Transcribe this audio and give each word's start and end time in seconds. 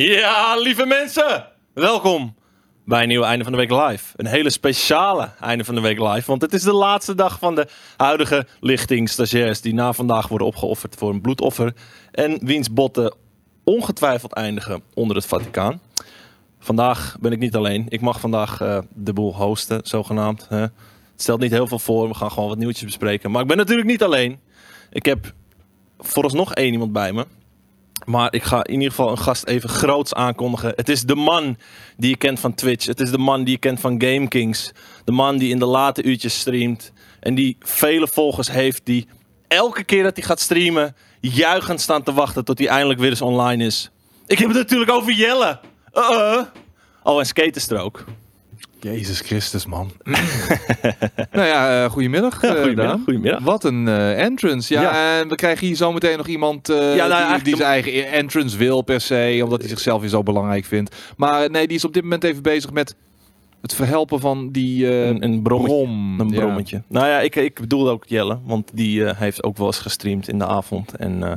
Ja, 0.00 0.56
lieve 0.56 0.86
mensen, 0.86 1.46
welkom 1.74 2.34
bij 2.84 3.02
een 3.02 3.08
nieuwe 3.08 3.24
Einde 3.24 3.44
van 3.44 3.52
de 3.52 3.58
Week 3.58 3.70
Live. 3.70 4.14
Een 4.16 4.26
hele 4.26 4.50
speciale 4.50 5.30
Einde 5.40 5.64
van 5.64 5.74
de 5.74 5.80
Week 5.80 5.98
Live, 5.98 6.26
want 6.26 6.42
het 6.42 6.52
is 6.52 6.62
de 6.62 6.72
laatste 6.72 7.14
dag 7.14 7.38
van 7.38 7.54
de 7.54 7.66
huidige 7.96 8.46
lichting 8.60 9.08
stagiairs 9.08 9.60
die 9.60 9.74
na 9.74 9.92
vandaag 9.92 10.28
worden 10.28 10.46
opgeofferd 10.46 10.94
voor 10.94 11.10
een 11.10 11.20
bloedoffer 11.20 11.74
en 12.10 12.38
wiens 12.42 12.72
botten 12.72 13.14
ongetwijfeld 13.64 14.32
eindigen 14.32 14.82
onder 14.94 15.16
het 15.16 15.26
Vaticaan. 15.26 15.80
Vandaag 16.58 17.16
ben 17.20 17.32
ik 17.32 17.38
niet 17.38 17.56
alleen. 17.56 17.86
Ik 17.88 18.00
mag 18.00 18.20
vandaag 18.20 18.60
eh, 18.60 18.78
de 18.94 19.12
boel 19.12 19.34
hosten, 19.34 19.80
zogenaamd. 19.82 20.46
hè. 20.48 20.60
Het 20.60 20.72
stelt 21.16 21.40
niet 21.40 21.50
heel 21.50 21.66
veel 21.66 21.78
voor. 21.78 22.08
We 22.08 22.14
gaan 22.14 22.30
gewoon 22.30 22.48
wat 22.48 22.58
nieuwtjes 22.58 22.84
bespreken. 22.84 23.30
Maar 23.30 23.42
ik 23.42 23.48
ben 23.48 23.56
natuurlijk 23.56 23.88
niet 23.88 24.02
alleen. 24.02 24.40
Ik 24.90 25.04
heb 25.04 25.32
vooralsnog 25.98 26.54
één 26.54 26.72
iemand 26.72 26.92
bij 26.92 27.12
me. 27.12 27.26
Maar 28.08 28.34
ik 28.34 28.42
ga 28.42 28.64
in 28.64 28.72
ieder 28.72 28.88
geval 28.88 29.10
een 29.10 29.18
gast 29.18 29.46
even 29.46 29.68
groots 29.68 30.14
aankondigen. 30.14 30.72
Het 30.76 30.88
is 30.88 31.02
de 31.02 31.14
man 31.14 31.56
die 31.96 32.10
je 32.10 32.16
kent 32.16 32.40
van 32.40 32.54
Twitch. 32.54 32.86
Het 32.86 33.00
is 33.00 33.10
de 33.10 33.18
man 33.18 33.44
die 33.44 33.52
je 33.52 33.58
kent 33.58 33.80
van 33.80 34.00
GameKings. 34.02 34.72
De 35.04 35.12
man 35.12 35.38
die 35.38 35.50
in 35.50 35.58
de 35.58 35.66
late 35.66 36.02
uurtjes 36.02 36.38
streamt. 36.38 36.92
En 37.20 37.34
die 37.34 37.56
vele 37.60 38.08
volgers 38.08 38.50
heeft 38.50 38.80
die 38.84 39.08
elke 39.48 39.84
keer 39.84 40.02
dat 40.02 40.16
hij 40.16 40.24
gaat 40.24 40.40
streamen... 40.40 40.96
juichend 41.20 41.80
staan 41.80 42.02
te 42.02 42.12
wachten 42.12 42.44
tot 42.44 42.58
hij 42.58 42.68
eindelijk 42.68 43.00
weer 43.00 43.10
eens 43.10 43.22
online 43.22 43.64
is. 43.64 43.90
Ik 44.26 44.38
heb 44.38 44.48
het 44.48 44.56
natuurlijk 44.56 44.90
over 44.90 45.12
Jelle. 45.12 45.60
Uh-uh. 45.94 46.42
Oh, 47.02 47.18
en 47.18 47.26
Skaterstrook. 47.26 48.04
Jezus 48.80 49.20
Christus, 49.20 49.66
man. 49.66 49.90
nou 51.32 51.46
ja, 51.46 51.84
eh, 51.84 51.90
goedemiddag. 51.90 52.42
Ja, 52.42 52.48
eh, 52.54 52.60
goedemiddag, 52.62 52.98
goedemiddag. 53.04 53.42
Wat 53.42 53.64
een 53.64 53.88
eh, 53.88 54.22
entrance. 54.24 54.74
Ja, 54.74 54.82
Ja. 54.82 55.18
en 55.20 55.28
we 55.28 55.34
krijgen 55.34 55.66
hier 55.66 55.76
zometeen 55.76 56.16
nog 56.16 56.26
iemand 56.26 56.68
eh, 56.68 56.96
Ja, 56.96 57.06
nou, 57.06 57.42
die, 57.42 57.56
zijn 57.56 57.68
eigen 57.68 58.10
entrance 58.12 58.56
wil 58.56 58.82
per 58.82 59.00
se, 59.00 59.40
omdat 59.44 59.60
hij 59.60 59.68
zichzelf 59.68 60.00
weer 60.00 60.10
zo 60.10 60.22
belangrijk 60.22 60.64
vindt. 60.64 60.96
Maar 61.16 61.42
eh, 61.44 61.50
nee, 61.50 61.66
die 61.66 61.76
is 61.76 61.84
op 61.84 61.92
dit 61.94 62.02
moment 62.02 62.24
even 62.24 62.42
bezig 62.42 62.70
met 62.72 62.94
het 63.62 63.74
verhelpen 63.74 64.20
van 64.20 64.50
die 64.50 64.86
eh, 64.88 65.06
Een, 65.06 65.22
een 65.24 65.42
brommetje. 65.42 65.74
brom. 65.76 66.20
Een 66.20 66.30
brommetje. 66.30 66.82
Nou 66.88 67.06
ja, 67.06 67.20
ik, 67.20 67.36
ik 67.36 67.60
bedoel 67.60 67.88
ook 67.90 68.04
Jelle. 68.06 68.38
Want 68.44 68.70
die 68.74 69.04
eh, 69.04 69.18
heeft 69.18 69.42
ook 69.42 69.56
wel 69.56 69.66
eens 69.66 69.78
gestreamd 69.78 70.28
in 70.28 70.38
de 70.38 70.46
avond. 70.46 70.94
En 70.96 71.22
eh, 71.22 71.32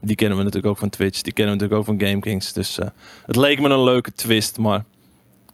die 0.00 0.16
kennen 0.16 0.38
we 0.38 0.44
natuurlijk 0.44 0.72
ook 0.72 0.78
van 0.80 0.88
Twitch. 0.90 1.20
Die 1.22 1.32
kennen 1.32 1.54
we 1.56 1.60
natuurlijk 1.62 1.88
ook 1.90 1.98
van 1.98 2.08
GameKings. 2.08 2.52
Dus 2.52 2.78
eh, 2.78 2.86
het 3.26 3.36
leek 3.36 3.60
me 3.60 3.68
een 3.68 3.82
leuke 3.84 4.12
twist. 4.12 4.58
Maar 4.58 4.84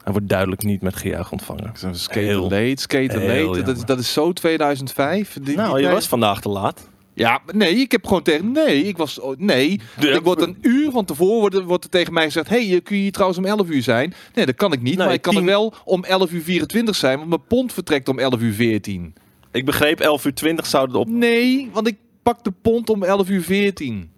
hij 0.02 0.12
wordt 0.12 0.28
duidelijk 0.28 0.62
niet 0.62 0.82
met 0.82 0.96
gejuich 0.96 1.32
ontvangen. 1.32 1.72
Zo, 1.76 1.88
Skaten 1.92 2.22
Heel- 2.22 2.42
late, 2.42 2.72
skaten 2.76 3.20
heel 3.20 3.46
late. 3.48 3.62
Dat, 3.62 3.86
dat 3.86 3.98
is 3.98 4.12
zo 4.12 4.32
2005. 4.32 5.38
Die- 5.42 5.56
nou, 5.56 5.76
die 5.78 5.86
je 5.86 5.92
was 5.92 6.06
vandaag 6.08 6.40
te 6.40 6.48
laat. 6.48 6.88
Ja, 7.14 7.40
nee, 7.52 7.74
ik 7.74 7.92
heb 7.92 8.06
gewoon 8.06 8.22
tegen... 8.22 8.52
Nee, 8.52 8.84
ik 8.84 8.96
was... 8.96 9.18
oh, 9.20 9.36
nee, 9.38 9.80
Ja. 10.00 10.14
ik 10.14 10.22
word 10.22 10.40
een 10.42 10.58
uur 10.60 10.90
van 10.90 11.04
tevoren 11.04 11.40
wordt, 11.40 11.54
er- 11.54 11.64
wordt 11.64 11.84
er 11.84 11.90
tegen 11.90 12.12
mij 12.12 12.24
gezegd... 12.24 12.48
hey, 12.48 12.80
kun 12.84 12.96
je 12.96 13.02
hier 13.02 13.12
trouwens 13.12 13.38
om 13.38 13.44
11 13.46 13.68
uur 13.68 13.82
zijn? 13.82 14.14
Nee, 14.34 14.46
dat 14.46 14.54
kan 14.54 14.72
ik 14.72 14.82
niet. 14.82 14.96
Nee, 14.96 15.04
maar 15.06 15.14
ik 15.14 15.22
kan 15.22 15.36
er 15.36 15.44
wel 15.44 15.74
om 15.84 16.04
11 16.04 16.30
uur 16.32 16.42
24 16.42 16.96
zijn... 16.96 17.16
want 17.16 17.28
mijn 17.28 17.44
pont 17.48 17.72
vertrekt 17.72 18.08
om 18.08 18.18
11 18.18 18.40
uur 18.40 18.52
14. 18.52 19.14
Ik 19.52 19.64
begreep 19.64 20.00
11 20.00 20.24
uur 20.24 20.34
20 20.34 20.66
zouden 20.66 20.96
op. 20.96 21.08
Nee, 21.08 21.70
want 21.72 21.86
ik 21.86 21.96
pak 22.22 22.44
de 22.44 22.52
pont 22.62 22.90
om 22.90 23.02
11 23.02 23.28
uur 23.28 23.42
14. 23.42 24.10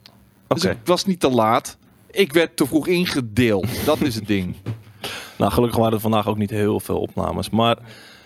Oké. 0.48 0.60
Dus 0.60 0.64
ik 0.70 0.76
was 0.84 1.04
niet 1.04 1.20
te 1.20 1.30
laat. 1.30 1.76
Ik 2.10 2.32
werd 2.32 2.56
te 2.56 2.66
vroeg 2.66 2.86
ingedeeld. 2.86 3.66
Dat 3.84 4.00
is 4.00 4.14
het 4.14 4.26
ding. 4.26 4.54
Nou, 5.42 5.54
gelukkig 5.54 5.78
waren 5.78 5.92
er 5.94 6.00
vandaag 6.00 6.28
ook 6.28 6.36
niet 6.38 6.50
heel 6.50 6.80
veel 6.80 6.98
opnames. 7.00 7.50
Maar 7.50 7.76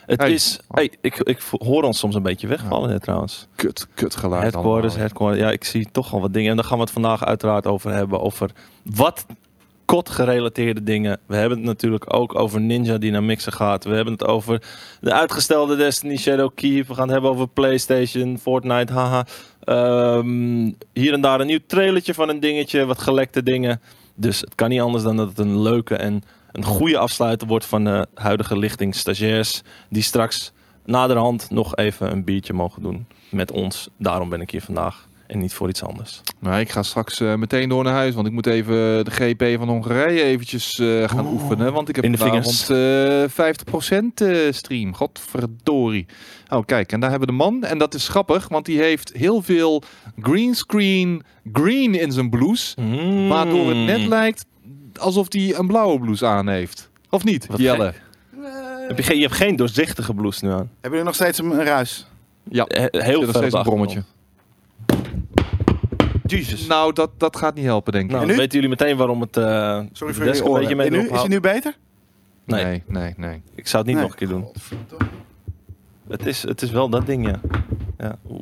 het 0.06 0.20
Hey. 0.20 0.32
is. 0.32 0.60
Hey, 0.68 0.90
ik, 1.00 1.16
ik 1.18 1.38
hoor 1.58 1.82
ons 1.82 1.98
soms 1.98 2.14
een 2.14 2.22
beetje 2.22 2.46
wegvallen, 2.46 2.90
hè, 2.90 3.00
trouwens. 3.00 3.46
Kut, 3.54 3.86
kut 3.94 4.16
geluid 4.16 4.42
Headquarters, 4.42 4.92
allemaal. 4.92 4.98
headquarters. 4.98 5.40
Ja, 5.42 5.50
ik 5.50 5.64
zie 5.64 5.88
toch 5.92 6.12
al 6.12 6.20
wat 6.20 6.32
dingen. 6.32 6.50
En 6.50 6.56
daar 6.56 6.64
gaan 6.64 6.76
we 6.78 6.82
het 6.84 6.92
vandaag 6.92 7.24
uiteraard 7.24 7.66
over 7.66 7.92
hebben. 7.92 8.20
Over 8.20 8.50
wat 8.82 9.26
kot 9.84 10.08
gerelateerde 10.10 10.82
dingen. 10.82 11.18
We 11.26 11.36
hebben 11.36 11.58
het 11.58 11.66
natuurlijk 11.66 12.14
ook 12.14 12.38
over 12.38 12.60
Ninja 12.60 12.98
die 12.98 13.10
naar 13.10 13.22
mixen 13.22 13.52
gaat. 13.52 13.84
We 13.84 13.94
hebben 13.94 14.12
het 14.12 14.24
over 14.26 14.62
de 15.00 15.12
uitgestelde 15.12 15.76
Destiny 15.76 16.16
Shadow 16.16 16.50
Keep. 16.54 16.86
We 16.88 16.94
gaan 16.94 17.02
het 17.04 17.12
hebben 17.12 17.30
over 17.30 17.48
PlayStation, 17.48 18.38
Fortnite, 18.38 18.92
haha. 18.92 19.26
Ehm, 19.64 20.72
hier 20.92 21.12
en 21.12 21.20
daar 21.20 21.40
een 21.40 21.46
nieuw 21.46 21.58
trailertje 21.66 22.14
van 22.14 22.28
een 22.28 22.40
dingetje. 22.40 22.84
Wat 22.86 22.98
gelekte 22.98 23.42
dingen. 23.42 23.80
Dus 24.14 24.40
het 24.40 24.54
kan 24.54 24.68
niet 24.68 24.80
anders 24.80 25.04
dan 25.04 25.16
dat 25.16 25.28
het 25.28 25.38
een 25.38 25.60
leuke 25.60 25.94
en 25.96 26.22
een 26.56 26.64
goede 26.64 26.98
afsluiter 26.98 27.46
wordt 27.46 27.66
van 27.66 27.84
de 27.84 28.06
huidige 28.14 28.58
lichting 28.58 28.94
stagiairs. 28.94 29.62
Die 29.88 30.02
straks 30.02 30.52
naderhand 30.84 31.50
nog 31.50 31.76
even 31.76 32.12
een 32.12 32.24
biertje 32.24 32.52
mogen 32.52 32.82
doen 32.82 33.06
met 33.30 33.50
ons. 33.50 33.88
Daarom 33.98 34.28
ben 34.28 34.40
ik 34.40 34.50
hier 34.50 34.62
vandaag 34.62 35.08
en 35.26 35.38
niet 35.38 35.54
voor 35.54 35.68
iets 35.68 35.82
anders. 35.82 36.20
Nou, 36.38 36.60
ik 36.60 36.70
ga 36.70 36.82
straks 36.82 37.20
eh, 37.20 37.34
meteen 37.34 37.68
door 37.68 37.84
naar 37.84 37.92
huis, 37.92 38.14
want 38.14 38.26
ik 38.26 38.32
moet 38.32 38.46
even 38.46 39.04
de 39.04 39.10
GP 39.10 39.58
van 39.58 39.68
Hongarije 39.68 40.22
eventjes 40.22 40.78
eh, 40.78 41.08
gaan 41.08 41.26
oefenen. 41.26 41.72
Want 41.72 41.88
ik 41.88 41.96
heb 41.96 42.04
In 42.04 42.12
de 42.12 42.18
vanavond 42.18 42.70
eh 42.70 43.96
50% 44.02 44.04
eh, 44.14 44.52
stream. 44.52 44.94
Godverdorie. 44.94 46.06
Oh, 46.48 46.64
kijk, 46.64 46.92
en 46.92 47.00
daar 47.00 47.10
hebben 47.10 47.28
we 47.28 47.34
de 47.34 47.42
man. 47.42 47.64
En 47.64 47.78
dat 47.78 47.94
is 47.94 48.08
grappig, 48.08 48.48
want 48.48 48.66
die 48.66 48.78
heeft 48.78 49.12
heel 49.12 49.42
veel 49.42 49.82
greenscreen 50.20 51.22
green 51.52 51.94
in 51.94 52.12
zijn 52.12 52.30
blouse. 52.30 52.74
Waardoor 53.28 53.68
het 53.68 53.76
net 53.76 54.06
lijkt 54.06 54.46
alsof 54.98 55.26
hij 55.32 55.54
een 55.58 55.66
blauwe 55.66 56.00
blouse 56.00 56.26
aan 56.26 56.48
heeft. 56.48 56.90
Of 57.10 57.24
niet, 57.24 57.46
Wat 57.46 57.58
Jelle? 57.58 57.92
Heb 58.88 58.96
je, 58.96 59.02
geen, 59.02 59.16
je 59.16 59.22
hebt 59.22 59.34
geen 59.34 59.56
doorzichtige 59.56 60.14
blouse 60.14 60.44
nu 60.44 60.50
aan. 60.50 60.56
Hebben 60.58 60.90
jullie 60.90 61.04
nog 61.04 61.14
steeds 61.14 61.38
een, 61.38 61.50
een 61.50 61.64
ruis? 61.64 62.06
Ja, 62.48 62.64
Heel 62.68 62.90
veel 63.00 63.20
nog 63.20 63.36
steeds 63.36 63.54
een 63.54 63.62
brommetje. 63.62 64.02
Jesus. 66.26 66.66
Nou, 66.66 66.92
dat, 66.92 67.10
dat 67.16 67.36
gaat 67.36 67.54
niet 67.54 67.64
helpen, 67.64 67.92
denk 67.92 68.04
ik. 68.04 68.10
Nou, 68.10 68.22
En 68.22 68.28
nu? 68.30 68.36
weten 68.36 68.52
jullie 68.54 68.68
meteen 68.68 68.96
waarom 68.96 69.20
het. 69.20 69.36
eh 69.36 69.44
Sorry 69.44 70.12
de 70.12 70.18
voor 70.18 70.24
desk 70.24 70.24
jullie 70.24 70.40
een 70.42 70.48
oren. 70.48 70.60
beetje 70.60 70.76
mee 70.76 70.86
En 70.86 70.92
nu, 70.92 70.98
is 70.98 71.04
het 71.04 71.14
houdt? 71.14 71.28
nu 71.28 71.40
beter? 71.40 71.76
Nee, 72.44 72.64
nee, 72.64 72.82
nee. 72.86 73.14
nee. 73.16 73.42
ik 73.54 73.66
zou 73.66 73.82
het 73.82 73.86
niet 73.92 73.94
Nee. 73.94 74.04
nog 74.04 74.12
een 74.12 74.18
keer 74.18 74.28
doen. 74.28 74.46
Het 76.08 76.26
is, 76.26 76.42
het 76.42 76.62
is 76.62 76.70
wel 76.70 76.88
dat 76.88 77.06
ding, 77.06 77.26
ja. 77.26 77.40
ja. 77.98 78.18
oeh. 78.30 78.40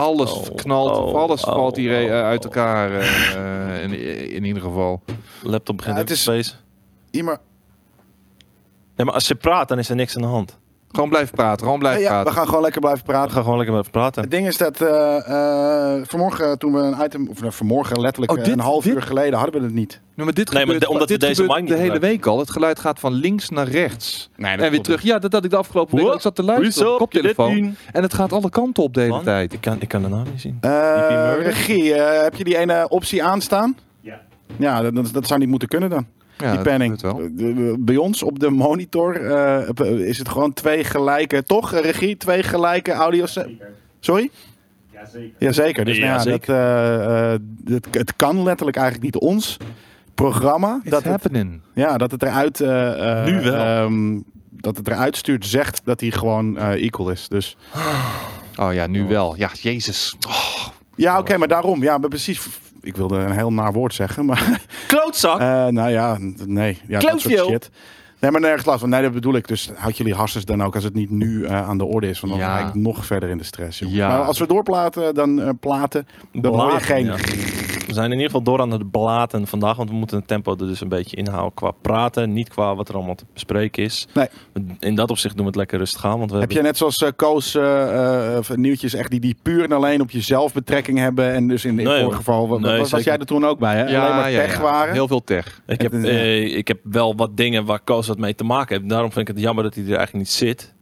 Alles 0.00 0.32
Oh, 0.32 0.54
knalt, 0.54 0.96
oh, 0.96 1.14
alles 1.14 1.44
oh, 1.44 1.54
valt 1.54 1.76
hier 1.76 1.98
eh, 1.98 2.04
oh, 2.04 2.22
uit 2.22 2.44
elkaar. 2.44 2.92
eh, 3.00 3.82
in, 3.84 3.92
in 4.30 4.44
ieder 4.44 4.62
geval. 4.62 5.02
Laptop 5.42 5.76
begint 5.76 5.94
Ja, 5.94 6.00
het 6.00 6.06
te 6.08 6.12
is- 6.14 6.22
space. 6.22 6.52
Ja, 7.10 7.22
maar, 7.22 7.38
maar 8.96 9.14
als 9.14 9.28
je 9.28 9.34
praat, 9.34 9.68
dan 9.68 9.78
is 9.78 9.88
er 9.88 9.96
niks 9.96 10.16
aan 10.16 10.22
de 10.22 10.28
hand. 10.28 10.58
Gewoon 10.92 11.08
blijven 11.08 11.34
praten, 11.34 11.64
gewoon 11.64 11.78
blijven 11.78 12.02
ja, 12.02 12.24
we 12.24 12.30
gaan 12.30 12.46
gewoon 12.46 12.62
lekker 12.62 12.80
blijven 12.80 13.06
We 13.06 13.12
praten. 13.12 13.30
gaan 13.32 13.42
gewoon 13.42 13.58
lekker 13.58 13.78
even 13.78 13.90
praten. 13.90 14.22
Het 14.22 14.30
ding 14.30 14.46
is 14.46 14.56
dat 14.56 14.80
eh, 14.80 15.16
eh, 15.96 16.02
vanmorgen 16.06 16.58
toen 16.58 16.72
we 16.72 16.78
een 16.78 17.04
item, 17.04 17.28
of 17.28 17.40
nou, 17.40 17.52
vanmorgen 17.52 18.00
letterlijk 18.00 18.32
Oh, 18.32 18.38
eh, 18.38 18.44
dit- 18.44 18.52
een 18.54 18.60
half 18.60 18.84
dit- 18.84 18.94
uur 18.94 19.02
geleden 19.02 19.38
hadden 19.38 19.60
we 19.60 19.66
het 19.66 19.74
niet. 19.76 20.00
Nou, 20.14 20.24
maar 20.24 20.34
dit 20.34 20.46
Nee, 20.52 20.54
maar 20.54 20.60
gebeurt, 20.74 20.80
de- 20.80 20.88
omdat 20.88 21.08
we 21.08 21.18
dit 21.18 21.20
deze 21.28 21.62
de 21.64 21.74
hele 21.76 21.98
week 21.98 22.26
al. 22.26 22.38
Het 22.38 22.50
geluid 22.50 22.78
gaat 22.80 22.98
van 23.00 23.12
links 23.12 23.48
naar 23.48 23.68
rechts. 23.68 24.30
Nee, 24.36 24.56
En 24.56 24.70
weer 24.70 24.80
terug. 24.82 25.02
Ja, 25.02 25.18
dat 25.18 25.32
had 25.32 25.44
ik 25.44 25.50
de 25.50 25.56
afgelopen 25.56 25.94
week. 25.96 26.04
What? 26.04 26.14
Ik 26.16 26.20
zat 26.22 26.34
te 26.34 26.42
luisteren 26.42 26.92
op 26.92 26.98
de 26.98 27.04
koptelefoon. 27.20 27.74
En 27.92 28.02
het 28.02 28.14
gaat 28.14 28.32
alle 28.32 28.50
kanten 28.50 28.82
op 28.82 28.94
de 28.94 29.00
hele 29.00 29.12
Man, 29.12 29.22
tijd. 29.22 29.52
Ik 29.52 29.60
kan, 29.60 29.76
ik 29.80 29.88
kan 29.88 30.02
de 30.02 30.08
naam 30.08 30.24
niet 30.30 30.40
zien. 30.40 30.58
Eh, 30.60 31.32
regie, 31.42 31.94
eh, 31.94 32.22
heb 32.22 32.34
je 32.36 32.44
die 32.44 32.56
ene 32.58 32.88
optie 32.88 33.24
aanstaan? 33.24 33.76
Ja. 34.00 34.20
Ja, 34.56 34.82
dat, 34.82 34.94
dat, 34.94 35.12
dat 35.12 35.26
zou 35.26 35.40
niet 35.40 35.48
moeten 35.48 35.68
kunnen 35.68 35.90
dan. 35.90 36.06
Ja, 36.40 36.52
die 36.52 36.60
panning. 36.62 37.00
Bij 37.84 37.96
ons 37.96 38.22
op 38.22 38.38
de 38.38 38.50
monitor 38.50 39.14
eh, 39.26 40.08
is 40.08 40.18
het 40.18 40.28
gewoon 40.28 40.52
twee 40.52 40.84
gelijke, 40.84 41.42
toch 41.42 41.72
eh, 41.72 41.80
regie? 41.80 42.16
Twee 42.16 42.42
gelijke 42.42 42.92
audio... 42.92 43.24
Sorry? 44.00 44.30
Jazeker. 44.92 45.30
Jazeker. 45.38 45.84
Dus 45.84 45.96
Ja, 45.96 46.02
nou 46.02 46.16
ja, 46.16 46.22
zeker. 46.22 46.46
Dat, 46.46 46.56
eh, 46.56 47.32
eh, 47.34 47.40
het, 47.64 47.86
het 47.90 48.16
kan 48.16 48.42
letterlijk 48.42 48.76
eigenlijk 48.76 49.04
niet 49.14 49.22
ons 49.22 49.56
programma. 50.14 50.78
It's 50.82 50.90
Dat 50.90 51.02
het, 51.02 51.10
happening. 51.10 51.60
ja, 51.74 51.96
dat 51.96 52.10
het 52.10 52.22
eruit... 52.22 52.60
eh, 52.60 53.20
eh, 53.20 53.26
Nu 53.26 53.40
wel. 53.40 53.54
ehm, 53.64 54.18
dat 54.50 54.76
het 54.76 54.88
eruit 54.88 55.16
stuurt, 55.16 55.46
zegt 55.46 55.80
dat 55.84 56.00
hij 56.00 56.10
gewoon 56.10 56.58
eh, 56.58 56.84
equal 56.84 57.10
is. 57.10 57.28
Dus 57.28 57.56
Oh 58.56 58.72
ja, 58.72 58.86
nu 58.86 59.04
wel. 59.08 59.36
Ja, 59.36 59.50
jezus. 59.60 60.16
Oh, 60.28 60.66
ja, 60.96 61.18
oké, 61.18 61.36
maar 61.36 61.48
daarom. 61.48 61.82
Ja, 61.82 61.98
maar 61.98 62.08
precies. 62.08 62.48
Ik 62.80 62.96
wilde 62.96 63.16
een 63.16 63.32
heel 63.32 63.52
naar 63.52 63.72
woord 63.72 63.94
zeggen, 63.94 64.24
maar 64.24 64.60
Klootzak! 64.86 65.40
eh, 65.40 65.66
nou 65.66 65.90
ja, 65.90 66.16
nee. 66.46 66.78
Ja, 66.88 66.98
dat 66.98 67.20
soort 67.20 67.46
shit. 67.46 67.70
Nee, 68.20 68.30
maar 68.30 68.40
nergens 68.40 68.64
last 68.64 68.80
van. 68.80 68.88
Nee, 68.88 69.02
dat 69.02 69.12
bedoel 69.12 69.34
ik. 69.34 69.48
Dus 69.48 69.70
houd 69.74 69.96
jullie 69.96 70.14
hassers 70.14 70.44
dan 70.44 70.62
ook 70.62 70.74
als 70.74 70.84
het 70.84 70.94
niet 70.94 71.10
nu 71.10 71.44
eh, 71.44 71.68
aan 71.68 71.78
de 71.78 71.84
orde 71.84 72.08
is. 72.08 72.20
Want 72.20 72.32
dan 72.32 72.42
Ja. 72.42 72.58
ga 72.58 72.68
ik 72.68 72.74
nog 72.74 73.06
verder 73.06 73.28
in 73.28 73.38
de 73.38 73.44
stress. 73.44 73.82
Ja. 73.86 74.08
Maar 74.08 74.22
als 74.22 74.38
we 74.38 74.46
doorplaten, 74.46 75.14
dan 75.14 75.40
eh, 75.40 75.48
platen, 75.60 76.06
dan 76.32 76.60
hoor 76.60 76.72
je 76.72 76.80
geen... 76.80 77.04
ja. 77.04 77.16
We 77.90 77.96
zijn 77.96 78.06
in 78.12 78.16
ieder 78.18 78.26
geval 78.26 78.42
door 78.42 78.60
aan 78.60 78.70
het 78.70 78.90
blaten 78.90 79.46
vandaag, 79.46 79.76
want 79.76 79.88
we 79.90 79.94
moeten 79.94 80.16
het 80.18 80.26
tempo 80.28 80.50
er 80.52 80.58
dus 80.58 80.80
een 80.80 80.88
beetje 80.88 81.16
inhouden 81.16 81.54
qua 81.54 81.70
praten, 81.70 82.32
niet 82.32 82.48
qua 82.48 82.74
wat 82.74 82.88
er 82.88 82.94
allemaal 82.94 83.14
te 83.14 83.24
bespreken 83.32 83.82
is. 83.82 84.06
Nee. 84.14 84.26
In 84.78 84.94
dat 84.94 85.10
opzicht 85.10 85.32
doen 85.34 85.42
we 85.42 85.48
het 85.50 85.56
lekker 85.58 85.78
rustig 85.78 86.04
aan, 86.04 86.18
want 86.18 86.30
we 86.30 86.38
Heb 86.38 86.50
je 86.52 86.62
net 86.62 86.76
zoals 86.76 87.02
eh, 87.02 87.08
Koos 87.16 87.54
eh, 87.54 88.36
eh, 88.36 88.44
nieuwtjes 88.54 88.94
echt 88.94 89.10
die, 89.10 89.20
die 89.20 89.36
puur 89.42 89.64
en 89.64 89.72
alleen 89.72 90.00
op 90.00 90.10
jezelf 90.10 90.52
betrekking 90.52 90.98
hebben. 90.98 91.32
En 91.32 91.48
dus 91.48 91.64
in, 91.64 91.70
in 91.70 91.76
Nee, 91.76 91.84
vorig 91.86 92.02
hoor. 92.04 92.14
geval, 92.14 92.58
Nee, 92.58 92.78
was, 92.78 93.04
jij 93.04 93.18
er 93.18 93.26
toen 93.26 93.44
ook 93.46 93.58
bij 93.58 93.76
hè? 93.76 93.84
alleen 93.84 94.16
maar 94.16 94.30
tech 94.30 94.58
waren. 94.58 94.92
Heel 94.92 95.08
veel 95.08 95.24
tech. 95.24 95.60
Ik 95.66 95.80
heb, 95.80 95.92
Ja. 95.92 95.98
eh, 95.98 96.56
ik 96.56 96.68
heb 96.68 96.78
wel 96.82 97.14
wat 97.16 97.36
dingen 97.36 97.64
waar 97.64 97.80
Koos 97.80 98.06
wat 98.06 98.18
mee 98.18 98.34
te 98.34 98.44
maken 98.44 98.76
heeft. 98.76 98.88
Daarom 98.90 99.12
vind 99.12 99.28
ik 99.28 99.34
het 99.34 99.44
jammer 99.44 99.64
dat 99.64 99.74
hij 99.74 99.82
er 99.84 99.88
eigenlijk 99.96 100.16
niet 100.26 100.34
zit. 100.34 100.74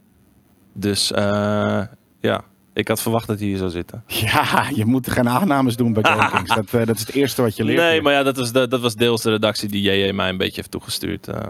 Dus 0.75 1.13
eh, 1.13 1.81
ja, 2.21 2.45
Ik 2.79 2.89
had 2.89 3.01
verwacht 3.03 3.27
dat 3.27 3.39
hij 3.39 3.49
hier 3.49 3.57
zou 3.57 3.71
zitten. 3.71 4.03
Ja, 4.07 4.69
je 4.75 4.85
moet 4.85 5.11
geen 5.11 5.29
aannames 5.29 5.77
doen 5.77 5.93
bij 5.93 6.03
GameKings. 6.13 6.55
dat, 6.55 6.65
eh, 6.73 6.87
dat 6.87 6.97
is 6.97 7.01
het 7.01 7.15
eerste 7.15 7.43
wat 7.43 7.57
je 7.57 7.65
leert. 7.65 7.79
Nee, 7.81 8.03
maar 8.03 8.13
ja, 8.13 8.23
dat 8.23 8.37
was, 8.37 8.53
de, 8.53 8.69
dat 8.69 8.81
was 8.81 8.95
deels 8.95 9.23
de 9.23 9.31
redactie 9.31 9.69
die 9.69 9.83
JJ 9.83 10.13
mij 10.13 10.29
een 10.29 10.37
beetje 10.37 10.55
heeft 10.57 10.71
toegestuurd. 10.71 11.29
eh. 11.29 11.41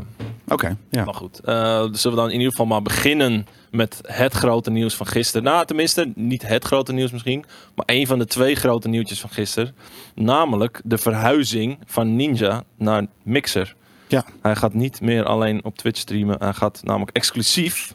Oké, 0.48 0.76
ja. 0.90 1.04
Maar 1.04 1.14
goed, 1.14 1.40
eh, 1.40 1.86
dus 1.90 2.00
zullen 2.00 2.16
we 2.16 2.22
dan 2.22 2.32
in 2.32 2.36
ieder 2.38 2.50
geval 2.50 2.66
maar 2.66 2.82
beginnen 2.82 3.46
met 3.70 3.98
het 4.02 4.32
grote 4.32 4.70
nieuws 4.70 4.94
van 4.94 5.06
gisteren. 5.06 5.42
Nou, 5.42 5.66
tenminste, 5.66 6.12
niet 6.14 6.46
het 6.46 6.64
grote 6.64 6.92
nieuws 6.92 7.10
misschien, 7.10 7.44
maar 7.74 7.86
een 7.88 8.06
van 8.06 8.18
de 8.18 8.26
twee 8.26 8.54
grote 8.54 8.88
nieuwtjes 8.88 9.20
van 9.20 9.30
gisteren. 9.30 9.74
Namelijk 10.14 10.80
de 10.84 10.98
verhuizing 10.98 11.78
van 11.86 12.16
Ninja 12.16 12.62
naar 12.78 13.06
Mixer. 13.22 13.74
Ja. 14.06 14.24
Hij 14.42 14.56
gaat 14.56 14.74
niet 14.74 15.00
meer 15.00 15.24
alleen 15.24 15.64
op 15.64 15.76
Twitch 15.78 16.00
streamen, 16.00 16.36
hij 16.38 16.52
gaat 16.52 16.80
namelijk 16.84 17.16
exclusief 17.16 17.94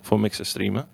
voor 0.00 0.20
Mixer 0.20 0.46
streamen. 0.46 0.86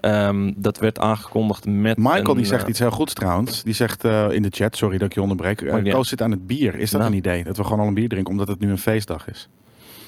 Ehm, 0.00 0.52
dat 0.56 0.78
werd 0.78 0.98
aangekondigd 0.98 1.66
met. 1.66 1.96
Michael 1.96 2.28
een, 2.30 2.36
die 2.36 2.44
zegt 2.46 2.62
eh, 2.62 2.68
iets 2.68 2.78
heel 2.78 2.90
goeds 2.90 3.12
trouwens. 3.14 3.62
Die 3.62 3.74
zegt 3.74 4.04
eh, 4.04 4.30
in 4.30 4.42
de 4.42 4.48
chat, 4.50 4.76
sorry 4.76 4.98
dat 4.98 5.06
ik 5.08 5.14
je 5.14 5.22
onderbreek. 5.22 5.60
Uh, 5.60 5.92
Koos 5.92 6.08
zit 6.08 6.22
aan 6.22 6.30
het 6.30 6.46
bier. 6.46 6.74
Is 6.74 6.90
dat 6.90 7.00
Nou. 7.00 7.12
een 7.12 7.18
idee? 7.18 7.44
Dat 7.44 7.56
we 7.56 7.64
gewoon 7.64 7.80
al 7.80 7.86
een 7.86 7.94
bier 7.94 8.08
drinken 8.08 8.32
omdat 8.32 8.48
het 8.48 8.58
nu 8.60 8.70
een 8.70 8.78
feestdag 8.78 9.28
is? 9.28 9.48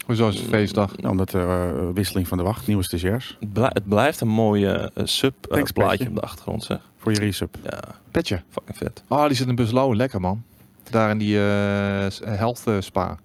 Hoezo 0.06 0.28
is 0.28 0.36
het 0.38 0.48
feestdag? 0.48 0.96
Nou, 0.96 1.08
omdat 1.08 1.32
er 1.32 1.48
eh, 1.48 1.88
wisseling 1.94 2.28
van 2.28 2.38
de 2.38 2.44
wacht, 2.44 2.66
nieuwe 2.66 2.82
stagiairs. 2.82 3.36
Het, 3.40 3.72
het 3.72 3.88
blijft 3.88 4.20
een 4.20 4.28
mooie 4.28 4.90
sub 5.04 5.34
Thanks, 5.40 5.70
plaatje 5.72 5.96
Petje. 5.96 6.08
op 6.08 6.14
de 6.14 6.20
achtergrond, 6.20 6.62
zeg. 6.64 6.78
Voor 6.96 7.12
je 7.12 7.18
resub. 7.18 7.56
Ja, 7.62 7.80
Petje. 8.10 8.42
fucking 8.50 8.76
vet. 8.76 9.02
Oh, 9.08 9.26
die 9.26 9.36
zit 9.36 9.48
in 9.48 9.54
Buslo. 9.54 9.96
Lekker, 9.96 10.20
man. 10.20 10.42
Daar 10.90 11.10
in 11.10 11.18
die 11.18 11.36
eh, 11.38 12.06
health 12.24 12.64
spa. 12.78 13.18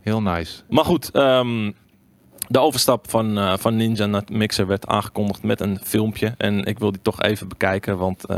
Heel 0.00 0.22
nice. 0.22 0.62
Maar 0.68 0.84
goed, 0.84 1.10
ehm, 1.10 1.70
de 2.48 2.58
overstap 2.58 3.10
van, 3.10 3.38
eh, 3.38 3.56
van 3.56 3.76
Ninja 3.76 4.06
naar 4.06 4.22
Mixer 4.32 4.66
werd 4.66 4.86
aangekondigd 4.86 5.42
met 5.42 5.60
een 5.60 5.78
filmpje. 5.82 6.34
En 6.38 6.64
ik 6.64 6.78
wil 6.78 6.92
die 6.92 7.02
toch 7.02 7.22
even 7.22 7.48
bekijken, 7.48 7.98
want... 7.98 8.24
eh, 8.26 8.36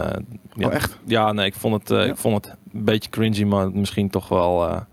ja, 0.54 0.66
Oh, 0.66 0.74
echt? 0.74 0.98
Ja, 1.06 1.32
nee, 1.32 1.46
ik 1.46 1.54
vond, 1.54 1.74
het, 1.74 1.90
eh, 1.90 2.04
Ja. 2.06 2.12
ik 2.12 2.16
vond 2.16 2.44
het 2.44 2.54
een 2.74 2.84
beetje 2.84 3.10
cringy, 3.10 3.44
maar 3.44 3.70
misschien 3.70 4.10
toch 4.10 4.28
wel... 4.28 4.84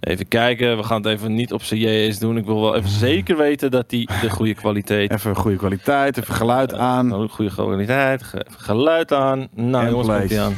even 0.00 0.28
kijken, 0.28 0.76
we 0.76 0.82
gaan 0.82 0.96
het 1.02 1.06
even 1.06 1.34
niet 1.34 1.52
op 1.52 1.62
zijn 1.62 1.80
JS 1.80 2.18
doen. 2.18 2.36
Ik 2.36 2.44
wil 2.44 2.60
wel 2.60 2.76
even 2.76 2.90
zeker 3.08 3.36
weten 3.36 3.70
dat 3.70 3.90
die 3.90 4.08
de 4.20 4.30
goede 4.30 4.54
kwaliteit... 4.54 5.10
Even 5.12 5.36
goede 5.36 5.56
kwaliteit, 5.56 6.18
even 6.18 6.34
geluid 6.34 6.74
aan. 6.74 7.28
Goede 7.30 7.50
kwaliteit, 7.54 8.32
geluid 8.48 9.12
aan. 9.12 9.48
Nou 9.54 9.84
En 9.84 9.90
jongens, 9.90 10.08
komt 10.08 10.28
die 10.28 10.40
aan. 10.40 10.54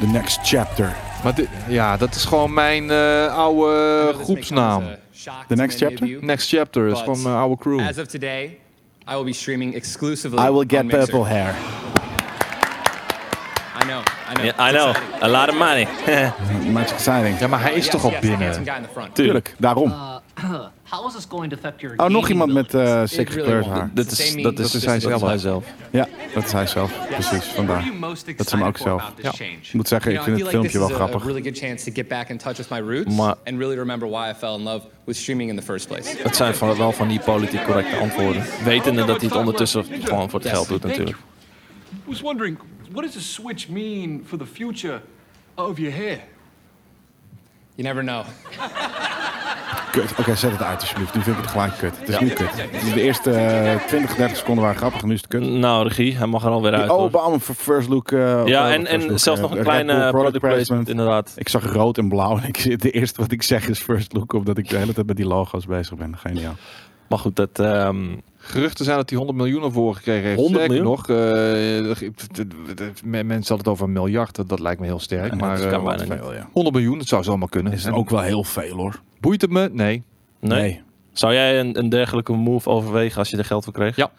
The 0.00 0.06
next 0.06 0.38
chapter. 0.42 1.07
Maar 1.22 1.34
dit, 1.34 1.48
ja, 1.68 1.96
dat 1.96 2.14
is 2.14 2.24
gewoon 2.24 2.54
mijn 2.54 2.90
eh, 2.90 3.36
oude 3.36 4.14
groepsnaam. 4.22 4.84
The 5.48 5.54
next 5.54 5.78
chapter? 5.78 6.16
Next 6.20 6.48
Chapter 6.48 6.86
is 6.86 6.98
gewoon 6.98 7.22
mijn 7.22 7.34
oude 7.36 7.56
crew. 7.56 7.80
As 7.80 7.98
of 7.98 8.06
today, 8.06 8.58
I 9.10 9.14
will 9.14 9.24
be 9.24 9.32
streaming 9.32 9.74
exclusively. 9.74 10.46
I 10.46 10.50
will 10.50 10.64
get 10.66 10.86
purple 10.86 11.24
hair. 11.24 11.54
I 13.82 13.84
know, 13.84 14.00
I 14.30 14.34
know. 14.34 14.44
Yeah, 14.44 14.68
I 14.68 14.72
know, 14.72 14.94
a 15.20 15.28
lot 15.28 15.48
of 15.48 15.54
money. 15.54 15.88
Much 16.72 16.90
exciting. 16.92 17.38
Ja, 17.38 17.46
maar 17.46 17.60
hij 17.60 17.72
is 17.72 17.84
Yes, 17.84 17.88
toch 17.88 18.04
al 18.04 18.10
yes, 18.10 18.20
binnen? 18.20 18.52
Tuurlijk. 18.52 19.14
Tuurlijk, 19.14 19.54
daarom. 19.58 19.94
How 20.90 21.06
is 21.06 21.12
this 21.14 21.26
going 21.28 21.50
to 21.50 21.56
affect 21.56 21.80
your 21.80 21.96
Oh, 21.96 22.08
nog 22.08 22.28
iemand 22.28 22.52
met 22.52 22.74
abilities? 22.74 23.18
eh 23.18 23.24
six 23.24 23.66
haar. 23.66 23.90
Dat 23.94 24.06
is, 24.10 24.18
dat 24.18 24.34
meme, 24.34 24.52
is, 24.52 24.84
hij 24.84 25.00
zelf. 25.00 25.40
zelf. 25.40 25.64
Ja, 25.90 26.08
dat 26.34 26.44
is 26.44 26.52
hij 26.52 26.66
zelf. 26.66 27.06
Precies, 27.08 27.44
vandaar. 27.44 27.84
Dat 28.36 28.46
is 28.46 28.52
hem 28.52 28.62
ook 28.62 28.76
zelf. 28.78 29.12
Ja. 29.22 29.32
Ik 29.38 29.72
moet 29.72 29.88
zeggen, 29.88 30.12
ik 30.12 30.20
vind 30.20 30.40
het 30.40 30.48
filmpje 30.48 30.78
wel 30.78 30.88
grappig. 30.88 31.24
Maar- 33.06 33.34
and 33.44 33.58
really 33.58 33.76
remember 33.76 34.08
why 34.08 34.30
I 34.30 34.34
fell 34.38 34.54
in 34.54 34.62
love 34.62 34.86
with 35.04 35.16
streaming 35.16 35.50
in 35.50 35.56
the 35.56 35.62
first 35.62 35.86
place. 35.86 36.16
Het 36.22 36.36
zijn 36.36 36.54
van, 36.54 36.76
wel 36.76 36.92
van 36.92 37.08
die 37.08 37.20
politiek 37.20 37.64
correcte 37.64 37.96
antwoorden. 37.96 38.44
Wetende 38.64 39.04
dat 39.04 39.16
hij 39.20 39.28
het 39.28 39.38
ondertussen 39.38 39.84
gewoon 40.02 40.30
voor 40.30 40.40
het 40.40 40.48
geld 40.48 40.68
doet 40.68 40.82
natuurlijk. 40.82 41.16
I 41.18 42.10
was 42.10 42.20
wondering, 42.20 42.58
what 42.90 43.04
does 43.04 43.16
a 43.16 43.20
switch 43.20 43.68
mean 43.68 44.22
for 44.26 44.38
the 44.38 44.46
future 44.46 45.00
of 45.54 45.78
your 45.78 45.94
hair? 45.96 46.18
You 47.74 47.88
never 47.94 48.02
know. 48.02 48.24
Kut. 49.90 50.14
Oké, 50.18 50.34
zet 50.34 50.50
het 50.52 50.62
uit 50.62 50.80
alsjeblieft. 50.80 51.14
Nu 51.14 51.22
vind 51.22 51.36
ik 51.36 51.42
het 51.42 51.50
gelijk 51.50 51.72
kut. 51.78 51.98
Het 51.98 52.08
is 52.08 52.18
nu 52.18 52.28
kut. 52.28 52.48
De 52.94 53.02
eerste 53.02 53.30
eh, 53.30 53.86
20, 53.86 54.14
30 54.14 54.36
seconden 54.36 54.64
waren 54.64 54.78
grappig 54.78 55.00
en 55.02 55.08
nu 55.08 55.14
is 55.14 55.20
het 55.20 55.30
kut. 55.30 55.42
Nou, 55.42 55.88
regie, 55.88 56.16
hij 56.16 56.26
mag 56.26 56.44
er 56.44 56.50
alweer 56.50 56.72
uit. 56.74 56.90
Oh, 56.90 57.10
bam, 57.10 57.40
first 57.40 57.88
look. 57.88 58.12
eh, 58.12 58.46
ja, 58.46 58.72
en, 58.72 58.86
eh, 58.86 58.92
en 58.92 59.06
look, 59.06 59.18
zelfs 59.18 59.40
eh, 59.40 59.46
nog 59.48 59.56
een 59.56 59.62
kleine 59.62 60.10
product 60.10 60.38
placement, 60.38 60.88
inderdaad. 60.88 61.32
Ik 61.36 61.48
zag 61.48 61.72
rood 61.72 61.98
en 61.98 62.08
blauw 62.08 62.38
en 62.38 62.48
ik 62.48 62.56
zit 62.56 62.82
het 62.82 62.92
eerste 62.92 63.20
wat 63.20 63.32
ik 63.32 63.42
zeg 63.42 63.68
is 63.68 63.78
first 63.78 64.12
look, 64.12 64.32
omdat 64.32 64.58
ik 64.58 64.68
de 64.68 64.76
hele 64.76 64.92
tijd 64.92 65.06
met 65.06 65.16
die 65.16 65.26
logo's 65.26 65.66
bezig 65.66 65.94
ben. 65.96 66.16
Geniaal. 66.18 66.54
Maar 67.08 67.18
goed, 67.18 67.36
dat, 67.36 67.58
ehm, 67.58 68.06
Geruchten 68.48 68.84
zijn 68.84 68.96
dat 68.96 69.08
hij 69.10 69.18
100 69.18 69.38
miljoen 69.38 69.62
ervoor 69.62 69.94
gekregen 69.94 70.24
heeft. 70.28 70.38
100 70.40 70.64
Sterker 70.64 70.84
miljoen? 70.84 70.96
nog, 70.96 71.08
eh, 71.08 73.04
men- 73.04 73.26
mensen 73.26 73.54
hadden 73.54 73.56
het 73.56 73.68
over 73.68 73.84
een 73.84 73.92
miljard. 73.92 74.36
Dat, 74.36 74.48
dat 74.48 74.60
lijkt 74.60 74.80
me 74.80 74.86
heel 74.86 74.98
sterk. 74.98 75.34
maar 75.40 75.56
dat 75.56 75.64
eh, 75.64 75.70
kan 75.70 75.82
wat- 75.82 75.96
bijna 75.96 76.14
niet. 76.14 76.22
Veel, 76.22 76.34
ja. 76.34 76.48
100 76.52 76.76
miljoen, 76.76 76.98
dat 76.98 77.06
zou 77.06 77.22
zomaar 77.22 77.48
kunnen. 77.48 77.72
Is 77.72 77.84
En 77.84 77.92
ook 77.94 78.10
wel 78.10 78.20
heel 78.20 78.44
veel 78.44 78.76
hoor. 78.76 79.00
Boeit 79.20 79.40
het 79.40 79.50
me? 79.50 79.68
Nee. 79.72 80.02
nee. 80.40 80.80
Zou 81.12 81.32
jij 81.32 81.60
een, 81.60 81.78
een 81.78 81.88
dergelijke 81.88 82.32
move 82.32 82.68
overwegen 82.68 83.18
als 83.18 83.30
je 83.30 83.36
er 83.36 83.44
geld 83.44 83.64
voor 83.64 83.72
kreeg? 83.72 83.96
Ja. 83.96 84.10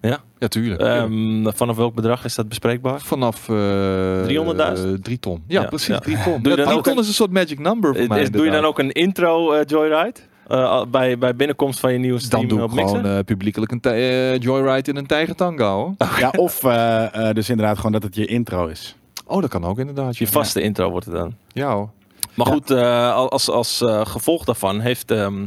Ja? 0.00 0.18
Ja, 0.38 0.48
tuurlijk. 0.48 0.80
Ehm, 0.80 1.50
vanaf 1.54 1.76
welk 1.76 1.94
bedrag 1.94 2.24
is 2.24 2.34
dat 2.34 2.48
bespreekbaar? 2.48 3.00
Vanaf 3.00 3.48
eh 3.48 4.22
300.000? 4.22 5.02
3 5.02 5.18
ton. 5.18 5.42
Ja, 5.46 5.60
Ja, 5.62 5.66
precies. 5.68 5.86
ja. 5.86 5.98
3 5.98 6.16
ton. 6.24 6.42
Doe 6.42 6.42
je 6.42 6.48
Ja, 6.50 6.56
dan 6.56 6.64
3 6.64 6.76
ook 6.78 6.84
ton 6.84 6.92
een- 6.96 7.00
is 7.02 7.08
een 7.08 7.14
soort 7.14 7.30
magic 7.30 7.58
number 7.58 7.92
voor 7.92 8.02
Is- 8.02 8.08
mij. 8.08 8.20
is- 8.22 8.30
doe 8.30 8.44
je 8.44 8.50
dan 8.50 8.64
ook 8.64 8.78
een 8.78 8.92
intro 8.92 9.52
eh, 9.52 9.60
Joyride? 9.66 10.20
Eh, 10.46 10.84
bij, 10.90 11.18
bij 11.18 11.36
binnenkomst 11.36 11.80
van 11.80 11.92
je 11.92 11.98
nieuwe 11.98 12.18
stream 12.18 12.48
Dan 12.48 12.58
doe 12.58 12.66
op 12.66 12.72
ik 12.72 12.86
gewoon 12.86 13.06
eh, 13.06 13.18
publiekelijk 13.24 13.72
een 13.72 13.80
eh, 13.80 14.38
joyride 14.38 14.90
in 14.90 14.96
een 14.96 15.06
tijgertango. 15.06 15.72
hoor. 15.98 16.08
Ja, 16.18 16.30
of 16.36 16.64
eh, 16.64 17.28
eh, 17.28 17.34
dus 17.34 17.50
inderdaad 17.50 17.76
gewoon 17.76 17.92
dat 17.92 18.02
het 18.02 18.14
je 18.14 18.26
intro 18.26 18.66
is. 18.66 18.96
Oh, 19.26 19.40
dat 19.40 19.50
kan 19.50 19.64
ook 19.64 19.78
inderdaad. 19.78 20.16
Je 20.16 20.24
ja. 20.24 20.30
vaste 20.30 20.60
intro 20.60 20.90
wordt 20.90 21.06
het 21.06 21.14
dan. 21.14 21.34
Ja 21.48 21.72
hoor. 21.72 21.90
Maar 22.34 22.46
goed, 22.46 22.70
eh, 22.70 23.14
als, 23.14 23.50
als 23.50 23.80
eh, 23.80 24.06
gevolg 24.06 24.44
daarvan 24.44 24.80
heeft 24.80 25.10
ehm, 25.10 25.46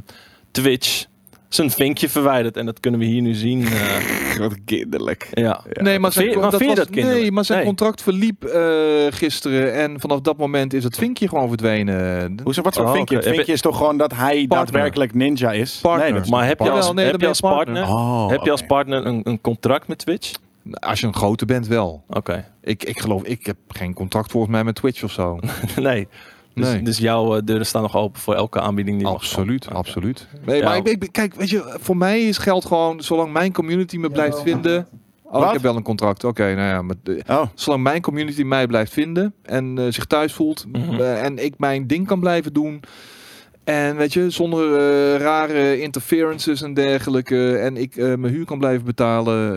Twitch 0.52 1.06
zijn 1.50 1.70
vinkje 1.72 2.10
verwijderd. 2.10 2.58
En 2.58 2.66
dat 2.66 2.80
kunnen 2.80 3.00
we 3.00 3.06
hier 3.06 3.22
nu 3.22 3.34
zien. 3.34 3.66
eh, 3.66 4.38
Wat 4.40 4.56
kinderlijk. 4.66 5.28
ja. 5.32 5.64
Nee, 5.72 6.00
maar 6.00 6.12
zijn, 6.12 6.24
Vind 6.26 6.36
je- 6.36 6.42
maar 6.42 6.52
dat 6.52 6.62
was- 6.66 6.76
dat 6.76 6.90
nee, 6.90 7.32
maar 7.32 7.46
zijn 7.46 7.58
Nee. 7.58 7.68
contract 7.68 8.02
verliep 8.02 8.44
eh, 8.44 8.62
gisteren 9.10 9.74
en 9.74 10.00
vanaf 10.00 10.22
dat 10.22 10.38
moment 10.38 10.74
is 10.74 10.84
het 10.84 10.96
vinkje 10.96 11.28
gewoon 11.28 11.48
verdwenen. 11.48 12.40
Hoezo, 12.44 12.62
wat 12.62 12.76
voor 12.76 12.86
Oh, 12.86 12.92
vinkje? 12.94 13.22
vinkje 13.22 13.52
is 13.54 13.62
toch 13.62 13.78
gewoon 13.78 13.98
dat 13.98 14.14
hij 14.16 14.46
daadwerkelijk 14.48 15.14
ninja 15.14 15.52
is? 15.52 15.80
Partner. 15.82 16.12
Nee, 16.12 16.22
is 16.22 16.30
Maar 16.30 16.46
heb 16.48 16.60
je 16.60 16.70
als, 16.70 16.94
nee, 16.94 17.06
heb 17.06 17.22
je 17.22 17.28
als 17.28 17.40
partner. 17.40 17.76
partner, 17.86 17.98
Oh, 17.98 18.30
heb 18.30 18.42
je 18.44 18.52
als 18.52 18.62
partner 18.68 19.06
een, 19.06 19.22
een 19.24 19.42
contract 19.42 19.88
met 19.88 19.98
Twitch? 19.98 20.32
Als 20.74 21.00
je 21.00 21.08
een 21.08 21.16
grote 21.16 21.46
bent 21.46 21.68
wel. 21.68 22.04
Oké. 22.10 22.46
Ik, 22.62 22.84
ik 22.84 23.00
geloof, 23.00 23.24
ik 23.24 23.46
heb 23.46 23.56
geen 23.68 23.94
contract 23.94 24.32
volgens 24.32 24.52
mij 24.54 24.64
met 24.64 24.76
Twitch 24.76 25.04
of 25.04 25.12
zo. 25.12 25.40
nee. 25.76 26.08
Dus, 26.54 26.68
Nee. 26.68 26.82
dus 26.82 26.98
jouw 26.98 27.36
eh, 27.36 27.42
deuren 27.46 27.66
staan 27.66 27.82
nog 27.82 27.96
open 27.96 28.22
voor 28.22 28.36
elke 28.36 28.60
aanbieding 28.60 28.98
die 28.98 29.06
je 29.06 29.12
mag 29.14 29.22
Absoluut, 29.22 29.70
absoluut. 29.70 30.28
Nee, 30.46 30.58
Ja. 30.58 30.66
maar 30.66 30.78
ik, 30.78 30.88
ik- 30.88 31.10
kijk, 31.12 31.34
weet 31.36 31.50
je, 31.50 31.76
voor 31.80 31.98
mij 31.98 32.22
is 32.22 32.38
geld 32.38 32.66
gewoon, 32.66 33.02
zolang 33.02 33.32
mijn 33.34 33.52
community 33.54 33.98
me 33.98 34.10
blijft 34.10 34.42
vinden. 34.42 34.88
Oh, 35.24 35.32
Wat? 35.36 35.46
ik 35.46 35.54
heb 35.54 35.62
wel 35.62 35.76
een 35.76 35.84
contract. 35.84 36.24
Oké, 36.24 36.44
nou 36.44 36.68
ja, 36.68 36.82
maar 36.82 36.96
de- 37.04 37.24
Oh, 37.28 37.42
zolang 37.54 37.84
mijn 37.84 38.02
community 38.02 38.44
mij 38.44 38.68
blijft 38.68 38.94
vinden 38.94 39.34
en 39.44 39.78
eh, 39.78 39.86
zich 39.90 40.06
thuis 40.06 40.34
voelt 40.34 40.66
Mhm. 40.72 40.94
eh, 40.94 41.24
en 41.24 41.38
ik 41.46 41.54
mijn 41.58 41.88
ding 41.88 42.08
kan 42.08 42.20
blijven 42.20 42.54
doen. 42.54 42.80
En 43.64 43.96
weet 43.96 44.14
je, 44.14 44.30
zonder 44.30 44.78
rare 45.18 45.82
interferences 45.82 46.62
en 46.62 46.74
dergelijke. 46.74 47.58
En 47.58 47.78
ik 47.78 47.96
mijn 47.96 48.26
huur 48.34 48.46
kan 48.46 48.58
blijven 48.60 48.86
betalen. 48.86 49.54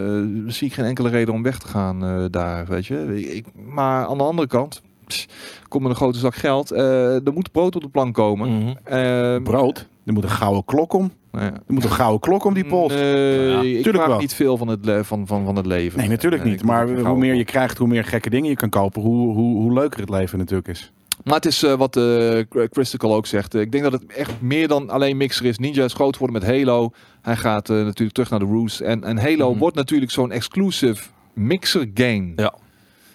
eh, 0.46 0.52
zie 0.52 0.66
ik 0.68 0.74
geen 0.74 0.84
enkele 0.84 1.08
reden 1.08 1.34
om 1.34 1.42
weg 1.42 1.58
te 1.58 1.68
gaan 1.68 2.28
daar. 2.30 2.66
Weet 2.66 2.86
je. 2.86 3.20
Ik, 3.34 3.46
maar 3.66 4.06
aan 4.06 4.18
de 4.18 4.24
andere 4.24 4.48
kant, 4.48 4.82
pss, 5.12 5.26
kom 5.68 5.82
met 5.82 5.90
een 5.90 5.96
grote 5.96 6.18
zak 6.18 6.34
geld. 6.34 6.70
eh, 6.70 7.14
er 7.26 7.32
moet 7.34 7.52
brood 7.52 7.74
op 7.76 7.82
de 7.82 7.88
plank 7.88 8.14
komen. 8.14 8.58
Mhm. 8.58 8.72
Eh, 8.84 9.42
brood. 9.42 9.88
Er 10.04 10.12
moet 10.12 10.22
een 10.24 10.30
gouden 10.30 10.64
klok 10.64 10.92
om. 10.92 11.12
nou 11.32 11.44
ja. 11.44 11.52
Er 11.52 11.62
moet 11.74 11.84
een 11.84 11.90
gouden 11.90 12.20
klok 12.20 12.44
om 12.44 12.54
die 12.54 12.64
pols. 12.64 12.92
Nee, 12.92 13.50
Ja, 13.50 13.60
ik 13.78 13.82
tuurlijk 13.82 14.06
wel. 14.06 14.18
niet 14.18 14.34
veel 14.34 14.56
van 14.56 14.68
het, 14.68 14.84
le- 14.84 15.04
van, 15.04 15.26
van, 15.26 15.44
van 15.44 15.56
het 15.56 15.66
leven. 15.66 15.98
Nee, 15.98 16.08
natuurlijk 16.08 16.44
niet. 16.44 16.62
Maar 16.64 16.88
hoe 16.88 17.18
meer 17.18 17.34
je 17.34 17.44
krijgt, 17.44 17.78
hoe 17.78 17.88
meer 17.88 18.04
gekke 18.04 18.30
dingen 18.30 18.48
je 18.50 18.56
kan 18.56 18.68
kopen, 18.68 19.02
hoe, 19.02 19.34
hoe, 19.34 19.56
hoe 19.56 19.72
leuker 19.72 20.00
het 20.00 20.10
leven 20.10 20.38
natuurlijk 20.38 20.68
is. 20.68 20.92
Maar 21.24 21.34
het 21.34 21.46
is 21.46 21.62
eh, 21.62 21.74
wat 21.74 21.96
eh 21.96 22.38
Christical 22.70 23.14
ook 23.14 23.26
zegt. 23.26 23.54
Ik 23.54 23.72
denk 23.72 23.84
dat 23.84 23.92
het 23.92 24.06
echt 24.06 24.32
meer 24.40 24.68
dan 24.68 24.90
alleen 24.90 25.16
Mixer 25.16 25.46
is. 25.46 25.58
Ninja 25.58 25.84
is 25.84 25.92
groot 25.94 26.16
geworden 26.16 26.40
met 26.42 26.50
Halo. 26.56 26.90
Hij 27.22 27.36
gaat 27.36 27.70
eh, 27.70 27.76
natuurlijk 27.76 28.12
terug 28.12 28.30
naar 28.30 28.38
de 28.38 28.44
roots. 28.44 28.80
En, 28.80 29.04
en 29.04 29.18
Halo 29.18 29.50
Mhm. 29.50 29.58
wordt 29.58 29.76
natuurlijk 29.76 30.10
zo'n 30.10 30.30
exclusive 30.30 31.04
Mixer 31.34 31.90
game. 31.94 32.32
Ja. 32.36 32.54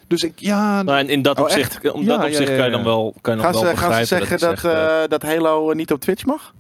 Dus 0.07 0.23
ik, 0.23 0.33
ja... 0.39 0.81
Nou, 0.83 0.97
en 0.99 1.09
in 1.09 1.21
dat 1.21 1.37
Oh, 1.37 1.43
opzicht, 1.43 1.91
om 1.91 2.01
Ja, 2.01 2.07
dat 2.17 2.25
opzicht 2.25 2.49
ja, 2.49 2.55
kan 2.55 2.65
je 2.65 2.71
dan 2.71 2.83
wel, 2.83 3.13
kan 3.21 3.35
je 3.35 3.41
dan 3.41 3.51
Gaan 3.53 3.61
wel 3.63 3.71
ze, 3.71 3.77
gaan 3.77 3.93
ze 3.93 4.05
zeggen 4.05 4.39
dat, 4.39 4.51
echt, 4.51 4.63
eh, 4.65 5.03
eh, 5.03 5.09
dat 5.09 5.21
Halo 5.21 5.71
niet 5.73 5.91
op 5.91 5.99
Twitch 5.99 6.25
mag? 6.25 6.53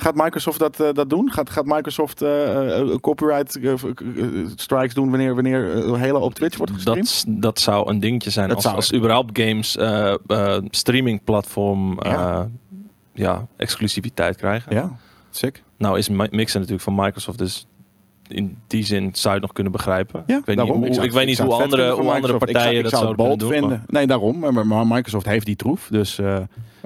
Gaat 0.00 0.14
Microsoft 0.14 0.58
dat, 0.58 0.80
eh, 0.80 0.88
dat 0.92 1.10
doen? 1.10 1.32
Gaat, 1.32 1.50
gaat 1.50 1.64
Microsoft 1.64 2.22
eh, 2.22 2.80
eh, 2.80 2.96
copyright 3.00 3.56
eh, 3.56 3.72
eh, 3.72 3.78
strikes 4.54 4.94
doen 4.94 5.10
wanneer, 5.10 5.34
wanneer 5.34 5.76
eh, 5.84 6.00
Halo 6.00 6.18
op 6.20 6.34
Twitch 6.34 6.56
wordt 6.56 6.72
gestreamd? 6.72 7.24
dat, 7.26 7.42
dat 7.42 7.60
zou 7.60 7.88
een 7.90 8.00
dingetje 8.00 8.30
zijn 8.30 8.46
Dat 8.48 8.56
als, 8.56 8.64
zou- 8.64 8.76
als 8.76 8.92
überhaupt 8.92 9.38
games 9.40 9.76
eh 9.76 10.14
eh, 10.26 10.58
streamingplatform 10.70 11.98
eh, 11.98 12.40
Ja. 13.14 13.46
exclusiviteit 13.56 14.36
krijgen. 14.36 14.74
Ja, 14.74 14.96
sick. 15.30 15.62
Nou 15.78 15.98
is 15.98 16.08
Mi- 16.08 16.28
Mixer 16.30 16.58
natuurlijk 16.60 16.84
van 16.84 16.94
Microsoft, 16.94 17.38
dus 17.38 17.66
in 18.28 18.58
die 18.66 18.84
zin 18.84 19.10
zou 19.12 19.28
je 19.28 19.30
het 19.30 19.40
nog 19.40 19.52
kunnen 19.52 19.72
begrijpen. 19.72 20.22
Ja, 20.26 20.38
ik 20.38 20.44
weet 20.44 20.56
daarom. 20.56 20.80
niet, 20.80 20.96
hoe, 20.96 21.04
ik 21.04 21.12
weet 21.12 21.26
niet 21.26 21.38
hoe 21.38 21.52
andere, 21.52 21.90
hoe 21.92 22.12
andere 22.12 22.38
partijen 22.38 22.76
ik 22.76 22.82
dat 22.82 22.92
zou, 22.92 23.10
ik 23.10 23.16
zouden 23.16 23.26
zou 23.26 23.52
doen. 23.52 23.68
vinden. 23.68 23.84
Nee, 23.86 24.06
daarom. 24.06 24.38
Maar, 24.38 24.66
maar 24.66 24.86
Microsoft 24.86 25.26
heeft 25.26 25.46
die 25.46 25.56
troef. 25.56 25.88
Dus 25.90 26.18
eh, 26.18 26.38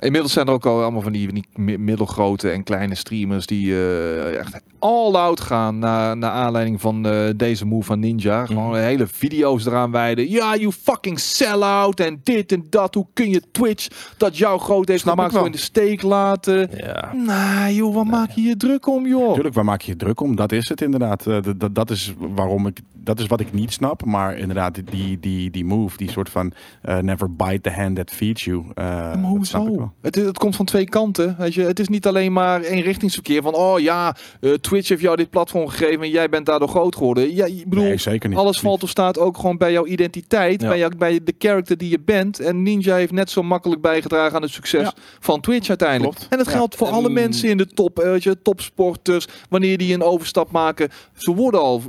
Inmiddels 0.03 0.33
zijn 0.33 0.47
er 0.47 0.53
ook 0.53 0.67
al 0.67 0.83
allemaal 0.83 1.01
van 1.01 1.13
die, 1.13 1.25
van 1.25 1.35
die 1.35 1.45
mi- 1.55 1.77
middelgrote 1.79 2.51
en 2.51 2.63
kleine 2.63 2.95
streamers 2.95 3.47
die 3.47 3.73
eh, 3.73 4.39
echt 4.39 4.61
all 4.79 5.15
out 5.15 5.41
gaan 5.41 5.79
naar, 5.79 6.17
naar 6.17 6.31
aanleiding 6.31 6.81
van 6.81 7.07
eh, 7.07 7.29
deze 7.37 7.67
move 7.67 7.85
van 7.87 7.99
Ninja. 8.01 8.47
Gewoon 8.47 8.77
hele 8.77 9.07
video's 9.07 9.67
eraan 9.67 9.91
wijden. 9.91 10.31
Ja, 10.31 10.57
you 10.57 10.73
fucking 10.73 11.19
sell-out 11.21 12.01
en 12.01 12.21
dit 12.23 12.53
en 12.53 12.67
dat. 12.71 12.95
Hoe 12.95 13.07
kun 13.13 13.31
je 13.31 13.43
Twitch 13.53 13.89
dat 14.17 14.39
jouw 14.39 14.59
groot 14.59 14.89
heeft 14.89 15.01
Snap 15.01 15.15
gemaakt 15.15 15.35
zo 15.35 15.45
in 15.45 15.53
de 15.53 15.59
steek 15.59 16.03
laten? 16.03 16.71
Ja. 16.77 17.13
Nou 17.15 17.73
joh, 17.73 17.95
wat 17.95 18.05
maak 18.07 18.31
je 18.31 18.43
je 18.43 18.57
druk 18.57 18.87
om 18.87 19.07
joh? 19.07 19.27
natuurlijk, 19.29 19.55
waar 19.55 19.65
maak 19.65 19.81
je 19.81 19.91
je 19.93 19.97
druk 19.99 20.21
om? 20.21 20.37
Dat 20.37 20.53
is 20.53 20.69
het 20.69 20.81
inderdaad. 20.81 21.27
Eh, 21.27 21.39
dat- 21.57 21.75
dat, 21.75 21.91
is 21.91 22.15
waarom 22.19 22.67
ik. 22.67 22.81
Dat 22.95 23.19
is 23.21 23.27
wat 23.27 23.41
ik 23.41 23.53
niet 23.53 23.73
snap. 23.73 24.05
Maar 24.05 24.37
inderdaad, 24.39 24.75
die, 24.91 25.19
die, 25.21 25.51
die 25.51 25.65
move, 25.65 25.97
die 25.97 26.11
soort 26.11 26.29
van 26.31 26.53
never 27.01 27.35
bite 27.35 27.61
the 27.61 27.71
hand 27.71 27.97
that 27.97 28.11
feeds 28.11 28.45
you. 28.45 28.65
Maar 28.75 29.17
hoezo? 29.19 29.92
Het, 30.01 30.15
het 30.15 30.39
komt 30.39 30.57
van 30.57 30.65
twee 30.67 30.85
kanten. 30.89 31.35
Weet 31.39 31.55
je? 31.55 31.63
Het 31.63 31.81
is 31.81 31.89
niet 31.89 32.07
alleen 32.07 32.33
maar 32.33 32.61
eenrichtingsverkeer 32.61 33.43
van 33.43 33.55
oh 33.55 33.81
ja, 33.81 34.17
eh, 34.41 34.53
Twitch 34.53 34.89
heeft 34.89 35.01
jou 35.01 35.17
dit 35.17 35.31
platform 35.31 35.69
gegeven 35.69 36.01
en 36.03 36.11
jij 36.11 36.29
bent 36.29 36.47
daardoor 36.47 36.69
groot 36.69 36.97
geworden. 36.97 37.35
Ja, 37.35 37.45
ik 37.45 37.69
bedoel, 37.69 37.85
Nee, 37.85 37.97
zeker 37.99 38.29
niet. 38.29 38.39
alles 38.39 38.61
valt 38.61 38.83
of 38.83 38.89
staat 38.91 39.19
ook 39.19 39.37
gewoon 39.37 39.57
bij 39.57 39.73
jouw 39.73 39.87
identiteit, 39.87 40.61
Ja. 40.63 40.69
bij, 40.69 40.79
jou, 40.79 40.97
bij 40.97 41.21
de 41.25 41.35
character 41.39 41.77
die 41.77 41.91
je 41.91 42.01
bent. 42.01 42.41
En 42.41 42.63
Ninja 42.63 42.95
heeft 42.97 43.13
net 43.13 43.31
zo 43.31 43.43
makkelijk 43.43 43.81
bijgedragen 43.81 44.37
aan 44.37 44.43
het 44.43 44.51
succes 44.51 44.81
Ja. 44.83 44.93
van 45.21 45.41
Twitch 45.41 45.69
uiteindelijk. 45.69 46.15
Klopt. 46.17 46.33
En 46.33 46.39
dat 46.39 46.49
geldt 46.49 46.77
voor 46.77 46.87
En- 46.87 46.93
alle 46.93 47.09
mensen 47.11 47.49
in 47.49 47.57
de 47.57 47.67
top, 47.67 47.99
eh, 47.99 48.11
weet 48.11 48.23
je, 48.23 48.43
topsporters. 48.43 49.27
Wanneer 49.49 49.79
die 49.79 49.95
een 49.95 50.03
overstap 50.03 50.51
maken, 50.51 50.89
ze 51.17 51.35
worden 51.35 51.61
al, 51.61 51.83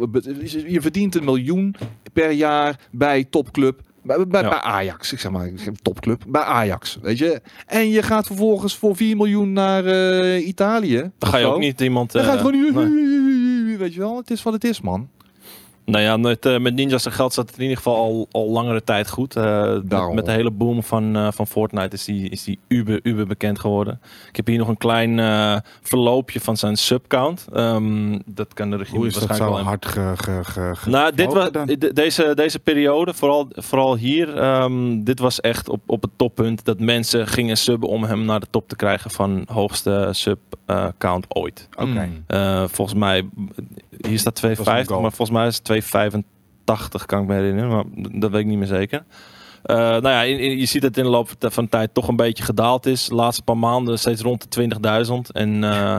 je 0.67 0.81
verdient 0.81 1.15
een 1.15 1.23
miljoen 1.25 1.75
per 2.13 2.31
jaar 2.31 2.79
bij 2.91 3.23
topclub. 3.29 3.81
Bij, 4.03 4.27
bij, 4.27 4.41
Ja. 4.41 4.49
bij 4.49 4.59
Ajax, 4.61 5.13
ik 5.13 5.19
zeg 5.19 5.31
maar, 5.31 5.49
topclub, 5.81 6.23
bij 6.27 6.41
Ajax, 6.41 6.97
weet 7.01 7.17
je. 7.17 7.41
En 7.65 7.89
je 7.89 8.01
gaat 8.01 8.25
vervolgens 8.25 8.77
voor 8.77 8.95
4 8.95 9.15
miljoen 9.15 9.53
naar 9.53 9.85
eh, 9.85 10.47
Italië. 10.47 11.11
Dan 11.17 11.29
ga 11.29 11.37
je 11.37 11.45
ook 11.45 11.59
niet 11.59 11.81
iemand... 11.81 12.11
Dan 12.11 12.21
eh, 12.21 12.27
gaat 12.27 12.39
het 12.39 12.55
gewoon 12.55 12.93
nee. 12.93 13.77
weet 13.77 13.93
je 13.93 13.99
wel, 13.99 14.17
het 14.17 14.31
is 14.31 14.43
wat 14.43 14.53
het 14.53 14.63
is, 14.63 14.81
man. 14.81 15.09
Nou 15.85 16.03
ja, 16.03 16.17
met, 16.17 16.45
eh, 16.45 16.57
met 16.59 16.73
Ninja's 16.75 17.05
geld 17.09 17.33
zat 17.33 17.45
het 17.47 17.55
in 17.55 17.61
ieder 17.61 17.77
geval 17.77 17.95
al, 17.95 18.27
al 18.31 18.49
langere 18.49 18.83
tijd 18.83 19.09
goed. 19.09 19.35
Eh, 19.35 19.73
met, 19.73 19.89
Daarom. 19.89 20.15
met 20.15 20.25
de 20.25 20.31
hele 20.31 20.51
boom 20.51 20.83
van, 20.83 21.15
eh, 21.15 21.27
van 21.31 21.47
Fortnite 21.47 21.95
is 21.95 22.05
die, 22.05 22.29
is 22.29 22.43
die 22.43 22.59
uber, 22.67 22.99
uber 23.03 23.27
bekend 23.27 23.59
geworden. 23.59 23.99
Ik 24.29 24.35
heb 24.35 24.47
hier 24.47 24.57
nog 24.57 24.67
een 24.67 24.77
klein 24.77 25.19
eh, 25.19 25.55
verloopje 25.81 26.39
van 26.39 26.57
zijn 26.57 26.75
subcount. 26.75 27.45
Ehm, 27.53 28.19
dat 28.25 28.53
kan 28.53 28.69
de 28.69 28.75
regie 28.77 28.97
Hoe 28.97 29.07
is 29.07 29.13
dat 29.13 29.23
waarschijnlijk 29.23 29.59
zo 29.59 29.63
wel 29.63 29.69
hard 29.73 29.85
ge, 29.85 30.13
ge, 30.23 30.39
ge, 30.51 30.75
ge- 30.75 30.89
Nou, 30.89 31.15
dit 31.15 31.33
was, 31.33 31.49
deze, 31.93 32.31
deze 32.35 32.59
periode, 32.59 33.13
vooral, 33.13 33.47
vooral 33.51 33.95
hier, 33.97 34.37
ehm, 34.37 35.03
dit 35.03 35.19
was 35.19 35.41
echt 35.41 35.69
op, 35.69 35.81
op 35.85 36.01
het 36.01 36.11
toppunt 36.15 36.65
dat 36.65 36.79
mensen 36.79 37.27
gingen 37.27 37.57
subben 37.57 37.89
om 37.89 38.03
hem 38.03 38.25
naar 38.25 38.39
de 38.39 38.47
top 38.49 38.67
te 38.69 38.75
krijgen 38.75 39.11
van 39.11 39.47
hoogste 39.51 40.07
sub 40.11 40.39
eh, 40.65 40.87
count 40.97 41.25
ooit. 41.35 41.67
Oké. 41.75 41.85
Mm. 41.85 42.23
Eh, 42.27 42.63
volgens 42.67 42.97
mij, 42.99 43.29
hier 44.07 44.19
staat 44.19 44.23
Dat 44.23 44.23
was 44.23 44.23
een 44.25 44.33
250, 44.33 44.87
goal. 44.87 45.01
maar 45.01 45.11
volgens 45.11 45.37
mij 45.37 45.47
is 45.47 45.55
het 45.55 45.63
285, 45.81 47.05
kan 47.05 47.21
ik 47.21 47.27
me 47.27 47.33
herinneren, 47.33 47.69
maar 47.69 47.83
dat 48.19 48.31
weet 48.31 48.41
ik 48.41 48.47
niet 48.47 48.57
meer 48.57 48.67
zeker. 48.67 49.03
Eh, 49.63 49.75
nou 49.77 50.07
ja, 50.07 50.21
in- 50.21 50.39
in- 50.39 50.57
je 50.57 50.65
ziet 50.65 50.81
dat 50.81 50.89
het 50.89 50.97
in 50.99 51.03
de 51.03 51.09
loop 51.09 51.29
van 51.39 51.63
de 51.63 51.69
tijd 51.69 51.93
toch 51.93 52.07
een 52.07 52.15
beetje 52.15 52.43
gedaald 52.43 52.85
is. 52.85 53.05
De 53.05 53.15
laatste 53.15 53.43
paar 53.43 53.57
maanden 53.57 53.99
steeds 53.99 54.21
rond 54.21 54.41
de 54.41 54.47
20.000 54.47 55.31
en, 55.31 55.63
eh, 55.63 55.97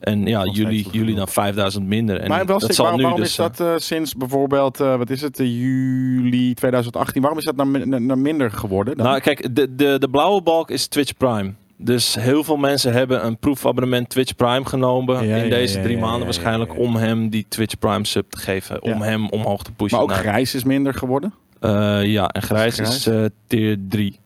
en 0.00 0.26
ja, 0.26 0.44
jullie, 0.44 0.86
jullie 0.90 1.14
dan 1.14 1.28
5000 1.28 1.86
minder. 1.86 2.20
En 2.20 2.28
maar 2.28 2.46
wel 2.46 2.58
dat 2.58 2.74
zal 2.74 2.84
waarom, 2.84 3.00
nu 3.00 3.06
waarom 3.06 3.22
dus, 3.22 3.38
is 3.38 3.56
dat 3.56 3.82
sinds 3.82 4.14
bijvoorbeeld, 4.14 4.76
wat 4.76 5.10
is 5.10 5.20
het, 5.20 5.38
juli 5.38 6.54
2018, 6.54 7.20
waarom 7.22 7.38
is 7.38 7.44
dat 7.44 7.56
naar, 7.56 7.86
naar, 7.88 8.00
naar 8.02 8.18
minder 8.18 8.50
geworden? 8.50 8.96
Dan? 8.96 9.06
Nou, 9.06 9.20
kijk, 9.20 9.54
de, 9.54 9.74
de, 9.74 9.96
de 9.98 10.08
blauwe 10.10 10.42
balk 10.42 10.70
is 10.70 10.86
Twitch 10.86 11.16
Prime. 11.16 11.52
Dus 11.84 12.14
heel 12.14 12.44
veel 12.44 12.56
mensen 12.56 12.92
hebben 12.92 13.26
een 13.26 13.38
proefabonnement 13.38 14.08
Twitch 14.08 14.34
Prime 14.34 14.64
genomen 14.64 15.26
Ja, 15.26 15.36
in 15.36 15.50
deze 15.50 15.80
drie 15.80 15.98
maanden 15.98 16.24
waarschijnlijk 16.24 16.78
om 16.78 16.96
hem 16.96 17.28
die 17.28 17.46
Twitch 17.48 17.78
Prime 17.78 18.06
sub 18.06 18.30
te 18.30 18.38
geven, 18.38 18.82
om 18.82 19.00
hem 19.02 19.28
omhoog 19.28 19.62
te 19.62 19.72
pushen. 19.72 19.96
maar 19.96 20.06
ook 20.06 20.12
naar- 20.12 20.18
grijs 20.22 20.54
is 20.54 20.64
minder 20.64 20.94
geworden? 20.94 21.34
Eh, 21.60 22.04
ja, 22.04 22.28
en 22.28 22.42
grijs 22.42 22.74
Grijs? 22.74 22.96
is 22.96 23.06
eh, 23.06 23.24
tier 23.46 23.78
3. 23.88 24.18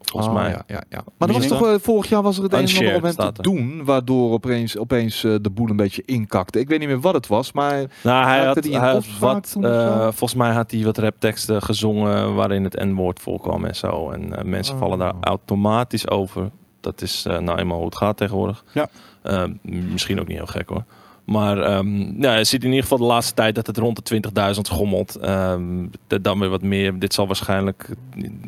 Volgens 0.00 0.34
Ah, 0.36 0.40
mij. 0.42 0.50
Ja, 0.50 0.62
ja, 0.66 0.82
ja. 0.88 1.04
Maar 1.18 1.32
was 1.32 1.46
toch, 1.46 1.66
eh, 1.66 1.74
vorig 1.80 2.08
jaar 2.08 2.22
was 2.22 2.36
er 2.36 2.42
het 2.42 2.52
een 2.52 2.58
en 2.58 2.64
ander 2.66 2.80
Unshared 2.82 3.16
om 3.18 3.24
hem 3.24 3.32
te 3.34 3.42
doen, 3.42 3.84
waardoor 3.84 4.32
opeens, 4.32 4.78
opeens 4.78 5.20
de 5.20 5.50
boel 5.52 5.68
een 5.68 5.76
beetje 5.76 6.02
inkakte. 6.04 6.60
Ik 6.60 6.68
weet 6.68 6.78
niet 6.78 6.88
meer 6.88 7.00
wat 7.00 7.14
het 7.14 7.26
was, 7.26 7.52
maar 7.52 7.84
Nou, 8.02 8.26
hij 8.26 8.44
had, 8.44 8.64
hij 8.64 8.72
had 8.90 9.04
wat, 9.18 9.48
zo? 9.48 9.60
volgens 10.00 10.34
mij 10.34 10.50
had 10.52 10.70
hij 10.70 10.84
wat 10.84 10.98
rapteksten 10.98 11.62
gezongen 11.62 12.34
waarin 12.34 12.64
het 12.64 12.84
N-woord 12.84 13.20
voorkwam 13.20 13.64
en 13.64 13.76
zo. 13.76 14.10
En 14.10 14.32
mensen 14.48 14.74
Oh. 14.74 14.80
vallen 14.80 14.98
daar 14.98 15.14
automatisch 15.20 16.08
over. 16.10 16.50
Dat 16.86 17.02
is 17.02 17.24
eh, 17.26 17.38
nou 17.38 17.58
eenmaal 17.58 17.76
hoe 17.76 17.86
het 17.86 17.96
gaat 17.96 18.16
tegenwoordig. 18.16 18.64
Ja. 18.72 18.88
Eh, 19.22 19.44
misschien 19.62 20.20
ook 20.20 20.26
niet 20.26 20.36
heel 20.36 20.46
gek 20.46 20.68
hoor. 20.68 20.84
Maar 21.24 21.58
ehm 21.58 22.22
ja, 22.22 22.36
je 22.36 22.44
ziet 22.44 22.60
in 22.62 22.68
ieder 22.68 22.82
geval 22.82 22.98
de 22.98 23.04
laatste 23.04 23.34
tijd 23.34 23.54
dat 23.54 23.66
het 23.66 23.76
rond 23.78 23.96
de 24.08 24.20
20.000 24.54 24.60
schommelt. 24.66 25.16
Ehm, 25.16 25.86
d- 26.06 26.18
dan 26.24 26.38
weer 26.38 26.48
wat 26.48 26.62
meer. 26.62 26.98
Dit 26.98 27.14
zal 27.14 27.26
waarschijnlijk 27.26 27.88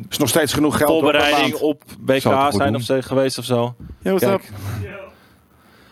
is 0.09 0.17
nog 0.17 0.29
steeds 0.29 0.53
genoeg 0.53 0.77
geld 0.77 0.89
voorbereiding 0.89 1.55
op 1.55 1.83
goed 2.11 2.21
zijn 2.55 2.75
of 2.75 2.81
zo 2.81 2.97
geweest 3.01 3.37
of 3.37 3.45
zo. 3.45 3.75
Ja, 4.01 4.15
Kijk. 4.15 4.31
up? 4.33 4.41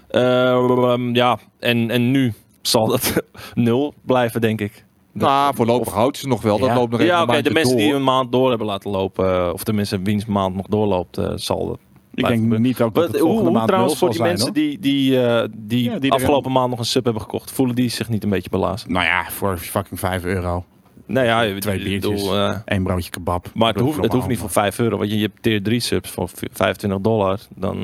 Ehm, 0.08 1.16
ja, 1.16 1.39
en, 1.60 1.89
en 1.92 2.12
nu 2.12 2.34
zal 2.62 2.88
dat 2.88 3.13
nul 3.54 3.94
blijven, 4.01 4.42
denk 4.42 4.62
ik. 4.62 4.86
nou, 5.12 5.56
voorlopig 5.56 5.94
houdt 5.94 6.18
ze 6.18 6.27
nog 6.27 6.42
wel. 6.42 6.58
Dat 6.60 6.68
ja, 6.70 6.75
loopt 6.75 6.92
nog 6.92 7.00
even 7.00 7.13
ja 7.13 7.22
oké, 7.24 7.42
de 7.42 7.51
mensen 7.51 7.75
door. 7.77 7.86
die 7.86 7.94
een 7.94 8.04
maand 8.04 8.32
door 8.32 8.50
hebben 8.50 8.68
laten 8.68 8.92
lopen, 8.92 9.36
eh, 9.36 9.50
of 9.54 9.63
tenminste 9.63 10.01
wiens 10.01 10.25
maand 10.25 10.56
nog 10.56 10.66
doorloopt, 10.68 11.18
eh, 11.18 11.32
zal 11.36 11.68
dat. 11.68 11.80
Ik 12.18 12.28
denk 12.28 12.58
niet 12.60 12.82
ook 12.82 12.94
dat 12.96 13.04
het 13.04 13.12
hoe, 13.14 13.22
volgende 13.22 13.44
hoe 13.50 13.58
maand 13.58 13.68
trouwens 13.68 13.98
voor 13.98 14.08
die 14.10 14.18
zijn, 14.18 14.30
mensen 14.30 14.48
hoor. 14.48 14.56
die, 14.56 14.80
die, 14.80 15.22
eh, 15.26 15.48
die 15.58 15.84
Ja, 15.92 16.00
die 16.00 16.12
afgelopen 16.12 16.52
maand 16.52 16.70
nog 16.70 16.80
een 16.80 16.86
sub 16.86 17.04
hebben 17.04 17.22
gekocht, 17.22 17.52
voelen 17.52 17.76
die 17.76 17.90
zich 17.90 18.10
niet 18.10 18.24
een 18.24 18.30
beetje 18.30 18.50
belazen? 18.50 18.92
Nou 18.92 19.06
ja, 19.06 19.26
voor 19.30 19.58
fucking 19.58 20.00
5 20.00 20.24
euro. 20.24 20.66
Nou 21.06 21.26
ja, 21.26 21.60
Twee 21.60 21.84
biertjes. 21.84 22.22
bedoel, 22.22 22.36
eh, 22.38 22.58
Eén 22.66 22.84
broodje 22.84 23.10
kebab. 23.10 23.52
maar 23.54 23.74
het 23.74 23.82
hoeft, 23.82 24.02
het 24.02 24.12
hoeft 24.14 24.28
niet 24.28 24.38
voor 24.38 24.50
5 24.50 24.80
euro, 24.80 24.98
want 24.98 25.10
je, 25.10 25.16
je 25.18 25.22
hebt 25.22 25.42
tier 25.42 25.64
3 25.64 25.80
subs 25.80 26.10
voor 26.10 26.28
v- 26.30 26.42
25 26.52 27.00
dollar. 27.02 27.40
Dan 27.56 27.78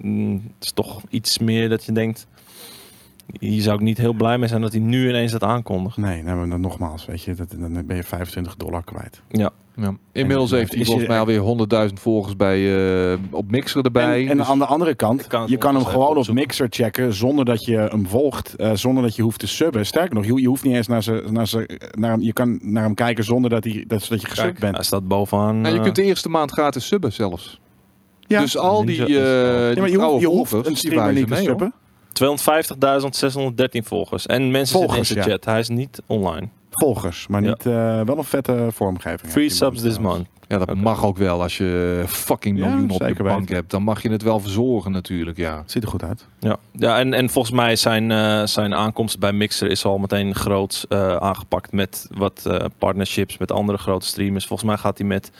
mm, 0.00 0.42
het 0.54 0.64
is 0.64 0.72
toch 0.72 1.00
iets 1.08 1.38
meer 1.38 1.68
dat 1.68 1.84
je 1.84 1.92
denkt. 1.92 2.26
Hier 3.40 3.62
zou 3.62 3.76
ik 3.76 3.82
niet 3.82 3.98
heel 3.98 4.12
blij 4.12 4.38
mee 4.38 4.48
zijn 4.48 4.60
dat 4.60 4.72
hij 4.72 4.80
nu 4.80 5.08
ineens 5.08 5.32
dat 5.32 5.42
aankondigt. 5.42 5.96
Nee, 5.96 6.22
nou, 6.22 6.36
maar 6.38 6.48
dan 6.48 6.60
nogmaals, 6.60 7.06
weet 7.06 7.22
je, 7.22 7.34
dat, 7.34 7.54
dan 7.58 7.86
ben 7.86 7.96
je 7.96 8.02
25 8.02 8.56
dollar 8.56 8.84
kwijt. 8.84 9.22
Ja. 9.28 9.50
Ja. 9.76 9.96
Inmiddels 10.12 10.52
En- 10.52 10.58
heeft 10.58 10.74
hij 10.74 10.84
volgens 10.84 11.04
je- 11.06 11.10
mij 11.10 11.20
alweer 11.20 11.40
100.000 11.88 12.00
volgers 12.00 12.36
bij, 12.36 12.76
eh, 13.12 13.18
op 13.30 13.50
Mixer 13.50 13.84
erbij. 13.84 14.22
En, 14.24 14.30
en 14.30 14.36
Dus- 14.36 14.46
aan 14.46 14.58
de 14.58 14.64
andere 14.66 14.94
kant, 14.94 15.26
kan 15.26 15.46
je 15.48 15.56
kan 15.56 15.74
hem 15.74 15.84
gewoon 15.84 16.16
op. 16.16 16.28
Mixer 16.32 16.66
checken 16.70 17.14
zonder 17.14 17.44
dat 17.44 17.64
je 17.64 17.76
hem 17.76 18.06
volgt, 18.06 18.54
eh, 18.54 18.70
zonder 18.74 19.02
dat 19.02 19.16
je 19.16 19.22
hoeft 19.22 19.38
te 19.38 19.46
subben. 19.46 19.86
Sterker 19.86 20.14
nog, 20.14 20.24
je, 20.26 20.40
je 20.40 20.48
hoeft 20.48 20.64
niet 20.64 20.74
eens 20.74 20.86
naar 20.86 21.02
zijn, 21.02 21.32
naar 21.32 21.46
zijn, 21.46 21.66
naar 21.90 22.10
hem, 22.10 22.20
je 22.20 22.32
kan 22.32 22.58
naar 22.62 22.82
hem 22.82 22.94
kijken 22.94 23.24
zonder 23.24 23.50
dat, 23.50 23.64
hij, 23.64 23.84
dat, 23.86 24.06
dat 24.08 24.20
je 24.20 24.26
gesubt 24.28 24.40
Kijk, 24.48 24.58
bent. 24.58 24.74
hij 24.74 24.84
staat 24.84 25.08
bovenaan. 25.08 25.60
Nou, 25.60 25.72
je 25.72 25.78
eh, 25.78 25.84
kunt 25.84 25.96
de 25.96 26.02
eerste 26.02 26.28
maand 26.28 26.50
gratis 26.50 26.86
subben 26.86 27.12
zelfs. 27.12 27.60
Ja. 28.20 28.40
Dus 28.40 28.56
al 28.58 28.84
die, 28.84 29.00
eh 29.00 29.06
die 29.06 29.14
Ja, 29.16 29.80
maar 29.80 29.90
je, 29.90 30.26
hoeft, 30.26 30.50
je 30.50 30.60
een 30.68 30.76
streamer 30.76 31.12
niet 31.12 31.26
te 31.26 31.32
mee, 31.34 31.42
subben. 31.44 31.72
250.613 32.22 33.82
volgers. 33.84 34.26
En 34.26 34.50
mensen 34.50 34.78
Volgers, 34.78 35.08
zitten 35.08 35.16
in 35.16 35.22
ja. 35.22 35.22
zijn 35.22 35.38
chat. 35.38 35.44
Hij 35.44 35.58
is 35.58 35.68
niet 35.68 36.02
online. 36.06 36.48
Volgers, 36.70 37.26
maar 37.26 37.42
Ja. 37.42 37.48
niet, 37.48 37.66
eh, 37.66 38.00
wel 38.00 38.18
een 38.18 38.24
vette 38.24 38.66
vormgeving. 38.72 39.32
Free 39.32 39.48
subs 39.48 39.80
man 39.82 39.88
this 39.90 39.98
month. 39.98 40.26
Ja, 40.48 40.58
dat 40.58 40.74
mag 40.74 41.04
ook 41.04 41.16
wel. 41.16 41.42
Als 41.42 41.56
je 41.56 42.04
fucking 42.06 42.58
Ja, 42.58 42.66
miljoen 42.68 42.90
op 42.90 43.00
je 43.08 43.14
bank 43.22 43.38
weten. 43.40 43.54
hebt, 43.54 43.70
dan 43.70 43.82
mag 43.82 44.02
je 44.02 44.10
het 44.10 44.22
wel 44.22 44.40
verzorgen 44.40 44.90
natuurlijk, 44.92 45.36
ja. 45.36 45.62
Ziet 45.66 45.82
er 45.82 45.88
goed 45.88 46.02
uit. 46.04 46.26
Ja, 46.40 46.56
ja 46.72 46.98
en, 46.98 47.14
en 47.14 47.30
volgens 47.30 47.54
mij 47.54 47.76
zijn, 47.76 48.10
eh, 48.10 48.42
zijn 48.46 48.74
aankomst 48.74 49.18
bij 49.18 49.32
Mixer 49.32 49.70
is 49.70 49.84
al 49.84 49.98
meteen 49.98 50.34
groot 50.34 50.84
eh, 50.88 51.16
aangepakt 51.16 51.72
met 51.72 52.08
wat 52.10 52.42
eh, 52.46 52.64
partnerships 52.78 53.38
met 53.38 53.52
andere 53.52 53.78
grote 53.78 54.06
streamers. 54.06 54.46
Volgens 54.46 54.68
mij 54.68 54.78
gaat 54.78 54.98
hij 54.98 55.06
met 55.06 55.30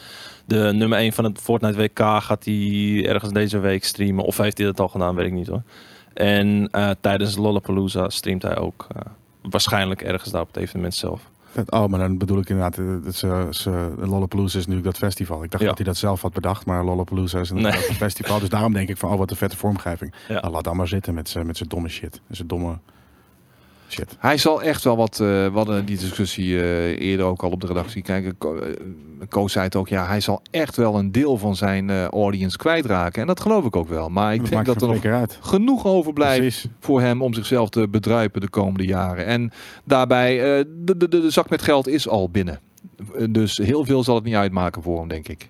de 0.46 0.70
nummer 0.74 0.98
1 0.98 1.12
van 1.12 1.24
het 1.24 1.40
Fortnite 1.40 1.76
WK 1.78 1.98
gaat 2.22 2.44
hij 2.44 3.04
ergens 3.08 3.32
deze 3.32 3.58
week 3.58 3.84
streamen. 3.84 4.24
Of 4.24 4.36
heeft 4.36 4.58
hij 4.58 4.66
dat 4.66 4.80
al 4.80 4.88
gedaan, 4.88 5.14
weet 5.14 5.26
ik 5.26 5.32
niet 5.32 5.46
hoor. 5.48 5.62
En 6.14 6.68
eh, 6.70 6.90
tijdens 7.00 7.36
Lollapalooza 7.36 8.08
streamt 8.08 8.42
hij 8.42 8.56
ook 8.56 8.86
eh, 8.96 9.02
waarschijnlijk 9.42 10.02
ergens 10.02 10.30
daar 10.30 10.40
op 10.40 10.46
het 10.46 10.56
evenement 10.56 10.94
zelf. 10.94 11.30
Oh, 11.68 11.86
maar 11.86 11.98
dan 11.98 12.18
bedoel 12.18 12.38
ik 12.38 12.48
inderdaad, 12.48 12.78
eh, 12.78 12.84
dat 13.04 13.14
ze, 13.14 13.46
ze, 13.50 13.92
Lollapalooza 13.96 14.58
is 14.58 14.66
natuurlijk 14.66 14.84
dat 14.84 14.96
festival. 14.96 15.44
Ik 15.44 15.50
dacht 15.50 15.62
Ja. 15.62 15.68
dat 15.68 15.78
hij 15.78 15.86
dat 15.86 15.96
zelf 15.96 16.22
had 16.22 16.32
bedacht, 16.32 16.66
maar 16.66 16.84
Lollapalooza 16.84 17.40
is 17.40 17.50
inderdaad 17.50 17.80
Nee. 17.80 17.88
een 17.88 17.94
festival. 17.94 18.38
Dus 18.38 18.48
daarom 18.48 18.72
denk 18.72 18.88
ik 18.88 18.96
van, 18.96 19.10
oh, 19.12 19.18
wat 19.18 19.30
een 19.30 19.36
vette 19.36 19.56
vormgeving. 19.56 20.14
Ja. 20.28 20.40
Nou, 20.40 20.52
laat 20.52 20.64
dan 20.64 20.76
maar 20.76 20.88
zitten 20.88 21.14
met 21.14 21.28
zijn 21.28 21.46
met 21.46 21.56
zijn 21.56 21.68
domme 21.68 21.88
shit. 21.88 22.20
Zijn 22.30 22.48
domme... 22.48 22.78
Shit. 23.88 24.16
Hij 24.18 24.36
zal 24.38 24.62
echt 24.62 24.84
wel 24.84 24.96
wat, 24.96 25.12
eh 25.12 25.26
we 25.26 25.50
hadden 25.54 25.84
die 25.84 25.98
discussie 25.98 26.60
eh, 26.60 27.00
eerder 27.00 27.26
ook 27.26 27.42
al 27.42 27.50
op 27.50 27.60
de 27.60 27.66
redactie. 27.66 28.02
Kijk, 28.02 28.32
Ko 28.38 28.56
eh, 28.56 28.72
Koos 29.28 29.52
zei 29.52 29.64
het 29.64 29.76
ook, 29.76 29.88
ja, 29.88 30.06
hij 30.06 30.20
zal 30.20 30.42
echt 30.50 30.76
wel 30.76 30.98
een 30.98 31.12
deel 31.12 31.38
van 31.38 31.56
zijn 31.56 31.90
eh, 31.90 32.04
audience 32.04 32.56
kwijtraken. 32.56 33.20
En 33.20 33.26
dat 33.26 33.40
geloof 33.40 33.64
ik 33.64 33.76
ook 33.76 33.88
wel. 33.88 34.08
Maar 34.08 34.34
ik 34.34 34.40
Dat 34.40 34.48
denk 34.50 34.66
dat 34.66 34.82
er 34.82 34.88
nog 34.88 35.04
uit. 35.04 35.38
genoeg 35.40 35.86
overblijft 35.86 36.38
Precies. 36.40 36.66
voor 36.80 37.00
hem 37.00 37.22
om 37.22 37.34
zichzelf 37.34 37.68
te 37.68 37.88
bedruipen 37.88 38.40
de 38.40 38.48
komende 38.48 38.86
jaren. 38.86 39.26
En 39.26 39.52
daarbij, 39.84 40.36
de, 40.38 40.96
de, 40.96 41.08
de, 41.08 41.30
zak 41.30 41.50
met 41.50 41.62
geld 41.62 41.88
is 41.88 42.08
al 42.08 42.30
binnen. 42.30 42.60
Dus 43.30 43.56
heel 43.56 43.84
veel 43.84 44.04
zal 44.04 44.14
het 44.14 44.24
niet 44.24 44.34
uitmaken 44.34 44.82
voor 44.82 44.98
hem, 44.98 45.08
denk 45.08 45.28
ik. 45.28 45.48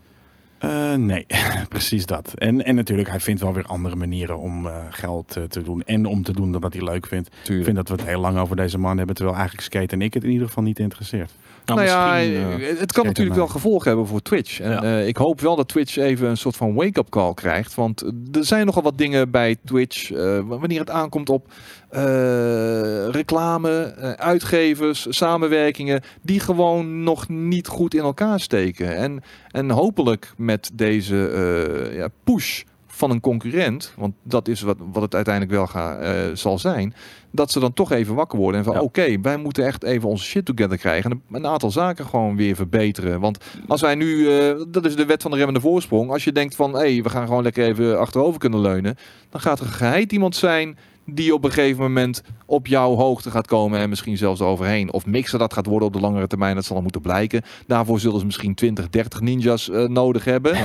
Eh, 0.69 0.95
nee, 0.95 1.27
precies 1.69 2.07
dat. 2.07 2.33
En, 2.35 2.65
en 2.65 2.75
natuurlijk, 2.75 3.09
hij 3.09 3.21
vindt 3.21 3.41
wel 3.41 3.53
weer 3.53 3.65
andere 3.67 3.97
manieren 3.97 4.39
om 4.39 4.67
eh, 4.67 4.77
geld 4.91 5.37
eh, 5.37 5.43
te 5.43 5.63
doen. 5.63 5.83
En 5.83 6.07
om 6.07 6.23
te 6.23 6.33
doen 6.33 6.53
dat 6.53 6.73
hij 6.73 6.83
leuk 6.85 7.07
vindt. 7.07 7.29
Ik 7.49 7.65
vind 7.65 7.77
dat 7.77 7.89
we 7.89 7.95
het 7.95 8.05
heel 8.05 8.21
lang 8.21 8.39
over 8.39 8.57
deze 8.57 8.79
man 8.79 8.97
hebben. 8.97 9.15
Terwijl 9.15 9.37
eigenlijk 9.37 9.67
Skate 9.67 9.95
en 9.95 10.03
ik 10.03 10.15
het 10.15 10.25
in 10.25 10.31
ieder 10.31 10.47
geval 10.47 10.63
niet 10.63 10.79
interesseert. 10.79 11.31
Nou, 11.65 11.79
Nou, 11.81 11.91
ja, 11.91 12.15
misschien, 12.15 12.77
het 12.79 12.93
kan 12.93 13.07
natuurlijk 13.07 13.37
wel 13.37 13.47
gevolgen 13.47 13.89
hebben 13.89 14.07
voor 14.07 14.23
Twitch. 14.23 14.61
En 14.61 14.71
Ja. 14.71 14.83
eh, 14.83 15.07
ik 15.07 15.17
hoop 15.17 15.41
wel 15.41 15.57
dat 15.57 15.69
Twitch 15.69 15.97
even 15.97 16.29
een 16.29 16.37
soort 16.37 16.57
van 16.57 16.75
wake-up 16.75 17.09
call 17.11 17.35
krijgt. 17.35 17.75
Want 17.75 18.03
er 18.33 18.45
zijn 18.45 18.67
nogal 18.67 18.83
wat 18.83 18.99
dingen 18.99 19.31
bij 19.31 19.57
Twitch. 19.65 20.11
eh, 20.13 20.39
wanneer 20.47 20.81
het 20.81 20.91
aankomt 20.91 21.29
op 21.29 21.53
eh, 21.95 23.09
reclame, 23.11 23.83
eh, 23.83 24.11
uitgevers, 24.11 25.07
samenwerkingen. 25.09 26.03
Die 26.23 26.41
gewoon 26.41 27.03
nog 27.03 27.29
niet 27.29 27.67
goed 27.67 27.95
in 27.95 28.03
elkaar 28.03 28.41
steken. 28.41 28.97
En, 28.97 29.23
en 29.51 29.71
hopelijk 29.71 30.33
met 30.37 30.71
deze 30.73 31.29
eh, 31.29 31.97
ja, 31.97 32.09
push 32.25 32.63
van 32.87 33.11
een 33.11 33.21
concurrent, 33.21 33.93
want 33.97 34.15
dat 34.23 34.49
is 34.49 34.61
wat, 34.61 34.77
wat 34.93 35.03
het 35.03 35.15
uiteindelijk 35.15 35.55
wel 35.55 35.67
ga, 35.67 35.99
zal 36.35 36.59
zijn, 36.59 36.95
dat 37.31 37.51
ze 37.51 37.61
dan 37.61 37.73
toch 37.73 37.93
even 37.93 38.15
wakker 38.15 38.39
worden 38.39 38.59
en 38.59 38.65
van 38.65 38.75
Ja. 38.75 38.81
oké, 38.81 39.21
wij 39.21 39.37
moeten 39.37 39.67
echt 39.67 39.83
even 39.83 40.09
onze 40.09 40.25
shit 40.25 40.45
together 40.45 40.79
krijgen 40.79 41.11
en 41.11 41.23
een, 41.33 41.47
aantal 41.47 41.71
zaken 41.71 42.07
gewoon 42.07 42.37
weer 42.37 42.57
verbeteren. 42.57 43.21
Want 43.21 43.39
als 43.67 43.81
wij 43.81 43.95
nu, 43.95 44.27
dat 44.69 44.85
is 44.85 44.97
de 44.97 45.07
wet 45.07 45.23
van 45.23 45.31
de 45.31 45.37
remmende 45.37 45.61
voorsprong, 45.61 46.11
als 46.11 46.25
je 46.25 46.33
denkt 46.33 46.57
van 46.57 46.73
hé, 46.73 46.79
hey, 46.79 47.03
we 47.03 47.09
gaan 47.09 47.27
gewoon 47.27 47.43
lekker 47.43 47.65
even 47.65 47.99
achterover 47.99 48.41
kunnen 48.41 48.61
leunen, 48.61 48.97
dan 49.31 49.41
gaat 49.41 49.61
er 49.61 49.67
geheid 49.67 50.13
iemand 50.13 50.37
zijn 50.37 50.79
die 51.07 51.35
op 51.35 51.45
een 51.45 51.53
gegeven 51.53 51.83
moment 51.83 52.23
op 52.47 52.67
jouw 52.67 52.95
hoogte 52.95 53.31
gaat 53.31 53.47
komen 53.47 53.81
en 53.81 53.89
misschien 53.89 54.17
zelfs 54.17 54.41
overheen. 54.41 54.93
Of 54.93 55.07
mixer 55.07 55.39
dat 55.39 55.53
gaat 55.53 55.67
worden 55.67 55.89
op 55.89 55.95
de 55.95 56.01
langere 56.01 56.27
termijn, 56.27 56.55
dat 56.55 56.65
zal 56.65 56.83
moeten 56.83 57.01
blijken. 57.01 57.43
Daarvoor 57.67 58.01
zullen 58.01 58.19
ze 58.19 58.27
misschien 58.27 58.55
20, 58.55 58.89
30 58.91 59.21
ninjas 59.21 59.71
eh, 59.71 59.85
nodig 59.85 60.25
hebben. 60.25 60.57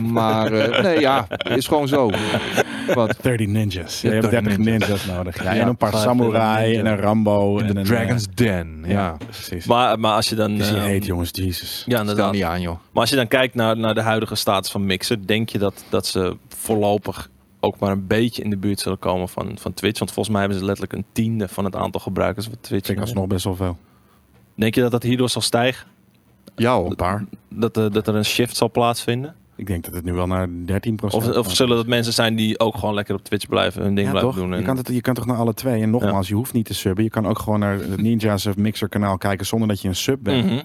Maar 0.00 0.52
eh, 0.52 0.82
nee, 0.82 1.00
ja, 1.00 1.26
is 1.44 1.66
gewoon 1.66 1.88
zo. 1.88 2.10
Wat? 2.94 3.16
30 3.22 3.46
ninjas. 3.46 4.00
Ja, 4.00 4.08
je 4.08 4.14
hebt 4.14 4.30
30 4.30 4.56
30 4.56 4.64
ninjas, 4.64 5.06
nodig. 5.06 5.42
Ja, 5.42 5.52
Ja, 5.52 5.60
en 5.60 5.68
een 5.68 5.76
paar 5.76 5.90
25 5.90 6.26
samurai 6.26 6.76
en 6.76 6.86
een 6.86 6.96
Rambo. 6.96 7.58
In 7.58 7.66
en 7.66 7.74
de 7.74 7.80
een, 7.80 7.86
Dragon's 7.86 8.26
eh, 8.26 8.34
Den, 8.34 8.84
ja. 8.86 9.16
precies. 9.24 9.66
Maar, 9.66 9.98
maar 9.98 10.14
als 10.14 10.28
je 10.28 10.34
dan... 10.34 10.52
het 10.52 10.60
is 10.60 10.70
niet 10.70 10.78
eh, 10.78 10.84
heet, 10.84 11.04
jongens. 11.04 11.30
Jesus. 11.32 11.60
ja, 11.60 11.82
Stel 11.84 12.00
inderdaad. 12.00 12.32
niet 12.32 12.42
aan, 12.42 12.60
joh. 12.60 12.78
Maar 12.92 13.00
als 13.00 13.10
je 13.10 13.16
dan 13.16 13.28
kijkt 13.28 13.54
naar, 13.54 13.76
naar 13.76 13.94
de 13.94 14.02
huidige 14.02 14.34
status 14.34 14.70
van 14.70 14.86
Mixer, 14.86 15.26
denk 15.26 15.48
je 15.48 15.58
dat, 15.58 15.84
dat 15.88 16.06
ze 16.06 16.36
voorlopig 16.48 17.30
ook 17.66 17.78
maar 17.78 17.90
een 17.90 18.06
beetje 18.06 18.42
in 18.42 18.50
de 18.50 18.56
buurt 18.56 18.80
zullen 18.80 18.98
komen 18.98 19.28
van, 19.28 19.58
van 19.58 19.74
Twitch? 19.74 19.98
Want 19.98 20.10
volgens 20.12 20.34
mij 20.34 20.40
hebben 20.44 20.58
ze 20.60 20.64
letterlijk 20.66 20.98
een 20.98 21.04
tiende 21.12 21.48
van 21.48 21.64
het 21.64 21.76
aantal 21.76 22.00
gebruikers 22.00 22.46
van 22.46 22.56
Twitch. 22.60 22.88
Ik 22.90 23.00
alsnog 23.00 23.26
best 23.26 23.44
wel 23.44 23.54
veel. 23.56 23.78
Denk 24.54 24.74
je 24.74 24.80
dat 24.80 24.90
dat 24.90 25.02
hierdoor 25.02 25.28
zal 25.28 25.42
stijgen? 25.42 25.86
Ja. 26.56 26.76
Een 26.76 26.96
paar. 26.96 27.24
Dat, 27.48 27.76
er- 27.76 27.92
dat 27.92 28.06
er 28.08 28.14
een 28.14 28.24
shift 28.24 28.56
zal 28.56 28.70
plaatsvinden? 28.70 29.34
Ik 29.56 29.66
denk 29.66 29.84
dat 29.84 29.94
het 29.94 30.04
nu 30.04 30.12
wel 30.12 30.26
naar 30.26 30.48
13 30.64 30.98
Of, 31.02 31.36
of 31.36 31.54
zullen 31.54 31.76
dat 31.76 31.86
mensen 31.86 32.12
zijn 32.12 32.36
die 32.36 32.58
ook 32.58 32.76
gewoon 32.76 32.94
lekker 32.94 33.14
op 33.14 33.24
Twitch 33.24 33.48
blijven 33.48 33.82
hun 33.82 33.94
ding 33.94 34.06
ja, 34.06 34.12
blijven 34.12 34.32
toch? 34.32 34.42
doen? 34.42 34.52
En, 34.52 34.58
Je, 34.58 34.64
kan 34.64 34.76
het, 34.76 34.88
je 34.88 35.00
kan 35.00 35.14
toch 35.14 35.26
naar 35.26 35.36
alle 35.36 35.54
twee. 35.54 35.82
En 35.82 35.90
nogmaals, 35.90 36.28
je 36.28 36.34
hoeft 36.34 36.52
niet 36.52 36.66
te 36.66 36.74
subben. 36.74 37.04
Je 37.04 37.10
kan 37.10 37.26
ook 37.26 37.38
gewoon 37.38 37.58
naar 37.60 37.78
het 37.78 38.00
Ninja's 38.00 38.46
of 38.46 38.56
Mixer 38.56 38.88
kanaal 38.88 39.18
kijken 39.18 39.46
zonder 39.46 39.68
dat 39.68 39.80
je 39.80 39.88
een 39.88 39.94
sub 39.96 40.18
bent. 40.22 40.44
Mhm. 40.44 40.62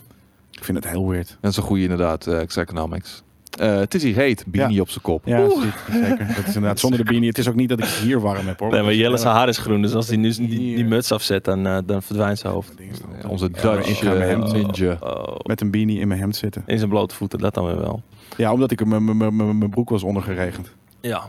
Ik 0.51 0.63
vind 0.63 0.77
het 0.77 0.87
heel 0.87 1.07
weird. 1.09 1.37
Dat 1.41 1.51
is 1.51 1.57
een 1.57 1.63
goede 1.63 1.81
inderdaad, 1.83 2.27
eh 2.27 2.57
Economics. 2.57 3.23
Eh 3.59 3.75
het 3.75 3.93
is 3.93 4.03
hier 4.03 4.15
heet, 4.15 4.43
beanie 4.47 4.75
Ja. 4.75 4.81
op 4.81 4.89
zijn 4.89 5.03
kop. 5.03 5.21
Ja, 5.25 5.49
zeker. 5.49 5.73
zeker. 6.09 6.27
Dat 6.27 6.37
is 6.37 6.45
inderdaad 6.55 6.79
zonder 6.79 6.99
de 6.99 7.05
beanie. 7.05 7.27
Het 7.27 7.37
is 7.37 7.47
ook 7.47 7.55
niet 7.55 7.69
dat 7.69 7.79
ik 7.79 7.85
het 7.85 7.93
hier 7.93 8.19
warm 8.19 8.47
heb 8.47 8.59
hoor. 8.59 8.71
Nee, 8.71 8.81
maar 8.81 8.93
Jelle's 8.93 9.21
Ja. 9.21 9.31
haar 9.33 9.47
is 9.47 9.57
groen, 9.57 9.81
dus 9.81 9.93
als 9.93 10.07
hij 10.07 10.17
nu 10.17 10.31
die, 10.35 10.85
muts 10.85 11.11
afzet, 11.11 11.43
dan, 11.43 11.67
eh, 11.67 11.77
dan 11.85 12.01
verdwijnt 12.03 12.39
zijn 12.39 12.53
hoofd. 12.53 12.73
Ja, 13.21 13.27
Onze 13.29 13.49
Dutch 13.51 13.87
ik 13.89 13.95
ga 13.95 14.13
met 14.13 14.19
hem 14.27 14.43
eh, 14.43 14.51
ninja. 14.51 14.97
Oh, 14.99 15.35
Met 15.43 15.61
een 15.61 15.71
beanie 15.71 15.99
in 15.99 16.07
mijn 16.07 16.19
hemd 16.19 16.35
zitten. 16.35 16.63
in 16.65 16.77
zijn 16.77 16.89
blote 16.89 17.15
voeten, 17.15 17.39
dat 17.39 17.53
dan 17.53 17.65
weer 17.65 17.79
wel. 17.79 18.01
Ja, 18.37 18.51
omdat 18.53 18.71
ik 18.71 18.85
mijn- 18.85 19.05
mijn- 19.17 19.17
mijn 19.35 19.57
mijn 19.57 19.69
broek 19.69 19.89
was 19.89 20.03
ondergeregend. 20.03 20.71
Ja. 21.01 21.21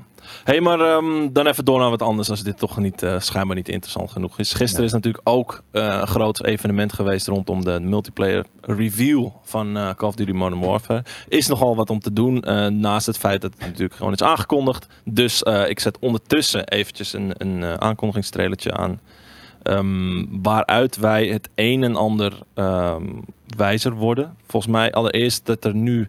Hey, 0.44 0.60
maar 0.60 0.80
ehm, 0.80 1.32
dan 1.32 1.46
even 1.46 1.64
door 1.64 1.78
naar 1.78 1.90
wat 1.90 2.02
anders 2.02 2.30
als 2.30 2.42
dit 2.42 2.58
toch 2.58 2.76
niet, 2.76 3.02
eh, 3.02 3.20
schijnbaar 3.20 3.56
niet 3.56 3.68
interessant 3.68 4.10
genoeg 4.10 4.38
is. 4.38 4.52
Gisteren 4.52 4.84
is 4.84 4.92
natuurlijk 4.92 5.28
ook 5.28 5.62
eh, 5.70 5.84
een 6.00 6.06
groot 6.06 6.44
evenement 6.44 6.92
geweest 6.92 7.26
rondom 7.26 7.64
de 7.64 7.80
multiplayer 7.80 8.44
reveal 8.60 9.40
van 9.44 9.76
eh, 9.76 9.90
Call 9.94 10.08
of 10.08 10.14
Duty 10.14 10.32
Modern 10.32 10.60
Warfare. 10.60 11.04
Is 11.28 11.46
nogal 11.46 11.76
wat 11.76 11.90
om 11.90 12.00
te 12.00 12.12
doen, 12.12 12.44
naast 12.80 13.06
het 13.06 13.18
feit 13.18 13.40
dat 13.40 13.52
het 13.52 13.66
natuurlijk 13.66 13.94
gewoon 13.94 14.12
is 14.12 14.22
aangekondigd. 14.22 14.86
Dus 15.04 15.42
ik 15.42 15.80
zet 15.80 15.98
ondertussen 15.98 16.68
eventjes 16.68 17.12
een, 17.12 17.34
een 17.36 17.80
aankondigingstrailertje 17.80 18.72
aan. 18.72 19.00
ehm, 19.62 20.24
waaruit 20.42 20.96
wij 20.96 21.26
het 21.26 21.48
een 21.54 21.82
en 21.82 21.96
ander 21.96 22.32
ehm, 22.54 23.06
wijzer 23.56 23.92
worden. 23.92 24.36
Volgens 24.46 24.72
mij 24.72 24.92
allereerst 24.92 25.46
dat 25.46 25.64
er 25.64 25.74
nu 25.74 26.08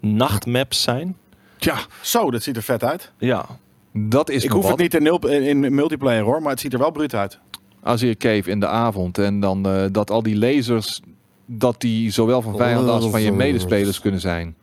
nachtmaps 0.00 0.82
zijn. 0.82 1.16
Tja, 1.58 1.78
zo, 2.00 2.30
dat 2.30 2.42
ziet 2.42 2.56
er 2.56 2.62
vet 2.62 2.84
uit. 2.84 3.12
Ja, 3.18 3.46
Dat 3.92 4.30
is 4.30 4.44
ik 4.44 4.50
hoef 4.50 4.62
wat. 4.62 4.70
het 4.70 4.80
niet 4.80 4.94
in, 4.94 5.02
nul- 5.02 5.28
in, 5.28 5.64
in 5.64 5.74
multiplayer 5.74 6.22
hoor, 6.22 6.42
maar 6.42 6.50
het 6.50 6.60
ziet 6.60 6.72
er 6.72 6.78
wel 6.78 6.90
bruut 6.90 7.14
uit. 7.14 7.38
Als 7.82 8.00
je 8.00 8.16
cave 8.16 8.50
in 8.50 8.60
de 8.60 8.66
avond 8.66 9.18
en 9.18 9.40
dan 9.40 9.66
eh, 9.66 9.84
dat 9.92 10.10
al 10.10 10.22
die 10.22 10.36
lasers, 10.38 11.00
dat 11.46 11.80
die 11.80 12.10
zowel 12.10 12.42
van 12.42 12.56
vijand 12.56 12.88
als 12.88 13.08
van 13.10 13.22
je 13.22 13.32
medespelers 13.32 14.00
kunnen 14.00 14.20
zijn. 14.20 14.54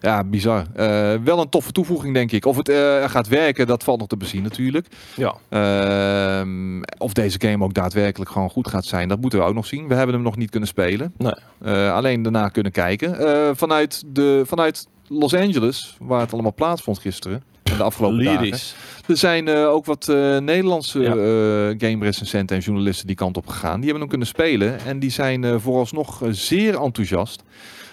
Ja, 0.00 0.24
bizar. 0.24 0.64
Eh, 0.74 1.14
wel 1.24 1.40
een 1.40 1.48
toffe 1.48 1.72
toevoeging, 1.72 2.14
denk 2.14 2.32
ik. 2.32 2.46
Of 2.46 2.56
het 2.56 2.68
eh, 2.68 3.04
gaat 3.08 3.28
werken, 3.28 3.66
dat 3.66 3.84
valt 3.84 3.98
nog 3.98 4.08
te 4.08 4.16
bezien 4.16 4.42
natuurlijk. 4.42 4.86
ja. 5.16 5.34
Ehm, 5.48 6.82
of 6.98 7.12
deze 7.12 7.40
game 7.40 7.64
ook 7.64 7.74
daadwerkelijk 7.74 8.30
gewoon 8.30 8.50
goed 8.50 8.68
gaat 8.68 8.84
zijn, 8.84 9.08
dat 9.08 9.20
moeten 9.20 9.38
we 9.38 9.44
ook 9.44 9.54
nog 9.54 9.66
zien. 9.66 9.88
We 9.88 9.94
hebben 9.94 10.14
hem 10.14 10.24
nog 10.24 10.36
niet 10.36 10.50
kunnen 10.50 10.68
spelen. 10.68 11.12
Nee. 11.16 11.34
Eh, 11.60 11.94
alleen 11.94 12.22
daarna 12.22 12.48
kunnen 12.48 12.72
kijken. 12.72 13.18
Eh, 13.18 13.50
vanuit, 13.54 14.02
de, 14.06 14.42
vanuit 14.46 14.86
Los 15.08 15.34
Angeles, 15.34 15.96
waar 16.00 16.20
het 16.20 16.32
allemaal 16.32 16.54
plaatsvond 16.54 16.98
gisteren. 16.98 17.42
De 17.80 17.86
afgelopen 17.86 18.24
dagen. 18.24 18.42
Lyrisch. 18.42 18.74
Er 19.06 19.16
zijn 19.16 19.48
eh, 19.48 19.68
ook 19.68 19.84
wat 19.84 20.08
eh, 20.08 20.38
Nederlandse 20.38 21.00
Ja. 21.00 21.10
eh, 21.10 21.88
game 21.88 22.04
recensenten 22.04 22.56
en 22.56 22.62
journalisten 22.62 23.06
die 23.06 23.16
kant 23.16 23.36
op 23.36 23.46
gegaan. 23.46 23.74
Die 23.74 23.82
hebben 23.82 24.00
hem 24.00 24.08
kunnen 24.08 24.26
spelen 24.26 24.80
en 24.80 24.98
die 24.98 25.10
zijn 25.10 25.60
vooralsnog 25.60 26.22
zeer 26.30 26.80
enthousiast. 26.80 27.42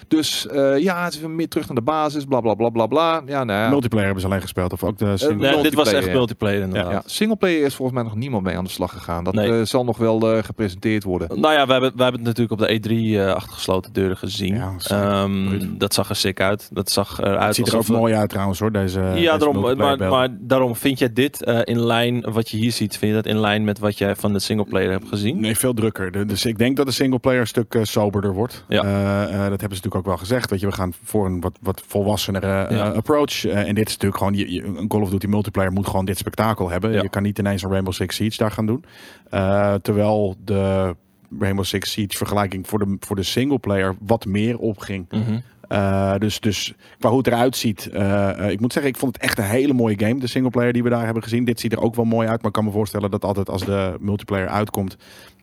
Dus 0.08 0.46
eh, 0.46 0.78
ja, 0.78 1.04
het 1.04 1.14
is 1.14 1.20
weer 1.20 1.30
meer 1.30 1.48
terug 1.48 1.66
naar 1.66 1.76
de 1.76 1.82
basis, 1.82 2.24
bla 2.24 2.40
bla 2.40 2.54
bla 2.54 2.68
bla 2.68 2.86
bla. 2.86 3.22
Ja, 3.26 3.44
nou 3.44 3.60
ja. 3.60 3.68
Multiplayer 3.68 4.04
hebben 4.04 4.22
ze 4.22 4.28
alleen 4.28 4.40
gespeeld 4.42 4.72
of 4.72 4.84
ook 4.84 4.98
de 4.98 5.16
single- 5.16 5.46
Eh, 5.46 5.52
Nee, 5.54 5.62
dit 5.62 5.74
was 5.74 5.84
multiplayer, 5.84 6.02
echt 6.08 6.12
multiplayer 6.16 6.60
inderdaad. 6.62 6.92
ja, 6.92 7.02
singleplayer 7.06 7.64
is 7.64 7.74
volgens 7.74 7.98
mij 7.98 8.06
nog 8.06 8.16
niemand 8.18 8.42
mee 8.44 8.56
aan 8.56 8.64
de 8.64 8.70
slag 8.70 8.92
gegaan. 8.92 9.24
Dat 9.24 9.34
Nee. 9.34 9.58
eh, 9.58 9.64
zal 9.64 9.84
nog 9.84 9.96
wel 9.98 10.32
eh, 10.36 10.42
gepresenteerd 10.42 11.04
worden. 11.04 11.40
Nou 11.40 11.54
ja, 11.54 11.66
we 11.66 11.72
hebben, 11.72 11.92
we 11.96 12.02
hebben 12.02 12.20
het 12.24 12.36
natuurlijk 12.38 12.60
op 12.60 12.66
de 12.68 12.74
E3 12.74 13.18
eh, 13.20 13.34
achter 13.34 13.52
gesloten 13.52 13.92
deuren 13.92 14.16
gezien. 14.16 14.54
Ja, 14.54 14.70
dat 14.72 14.80
is 14.80 14.86
Ehm, 14.90 15.58
dat 15.78 15.94
zag 15.94 16.08
er 16.08 16.16
sick 16.16 16.40
uit. 16.40 16.68
Dat 16.72 16.90
zag 16.90 17.18
eruit 17.20 17.46
Het 17.46 17.54
ziet 17.54 17.68
er 17.68 17.76
ook 17.76 17.84
we- 17.86 17.92
mooi 17.92 18.14
uit 18.14 18.28
trouwens 18.30 18.58
hoor, 18.58 18.72
deze 18.72 19.00
Ja, 19.00 19.12
deze 19.14 19.24
daarom, 19.38 19.76
maar, 19.76 19.98
maar, 19.98 20.28
daarom 20.40 20.76
vind 20.76 20.98
jij 20.98 21.12
dit 21.12 21.42
eh, 21.44 21.58
in 21.64 21.80
lijn, 21.84 22.20
wat 22.32 22.48
je 22.50 22.56
hier 22.56 22.72
ziet, 22.72 22.96
vind 22.98 23.10
je 23.14 23.22
dat 23.22 23.26
in 23.32 23.40
lijn 23.40 23.64
met 23.64 23.78
wat 23.78 23.98
jij 23.98 24.16
van 24.16 24.32
de 24.32 24.38
singleplayer 24.38 24.90
hebt 24.90 25.08
gezien? 25.08 25.40
Nee, 25.40 25.56
veel 25.56 25.74
drukker. 25.74 26.26
Dus 26.26 26.44
ik 26.46 26.58
denk 26.58 26.76
dat 26.76 26.86
de 26.86 26.92
singleplayer 26.92 27.40
een 27.40 27.46
stuk 27.46 27.78
soberder 27.82 28.32
wordt. 28.32 28.64
Ja. 28.68 28.82
Eh, 28.82 29.22
eh, 29.22 29.28
dat 29.30 29.38
hebben 29.38 29.58
ze 29.58 29.66
natuurlijk 29.68 29.94
ook 29.98 30.06
wel 30.06 30.16
gezegd. 30.16 30.50
Weet 30.50 30.60
je, 30.60 30.66
we 30.66 30.72
gaan 30.72 30.92
voor 31.04 31.26
een 31.26 31.40
wat, 31.40 31.58
wat 31.60 31.82
volwassenere 31.86 32.64
eh, 32.64 32.76
Ja. 32.76 32.88
approach. 32.88 33.44
Eh, 33.44 33.68
en 33.68 33.74
dit 33.74 33.86
is 33.88 33.92
natuurlijk 33.92 34.16
gewoon, 34.18 34.34
je, 34.34 34.52
je- 34.52 34.64
een 34.64 34.88
Call 34.88 35.00
of 35.00 35.10
Duty 35.10 35.26
multiplayer 35.26 35.72
moet 35.72 35.86
gewoon 35.86 36.04
dit 36.04 36.18
spektakel 36.18 36.70
hebben. 36.70 36.92
Ja. 36.92 37.02
Je 37.02 37.08
kan 37.08 37.22
niet 37.22 37.38
ineens 37.38 37.62
een 37.62 37.70
Rainbow 37.70 37.92
Six 37.94 38.16
Siege 38.16 38.36
daar 38.38 38.50
gaan 38.50 38.66
doen. 38.66 38.84
Eh, 39.30 39.74
terwijl 39.74 40.36
de 40.44 40.94
Rainbow 41.38 41.64
Six 41.64 41.90
Siege 41.90 42.16
vergelijking 42.16 42.66
voor 42.68 42.78
de, 42.78 42.96
voor 43.00 43.16
de 43.16 43.22
singleplayer 43.22 43.94
wat 44.00 44.24
meer 44.26 44.58
opging. 44.58 45.06
Mhm. 45.10 45.38
Eh, 45.68 46.14
dus, 46.18 46.40
dus 46.40 46.74
qua 46.98 47.08
hoe 47.08 47.18
het 47.18 47.26
eruit 47.26 47.56
ziet. 47.56 47.86
eh, 47.86 48.44
eh, 48.44 48.50
ik 48.50 48.60
moet 48.60 48.72
zeggen, 48.72 48.92
ik 48.92 48.98
vond 48.98 49.14
het 49.14 49.22
echt 49.24 49.38
een 49.38 49.44
hele 49.44 49.72
mooie 49.72 49.98
game. 49.98 50.20
De 50.20 50.26
singleplayer 50.26 50.72
die 50.72 50.82
we 50.82 50.88
daar 50.88 51.04
hebben 51.04 51.22
gezien. 51.22 51.44
Dit 51.44 51.60
ziet 51.60 51.72
er 51.72 51.80
ook 51.80 51.94
wel 51.94 52.04
mooi 52.04 52.28
uit. 52.28 52.36
Maar 52.38 52.46
ik 52.46 52.52
kan 52.52 52.64
me 52.64 52.70
voorstellen 52.70 53.10
dat 53.10 53.24
altijd 53.24 53.48
als 53.50 53.64
de 53.64 53.96
multiplayer 54.00 54.48
uitkomt. 54.48 54.96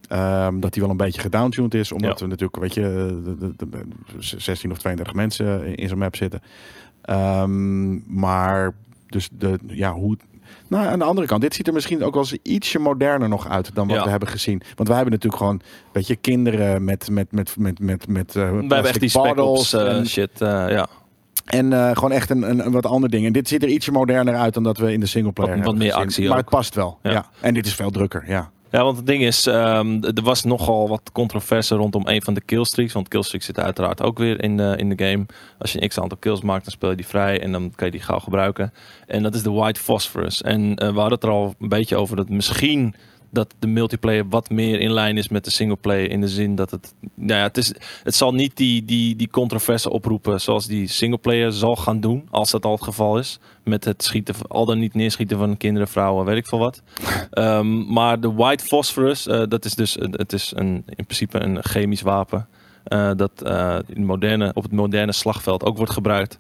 ehm, 0.08 0.60
dat 0.60 0.74
die 0.74 0.82
wel 0.82 0.92
een 0.92 0.98
beetje 0.98 1.22
gedowntuned 1.22 1.74
is. 1.74 1.92
Omdat 1.92 2.20
Ja. 2.20 2.26
we 2.26 2.30
natuurlijk, 2.32 2.58
weet 2.62 2.74
je, 2.74 2.82
de, 3.26 3.38
de, 3.38 3.54
de- 3.58 3.70
de 3.70 3.88
16 4.38 4.72
of 4.72 4.78
32 4.78 5.16
mensen 5.16 5.66
in, 5.66 5.76
in 5.76 5.88
zo'n 5.90 5.98
map 5.98 6.16
zitten. 6.16 6.42
Ehm, 7.02 8.20
maar 8.20 8.74
dus 9.08 9.30
de, 9.32 9.60
ja, 9.68 9.94
hoe. 9.94 10.18
Nou, 10.68 10.88
aan 10.88 11.00
de 11.00 11.06
andere 11.06 11.28
kant, 11.28 11.42
dit 11.42 11.54
ziet 11.56 11.68
er 11.68 11.74
misschien 11.74 12.04
ook 12.04 12.14
wel 12.14 12.24
eens 12.24 12.38
ietsje 12.44 12.80
moderner 12.80 13.30
nog 13.30 13.50
uit 13.50 13.76
dan 13.76 13.88
wat 13.88 13.98
Ja. 13.98 14.04
we 14.04 14.10
hebben 14.10 14.28
gezien. 14.30 14.62
Want 14.76 14.88
wij 14.88 14.98
hebben 14.98 15.14
natuurlijk 15.14 15.42
gewoon, 15.44 15.62
weet 15.92 16.08
je, 16.08 16.16
kinderen 16.16 16.84
met 16.84 17.10
met 17.10 17.32
met 17.32 17.56
met 17.58 17.80
met 17.80 18.08
met. 18.08 18.36
eh, 18.36 18.42
Wij 18.44 18.52
hebben 18.60 18.84
echt 18.84 19.00
die 19.00 19.12
bottles 19.12 19.74
en- 19.74 20.08
shit, 20.08 20.42
eh, 20.42 20.48
ja. 20.70 20.88
en 21.46 21.74
eh, 21.74 21.92
gewoon 21.94 22.12
echt 22.12 22.30
een, 22.30 22.50
een, 22.50 22.66
een 22.66 22.72
wat 22.72 22.86
ander 22.86 23.10
ding. 23.10 23.26
En 23.26 23.32
dit 23.34 23.48
ziet 23.48 23.64
er 23.64 23.70
ietsje 23.70 23.92
moderner 23.92 24.36
uit 24.36 24.54
dan 24.54 24.64
dat 24.64 24.78
we 24.78 24.94
in 24.94 25.00
de 25.00 25.06
singleplayer 25.06 25.56
Wat- 25.56 25.64
wat 25.66 25.74
hebben 25.74 25.88
meer 25.88 25.94
gezien. 25.94 26.08
actie 26.08 26.24
Maar 26.28 26.38
ook. 26.38 26.44
het 26.44 26.50
past 26.54 26.76
wel. 26.76 26.98
Ja. 27.04 27.12
Ja. 27.12 27.26
En 27.42 27.54
dit 27.54 27.66
is 27.66 27.76
veel 27.76 27.92
drukker, 27.92 28.24
ja. 28.28 28.52
Ja, 28.76 28.84
want 28.84 28.98
het 28.98 29.06
ding 29.06 29.24
is, 29.24 29.48
ehm, 29.48 30.04
er 30.04 30.24
was 30.24 30.44
nogal 30.44 30.88
wat 30.88 31.12
controverse 31.12 31.76
rondom 31.76 32.08
een 32.08 32.22
van 32.22 32.34
de 32.34 32.42
killstreaks. 32.42 32.94
Want 32.94 33.08
killstreaks 33.08 33.46
zitten 33.46 33.64
uiteraard 33.64 34.02
ook 34.02 34.18
weer 34.18 34.44
in 34.44 34.58
de, 34.58 34.74
in 34.78 34.90
de 34.90 35.06
game. 35.06 35.26
Als 35.58 35.72
je 35.72 35.82
een 35.82 35.88
x 35.88 36.00
aantal 36.00 36.18
kills 36.18 36.42
maakt, 36.42 36.64
dan 36.64 36.74
speel 36.74 36.90
je 36.90 36.96
die 36.96 37.08
vrij 37.08 37.42
en 37.42 37.52
dan 37.52 37.72
kan 37.76 37.86
je 37.86 37.92
die 37.92 38.02
gauw 38.02 38.20
gebruiken. 38.20 38.74
En 39.08 39.24
dat 39.24 39.36
is 39.36 39.44
de 39.44 39.52
White 39.52 39.80
Phosphorus. 39.80 40.42
En 40.42 40.76
eh, 40.76 40.88
we 40.88 41.00
hadden 41.00 41.14
het 41.14 41.24
er 41.24 41.30
al 41.30 41.56
een 41.60 41.70
beetje 41.70 41.96
over 41.96 42.16
dat 42.16 42.30
misschien 42.30 42.96
dat 43.36 43.54
de 43.60 43.68
multiplayer 43.68 44.26
wat 44.30 44.50
meer 44.50 44.80
in 44.80 44.92
lijn 44.92 45.18
is 45.18 45.30
met 45.30 45.44
de 45.44 45.52
singleplayer. 45.52 46.10
In 46.12 46.22
de 46.22 46.28
zin 46.28 46.56
dat 46.56 46.72
het, 46.72 46.94
nou 47.16 47.40
ja, 47.40 47.46
het, 47.46 47.58
is, 47.58 47.74
het 48.04 48.16
zal 48.16 48.34
niet 48.34 48.58
die, 48.58 48.86
die, 48.86 49.16
die 49.16 49.30
controverse 49.30 49.90
oproepen 49.90 50.42
zoals 50.42 50.66
die 50.68 50.88
singleplayer 50.88 51.52
zal 51.52 51.76
gaan 51.76 52.00
doen. 52.00 52.28
Als 52.32 52.52
dat 52.52 52.66
al 52.66 52.72
het 52.72 52.84
geval 52.84 53.18
is. 53.18 53.40
Met 53.64 53.86
het 53.86 54.04
schieten, 54.04 54.36
al 54.48 54.66
dan 54.66 54.80
niet 54.80 54.94
neerschieten 54.94 55.38
van 55.38 55.58
kinderen, 55.58 55.88
vrouwen, 55.88 56.26
weet 56.26 56.38
ik 56.38 56.48
veel 56.48 56.60
wat. 56.60 56.82
Ehm, 57.32 57.94
maar 57.94 58.20
de 58.20 58.34
White 58.34 58.64
Phosphorus, 58.66 59.28
eh, 59.28 59.42
dat 59.48 59.66
is 59.66 59.74
dus 59.76 60.00
een- 60.00 60.14
het 60.18 60.34
is 60.34 60.52
een, 60.56 60.84
in 60.86 61.06
principe 61.06 61.40
een 61.40 61.64
chemisch 61.64 62.02
wapen. 62.02 62.48
eh, 62.86 63.12
dat 63.16 63.42
eh, 63.42 63.78
in 63.94 64.06
moderne, 64.06 64.52
op 64.54 64.64
het 64.64 64.72
moderne 64.72 65.12
slagveld 65.12 65.64
ook 65.64 65.78
wordt 65.78 65.92
gebruikt. 65.92 66.40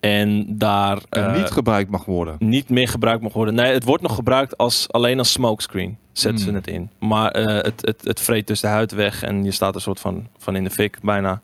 En 0.00 0.58
daar 0.58 0.98
En 1.10 1.26
eh, 1.26 1.36
niet 1.36 1.50
gebruikt 1.50 1.90
mag 1.90 2.04
worden. 2.04 2.36
niet 2.38 2.68
meer 2.68 2.88
gebruikt 2.88 3.22
mag 3.22 3.32
worden. 3.32 3.54
Nee, 3.54 3.72
het 3.72 3.84
wordt 3.84 4.02
nog 4.02 4.14
gebruikt 4.14 4.56
als, 4.56 4.86
alleen 4.90 5.18
als 5.18 5.32
smokescreen. 5.32 5.96
Zetten 6.14 6.40
ze 6.40 6.46
Hmm. 6.46 6.54
het 6.56 6.66
in. 6.66 6.90
Maar 6.98 7.30
eh, 7.30 7.46
het, 7.62 7.80
het, 7.80 8.00
het 8.04 8.20
vreet 8.20 8.46
dus 8.46 8.60
de 8.60 8.66
huid 8.66 8.92
weg 8.92 9.22
en 9.22 9.44
je 9.44 9.50
staat 9.50 9.74
een 9.74 9.80
soort 9.80 10.00
van, 10.00 10.26
van 10.38 10.56
in 10.56 10.64
de 10.64 10.70
fik 10.70 10.98
bijna. 11.02 11.40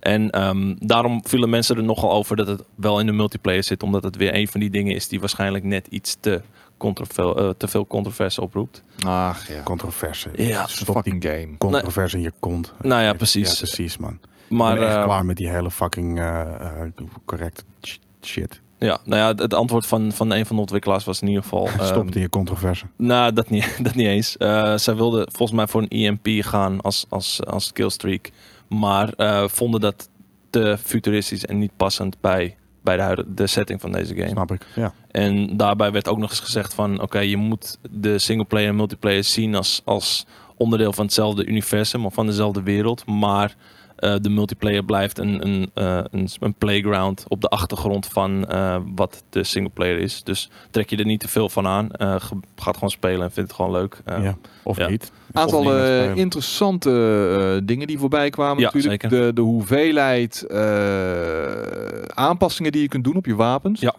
En 0.00 0.30
ehm, 0.30 0.74
daarom 0.78 1.20
vielen 1.26 1.50
mensen 1.50 1.76
er 1.76 1.82
nogal 1.82 2.12
over 2.12 2.36
dat 2.36 2.46
het 2.46 2.62
wel 2.74 3.00
in 3.00 3.06
de 3.06 3.12
multiplayer 3.12 3.64
zit. 3.64 3.82
Omdat 3.82 4.02
het 4.02 4.16
weer 4.16 4.34
een 4.34 4.48
van 4.48 4.60
die 4.60 4.70
dingen 4.70 4.94
is 4.94 5.08
die 5.08 5.20
waarschijnlijk 5.20 5.64
net 5.64 5.86
iets 5.86 6.16
te, 6.20 6.42
controver- 6.76 7.36
eh, 7.36 7.48
te 7.56 7.68
veel 7.68 7.86
controverse 7.86 8.40
oproept. 8.40 8.82
Ach 9.06 9.48
ja. 9.48 9.62
Controverse. 9.62 10.28
Ja, 10.34 10.60
Het 10.60 10.70
is 10.70 10.80
een 10.80 10.86
fucking 10.94 11.24
game. 11.24 11.56
Controverse 11.58 12.16
in 12.16 12.22
je 12.22 12.32
kont. 12.40 12.72
Nou 12.82 13.02
ja, 13.02 13.12
precies. 13.12 13.50
Ja, 13.50 13.56
precies, 13.56 13.96
man. 13.96 14.18
Maar 14.48 14.72
ik 14.72 14.78
ben 14.78 14.88
echt 14.88 14.96
eh, 14.96 15.04
klaar 15.04 15.24
met 15.24 15.36
die 15.36 15.48
hele 15.48 15.70
fucking 15.70 16.18
eh 16.18 16.40
eh, 16.40 16.88
correct 17.24 17.64
sh- 17.82 17.96
shit. 18.22 18.60
Ja, 18.86 18.98
nou 19.04 19.20
ja, 19.20 19.42
het, 19.42 19.54
antwoord 19.54 19.86
van, 19.86 20.12
van 20.12 20.30
een 20.30 20.46
van 20.46 20.56
de 20.56 20.62
ontwikkelaars 20.62 21.04
was 21.04 21.20
in 21.20 21.28
ieder 21.28 21.42
geval... 21.42 21.68
Stop 21.82 22.06
het 22.06 22.14
in 22.14 22.20
je 22.20 22.28
controverse. 22.28 22.84
Nou, 22.96 23.32
dat 23.32 23.50
niet, 23.50 23.78
dat 23.82 23.94
niet 23.94 24.06
eens. 24.06 24.36
Eh, 24.36 24.76
zij 24.76 24.94
wilden 24.96 25.26
volgens 25.32 25.58
mij 25.58 25.66
voor 25.66 25.82
een 25.82 25.88
EMP 25.88 26.44
gaan 26.44 26.80
als, 26.80 27.06
als, 27.08 27.46
als 27.46 27.72
killstreak. 27.72 28.30
Maar 28.68 29.12
eh, 29.12 29.48
vonden 29.48 29.80
dat 29.80 30.08
te 30.50 30.76
futuristisch 30.82 31.46
en 31.46 31.58
niet 31.58 31.76
passend 31.76 32.20
bij, 32.20 32.56
bij 32.82 32.96
de, 32.96 33.02
huidige, 33.02 33.34
de 33.34 33.46
setting 33.46 33.80
van 33.80 33.92
deze 33.92 34.14
game. 34.14 34.28
Snap 34.28 34.52
ik. 34.52 34.66
Ja. 34.74 34.92
En 35.10 35.56
daarbij 35.56 35.92
werd 35.92 36.08
ook 36.08 36.18
nog 36.18 36.30
eens 36.30 36.40
gezegd 36.40 36.74
van... 36.74 37.00
Oké, 37.00 37.18
je 37.18 37.36
moet 37.36 37.78
de 37.90 38.18
singleplayer 38.18 38.68
en 38.68 38.76
multiplayer 38.76 39.24
zien 39.24 39.54
als, 39.54 39.82
als 39.84 40.26
onderdeel 40.56 40.92
van 40.92 41.04
hetzelfde 41.04 41.46
universum 41.46 42.06
of 42.06 42.14
van 42.14 42.26
dezelfde 42.26 42.62
wereld. 42.62 43.06
Maar 43.06 43.56
eh, 44.00 44.14
de 44.20 44.28
multiplayer 44.30 44.84
blijft 44.84 45.18
een, 45.18 45.46
een, 45.46 45.70
eh, 45.74 46.00
een, 46.10 46.28
een 46.40 46.54
playground 46.54 47.24
op 47.28 47.40
de 47.40 47.48
achtergrond 47.48 48.06
van 48.06 48.46
eh, 48.48 48.76
wat 48.94 49.22
de 49.30 49.44
singleplayer 49.44 49.98
is. 49.98 50.22
Dus 50.24 50.50
trek 50.70 50.90
je 50.90 50.96
er 50.96 51.04
niet 51.04 51.20
te 51.20 51.28
veel 51.28 51.48
van 51.48 51.66
aan. 51.66 51.90
Eh, 51.90 52.14
gaat 52.56 52.74
gewoon 52.74 52.90
spelen 52.90 53.22
en 53.22 53.32
vindt 53.32 53.50
het 53.50 53.58
gewoon 53.60 53.72
leuk. 53.80 54.00
Eh, 54.04 54.22
ja. 54.22 54.36
Of 54.62 54.76
ja. 54.76 54.88
niet. 54.88 55.12
aantal 55.32 55.60
eh, 55.60 55.68
spelen. 55.68 56.16
interessante 56.16 56.90
eh, 56.90 57.66
dingen 57.66 57.86
die 57.86 57.98
voorbij 57.98 58.30
kwamen. 58.30 58.58
Ja, 58.58 58.70
natuurlijk. 58.72 59.02
zeker. 59.02 59.18
De, 59.26 59.32
de 59.32 59.40
hoeveelheid 59.40 60.42
eh, 60.42 62.02
aanpassingen 62.14 62.72
die 62.72 62.82
je 62.82 62.88
kunt 62.88 63.04
doen 63.04 63.16
op 63.16 63.26
je 63.26 63.34
wapens. 63.34 63.80
Ja. 63.80 63.94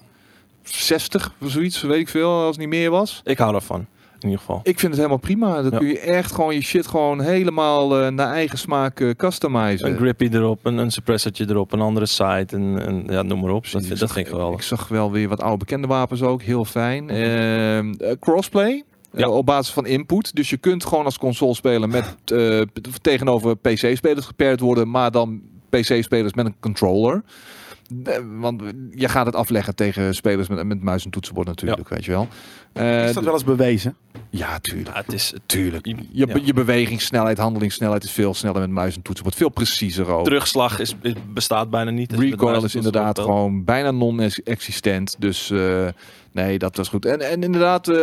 60 0.63 1.33
of 1.41 1.49
zoiets, 1.51 1.81
weet 1.81 1.99
ik 1.99 2.09
veel, 2.09 2.29
als 2.31 2.47
het 2.47 2.57
niet 2.57 2.67
meer 2.69 2.89
was. 2.89 3.21
Ik 3.23 3.37
hou 3.37 3.51
daarvan, 3.51 3.85
in 4.23 4.29
ieder 4.29 4.45
geval. 4.45 4.59
Ik 4.63 4.79
vind 4.79 4.91
het 4.91 4.95
helemaal 4.95 5.17
prima. 5.17 5.61
Dan 5.61 5.71
Ja. 5.71 5.77
kun 5.77 5.87
je 5.87 5.99
echt 5.99 6.31
gewoon 6.31 6.53
je 6.55 6.61
shit 6.61 6.87
gewoon 6.87 7.21
helemaal 7.21 7.99
eh, 8.01 8.07
naar 8.11 8.31
eigen 8.33 8.57
smaak 8.57 8.99
eh, 8.99 9.09
customizen. 9.09 9.89
Een 9.89 9.97
grippy 9.97 10.29
erop, 10.31 10.65
een, 10.65 10.77
een 10.77 10.91
suppressortje 10.91 11.45
erop, 11.49 11.71
een 11.71 11.81
andere 11.81 12.05
site 12.05 12.55
en, 12.55 12.85
en 12.85 13.03
ja, 13.09 13.21
noem 13.21 13.39
maar 13.41 13.51
op. 13.51 13.63
Dat, 13.71 13.87
dat 13.87 13.97
vind 13.97 14.11
ik 14.11 14.17
Ik 14.17 14.27
geweldig. 14.27 14.63
zag 14.63 14.87
wel 14.87 15.11
weer 15.11 15.27
wat 15.29 15.41
oude 15.41 15.57
bekende 15.57 15.87
wapens 15.87 16.21
ook, 16.21 16.41
heel 16.41 16.65
fijn. 16.65 17.09
Ehm, 17.09 17.93
eh, 17.93 18.11
crossplay. 18.19 18.83
Ja. 19.13 19.29
op 19.29 19.45
basis 19.45 19.73
van 19.73 19.85
input. 19.85 20.35
Dus 20.35 20.49
je 20.49 20.57
kunt 20.57 20.85
gewoon 20.85 21.05
als 21.05 21.17
console 21.17 21.53
spelen 21.55 21.89
met 21.89 22.15
tegenover 23.01 23.57
PC-spelers 23.57 24.25
gepaired 24.25 24.59
worden, 24.59 24.89
maar 24.89 25.11
dan 25.11 25.41
PC-spelers 25.69 26.33
met 26.33 26.45
een 26.45 26.55
controller. 26.59 27.23
Eh, 28.03 28.17
Want 28.39 28.61
je 28.91 29.09
gaat 29.09 29.25
het 29.25 29.35
afleggen 29.35 29.75
tegen 29.75 30.15
spelers 30.15 30.47
met, 30.47 30.63
met 30.65 30.81
muis 30.83 31.05
en 31.05 31.11
toetsenbord 31.11 31.47
natuurlijk, 31.47 31.89
weet 31.89 32.05
je 32.05 32.11
wel. 32.11 32.27
Eh, 32.73 33.07
Is 33.07 33.13
dat 33.13 33.23
wel 33.23 33.33
eens 33.33 33.43
bewezen? 33.43 33.95
Ja, 34.29 34.59
tuurlijk. 34.59 34.87
Ja, 34.87 34.93
het 35.05 35.13
is 35.13 35.33
Tuurlijk. 35.45 35.85
Je, 35.85 35.95
Je, 36.11 36.27
ja. 36.27 36.35
je 36.43 36.53
bewegingssnelheid, 36.53 37.37
handelingssnelheid 37.37 38.03
is 38.03 38.11
veel 38.11 38.33
sneller 38.33 38.59
met 38.61 38.69
muis 38.69 38.95
en 38.95 39.01
toetsenbord. 39.01 39.35
Veel 39.37 39.49
preciezer 39.49 40.07
ook. 40.07 40.23
terugslag 40.23 40.79
is, 40.79 40.95
is- 41.01 41.13
bestaat 41.33 41.69
bijna 41.69 41.91
niet. 41.91 42.11
met 42.11 42.19
Recoil 42.19 42.63
is 42.63 42.75
inderdaad 42.75 43.19
gewoon 43.19 43.63
bijna 43.63 43.91
non-existent. 43.91 45.15
Dus 45.19 45.49
eh, 45.51 45.87
nee, 46.31 46.57
dat 46.59 46.75
was 46.77 46.87
goed. 46.89 47.05
En, 47.05 47.19
en 47.29 47.43
inderdaad, 47.43 47.87
eh 47.87 47.97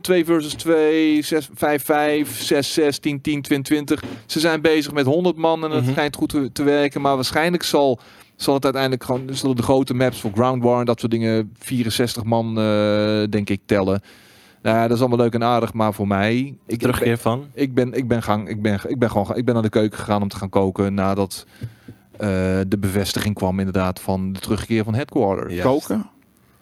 2 0.00 0.24
versus 0.24 0.52
2, 0.54 1.22
6, 1.22 1.48
5, 1.54 1.84
5, 1.84 2.40
6, 2.42 2.72
6, 2.72 2.98
10, 2.98 3.20
10, 3.20 3.42
20, 3.42 3.62
20. 3.84 4.02
Ze 4.26 4.40
zijn 4.40 4.60
bezig 4.60 4.92
met 4.92 5.06
100 5.06 5.36
man 5.36 5.64
en 5.64 5.70
het 5.70 5.82
Mhm. 5.82 5.90
schijnt 5.92 6.16
goed 6.16 6.28
te, 6.28 6.50
te 6.52 6.62
werken. 6.62 7.00
Maar 7.00 7.14
waarschijnlijk 7.14 7.62
zal, 7.62 8.00
zal 8.36 8.54
het 8.54 8.64
uiteindelijk 8.64 9.04
gewoon... 9.04 9.28
Zullen 9.32 9.56
de 9.56 9.62
grote 9.62 9.94
maps 9.94 10.20
voor 10.20 10.30
Ground 10.34 10.62
War 10.62 10.80
en 10.80 10.86
dat 10.86 11.00
soort 11.00 11.12
dingen 11.12 11.52
64 11.58 12.24
man, 12.24 12.58
eh, 12.58 13.22
denk 13.30 13.50
ik, 13.50 13.60
tellen. 13.66 14.00
Nou, 14.62 14.76
ja, 14.76 14.82
dat 14.82 14.96
is 14.96 15.00
allemaal 15.00 15.18
leuk 15.18 15.34
en 15.34 15.44
aardig, 15.44 15.72
maar 15.72 15.94
voor 15.94 16.06
mij... 16.06 16.56
Ik, 16.66 16.78
Terugkeer 16.78 17.18
van. 17.18 17.46
ik 17.54 17.74
ben, 17.74 17.92
ik 17.92 18.08
ben, 18.08 18.22
gang, 18.22 18.48
ik 18.48 18.62
ben, 18.62 18.80
ik 18.86 18.98
ben 18.98 19.10
gewoon, 19.10 19.36
ik 19.36 19.44
ben 19.44 19.54
naar 19.54 19.62
de 19.62 19.68
keuken 19.68 19.98
gegaan 19.98 20.22
om 20.22 20.28
te 20.28 20.36
gaan 20.36 20.48
koken 20.48 20.94
nadat 20.94 21.46
eh, 22.12 22.28
de 22.68 22.78
bevestiging 22.78 23.34
kwam 23.34 23.58
inderdaad 23.58 24.00
van 24.00 24.32
de 24.32 24.40
terugkeer 24.40 24.84
van 24.84 24.94
Headquarter. 24.94 25.62
Koken? 25.62 26.06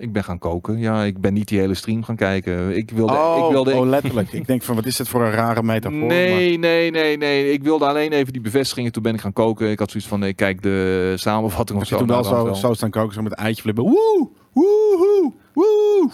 Ik 0.03 0.13
ben 0.13 0.25
gaan 0.25 0.39
koken. 0.39 0.79
Ja, 0.79 1.03
ik 1.03 1.21
ben 1.21 1.33
niet 1.33 1.49
die 1.49 1.59
hele 1.59 1.75
stream 1.75 2.03
gaan 2.05 2.17
kijken. 2.17 2.77
Ik 2.77 2.91
wilde, 2.91 3.13
oh, 3.13 3.45
ik 3.45 3.51
wilde, 3.53 3.75
oh, 3.75 3.87
letterlijk. 3.87 4.33
ik 4.33 4.47
denk 4.47 4.63
van, 4.63 4.75
wat 4.75 4.87
is 4.87 4.97
dit 4.97 5.09
voor 5.09 5.23
een 5.23 5.31
rare 5.31 5.63
metafoor? 5.63 5.99
Maar- 5.99 6.09
nee, 6.09 6.59
nee, 6.59 6.91
nee, 6.91 7.17
nee. 7.17 7.53
Ik 7.53 7.63
wilde 7.63 7.87
alleen 7.87 8.13
even 8.13 8.33
die 8.33 8.43
bevestigingen. 8.43 8.93
Toen 8.93 9.03
ben 9.03 9.15
ik 9.15 9.21
gaan 9.21 9.33
koken. 9.33 9.71
Ik 9.71 9.79
had 9.79 9.91
zoiets 9.91 10.09
van, 10.09 10.25
ik 10.25 10.37
kijk 10.37 10.63
de 10.63 11.13
samenvatting 11.17 11.81
of 11.81 11.87
zo. 11.87 11.99
toen 11.99 12.07
wel 12.07 12.23
Nou, 12.23 12.49
zo, 12.49 12.55
zo 12.55 12.75
staan 12.75 12.91
koken, 12.91 13.15
zo 13.15 13.23
met 13.23 13.33
eitje 13.33 13.63
flippen. 13.63 13.85
Woe! 13.85 14.29
Woehoe! 14.53 15.33
Woe! 15.55 16.11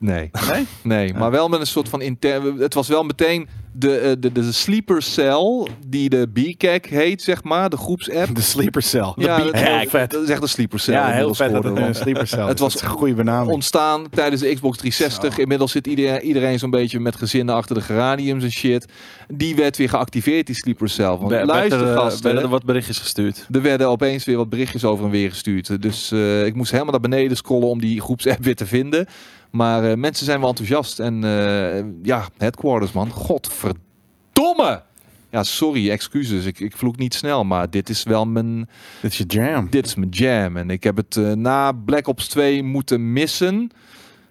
Nee. 0.00 0.30
Nee? 0.50 0.66
Nee, 0.82 1.14
maar 1.14 1.30
wel 1.30 1.48
met 1.48 1.60
een 1.60 1.66
soort 1.66 1.88
van 1.88 2.02
intern. 2.02 2.58
Het 2.58 2.74
was 2.74 2.88
wel 2.88 3.02
meteen 3.02 3.48
de, 3.72 3.96
eh, 3.98 4.12
de, 4.18 4.32
de 4.32 4.52
sleeper 4.52 5.02
cell 5.02 5.66
die 5.86 6.08
de 6.08 6.28
BCAC 6.32 6.86
heet, 6.86 7.22
zeg 7.22 7.42
maar, 7.44 7.70
de 7.70 7.76
groepsapp. 7.76 8.34
De 8.34 8.40
sleeper 8.40 8.82
cell. 8.82 9.12
Ja, 9.16 9.36
De 9.36 9.42
dat- 9.42 9.52
BCAC. 9.52 9.64
heel 9.80 9.88
vet. 9.90 10.10
Dat 10.10 10.22
is 10.22 10.28
echt 10.28 10.42
een 10.42 10.48
sleeper 10.48 10.78
cell. 10.80 10.94
Ja, 10.94 11.10
heel 11.10 11.34
vet 11.34 11.52
dat 11.52 11.64
een 11.64 11.94
sleeper 11.94 12.26
cell 12.26 12.46
Het 12.46 12.58
was 12.58 12.72
Dat 12.72 12.82
een 12.82 12.88
goede 12.88 13.14
benaming. 13.14 13.52
ontstaan 13.52 14.06
tijdens 14.10 14.40
de 14.42 14.54
Xbox 14.54 14.78
360. 14.78 15.38
Inmiddels 15.38 15.72
zit 15.72 15.86
iedereen, 15.86 16.22
iedereen 16.22 16.58
zo'n 16.58 16.70
beetje 16.70 17.00
met 17.00 17.16
gezinnen 17.16 17.54
achter 17.54 17.74
de 17.74 17.80
geraniums 17.80 18.44
en 18.44 18.52
shit. 18.52 18.86
Die 19.28 19.56
werd 19.56 19.76
weer 19.76 19.88
geactiveerd, 19.88 20.46
die 20.46 20.56
sleeper 20.56 20.88
cell. 20.88 21.16
Want 21.16 21.30
luister, 21.30 21.54
werd 21.56 21.72
er, 21.72 21.94
eh, 21.96 22.02
gasten, 22.02 22.22
werden 22.24 22.42
er 22.42 22.48
wat 22.48 22.64
berichtjes 22.64 22.98
gestuurd. 22.98 23.46
er 23.50 23.62
werden 23.62 23.88
opeens 23.88 24.24
weer 24.24 24.36
wat 24.36 24.48
berichtjes 24.48 24.84
over 24.84 25.04
en 25.04 25.10
weer 25.10 25.30
gestuurd. 25.30 25.82
Dus 25.82 26.12
eh, 26.12 26.46
ik 26.46 26.54
moest 26.54 26.70
helemaal 26.70 26.92
naar 26.92 27.00
beneden 27.00 27.36
scrollen 27.36 27.68
om 27.68 27.80
die 27.80 28.00
groepsapp 28.00 28.44
weer 28.44 28.56
te 28.56 28.66
vinden. 28.66 29.06
Maar 29.50 29.90
eh, 29.90 29.96
mensen 29.96 30.24
zijn 30.24 30.40
wel 30.40 30.48
enthousiast. 30.48 30.98
En 31.00 31.24
eh, 31.24 31.84
ja, 32.02 32.28
headquarters 32.36 32.92
man. 32.92 33.10
Godverdomme! 33.10 34.82
Ja, 35.30 35.42
sorry, 35.42 35.90
excuses. 35.90 36.44
Ik, 36.44 36.60
ik 36.60 36.76
vloek 36.76 36.96
niet 36.96 37.14
snel, 37.14 37.44
maar 37.44 37.70
dit 37.70 37.88
is 37.88 38.02
wel 38.02 38.26
mijn, 38.26 38.68
Dit 39.00 39.10
is 39.12 39.18
je 39.18 39.24
jam. 39.26 39.66
dit 39.70 39.86
is 39.86 39.94
mijn 39.94 40.10
jam. 40.10 40.56
En 40.56 40.70
ik 40.70 40.82
heb 40.82 40.96
het 40.96 41.16
eh, 41.16 41.32
na 41.32 41.72
Black 41.72 42.06
Ops 42.06 42.28
2 42.28 42.62
moeten 42.62 43.12
missen. 43.12 43.70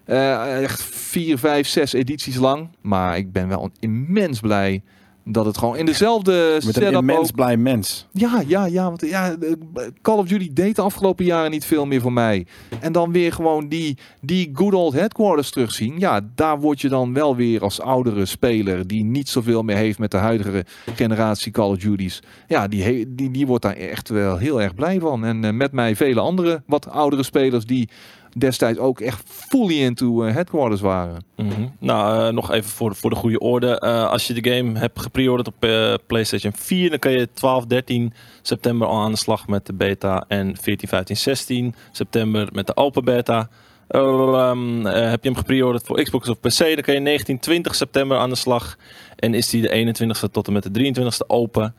Echt 0.06 0.84
vier, 0.84 1.38
vijf, 1.38 1.68
zes 1.68 1.94
edities 1.94 2.36
lang. 2.36 2.68
Maar 2.82 3.18
ik 3.18 3.32
ben 3.32 3.48
wel 3.48 3.72
immens 3.80 4.40
blij 4.40 4.82
dat 5.26 5.46
het 5.46 5.58
gewoon 5.58 5.78
in 5.78 5.86
dezelfde 5.86 6.60
Met 6.66 6.76
een 6.82 6.94
immens 6.94 7.30
ook- 7.30 7.36
blij 7.36 7.58
mens. 7.58 8.08
ja, 8.12 8.44
ja, 8.48 8.66
ja. 8.66 8.84
Want 8.84 9.02
ja, 9.02 9.36
de- 9.36 9.58
Call 10.02 10.18
of 10.18 10.28
Duty 10.28 10.50
deed 10.54 10.76
de 10.76 10.82
afgelopen 10.82 11.26
jaren 11.26 11.52
niet 11.52 11.66
veel 11.66 11.86
meer 11.86 12.02
voor 12.02 12.14
mij. 12.14 12.46
En 12.80 12.92
dan 12.92 13.12
weer 13.12 13.32
gewoon 13.34 13.68
die, 13.68 13.98
die 14.22 14.50
good 14.54 14.74
old 14.74 14.94
headquarters 14.94 15.50
terugzien. 15.52 16.00
Ja, 16.00 16.22
daar 16.36 16.60
word 16.60 16.82
je 16.82 16.90
dan 16.90 17.14
wel 17.14 17.36
weer 17.36 17.62
als 17.62 17.82
oudere 17.82 18.26
speler 18.26 18.88
die 18.88 19.04
niet 19.04 19.30
zoveel 19.30 19.64
meer 19.64 19.76
heeft 19.76 20.00
met 20.00 20.12
de 20.12 20.18
huidige 20.18 20.66
generatie 20.96 21.52
Call 21.52 21.70
of 21.70 21.78
Duties. 21.78 22.22
Ja, 22.48 22.68
die, 22.68 23.16
die, 23.16 23.32
die 23.32 23.48
wordt 23.48 23.64
daar 23.64 23.76
echt 23.76 24.10
wel 24.10 24.38
heel 24.38 24.62
erg 24.62 24.74
blij 24.76 25.00
van. 25.00 25.26
En 25.26 25.44
eh, 25.46 25.52
met 25.52 25.72
mij 25.72 25.96
vele 25.96 26.20
andere 26.20 26.64
wat 26.66 26.90
oudere 26.90 27.24
spelers 27.24 27.66
die 27.66 27.90
destijds 28.38 28.80
ook 28.80 29.00
echt 29.00 29.24
fully 29.26 29.82
into 29.82 30.24
eh, 30.24 30.34
headquarters 30.34 30.82
waren. 30.82 31.24
Mhm. 31.36 31.68
Nou, 31.80 32.28
eh, 32.28 32.34
nog 32.34 32.52
even 32.52 32.70
voor, 32.70 32.96
voor 32.96 33.10
de 33.10 33.16
goede 33.16 33.40
orde. 33.40 33.80
Eh, 33.80 34.10
als 34.10 34.28
je 34.28 34.42
de 34.42 34.52
game 34.52 34.80
hebt 34.80 35.00
gepreorderd 35.00 35.48
op 35.48 35.60
PlayStation 36.08 36.54
4, 36.56 36.90
dan 36.90 37.00
kan 37.00 37.12
je 37.12 37.30
12, 37.34 37.66
13 37.66 38.14
september 38.42 38.88
al 38.88 39.02
aan 39.02 39.12
de 39.12 39.18
slag 39.18 39.48
met 39.48 39.66
de 39.66 39.74
beta. 39.74 40.26
En 40.28 40.58
14, 40.58 40.88
15, 40.88 41.18
16 41.18 41.76
september 41.92 42.50
met 42.52 42.68
de 42.68 42.76
open 42.76 43.04
beta. 43.04 43.50
Ehm, 43.90 44.88
eh, 44.88 45.10
heb 45.10 45.24
je 45.24 45.30
hem 45.30 45.38
gepreorderd 45.38 45.86
voor 45.86 46.04
Xbox 46.04 46.30
of 46.30 46.40
PC, 46.40 46.58
dan 46.58 46.82
kan 46.82 46.94
je 46.94 47.00
19, 47.00 47.40
20 47.40 47.76
september 47.76 48.18
aan 48.18 48.30
de 48.30 48.36
slag. 48.36 48.78
En 49.16 49.34
is 49.34 49.50
die 49.50 49.62
de 49.62 49.70
21ste 49.70 50.32
tot 50.32 50.48
en 50.48 50.54
met 50.54 50.64
de 50.64 50.72
23ste 50.72 51.28
open. 51.28 51.76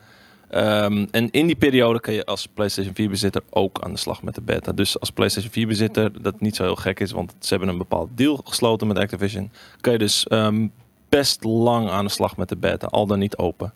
Ehm, 0.51 1.05
en 1.11 1.31
in 1.31 1.45
die 1.45 1.55
periode 1.55 1.99
kan 1.99 2.13
je 2.13 2.25
als 2.25 2.47
PlayStation 2.47 2.93
4 2.93 3.09
bezitter 3.09 3.41
ook 3.49 3.81
aan 3.81 3.91
de 3.91 3.97
slag 3.97 4.23
met 4.23 4.35
de 4.35 4.41
beta. 4.41 4.71
Dus 4.71 4.99
als 4.99 5.11
PlayStation 5.11 5.51
4 5.51 5.67
bezitter, 5.67 6.21
dat 6.21 6.39
niet 6.39 6.55
zo 6.55 6.63
heel 6.63 6.75
gek 6.75 6.99
is, 6.99 7.11
want 7.11 7.33
ze 7.39 7.49
hebben 7.49 7.69
een 7.69 7.77
bepaald 7.77 8.09
deal 8.15 8.41
gesloten 8.43 8.87
met 8.87 8.97
Activision, 8.97 9.51
kan 9.81 9.93
je 9.93 9.99
dus 9.99 10.27
ehm, 10.27 10.67
best 11.09 11.43
lang 11.43 11.89
aan 11.89 12.05
de 12.05 12.11
slag 12.11 12.37
met 12.37 12.49
de 12.49 12.55
beta, 12.55 12.87
al 12.87 13.05
dan 13.05 13.19
niet 13.19 13.37
open. 13.37 13.73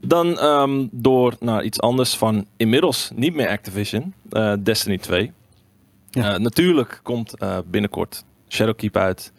Dan 0.00 0.38
ehm, 0.38 0.86
door 0.90 1.36
naar 1.40 1.64
iets 1.64 1.80
anders 1.80 2.16
van 2.16 2.46
inmiddels 2.56 3.10
niet 3.14 3.34
meer 3.34 3.48
Activision, 3.48 4.14
eh, 4.30 4.52
Destiny 4.60 4.98
2. 4.98 5.32
Ja. 6.10 6.34
Eh, 6.34 6.40
natuurlijk 6.40 7.00
komt 7.02 7.38
eh, 7.38 7.58
binnenkort 7.66 8.24
Shadowkeep 8.48 8.96
uit. 8.96 9.32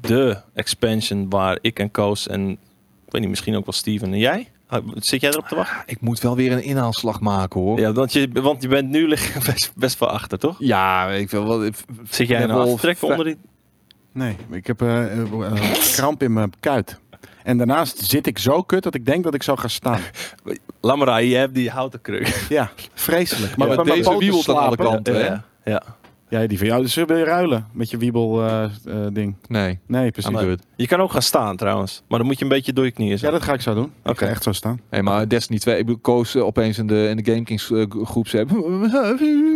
De 0.00 0.36
expansion 0.54 1.28
waar 1.28 1.58
ik 1.60 1.78
en 1.78 1.90
Koos 1.90 2.28
en 2.28 2.50
ik 2.50 3.12
weet 3.12 3.20
niet, 3.20 3.30
misschien 3.30 3.56
ook 3.56 3.64
wel 3.64 3.74
Steven 3.74 4.12
en 4.12 4.18
jij? 4.18 4.48
Ah, 4.68 4.86
Zit 4.94 5.20
jij 5.20 5.30
erop 5.30 5.46
te 5.48 5.54
wachten? 5.54 5.82
Ik 5.86 6.00
moet 6.00 6.20
wel 6.20 6.36
weer 6.36 6.52
een 6.52 6.62
inhaalslag 6.62 7.20
maken 7.20 7.60
hoor. 7.60 7.80
Ja, 7.80 7.92
want 7.92 8.12
je, 8.12 8.28
want 8.32 8.62
je 8.62 8.68
bent 8.68 8.88
nu 8.88 9.08
liggen 9.08 9.42
best, 9.52 9.72
best 9.76 9.98
wel 9.98 10.08
achter, 10.08 10.38
toch? 10.38 10.56
Ja, 10.58 11.08
ik 11.10 11.30
wil 11.30 11.46
wel. 11.48 11.70
Zit 12.10 12.28
jij 12.28 12.46
nou 12.46 12.60
af 12.60 12.74
te 12.74 12.76
trekken 12.80 13.06
vijf- 13.08 13.18
onder 13.18 13.24
die... 13.26 13.36
Nee, 14.12 14.36
ik 14.50 14.66
heb 14.66 14.82
eh, 14.82 15.04
kramp 15.94 16.22
in 16.22 16.32
mijn 16.32 16.52
kuit. 16.60 17.00
En 17.42 17.56
daarnaast 17.56 17.98
zit 17.98 18.26
ik 18.26 18.38
zo 18.38 18.62
kut 18.62 18.82
dat 18.82 18.94
ik 18.94 19.06
denk 19.06 19.24
dat 19.24 19.34
ik 19.34 19.42
zou 19.42 19.58
gaan 19.58 19.70
staan. 19.70 20.00
Rijden, 20.80 21.28
je 21.28 21.36
hebt 21.36 21.54
die 21.54 21.70
houten 21.70 22.00
kruk. 22.00 22.46
Ja, 22.48 22.70
vreselijk. 22.94 23.56
Maar 23.56 23.68
met 23.68 23.84
deze 23.84 24.18
wiebelt 24.18 24.48
aan 24.48 24.56
alle 24.56 24.76
kanten. 24.76 25.14
hè? 25.14 25.26
Ja, 25.26 25.44
ja. 25.64 25.82
Ja, 26.28 26.46
die 26.46 26.58
van 26.58 26.66
jou. 26.66 26.82
Dus 26.82 26.94
wil 26.94 27.16
je 27.16 27.24
ruilen 27.24 27.66
met 27.72 27.90
je 27.90 27.96
wiebel 27.96 28.42
eh, 28.46 28.62
eh, 28.64 28.70
ding? 29.12 29.34
Nee, 29.48 29.78
Nee, 29.86 30.10
precies. 30.10 30.36
Good. 30.36 30.60
Je 30.76 30.86
kan 30.86 31.00
ook 31.00 31.12
gaan 31.12 31.22
staan 31.22 31.56
trouwens, 31.56 32.02
maar 32.08 32.18
dan 32.18 32.26
moet 32.28 32.38
je 32.38 32.42
een 32.44 32.50
beetje 32.50 32.72
door 32.72 32.84
je 32.84 32.90
knieën 32.90 33.10
Ja, 33.10 33.16
zijn. 33.16 33.32
dat 33.32 33.42
ga 33.42 33.52
ik 33.52 33.60
zo 33.60 33.74
doen. 33.74 33.92
Oké. 34.04 34.24
echt 34.24 34.42
zo 34.42 34.52
staan. 34.52 34.80
Hey, 34.90 35.02
maar 35.02 35.28
Destiny 35.28 35.58
2, 35.58 35.78
ik 35.78 35.84
bedoel, 35.86 36.00
koos 36.00 36.34
eh, 36.34 36.44
opeens 36.44 36.78
in 36.78 36.86
de, 36.86 37.08
in 37.08 37.16
de 37.16 37.24
GameKings 37.32 37.70
eh, 37.70 37.84
groep 38.04 38.28
zei. 38.28 38.44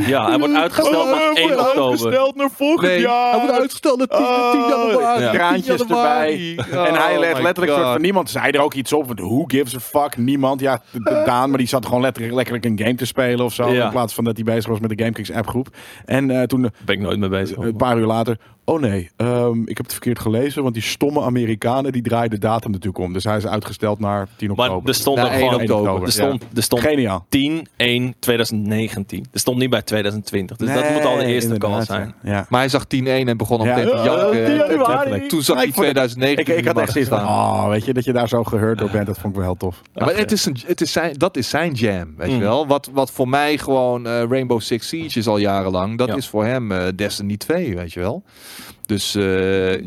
Ja, 0.07 0.29
hij 0.29 0.39
wordt 0.39 0.55
uitgesteld 0.55 1.11
naar 1.11 1.31
1 1.35 1.59
oktober. 1.61 2.33
naar 2.35 2.51
volgend 2.57 2.81
Nee, 2.89 3.09
hij 3.09 3.39
wordt 3.41 3.59
uitgesteld 3.59 3.99
naar 3.99 4.07
10, 4.07 4.19
10 4.53 4.61
januari. 4.69 5.23
Ja. 5.23 5.31
10 5.31 5.39
Traantjes 5.39 5.81
januari. 5.81 6.57
erbij. 6.57 6.87
en 6.89 6.95
hij 6.95 7.13
Oh 7.15 7.19
legt 7.21 7.43
letterlijk 7.43 7.77
soort 7.79 7.93
van 7.93 8.01
niemand 8.01 8.31
zei 8.31 8.51
er 8.53 8.61
ook 8.61 8.75
iets 8.75 8.93
op. 8.93 9.07
Want 9.07 9.19
who 9.21 9.45
gives 9.47 9.77
a 9.77 9.81
fuck? 9.81 10.17
Niemand. 10.17 10.61
Ja, 10.61 10.83
de- 10.91 10.99
de 11.01 11.23
Daan, 11.27 11.49
maar 11.49 11.59
die 11.59 11.69
zat 11.69 11.87
gewoon 11.87 12.01
letterlijk, 12.01 12.35
letterlijk 12.35 12.65
een 12.65 12.79
game 12.79 12.95
te 12.95 13.05
spelen 13.07 13.45
of 13.45 13.53
zo. 13.55 13.73
Ja. 13.73 13.85
In 13.85 13.91
plaats 13.91 14.15
van 14.15 14.25
dat 14.25 14.35
hij 14.37 14.45
bezig 14.45 14.67
was 14.71 14.81
met 14.81 14.91
de 14.91 14.99
GameKings 15.03 15.33
appgroep. 15.33 15.69
En 16.05 16.31
eh, 16.31 16.43
toen, 16.43 16.60
Ben 16.61 16.95
ik 16.95 17.01
nooit 17.01 17.19
mee 17.19 17.29
bezig. 17.29 17.57
een 17.57 17.77
paar 17.77 17.99
uur 17.99 18.07
later. 18.07 18.39
Oh 18.71 18.81
nee, 18.81 19.11
ehm, 19.17 19.61
ik 19.63 19.77
heb 19.77 19.79
het 19.87 19.93
verkeerd 19.93 20.19
gelezen. 20.19 20.63
Want 20.63 20.75
die 20.75 20.83
stomme 20.83 21.21
Amerikanen 21.23 21.93
die 21.93 22.03
draaien 22.03 22.31
de 22.31 22.39
datum 22.39 22.71
natuurlijk 22.71 22.99
om. 23.05 23.13
Dus 23.13 23.25
hij 23.25 23.37
is 23.37 23.47
uitgesteld 23.47 23.99
naar 23.99 24.29
10 24.37 24.49
Maar 24.49 24.67
oktober. 24.69 24.89
er 24.89 24.95
stond 24.95 25.17
Na 25.17 25.25
ook 25.25 25.31
1 25.31 25.39
gewoon... 25.39 25.61
oktober. 25.61 26.03
Er 26.07 26.13
stond, 26.13 26.45
er 26.55 26.63
stond 26.63 26.83
Geniaal. 26.83 27.25
10, 27.29 27.67
1, 27.77 28.15
2019. 28.19 29.27
Er 29.33 29.41
stond 29.41 29.59
niet 29.59 29.71
bij 29.71 29.83
2020. 29.83 30.57
Dus 30.57 30.75
dat 30.75 30.91
moet 30.93 31.05
al 31.05 31.17
de 31.17 31.25
eerste 31.25 31.49
call 31.49 31.55
inderdaad, 31.71 31.87
zijn. 31.87 32.15
Ja. 32.23 32.47
Maar 32.49 32.61
hij 32.61 32.69
zag 32.69 32.85
10-1 32.85 33.29
en 33.29 33.37
begon 33.37 33.59
al 33.61 33.65
Ja. 33.67 33.75
meteen 33.77 33.91
te 33.91 33.97
Ja, 33.97 34.05
janken. 34.05 34.45
10 34.45 34.61
En 34.63 34.69
januari. 34.69 35.27
Toen 35.27 35.43
zag 35.43 35.49
Maar 35.57 35.65
hij 35.65 35.67
ik 35.67 35.75
vond 35.75 35.87
het- 35.87 35.95
2019 35.95 36.55
Ik, 36.55 36.61
ik 36.61 36.67
had 36.67 36.79
echt 36.79 36.93
zoiets 36.93 37.11
van, 37.11 37.19
oh, 37.21 37.69
weet 37.69 37.85
je, 37.85 37.93
dat 37.93 38.05
je 38.05 38.13
daar 38.13 38.29
zo 38.29 38.45
geheurd 38.45 38.79
door 38.79 38.91
bent. 38.91 39.07
Dat 39.07 39.19
vond 39.19 39.33
ik 39.33 39.39
wel 39.39 39.49
heel 39.49 39.57
tof. 39.59 39.81
Ja, 39.95 40.05
maar 40.05 40.17
het 40.17 40.33
is 40.33 40.45
een, 40.45 40.57
het 40.67 40.81
is 40.81 40.93
zijn, 40.93 41.15
dat 41.19 41.37
is 41.37 41.49
zijn 41.49 41.73
jam, 41.73 42.15
weet 42.17 42.29
je 42.29 42.35
Mm. 42.35 42.41
wel. 42.41 42.67
Wat, 42.67 42.91
wat 42.93 43.11
voor 43.11 43.29
mij 43.29 43.59
gewoon 43.59 44.07
eh, 44.07 44.23
Rainbow 44.29 44.61
Six 44.61 44.89
Siege 44.89 45.19
is 45.19 45.27
al 45.27 45.39
jarenlang. 45.39 45.99
Dat 45.99 46.09
Ja. 46.09 46.17
is 46.17 46.29
voor 46.29 46.45
hem 46.45 46.73
eh, 46.73 46.87
Destiny 46.97 47.37
2, 47.37 47.77
weet 47.77 47.93
je 47.93 48.01
wel. 48.01 48.23
Dus 48.91 49.15
eh, 49.15 49.23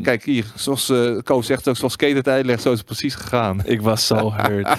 kijk 0.02 0.24
hier, 0.24 0.44
zoals 0.54 0.90
uh, 0.90 1.18
Koos 1.22 1.46
zegt 1.46 1.68
ook, 1.68 1.76
zoals 1.76 1.92
Skate 1.92 2.14
het 2.14 2.28
uitlegt, 2.28 2.62
zo 2.62 2.70
is 2.72 2.76
het 2.78 2.86
precies 2.86 3.14
gegaan. 3.14 3.60
Ik 3.64 3.82
was 3.82 4.06
zo 4.06 4.32
hurt. 4.32 4.68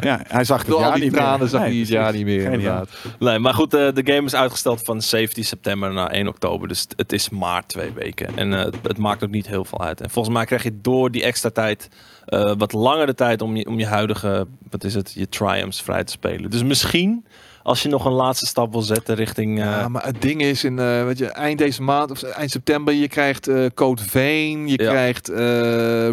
Ja, 0.00 0.20
hij 0.28 0.44
zag 0.44 0.58
het 0.58 0.66
Door 0.66 0.80
jaar 0.80 0.88
al 0.88 0.94
die 0.94 1.04
niet 1.04 1.12
tranen 1.12 1.38
meer. 1.38 1.48
zag 1.48 1.60
hij 1.60 1.70
Nee, 1.70 1.78
het 1.78 1.88
jaar 1.88 2.12
niet 2.12 2.24
meer, 2.24 2.52
inderdaad. 2.52 2.88
nee, 3.18 3.38
maar 3.38 3.54
goed, 3.54 3.74
eh, 3.74 3.92
de 3.94 4.12
game 4.12 4.26
is 4.26 4.34
uitgesteld 4.34 4.82
van 4.82 5.02
17 5.02 5.44
september 5.44 5.92
naar 5.92 6.10
1 6.10 6.28
oktober. 6.28 6.68
Dus 6.68 6.86
het 6.96 7.12
is 7.12 7.28
maar 7.28 7.66
twee 7.66 7.92
weken. 7.92 8.36
En 8.36 8.52
eh, 8.52 8.72
het 8.82 8.98
maakt 8.98 9.24
ook 9.24 9.30
niet 9.30 9.46
heel 9.46 9.64
veel 9.64 9.82
uit. 9.82 10.00
En 10.00 10.10
volgens 10.10 10.34
mij 10.34 10.44
krijg 10.44 10.62
je 10.62 10.80
door 10.80 11.10
die 11.10 11.22
extra 11.22 11.50
tijd 11.50 11.88
eh, 12.24 12.52
wat 12.58 12.72
langere 12.72 13.14
tijd 13.14 13.42
om 13.42 13.56
je, 13.56 13.66
om 13.66 13.78
je 13.78 13.86
huidige, 13.86 14.46
wat 14.70 14.84
is 14.84 14.94
het, 14.94 15.12
je 15.12 15.28
triumphs 15.28 15.82
vrij 15.82 16.04
te 16.04 16.12
spelen. 16.12 16.50
Dus 16.50 16.62
misschien, 16.62 17.24
als 17.64 17.82
je 17.82 17.88
nog 17.88 18.04
een 18.04 18.12
laatste 18.12 18.46
stap 18.46 18.72
wil 18.72 18.82
zetten 18.82 19.14
richting... 19.14 19.58
eh, 19.58 19.64
Ja, 19.64 19.88
maar 19.88 20.04
het 20.06 20.22
ding 20.22 20.40
is, 20.42 20.64
in, 20.64 20.78
eh, 20.78 21.04
weet 21.04 21.18
je, 21.18 21.26
eind 21.26 21.58
deze 21.58 21.82
maand, 21.82 22.10
of 22.10 22.22
eind 22.22 22.50
september, 22.50 22.94
je 22.94 23.08
krijgt 23.08 23.48
eh 23.48 23.66
Code 23.74 24.02
Vein, 24.02 24.68
je 24.68 24.82
Ja. 24.82 24.90
krijgt 24.90 25.28
eh, 25.28 25.38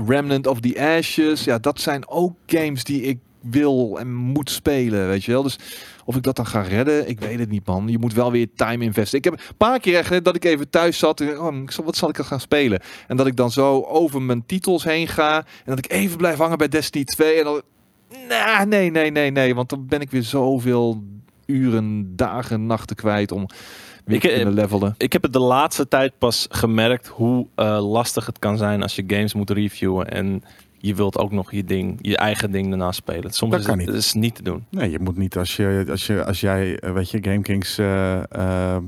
Remnant 0.08 0.48
of 0.48 0.60
the 0.60 0.82
Ashes. 0.98 1.44
Ja, 1.44 1.58
dat 1.60 1.82
zijn 1.82 2.08
ook 2.08 2.34
games 2.46 2.84
die 2.84 3.02
ik 3.02 3.18
wil 3.42 3.98
en 4.00 4.14
moet 4.14 4.50
spelen, 4.50 5.08
weet 5.08 5.24
je 5.24 5.32
wel. 5.32 5.44
Dus 5.44 5.60
of 6.06 6.16
ik 6.16 6.24
dat 6.24 6.36
dan 6.36 6.46
ga 6.46 6.62
redden, 6.62 7.10
ik 7.10 7.20
weet 7.20 7.40
het 7.40 7.50
niet, 7.50 7.66
man. 7.66 7.88
Je 7.88 7.98
moet 8.00 8.14
wel 8.14 8.32
weer 8.32 8.48
time 8.56 8.84
investen. 8.84 9.18
Ik 9.18 9.24
heb 9.24 9.34
een 9.34 9.56
paar 9.58 9.80
keer 9.80 9.98
echt, 9.98 10.24
dat 10.24 10.36
ik 10.36 10.44
even 10.46 10.70
thuis 10.70 10.98
zat. 10.98 11.22
en, 11.22 11.40
Oh, 11.40 11.66
wat 11.86 11.96
zal 11.96 12.10
ik 12.10 12.16
dan 12.16 12.26
gaan 12.26 12.40
spelen? 12.40 12.82
En 13.08 13.18
dat 13.18 13.28
ik 13.28 13.36
dan 13.36 13.52
zo 13.52 13.82
over 13.82 14.22
mijn 14.22 14.46
titels 14.46 14.84
heen 14.84 15.08
ga. 15.08 15.38
En 15.38 15.44
dat 15.66 15.78
ik 15.78 15.92
even 15.92 16.18
blijf 16.18 16.38
hangen 16.38 16.58
bij 16.58 16.68
Destiny 16.68 17.04
2. 17.04 17.38
En 17.38 17.44
dan, 17.44 17.62
nah, 18.30 18.62
nee, 18.66 18.92
nee, 18.92 19.12
nee, 19.12 19.32
nee. 19.32 19.56
Want 19.56 19.70
dan 19.70 19.86
ben 19.88 20.02
ik 20.02 20.12
weer 20.12 20.24
zoveel 20.24 21.04
uren, 21.52 22.16
dagen, 22.16 22.66
nachten 22.66 22.96
kwijt 22.96 23.32
om 23.32 23.46
weer 24.06 24.16
Ik, 24.16 24.22
te 24.22 24.30
eh, 24.30 24.36
kunnen 24.36 24.54
levelen. 24.54 24.96
Ik 24.98 25.14
heb 25.14 25.22
het 25.24 25.34
de 25.34 25.40
laatste 25.40 25.88
tijd 25.88 26.18
pas 26.18 26.48
gemerkt 26.50 27.08
hoe 27.08 27.48
eh, 27.56 27.92
lastig 27.92 28.26
het 28.26 28.40
kan 28.40 28.58
zijn 28.58 28.82
als 28.82 28.96
je 28.96 29.04
games 29.08 29.34
moet 29.34 29.50
reviewen 29.50 30.12
en 30.12 30.44
je 30.82 30.96
wilt 30.96 31.18
ook 31.18 31.32
nog 31.32 31.52
je 31.52 31.64
ding, 31.64 31.98
je 32.02 32.18
eigen 32.18 32.52
ding 32.52 32.70
daarna 32.70 32.92
spelen. 32.92 33.32
Soms 33.32 33.52
Dat 33.52 33.60
is 33.60 33.66
kan 33.66 33.78
het, 33.78 33.88
niet. 33.88 33.96
is 33.96 34.14
niet 34.14 34.36
te 34.36 34.44
doen. 34.44 34.66
Nee, 34.70 34.92
je 34.92 35.00
moet 35.00 35.18
niet 35.18 35.38
als, 35.38 35.56
je, 35.56 35.86
als, 35.90 36.08
je, 36.08 36.26
als 36.26 36.42
jij, 36.42 36.80
eh, 36.80 36.94
weet 36.94 37.10
je, 37.10 37.24
GameKings 37.24 37.78
eh, 37.78 38.32
eh, 38.32 38.84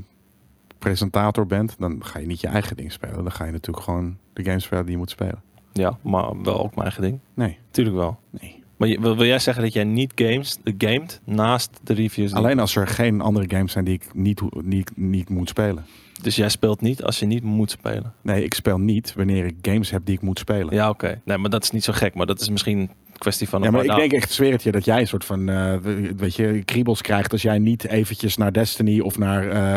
presentator 0.78 1.46
bent, 1.46 1.74
dan 1.78 2.04
ga 2.04 2.18
je 2.18 2.26
niet 2.26 2.40
je 2.40 2.48
eigen 2.48 2.76
ding 2.76 2.92
spelen. 2.92 3.14
Dan 3.22 3.32
ga 3.32 3.44
je 3.44 3.52
natuurlijk 3.52 3.84
gewoon 3.84 4.16
de 4.32 4.44
games 4.44 4.64
spelen 4.64 4.82
die 4.84 4.92
je 4.92 4.98
moet 4.98 5.10
spelen. 5.10 5.42
Ja, 5.72 5.98
maar 6.02 6.42
wel 6.42 6.58
ook 6.58 6.74
mijn 6.74 6.82
eigen 6.82 7.02
ding. 7.02 7.18
Nee, 7.34 7.58
Tuurlijk 7.70 7.96
wel. 7.96 8.18
nee. 8.30 8.62
Maar 8.84 8.92
je, 8.92 9.00
wil, 9.00 9.16
wil 9.16 9.26
jij 9.26 9.38
zeggen 9.38 9.62
dat 9.62 9.72
jij 9.72 9.84
niet 9.84 10.12
games, 10.14 10.58
gamet 10.78 11.20
naast 11.24 11.70
de 11.82 11.94
reviews? 11.94 12.32
Alleen 12.32 12.58
als 12.58 12.76
er 12.76 12.86
geen 12.86 13.20
andere 13.20 13.56
games 13.56 13.72
zijn 13.72 13.84
die 13.84 13.94
ik 13.94 14.14
niet, 14.14 14.42
niet, 14.62 14.90
niet 14.94 15.28
moet 15.28 15.48
spelen. 15.48 15.84
Dus 16.22 16.36
jij 16.36 16.48
speelt 16.48 16.80
niet 16.80 17.02
als 17.02 17.18
je 17.18 17.26
niet 17.26 17.42
moet 17.42 17.70
spelen? 17.70 18.12
Nee, 18.22 18.44
ik 18.44 18.54
speel 18.54 18.78
niet 18.78 19.14
wanneer 19.14 19.46
ik 19.46 19.54
games 19.62 19.90
heb 19.90 20.04
die 20.04 20.14
ik 20.14 20.20
moet 20.20 20.38
spelen. 20.38 20.74
Ja, 20.74 20.88
oké. 20.88 21.20
Nee, 21.24 21.38
maar 21.38 21.50
dat 21.50 21.62
is 21.62 21.70
niet 21.70 21.84
zo 21.84 21.92
gek. 21.92 22.14
Maar 22.14 22.26
dat 22.26 22.40
is 22.40 22.48
misschien 22.48 22.90
kwestie 23.18 23.48
van... 23.48 23.62
Ja, 23.62 23.70
maar 23.70 23.84
ik 23.84 23.94
denk 23.96 24.12
echt, 24.12 24.32
zweer 24.32 24.52
het 24.52 24.62
je, 24.62 24.72
dat 24.72 24.84
jij 24.84 25.00
een 25.00 25.06
soort 25.06 25.24
van, 25.24 25.48
eh, 25.48 25.74
weet 26.16 26.34
je, 26.36 26.62
kriebels 26.64 27.00
krijgt 27.00 27.32
als 27.32 27.42
jij 27.42 27.58
niet 27.58 27.84
eventjes 27.88 28.36
naar 28.36 28.52
Destiny 28.52 29.00
of 29.00 29.18
naar 29.18 29.48
eh, 29.50 29.76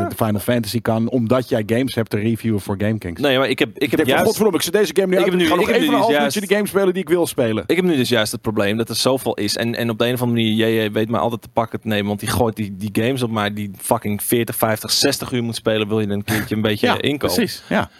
eh, 0.00 0.08
de 0.08 0.14
Final 0.16 0.40
Fantasy 0.40 0.80
kan, 0.80 1.08
omdat 1.08 1.48
jij 1.48 1.62
games 1.66 1.94
hebt 1.94 2.10
te 2.10 2.16
reviewen 2.18 2.60
voor 2.60 2.74
GameKings. 2.78 3.20
Nee, 3.20 3.38
maar 3.38 3.48
ik 3.48 3.58
heb, 3.58 3.68
ik 3.68 3.74
Ik 3.74 3.80
heb 3.80 3.90
denk 3.90 4.00
van, 4.00 4.08
juist... 4.08 4.24
godverdomme, 4.24 4.58
ik 4.58 4.64
zet 4.64 4.72
deze 4.72 4.92
game 4.94 5.06
nu 5.06 5.12
Ik 5.12 5.18
uit. 5.18 5.26
heb 5.30 5.36
nu- 5.38 5.42
Ik 5.44 5.48
ga 5.50 5.54
nog 5.56 5.64
ik 5.68 5.70
heb 5.74 5.76
even 5.76 5.88
nu 5.88 5.94
een 5.94 6.00
half 6.02 6.12
dus 6.12 6.20
juist- 6.34 6.48
de 6.48 6.54
game 6.54 6.66
spelen 6.68 6.92
die 6.92 7.02
ik 7.02 7.08
wil 7.08 7.26
spelen. 7.26 7.64
Ik 7.66 7.76
heb 7.76 7.84
nu 7.84 7.96
dus 7.96 8.08
juist 8.08 8.32
het 8.32 8.40
probleem 8.40 8.76
dat 8.76 8.88
er 8.88 8.96
zoveel 8.96 9.34
is. 9.34 9.56
En, 9.56 9.74
en 9.74 9.90
op 9.90 9.98
de 9.98 10.06
een 10.06 10.14
of 10.14 10.22
andere 10.22 10.40
manier, 10.40 10.54
jij, 10.56 10.92
weet 10.92 11.08
mij 11.10 11.20
altijd 11.20 11.42
te 11.42 11.48
pakken 11.48 11.80
te 11.80 11.88
nemen. 11.88 12.06
Want 12.06 12.20
die 12.20 12.28
gooit 12.28 12.56
die, 12.56 12.76
die 12.76 12.90
games 12.92 13.22
op 13.22 13.30
mij 13.30 13.52
die 13.52 13.70
fucking 13.78 14.22
40, 14.22 14.56
50, 14.56 14.90
60 14.90 15.32
uur 15.32 15.42
moet 15.42 15.54
spelen. 15.56 15.88
Wil 15.88 16.00
je 16.00 16.08
een 16.08 16.24
keertje 16.24 16.54
een 16.54 16.62
beetje 16.70 16.86
Ja, 16.86 17.00
inkomen. 17.00 17.36
precies. 17.36 17.62
Ja. 17.68 17.90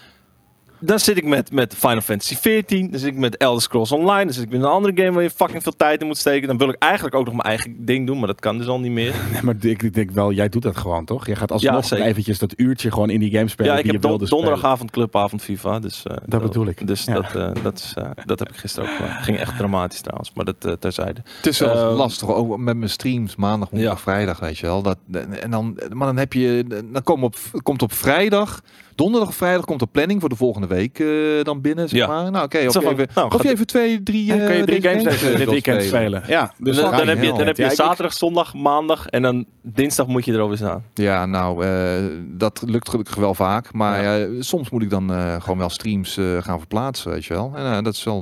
Dan 0.78 0.98
zit 0.98 1.16
ik 1.16 1.24
met, 1.24 1.52
met 1.52 1.74
Final 1.74 2.00
Fantasy 2.00 2.36
14. 2.36 2.90
Dan 2.90 3.00
zit 3.00 3.08
ik 3.08 3.16
met 3.18 3.36
Elder 3.36 3.62
Scrolls 3.62 3.92
Online. 3.92 4.24
Dan 4.24 4.32
zit 4.32 4.42
ik 4.42 4.50
met 4.50 4.60
een 4.60 4.66
andere 4.66 4.96
game 4.96 5.12
waar 5.12 5.22
je 5.22 5.30
fucking 5.30 5.62
veel 5.62 5.76
tijd 5.76 6.00
in 6.00 6.06
moet 6.06 6.18
steken. 6.18 6.48
Dan 6.48 6.58
wil 6.58 6.68
ik 6.68 6.76
eigenlijk 6.78 7.14
ook 7.14 7.24
nog 7.24 7.34
mijn 7.34 7.46
eigen 7.48 7.84
ding 7.84 8.06
doen. 8.06 8.18
Maar 8.18 8.26
dat 8.26 8.40
kan 8.40 8.58
dus 8.58 8.66
al 8.66 8.80
niet 8.80 8.92
meer. 8.92 9.14
Nee, 9.32 9.42
maar 9.42 9.54
ik 9.60 9.82
ik 9.82 9.94
denk 9.94 10.10
wel, 10.10 10.32
jij 10.32 10.48
doet 10.48 10.62
dat 10.62 10.76
gewoon, 10.76 11.04
toch? 11.04 11.26
Je 11.26 11.36
gaat 11.36 11.52
alsnog 11.52 11.84
zeker. 11.84 12.04
eventjes 12.06 12.38
dat 12.38 12.52
uurtje 12.56 12.90
gewoon 12.92 13.10
in 13.10 13.20
die 13.20 13.30
game 13.30 13.48
spelen 13.48 13.72
Ja, 13.72 13.78
ik 13.78 13.84
die 13.84 13.92
heb 13.92 14.02
don- 14.02 14.18
donderdagavond 14.24 14.90
clubavond 14.90 15.42
FIFA. 15.42 15.78
Dus, 15.78 16.02
eh, 16.02 16.16
Dat 16.26 16.42
bedoel 16.42 16.66
ik. 16.66 16.86
Dus 16.86 17.04
Ja. 17.04 17.14
dat, 17.14 17.34
eh, 17.34 17.62
dat, 17.62 17.78
is, 17.78 17.92
eh, 17.96 18.10
dat 18.24 18.38
heb 18.38 18.48
ik 18.48 18.56
gisteren 18.56 18.88
ook 18.90 18.96
gedaan. 18.96 19.22
Ging 19.22 19.38
echt 19.38 19.56
dramatisch 19.56 20.00
trouwens. 20.00 20.32
Maar 20.34 20.44
dat 20.44 20.80
terzijde. 20.80 21.20
Het 21.36 21.46
is 21.46 21.58
wel 21.58 21.74
Ehm, 21.88 21.96
lastig, 21.96 22.28
ook 22.28 22.56
met 22.58 22.76
mijn 22.76 22.90
streams, 22.90 23.36
maandag, 23.36 23.70
woensdag, 23.70 23.92
Ja. 23.96 24.00
vrijdag, 24.02 24.38
weet 24.38 24.58
je 24.58 24.66
wel. 24.66 24.82
Dat, 24.82 24.98
en 25.40 25.50
dan, 25.50 25.78
maar 25.92 26.06
dan 26.06 26.16
heb 26.16 26.32
je, 26.32 26.64
dan 26.92 27.02
kom 27.02 27.24
op, 27.24 27.36
komt 27.62 27.82
op 27.82 27.92
vrijdag, 27.92 28.62
donderdag 28.96 29.28
of 29.28 29.34
vrijdag 29.34 29.64
komt 29.64 29.80
de 29.80 29.86
planning 29.86 30.20
voor 30.20 30.28
de 30.28 30.36
volgende 30.36 30.66
week 30.66 30.98
eh, 30.98 31.06
dan 31.42 31.60
binnen, 31.60 31.88
zeg 31.88 31.98
Ja. 32.00 32.06
maar. 32.06 32.30
Nou, 32.30 32.44
oké, 32.44 32.56
of, 32.58 32.62
je 32.74 32.80
van, 32.80 32.92
even, 32.92 33.08
nou, 33.14 33.34
of 33.34 33.42
je 33.42 33.50
even 33.50 33.66
twee, 33.66 34.02
drie, 34.02 34.26
Dan 34.26 34.38
kun 34.38 34.46
je 34.46 34.52
eh, 34.60 34.62
drie 34.64 34.80
deze 34.80 34.98
games 34.98 35.22
eh, 35.22 35.28
dit 35.28 35.36
wil 35.38 35.50
weekend 35.52 35.82
spelen. 35.82 36.22
Ja, 36.26 36.52
dus 36.58 36.76
dan, 36.76 36.94
heb 37.08 37.22
je, 37.22 37.32
dan 37.32 37.46
heb 37.46 37.56
je 37.56 37.70
zaterdag, 37.70 38.12
zondag, 38.12 38.54
maandag. 38.54 39.06
En 39.06 39.22
dan 39.22 39.44
dinsdag 39.62 40.06
moet 40.06 40.24
je 40.24 40.32
erover 40.32 40.56
staan. 40.56 40.84
Ja, 40.94 41.26
nou, 41.26 41.64
eh, 41.66 42.04
dat 42.26 42.62
lukt 42.66 42.88
gelukkig 42.88 43.14
wel 43.14 43.34
vaak. 43.34 43.72
Maar 43.72 44.20
eh, 44.20 44.26
soms 44.40 44.70
moet 44.70 44.82
ik 44.82 44.90
dan 44.90 45.12
eh, 45.12 45.40
gewoon 45.40 45.58
wel 45.58 45.70
streams 45.70 46.16
eh, 46.16 46.24
gaan 46.42 46.58
verplaatsen, 46.58 47.10
weet 47.10 47.24
je 47.24 47.34
wel. 47.34 47.52
En 47.54 47.64
eh, 47.76 47.82
dat 47.82 47.94
is 47.94 48.04
wel... 48.04 48.20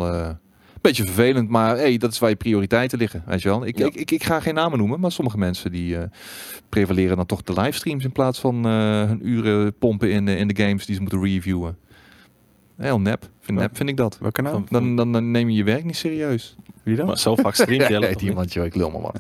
Beetje 0.85 1.05
vervelend, 1.05 1.49
maar 1.49 1.77
hey, 1.77 1.97
dat 1.97 2.13
is 2.13 2.19
waar 2.19 2.31
je 2.31 2.37
prioriteiten 2.37 2.99
liggen. 2.99 3.23
Weet 3.27 3.43
je 3.43 3.49
wel? 3.49 3.67
Ik, 3.67 3.79
Ja. 3.79 3.87
ik, 3.87 3.95
ik, 3.95 4.11
ik 4.11 4.25
ga 4.25 4.41
geen 4.41 4.55
namen 4.55 4.79
noemen, 4.79 5.01
maar 5.01 5.13
sommige 5.13 5.39
mensen 5.39 5.73
die 5.73 5.97
eh, 5.97 6.03
prevaleren 6.69 7.17
dan 7.17 7.27
toch 7.27 7.43
de 7.43 7.53
livestreams 7.53 8.05
in 8.05 8.13
plaats 8.13 8.39
van 8.41 8.67
eh, 8.67 8.73
hun 9.05 9.29
uren 9.29 9.75
pompen 9.79 10.11
in, 10.11 10.27
de- 10.27 10.37
in 10.37 10.49
de 10.49 10.63
games 10.63 10.87
die 10.87 10.95
ze 10.95 11.01
moeten 11.01 11.23
reviewen. 11.23 11.77
Heel 12.77 13.01
nep. 13.01 13.29
Vind, 13.41 13.59
nep 13.59 13.77
vind 13.77 13.89
ik 13.89 13.97
dat. 13.97 14.19
Welke 14.21 14.43
naam? 14.43 14.67
Dan, 14.69 14.97
dan, 14.97 15.13
dan 15.13 15.31
neem 15.31 15.49
je 15.51 15.57
je 15.57 15.65
werk 15.65 15.85
niet 15.85 15.97
serieus. 15.97 16.57
Wie 16.83 16.97
dan? 16.97 17.07
Maar 17.07 17.19
zo 17.19 17.35
vaak 17.35 17.55
streamt 17.55 17.89
hij 17.89 17.99
Ja, 18.01 18.17
iemand, 18.19 18.53
joh, 18.53 18.65
ik 18.65 18.75
lul 18.75 18.91
maar 18.91 19.01
wat. 19.13 19.19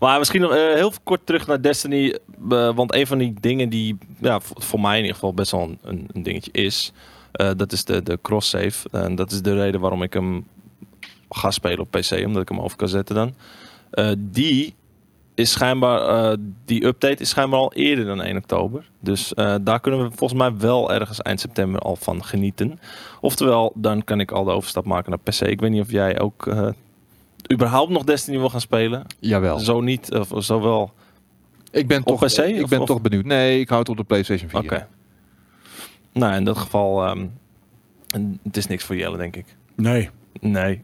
Maar 0.00 0.18
misschien 0.18 0.40
nog 0.40 0.50
eh, 0.54 0.74
heel 0.74 0.92
kort 1.02 1.26
terug 1.26 1.46
naar 1.46 1.62
Destiny. 1.62 2.18
want 2.48 2.94
een 2.94 3.06
van 3.06 3.18
die 3.18 3.34
dingen 3.40 3.68
die 3.68 3.98
ja, 4.20 4.40
voor, 4.40 4.62
voor 4.62 4.80
mij 4.80 4.92
in 4.96 5.00
ieder 5.00 5.14
geval 5.14 5.34
best 5.34 5.50
wel 5.50 5.76
een, 5.82 6.08
een 6.12 6.22
dingetje 6.22 6.50
is. 6.52 6.92
Eh, 7.32 7.50
dat 7.56 7.72
is 7.72 7.84
de, 7.84 8.02
de 8.02 8.18
cross-save. 8.22 8.88
En 8.90 9.14
dat 9.14 9.30
is 9.30 9.42
de 9.42 9.54
reden 9.54 9.80
waarom 9.80 10.02
ik 10.02 10.12
hem 10.12 10.46
ga 11.30 11.50
spelen 11.50 11.78
op 11.80 11.90
PC. 11.90 12.22
Omdat 12.26 12.42
ik 12.42 12.48
hem 12.48 12.60
over 12.60 12.76
kan 12.76 12.88
zetten 12.88 13.14
dan. 13.14 13.34
Eh, 13.90 14.10
die 14.18 14.74
is 15.34 15.50
schijnbaar, 15.50 16.30
eh, 16.30 16.36
die 16.64 16.84
update 16.86 17.22
is 17.22 17.28
schijnbaar 17.28 17.60
al 17.60 17.72
eerder 17.72 18.04
dan 18.04 18.22
1 18.22 18.36
oktober. 18.36 18.88
Dus 19.00 19.32
daar 19.62 19.80
kunnen 19.80 20.02
we 20.02 20.08
volgens 20.16 20.40
mij 20.40 20.56
wel 20.56 20.92
ergens 20.92 21.20
eind 21.22 21.40
september 21.40 21.80
al 21.80 21.96
van 21.96 22.24
genieten. 22.24 22.80
Oftewel, 23.20 23.72
dan 23.74 24.04
kan 24.04 24.20
ik 24.20 24.30
al 24.30 24.44
de 24.44 24.50
overstap 24.50 24.84
maken 24.84 25.10
naar 25.10 25.18
PC. 25.18 25.40
Ik 25.40 25.60
weet 25.60 25.70
niet 25.70 25.82
of 25.82 25.90
jij 25.90 26.20
ook 26.20 26.48
überhaupt 27.52 27.90
nog 27.90 28.04
Destiny 28.04 28.38
wil 28.38 28.50
gaan 28.50 28.60
spelen. 28.60 29.04
Jawel. 29.18 29.58
Zo 29.58 29.80
niet, 29.80 30.12
of 30.14 30.44
zo 30.44 30.60
wel. 30.60 30.92
Ik 31.70 31.86
ben, 31.88 31.98
Op 31.98 32.06
toch, 32.18 32.24
PC 32.30 32.38
ik 32.38 32.62
of- 32.62 32.70
ben 32.70 32.80
of- 32.80 32.86
toch 32.86 33.00
benieuwd. 33.00 33.24
Nee, 33.24 33.60
ik 33.60 33.68
houd 33.68 33.80
het 33.80 33.88
op 33.88 33.96
de 33.96 34.04
PlayStation 34.04 34.48
4. 34.50 34.58
Oké. 34.60 34.86
Nou, 36.12 36.34
in 36.36 36.44
dat 36.44 36.58
geval, 36.58 37.04
ehm, 37.06 37.26
het 38.42 38.56
is 38.56 38.66
niks 38.66 38.84
voor 38.84 38.96
Jelle, 38.96 39.16
denk 39.16 39.36
ik. 39.36 39.44
Nee. 39.74 40.08
Nee. 40.40 40.82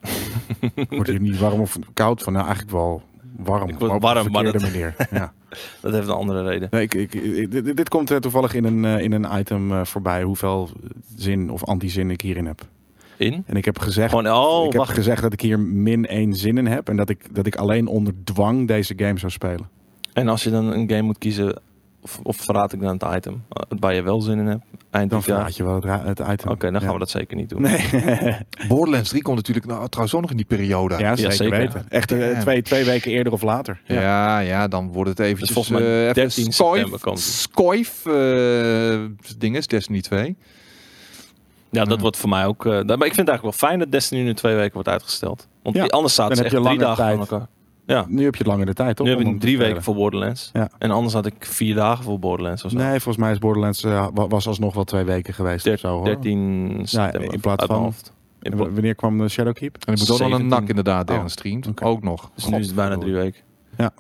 Word 0.89 1.07
je 1.07 1.21
niet 1.21 1.39
warm 1.39 1.61
of 1.61 1.79
koud 1.95 2.23
van? 2.23 2.33
Nou, 2.33 2.45
eigenlijk 2.45 2.77
wel 2.77 3.03
warm. 3.37 3.69
Ik 3.69 3.79
word 3.79 3.87
maar 3.91 3.97
op 3.97 4.03
warm, 4.03 4.31
maar 4.33 4.45
dat- 4.45 4.63
manier. 4.63 4.95
Ja. 5.11 5.33
Dat 5.81 5.93
heeft 5.93 6.09
een 6.09 6.15
andere 6.15 6.43
reden. 6.43 6.69
Nee, 6.71 6.83
ik, 6.83 6.95
ik, 6.95 7.51
dit, 7.51 7.77
dit 7.77 7.89
komt 7.89 8.11
eh, 8.11 8.17
toevallig 8.17 8.55
in 8.55 8.65
een, 8.65 8.85
eh, 8.85 8.99
in 9.05 9.13
een 9.13 9.39
item 9.39 9.73
eh, 9.73 9.85
voorbij. 9.85 10.23
Hoeveel 10.23 10.71
zin 11.17 11.51
of 11.51 11.65
anti-zin 11.65 12.11
ik 12.11 12.21
hierin 12.21 12.47
heb. 12.47 12.61
In? 13.17 13.43
En 13.47 13.57
ik 13.57 13.65
heb 13.65 13.79
gezegd, 13.79 14.11
Gewoon, 14.11 14.31
oh, 14.33 14.65
ik 14.65 14.73
heb 14.73 14.81
wacht. 14.81 14.95
gezegd 14.95 15.23
dat 15.23 15.33
ik 15.33 15.41
hier 15.41 15.61
min 15.61 16.07
één 16.07 16.35
zin 16.35 16.59
in 16.59 16.67
heb. 16.67 16.89
En 16.89 16.97
dat 16.97 17.09
ik, 17.09 17.35
dat 17.35 17.47
ik 17.47 17.57
alleen 17.57 17.87
onder 17.87 18.13
dwang 18.25 18.67
deze 18.69 18.93
game 18.97 19.19
zou 19.19 19.33
spelen. 19.33 19.69
En 20.13 20.29
als 20.29 20.45
je 20.45 20.51
dan 20.51 20.73
een 20.73 20.89
game 20.89 21.03
moet 21.03 21.19
kiezen, 21.19 21.61
of, 22.07 22.21
of 22.23 22.37
verraad 22.37 22.73
ik 22.73 22.81
dan 22.81 22.99
het 23.03 23.17
item 23.17 23.45
eh, 23.51 23.63
waar 23.81 23.95
je 23.95 24.03
wel 24.03 24.21
zin 24.21 24.39
in 24.39 24.47
hebt, 24.47 24.63
eind 24.91 25.11
Dan 25.11 25.19
dit 25.19 25.29
jaar? 25.29 25.37
verraad 25.37 25.57
je 25.57 25.65
wel 25.65 25.75
het, 26.05 26.19
het 26.19 26.29
item. 26.29 26.51
Oké, 26.51 26.71
dan 26.71 26.81
gaan 26.81 26.89
Ja. 26.89 26.93
we 26.93 26.99
dat 26.99 27.11
zeker 27.11 27.37
niet 27.37 27.49
doen. 27.49 27.63
Nee, 27.63 27.89
Borderlands 28.69 29.09
3 29.09 29.23
komt 29.23 29.37
natuurlijk 29.37 29.67
nou, 29.67 29.89
trouwens 29.89 30.15
ook 30.17 30.21
nog 30.23 30.31
in 30.31 30.37
die 30.37 30.47
periode. 30.47 30.99
ja, 30.99 31.17
zeker, 31.17 31.33
zeker. 31.33 31.59
weten. 31.59 31.85
Echt 31.89 32.13
eh, 32.13 32.39
twee, 32.41 32.63
twee 32.63 32.85
weken 32.85 33.11
eerder 33.11 33.33
of 33.33 33.43
later. 33.43 33.81
Ja. 33.85 34.39
ja, 34.39 34.69
dan 34.69 34.93
wordt 34.93 35.11
het 35.11 35.19
eventjes... 35.19 35.47
Dus 35.49 35.57
volgens 35.57 35.79
mij 35.79 35.87
eh, 35.93 36.01
even 36.03 36.15
13 36.15 36.53
september 36.53 37.01
komt 37.01 37.19
het. 37.19 37.27
Scoif, 37.27 38.07
eh 38.07 38.99
dinges, 39.39 39.67
Destiny 39.67 40.01
2. 40.01 40.37
Ja, 41.71 41.85
dat 41.85 42.01
wordt 42.01 42.17
voor 42.17 42.29
mij 42.29 42.47
ook... 42.47 42.67
eh, 42.67 42.73
maar 42.73 42.83
ik 43.07 43.15
vind 43.15 43.17
het 43.17 43.29
eigenlijk 43.29 43.43
wel 43.43 43.69
fijn 43.69 43.79
dat 43.79 43.91
Destiny 43.93 44.23
nu 44.23 44.35
twee 44.35 44.55
weken 44.55 44.73
wordt 44.75 44.89
uitgesteld. 44.89 45.49
Want 45.63 45.77
Ja, 45.77 45.85
anders 45.87 46.15
ze 46.15 46.23
heb 46.23 46.31
echt 46.31 46.51
drie 46.65 46.79
dagen 46.79 46.97
tijd. 47.05 47.11
van 47.19 47.19
elkaar. 47.29 47.49
Ja, 47.87 48.05
Nu 48.09 48.25
heb 48.25 48.33
je 48.35 48.39
het 48.39 48.47
langer 48.47 48.67
de 48.67 48.73
tijd, 48.75 48.97
toch? 48.97 49.07
nu 49.07 49.13
heb 49.17 49.25
om 49.27 49.35
ik 49.35 49.41
drie 49.41 49.59
weken 49.59 49.83
voor 49.83 49.95
Borderlands. 49.95 50.51
Ja. 50.53 50.69
En 50.79 50.91
anders 50.91 51.15
had 51.15 51.27
ik 51.27 51.35
vier 51.39 51.75
dagen 51.75 52.05
voor 52.05 52.19
Borderlands 52.19 52.65
of 52.65 52.71
zo. 52.71 52.77
Nee, 52.77 52.89
volgens 52.91 53.17
mij 53.17 53.33
is 53.33 53.39
Borderlands 53.39 53.85
eh, 53.85 54.07
wa- 54.15 54.29
was 54.29 54.47
alsnog 54.47 54.75
wel 54.75 54.85
twee 54.85 55.05
weken 55.05 55.35
geweest 55.35 55.65
Der- 55.65 55.73
of 55.73 55.79
zo. 55.79 55.89
Hoor. 55.89 56.05
13 56.05 56.81
september. 56.85 57.33
in 57.33 57.41
plaats 57.41 57.65
van-. 57.65 57.93
In 58.43 58.57
wanneer 58.57 58.95
kwam 58.95 59.19
de 59.19 59.29
Shadowkeep? 59.29 59.77
En 59.87 59.93
ik 59.93 59.99
moet 59.99 60.11
ook 60.11 60.19
nog 60.19 60.29
een 60.29 60.37
17. 60.37 60.59
nak 60.61 60.69
inderdaad 60.69 61.09
Oh, 61.09 61.15
ergens 61.15 61.33
streamt. 61.33 61.83
Ook 61.83 62.03
nog. 62.03 62.31
Dus 62.35 62.47
nu 62.47 62.59
is 62.59 62.67
het 62.67 62.75
bijna 62.75 62.99
drie 62.99 63.15
weken. 63.15 63.41
Ja. 63.77 63.91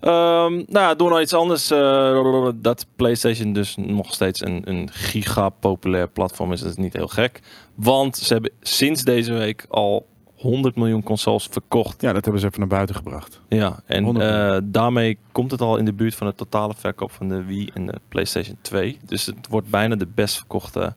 Ehm, 0.00 0.52
nou 0.52 0.64
ja, 0.68 0.94
door 0.94 1.10
naar 1.10 1.20
iets 1.22 1.34
anders. 1.34 1.70
eh, 1.70 2.48
dat 2.54 2.86
PlayStation 2.96 3.52
dus 3.52 3.76
nog 3.78 4.12
steeds 4.14 4.44
een, 4.44 4.62
een 4.64 4.88
giga 4.92 5.48
populair 5.48 6.08
platform 6.08 6.52
is, 6.52 6.60
dat 6.60 6.70
is 6.70 6.76
niet 6.76 6.92
heel 6.92 7.08
gek. 7.08 7.40
Want 7.74 8.16
ze 8.16 8.32
hebben 8.32 8.52
sinds 8.60 9.02
deze 9.02 9.32
week 9.32 9.66
al 9.68 10.06
100 10.46 10.76
miljoen 10.76 11.02
consoles 11.02 11.48
verkocht. 11.50 12.00
Ja, 12.00 12.12
dat 12.12 12.24
hebben 12.24 12.40
ze 12.40 12.46
even 12.46 12.58
naar 12.58 12.68
buiten 12.68 12.94
gebracht. 12.94 13.40
Ja, 13.48 13.80
en 13.86 14.04
100 14.04 14.26
eh, 14.26 14.58
daarmee 14.64 15.18
komt 15.32 15.50
het 15.50 15.60
al 15.60 15.76
in 15.76 15.84
de 15.84 15.92
buurt 15.92 16.14
van 16.14 16.26
de 16.26 16.34
totale 16.34 16.74
verkoop 16.76 17.10
van 17.10 17.28
de 17.28 17.44
Wii 17.44 17.70
en 17.74 17.86
de 17.86 18.00
PlayStation 18.08 18.56
2. 18.60 18.98
Dus 19.04 19.26
het 19.26 19.46
wordt 19.48 19.70
bijna 19.70 19.94
de 19.94 20.08
best 20.14 20.36
verkochte 20.36 20.94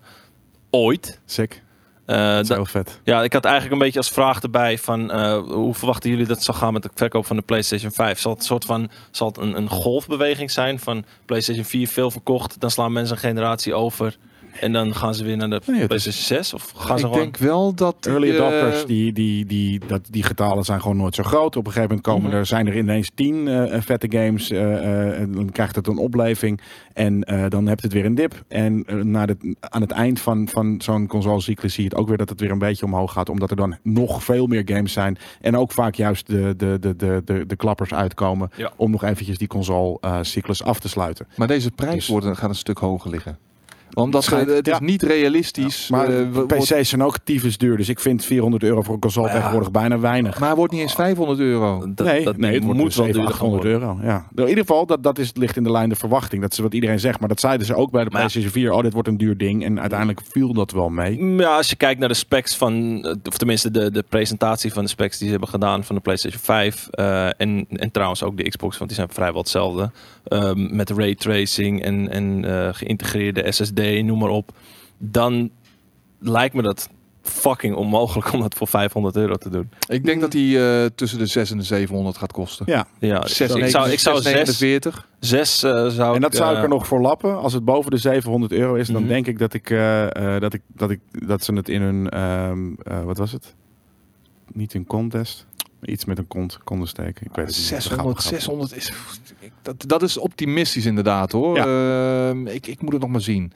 ooit. 0.69 1.19
Sick. 1.25 1.63
Dat 2.05 2.43
is 2.43 2.49
heel 2.49 2.65
vet. 2.65 2.99
ja, 3.03 3.23
ik 3.23 3.33
had 3.33 3.45
eigenlijk 3.45 3.73
een 3.73 3.85
beetje 3.85 3.99
als 3.99 4.09
vraag 4.09 4.41
erbij 4.41 4.77
van 4.77 5.11
eh, 5.11 5.37
hoe 5.37 5.73
verwachten 5.73 6.09
jullie 6.09 6.25
dat 6.25 6.35
het 6.35 6.45
zal 6.45 6.53
gaan 6.53 6.73
met 6.73 6.83
de 6.83 6.89
verkoop 6.93 7.25
van 7.25 7.35
de 7.35 7.41
PlayStation 7.41 7.91
5? 7.91 8.19
Zal 8.19 8.33
het 8.33 8.43
soort 8.43 8.65
van 8.65 8.89
zal 9.11 9.27
het 9.27 9.37
een, 9.37 9.57
een 9.57 9.69
golfbeweging 9.69 10.51
zijn 10.51 10.79
van 10.79 11.05
PlayStation 11.25 11.65
4 11.65 11.87
veel 11.87 12.11
verkocht, 12.11 12.59
dan 12.59 12.71
slaan 12.71 12.91
mensen 12.91 13.15
een 13.15 13.21
generatie 13.21 13.73
over 13.73 14.17
en 14.59 14.71
dan 14.71 14.95
gaan 14.95 15.15
ze 15.15 15.23
weer 15.23 15.37
naar 15.37 15.49
de 15.49 15.61
Nee, 15.65 15.79
het 15.81 15.81
is- 15.81 15.87
PlayStation 16.03 16.23
6 16.43 16.53
of 16.53 16.71
gaan 16.75 16.99
ze 16.99 17.05
Ik 17.05 17.11
gewoon 17.11 17.23
denk 17.23 17.37
wel 17.37 17.73
dat... 17.73 18.05
Early 18.05 18.29
eh, 18.29 18.35
adopters, 18.35 18.85
die, 18.85 19.13
die, 19.13 19.45
die, 19.45 19.79
dat, 19.87 20.01
die 20.09 20.23
getalen 20.23 20.63
zijn 20.65 20.81
gewoon 20.81 20.97
nooit 20.97 21.15
zo 21.15 21.23
groot. 21.23 21.55
Op 21.55 21.65
een 21.65 21.71
gegeven 21.71 21.81
moment 21.95 22.01
komen 22.07 22.29
Mhm. 22.29 22.35
er, 22.39 22.45
zijn 22.45 22.67
er 22.67 22.77
ineens 22.77 23.11
tien 23.15 23.47
eh, 23.47 23.81
vette 23.81 24.07
games. 24.17 24.49
eh, 24.51 24.73
eh, 24.73 25.19
en 25.19 25.31
dan 25.31 25.49
krijgt 25.51 25.75
het 25.75 25.87
een 25.87 25.97
opleving. 25.97 26.61
En 26.93 27.23
eh, 27.23 27.45
dan 27.49 27.67
heb 27.67 27.79
je 27.79 27.85
het 27.85 27.95
weer 27.95 28.05
een 28.05 28.15
dip. 28.15 28.43
En 28.47 28.85
na 29.11 29.25
de, 29.25 29.55
aan 29.59 29.81
het 29.81 29.91
eind 29.91 30.19
van, 30.19 30.47
van 30.47 30.81
zo'n 30.81 31.07
consolecyclus 31.07 31.73
zie 31.73 31.83
je 31.83 31.89
het 31.89 31.97
ook 31.97 32.07
weer 32.07 32.17
dat 32.17 32.29
het 32.29 32.39
weer 32.39 32.51
een 32.51 32.59
beetje 32.59 32.85
omhoog 32.85 33.11
gaat. 33.13 33.29
Omdat 33.29 33.49
er 33.49 33.55
dan 33.55 33.77
nog 33.83 34.23
veel 34.23 34.47
meer 34.47 34.61
games 34.65 34.93
zijn. 34.93 35.17
En 35.41 35.57
ook 35.57 35.71
vaak 35.71 35.95
juist 35.95 36.27
de, 36.27 36.53
de, 36.57 36.77
de, 36.79 36.95
de, 36.95 37.21
de, 37.25 37.45
de 37.45 37.55
klappers 37.55 37.93
uitkomen. 37.93 38.49
Ja. 38.55 38.71
Om 38.75 38.91
nog 38.91 39.03
eventjes 39.03 39.37
die 39.37 39.47
consolecyclus 39.47 40.63
af 40.63 40.79
te 40.79 40.89
sluiten. 40.89 41.27
Maar 41.35 41.47
deze 41.47 41.71
prijs 41.71 41.93
Dus- 41.95 42.07
wordt, 42.07 42.37
gaat 42.37 42.49
een 42.49 42.55
stuk 42.55 42.77
hoger 42.77 43.09
liggen. 43.11 43.37
Omdat 43.93 44.23
Schijnt- 44.23 44.49
eh, 44.49 44.55
het 44.55 44.67
is 44.67 44.73
ja. 44.73 44.79
niet 44.85 45.03
realistisch. 45.03 45.89
Maar 45.89 46.07
eh, 46.07 46.45
PC's 46.45 46.89
zijn 46.89 47.03
ook 47.03 47.17
tyfus 47.23 47.57
duur. 47.57 47.77
Dus 47.77 47.89
ik 47.89 47.99
vind 47.99 48.25
400 48.25 48.63
euro 48.63 48.81
voor 48.81 48.93
een 48.93 48.99
console 48.99 49.27
ja. 49.27 49.33
tegenwoordig 49.33 49.71
bijna 49.71 49.99
weinig. 49.99 50.39
maar 50.39 50.47
het 50.47 50.57
wordt 50.57 50.71
niet 50.73 50.81
eens 50.81 50.93
500 50.93 51.39
euro. 51.39 51.79
dat, 51.93 52.05
nee, 52.07 52.23
dat 52.23 52.37
nee, 52.37 52.53
het 52.53 52.63
wordt 52.63 52.77
moet 52.79 52.87
dus 52.87 52.95
wel 52.95 53.05
700, 53.05 53.13
duurder 53.13 53.33
gaan 53.33 53.47
800 53.47 53.63
worden. 53.63 53.81
euro. 53.81 53.97
Ja. 54.01 54.27
Nou, 54.31 54.41
In 54.41 54.47
ieder 54.47 54.65
geval, 54.65 54.85
dat, 54.85 55.03
dat 55.03 55.17
is, 55.19 55.31
ligt 55.33 55.57
in 55.57 55.63
de 55.63 55.71
lijn 55.71 55.89
de 55.89 55.95
verwachting. 55.95 56.41
Dat 56.41 56.51
is 56.51 56.57
wat 56.59 56.73
iedereen 56.73 56.99
zegt. 56.99 57.19
Maar 57.19 57.29
dat 57.29 57.39
zeiden 57.39 57.65
ze 57.65 57.75
ook 57.75 57.91
bij 57.91 58.03
de 58.03 58.09
Maar 58.09 58.21
ja. 58.21 58.27
PlayStation 58.27 58.63
4. 58.63 58.71
Oh, 58.71 58.83
dit 58.83 58.93
wordt 58.93 59.07
een 59.07 59.17
duur 59.17 59.37
ding. 59.37 59.63
En 59.65 59.79
uiteindelijk 59.79 60.21
viel 60.31 60.53
dat 60.53 60.71
wel 60.71 60.89
mee. 60.89 61.19
Mm, 61.23 61.39
Ja, 61.39 61.55
als 61.55 61.69
je 61.69 61.75
kijkt 61.75 61.99
naar 61.99 62.09
de 62.09 62.13
specs 62.15 62.55
van, 62.55 63.03
eh, 63.05 63.15
of 63.23 63.37
tenminste 63.37 63.71
de, 63.71 63.91
de 63.91 64.03
presentatie 64.09 64.73
van 64.73 64.83
de 64.83 64.89
specs 64.89 65.17
die 65.17 65.25
ze 65.25 65.31
hebben 65.31 65.49
gedaan 65.49 65.83
van 65.83 65.95
de 65.95 66.01
PlayStation 66.01 66.41
5 66.41 66.87
eh, 66.91 67.25
en, 67.41 67.65
en 67.69 67.91
trouwens 67.91 68.23
ook 68.23 68.37
de 68.37 68.49
Xbox, 68.49 68.77
want 68.77 68.89
die 68.89 68.99
zijn 68.99 69.09
vrijwel 69.11 69.41
hetzelfde. 69.41 69.91
Ehm, 70.23 70.75
met 70.75 70.89
ray 70.89 71.15
tracing 71.15 71.81
en, 71.83 72.09
en 72.09 72.45
eh, 72.45 72.69
geïntegreerde 72.71 73.51
SSD, 73.51 73.78
noem 74.05 74.19
maar 74.19 74.29
op. 74.29 74.51
Dan 74.97 75.49
lijkt 76.19 76.55
me 76.55 76.61
dat 76.61 76.89
fucking 77.21 77.75
onmogelijk 77.75 78.33
om 78.33 78.41
dat 78.41 78.53
voor 78.55 78.67
500 78.67 79.15
euro 79.15 79.35
te 79.35 79.49
doen. 79.49 79.69
Ik 79.87 80.05
denk 80.05 80.21
dat 80.21 80.31
die 80.31 80.59
eh, 80.69 80.85
tussen 80.95 81.19
de 81.19 81.25
6 81.25 81.51
en 81.51 81.57
de 81.57 81.63
700 81.63 82.17
gaat 82.17 82.31
kosten. 82.31 82.65
Ja. 82.69 82.87
Ja, 82.99 83.27
Zes- 83.27 83.39
ik 83.55 83.67
zou, 83.69 83.89
ik 83.91 83.99
zou 83.99 84.15
zes, 84.21 84.23
649. 84.31 85.07
zes 85.19 85.63
eh, 85.63 85.87
zou 85.87 86.15
En 86.15 86.21
dat 86.21 86.31
ik, 86.31 86.37
zou 86.37 86.51
ik 86.51 86.57
eh, 86.57 86.63
er 86.63 86.69
nog 86.69 86.87
voor 86.87 87.01
lappen. 87.01 87.37
Als 87.39 87.53
het 87.53 87.65
boven 87.65 87.91
de 87.91 87.97
700 87.97 88.51
euro 88.51 88.73
is, 88.75 88.87
dan 88.87 89.01
Mhm. 89.01 89.09
denk 89.11 89.27
ik 89.27 89.39
dat 89.39 89.53
ik, 89.53 89.69
eh, 89.69 90.35
eh, 90.35 90.41
dat 90.41 90.53
ik, 90.53 90.61
dat 90.67 90.89
ik 90.91 90.99
dat 91.11 91.43
ze 91.43 91.53
het 91.53 91.69
in 91.69 91.81
hun, 91.81 92.09
ehm, 92.09 92.73
eh, 92.83 93.03
wat 93.03 93.17
was 93.17 93.31
het? 93.31 93.55
Niet 94.53 94.73
een 94.73 94.85
contest. 94.85 95.45
Iets 95.85 96.05
met 96.05 96.17
een 96.17 96.27
kont 96.27 96.59
konden 96.63 96.87
steken. 96.87 97.25
Ik 97.25 97.35
weet 97.35 97.45
het 97.47 97.55
niet. 97.55 97.65
600, 97.65 98.01
Grappig, 98.01 98.21
grappig. 98.23 98.41
600 98.41 98.75
is... 98.75 98.91
ik- 99.39 99.51
Dat, 99.61 99.83
dat 99.87 100.01
is 100.01 100.17
optimistisch 100.17 100.85
inderdaad 100.85 101.31
hoor. 101.31 101.57
Ehm, 101.57 102.47
ik, 102.47 102.67
ik 102.67 102.81
moet 102.81 102.91
het 102.93 103.01
nog 103.01 103.11
maar 103.11 103.21
zien. 103.21 103.51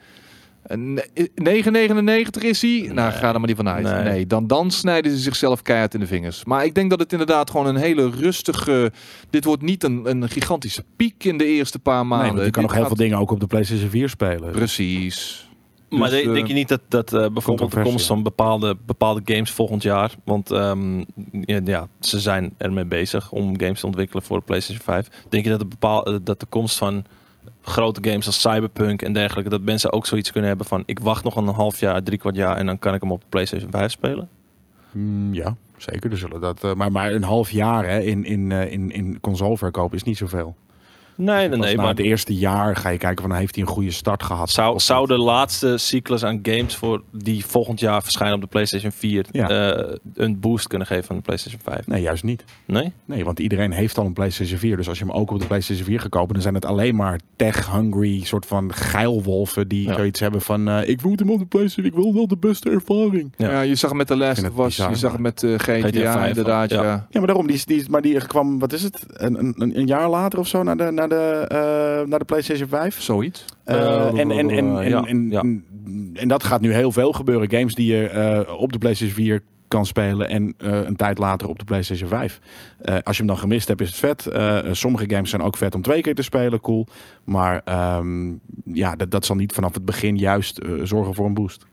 En, 0.62 1.02
eh, 1.14 1.24
9,99 1.64 2.42
is 2.44 2.62
hij? 2.62 2.90
Nou, 2.92 3.12
ga 3.12 3.32
er 3.32 3.38
maar 3.38 3.48
niet 3.48 3.56
vanuit. 3.56 3.84
Nee. 3.84 4.02
Nee, 4.02 4.26
dan, 4.26 4.46
dan 4.46 4.70
snijden 4.70 5.12
ze 5.12 5.18
zichzelf 5.18 5.62
keihard 5.62 5.94
in 5.94 6.00
de 6.00 6.06
vingers. 6.06 6.44
Maar 6.44 6.64
ik 6.64 6.74
denk 6.74 6.90
dat 6.90 6.98
het 6.98 7.12
inderdaad 7.12 7.50
gewoon 7.50 7.66
een 7.66 7.76
hele 7.76 8.10
rustige... 8.10 8.92
Dit 9.30 9.44
wordt 9.44 9.62
niet 9.62 9.84
een, 9.84 10.10
een 10.10 10.28
gigantische 10.28 10.84
piek 10.96 11.24
in 11.24 11.38
de 11.38 11.44
eerste 11.44 11.78
paar 11.78 12.06
maanden. 12.06 12.34
Nee, 12.34 12.44
je 12.44 12.50
kan 12.50 12.62
Dit 12.62 12.70
nog 12.70 12.80
heel 12.80 12.86
veel 12.86 12.96
dingen 13.04 13.18
ook 13.18 13.30
op 13.30 13.40
de 13.40 13.46
PlayStation 13.46 13.90
4 13.90 14.08
spelen. 14.08 14.50
Precies. 14.52 15.48
Maar 15.98 16.10
Dus, 16.10 16.22
de- 16.22 16.28
eh, 16.28 16.34
denk 16.34 16.46
je 16.46 16.54
niet 16.54 16.68
dat, 16.68 16.80
dat 16.88 17.12
eh, 17.12 17.26
bijvoorbeeld 17.28 17.72
de 17.72 17.82
komst 17.82 18.06
van 18.06 18.22
bepaalde, 18.22 18.76
bepaalde 18.86 19.20
games 19.24 19.50
volgend 19.50 19.82
jaar, 19.82 20.14
want 20.24 20.50
ehm, 20.50 20.98
ja, 21.30 21.60
ja, 21.64 21.88
ze 22.00 22.20
zijn 22.20 22.54
ermee 22.56 22.84
bezig 22.84 23.32
om 23.32 23.60
games 23.60 23.80
te 23.80 23.86
ontwikkelen 23.86 24.22
voor 24.22 24.38
de 24.38 24.44
PlayStation 24.44 24.84
5. 24.84 25.08
Denk 25.28 25.44
je 25.44 25.50
dat 25.50 25.58
de, 25.60 25.66
bepaal, 25.66 26.06
eh, 26.06 26.14
dat 26.22 26.40
de 26.40 26.46
komst 26.46 26.76
van 26.78 27.04
grote 27.60 28.08
games 28.10 28.26
als 28.26 28.40
Cyberpunk 28.40 29.02
en 29.02 29.12
dergelijke, 29.12 29.50
dat 29.50 29.60
mensen 29.62 29.92
ook 29.92 30.06
zoiets 30.06 30.30
kunnen 30.30 30.48
hebben 30.48 30.66
van 30.66 30.82
ik 30.86 30.98
wacht 30.98 31.24
nog 31.24 31.36
een 31.36 31.46
half 31.46 31.80
jaar, 31.80 32.02
drie 32.02 32.18
kwart 32.18 32.36
jaar 32.36 32.56
en 32.56 32.66
dan 32.66 32.78
kan 32.78 32.94
ik 32.94 33.00
hem 33.00 33.12
op 33.12 33.20
de 33.20 33.26
PlayStation 33.28 33.70
5 33.70 33.90
spelen? 33.90 34.28
Mm, 34.92 35.34
ja, 35.34 35.56
zeker. 35.76 36.10
Er 36.10 36.18
zullen 36.18 36.40
dat, 36.40 36.74
maar, 36.76 36.92
maar 36.92 37.12
een 37.12 37.22
half 37.22 37.50
jaar 37.50 37.84
hè, 37.88 38.00
in, 38.00 38.24
in, 38.24 38.52
eh, 38.52 38.72
in, 38.72 38.90
in 38.90 39.20
consoleverkoop 39.20 39.94
is 39.94 40.02
niet 40.02 40.16
zoveel. 40.16 40.54
Nee, 41.16 41.48
nee, 41.48 41.48
Pas 41.48 41.58
nee. 41.58 41.74
na 41.76 41.80
Maar 41.82 41.90
het 41.90 41.98
eerste 42.04 42.34
jaar 42.34 42.76
ga 42.76 42.88
je 42.88 42.98
kijken 42.98 43.28
van 43.28 43.36
heeft 43.36 43.54
hij 43.54 43.64
een 43.64 43.70
goede 43.70 43.90
start 43.90 44.22
gehad. 44.22 44.50
zou, 44.50 44.80
zou 44.80 45.06
de 45.06 45.18
laatste 45.18 45.78
cyclus 45.78 46.24
aan 46.24 46.38
games 46.42 46.76
voor 46.76 47.02
die 47.12 47.46
volgend 47.46 47.80
jaar 47.80 48.02
verschijnen 48.02 48.34
op 48.34 48.40
de 48.40 48.46
PlayStation 48.46 48.92
4 48.92 49.26
Ja. 49.32 49.48
eh, 49.48 49.94
een 50.14 50.40
boost 50.40 50.66
kunnen 50.66 50.86
geven 50.86 51.10
aan 51.10 51.16
de 51.16 51.22
PlayStation 51.22 51.60
5? 51.64 51.86
Nee, 51.86 52.02
juist 52.02 52.22
niet. 52.24 52.44
Nee? 52.64 52.92
Nee, 53.04 53.24
want 53.24 53.38
iedereen 53.38 53.72
heeft 53.72 53.98
al 53.98 54.06
een 54.06 54.12
PlayStation 54.12 54.58
4. 54.58 54.76
Dus 54.76 54.88
als 54.88 54.98
je 54.98 55.04
hem 55.04 55.12
ook 55.14 55.30
op 55.30 55.40
de 55.40 55.46
PlayStation 55.46 55.86
4 55.86 56.00
gaat 56.00 56.08
kopen, 56.10 56.32
dan 56.32 56.42
zijn 56.42 56.54
het 56.54 56.64
alleen 56.64 56.96
maar 56.96 57.20
tech-hungry 57.36 58.24
soort 58.24 58.46
van 58.46 58.72
geilwolven 58.72 59.68
die 59.68 59.88
Ja. 59.88 59.94
zoiets 59.94 60.20
hebben 60.20 60.40
van 60.40 60.68
eh, 60.68 60.88
ik 60.88 61.02
moet 61.02 61.18
hem 61.18 61.30
op 61.30 61.38
de 61.38 61.46
PlayStation, 61.46 61.86
ik 61.86 61.94
wil 62.02 62.14
wel 62.14 62.26
de 62.28 62.36
beste 62.36 62.70
ervaring. 62.70 63.32
Ja. 63.36 63.50
Ja. 63.50 63.60
je 63.60 63.74
zag 63.74 63.90
het 63.90 63.98
met 63.98 64.06
The 64.06 64.16
Last 64.16 64.48
of 64.50 64.66
Us, 64.66 64.76
je 64.76 64.94
zag 64.94 65.12
het 65.12 65.20
met 65.20 65.42
eh, 65.42 65.54
GTA, 65.56 66.26
inderdaad. 66.26 66.70
Ja. 66.70 66.82
ja. 66.82 67.06
Ja, 67.10 67.18
maar 67.18 67.26
daarom, 67.26 67.46
die, 67.46 67.62
die, 67.64 67.84
maar 67.90 68.02
die 68.02 68.26
kwam, 68.26 68.58
wat 68.58 68.72
is 68.72 68.82
het, 68.82 69.04
een, 69.08 69.38
een, 69.38 69.78
een 69.78 69.86
jaar 69.86 70.08
later 70.08 70.38
of 70.38 70.46
zo 70.48 70.62
naar 70.62 70.76
de, 70.76 70.90
naar 70.90 71.03
de, 71.08 71.44
eh, 71.48 72.08
naar 72.08 72.18
de 72.18 72.24
PlayStation 72.24 72.68
5. 72.68 73.00
Zoiets. 73.00 73.44
Eh, 73.64 73.76
Eh, 73.76 74.06
en, 74.06 74.30
en, 74.30 74.30
en, 74.30 74.50
en, 74.50 74.88
ja, 74.88 75.04
en, 75.04 75.30
ja. 75.30 75.40
en 76.20 76.28
dat 76.28 76.44
gaat 76.44 76.60
nu 76.60 76.72
heel 76.72 76.92
veel 76.92 77.12
gebeuren. 77.12 77.50
Games 77.50 77.74
die 77.74 77.96
je 77.96 78.08
eh, 78.08 78.54
op 78.60 78.72
de 78.72 78.78
PlayStation 78.78 79.14
4 79.16 79.42
kan 79.68 79.86
spelen 79.86 80.28
en 80.28 80.54
eh, 80.58 80.80
een 80.84 80.96
tijd 80.96 81.18
later 81.18 81.48
op 81.48 81.58
de 81.58 81.64
PlayStation 81.64 82.08
5. 82.08 82.40
Eh, 82.80 82.94
als 83.02 83.16
je 83.16 83.22
hem 83.22 83.32
dan 83.32 83.40
gemist 83.40 83.68
hebt, 83.68 83.80
is 83.80 83.88
het 83.88 83.96
vet. 83.96 84.26
Eh, 84.26 84.58
sommige 84.72 85.04
games 85.10 85.30
zijn 85.30 85.42
ook 85.42 85.56
vet 85.56 85.74
om 85.74 85.82
twee 85.82 86.00
keer 86.00 86.14
te 86.14 86.22
spelen, 86.22 86.60
cool. 86.60 86.86
Maar 87.24 87.60
ehm, 87.64 88.32
ja, 88.64 88.96
dat, 88.96 89.10
dat 89.10 89.24
zal 89.24 89.36
niet 89.36 89.52
vanaf 89.52 89.74
het 89.74 89.84
begin 89.84 90.16
juist 90.16 90.60
zorgen 90.82 91.14
voor 91.14 91.26
een 91.26 91.34
boost. 91.34 91.66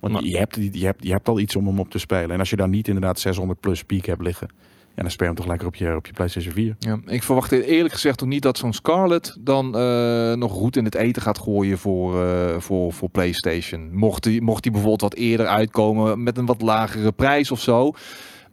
Want 0.00 0.24
je, 0.24 0.36
hebt, 0.38 0.54
die- 0.54 0.78
je, 0.78 0.84
hebt, 0.84 1.04
je 1.04 1.10
hebt 1.12 1.28
al 1.28 1.38
iets 1.40 1.56
om 1.56 1.66
hem 1.66 1.78
op 1.80 1.90
te 1.90 1.98
spelen. 1.98 2.30
En 2.30 2.38
als 2.38 2.50
je 2.50 2.56
dan 2.56 2.70
niet 2.70 2.86
inderdaad 2.88 3.20
600 3.20 3.60
plus 3.60 3.82
piek 3.84 4.06
hebt 4.06 4.22
liggen, 4.22 4.48
ja, 4.96 5.02
dan 5.02 5.10
speel 5.10 5.26
je 5.26 5.32
hem 5.32 5.42
toch 5.42 5.50
lekker 5.50 5.66
op 5.66 5.74
je, 5.74 5.96
op 5.96 6.06
je 6.06 6.12
PlayStation 6.12 6.52
4. 6.52 6.76
Ja, 6.78 6.98
ik 7.06 7.22
verwacht 7.22 7.52
eerlijk 7.52 7.94
gezegd 7.94 8.22
ook 8.22 8.28
niet 8.28 8.42
dat 8.42 8.58
zo'n 8.58 8.72
Scarlet 8.72 9.36
dan 9.40 9.76
eh, 9.76 10.32
nog 10.32 10.52
goed 10.52 10.76
in 10.76 10.84
het 10.84 10.94
eten 10.94 11.22
gaat 11.22 11.38
gooien 11.38 11.78
voor, 11.78 12.22
eh, 12.24 12.60
voor, 12.60 12.92
voor 12.92 13.08
PlayStation. 13.08 13.88
Mocht 13.92 14.22
die, 14.22 14.42
mocht 14.42 14.62
die 14.62 14.72
bijvoorbeeld 14.72 15.00
wat 15.00 15.14
eerder 15.14 15.46
uitkomen 15.46 16.22
met 16.22 16.38
een 16.38 16.46
wat 16.46 16.62
lagere 16.62 17.12
prijs 17.12 17.50
of 17.50 17.60
zo. 17.60 17.92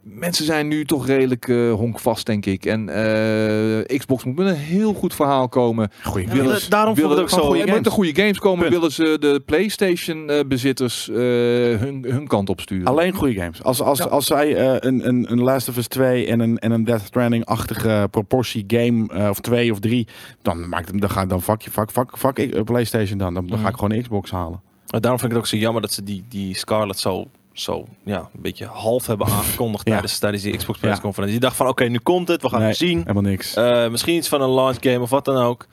Mensen 0.06 0.44
zijn 0.44 0.68
nu 0.68 0.84
toch 0.84 1.06
redelijk 1.06 1.48
eh, 1.48 1.72
honkvast, 1.72 2.26
denk 2.26 2.46
ik. 2.46 2.64
En 2.66 2.88
eh, 2.88 3.98
Xbox 3.98 4.24
moet 4.24 4.36
met 4.36 4.46
een 4.46 4.54
heel 4.54 4.92
goed 4.94 5.14
verhaal 5.14 5.48
komen. 5.48 5.90
Goeie 6.02 6.26
Ja, 6.26 6.32
willen- 6.34 6.52
da- 6.60 6.68
daarom 6.68 6.94
vond 6.96 7.06
ik 7.06 7.12
het 7.12 7.20
ook 7.22 7.30
zo. 7.30 7.36
goede 7.40 7.52
En 7.52 7.58
met 7.58 7.68
games. 7.68 7.84
de 7.84 7.90
goede 7.90 8.14
games 8.14 8.38
komen 8.38 8.58
Punt. 8.60 8.72
willen 8.74 8.92
ze 8.92 9.16
de 9.20 9.42
PlayStation-bezitters 9.46 11.08
eh, 11.08 11.16
hun, 11.16 12.04
hun 12.08 12.26
kant 12.26 12.48
op 12.48 12.60
sturen. 12.60 12.86
Alleen 12.86 13.12
goede 13.12 13.34
games. 13.34 13.62
Als, 13.62 13.82
als, 13.82 13.98
Ja. 13.98 14.04
als 14.04 14.26
zij 14.26 14.56
eh, 14.56 14.76
een, 14.78 15.08
een, 15.08 15.32
een 15.32 15.40
Last 15.42 15.68
of 15.68 15.76
Us 15.76 15.86
2 15.88 16.26
en 16.26 16.40
een, 16.40 16.58
en 16.58 16.70
een 16.70 16.84
Death 16.84 17.02
Stranding-achtige 17.04 18.08
proportie 18.10 18.64
game, 18.66 19.06
eh, 19.08 19.28
of 19.28 19.40
twee 19.40 19.72
of 19.72 19.78
drie, 19.80 20.06
dan, 20.42 20.68
maakt 20.68 20.88
het, 20.90 21.00
dan, 21.00 21.10
ga, 21.10 21.26
dan 21.26 21.42
fuck, 21.42 21.60
je, 21.62 21.70
fuck, 21.70 21.90
fuck, 21.90 22.18
fuck 22.18 22.38
ik, 22.38 22.64
PlayStation 22.64 23.18
dan. 23.18 23.34
Dan, 23.34 23.46
dan 23.46 23.58
ga 23.58 23.68
ik 23.68 23.74
gewoon 23.74 23.92
een 23.92 24.02
Xbox 24.02 24.30
halen. 24.30 24.60
Maar 24.90 25.00
daarom 25.00 25.20
vind 25.20 25.30
ik 25.32 25.36
het 25.38 25.46
ook 25.46 25.52
zo 25.52 25.56
jammer 25.62 25.82
dat 25.82 25.92
ze 25.92 26.02
die, 26.02 26.24
die 26.28 26.56
Scarlet 26.56 26.98
zo, 26.98 27.26
zo 27.54 27.86
ja, 28.04 28.18
een 28.18 28.40
beetje 28.42 28.66
half 28.66 29.06
hebben 29.06 29.26
aangekondigd 29.26 29.84
Ja. 29.88 29.92
tijdens, 29.92 30.18
tijdens 30.18 30.42
die 30.42 30.56
Xbox 30.56 30.78
persconferentie. 30.78 31.34
Je 31.34 31.40
dacht 31.44 31.56
van 31.56 31.68
oké, 31.68 31.84
nu 31.84 31.98
komt 31.98 32.28
het, 32.28 32.42
we 32.42 32.48
gaan 32.48 32.58
Nee, 32.58 32.68
het 32.68 32.76
zien. 32.76 32.98
Helemaal 32.98 33.22
niks. 33.22 33.54
Eh, 33.54 33.88
misschien 33.88 34.16
iets 34.16 34.28
van 34.28 34.42
een 34.42 34.50
launch 34.50 34.76
game 34.80 35.00
of 35.00 35.10
wat 35.10 35.24
dan 35.24 35.36
ook. 35.36 35.66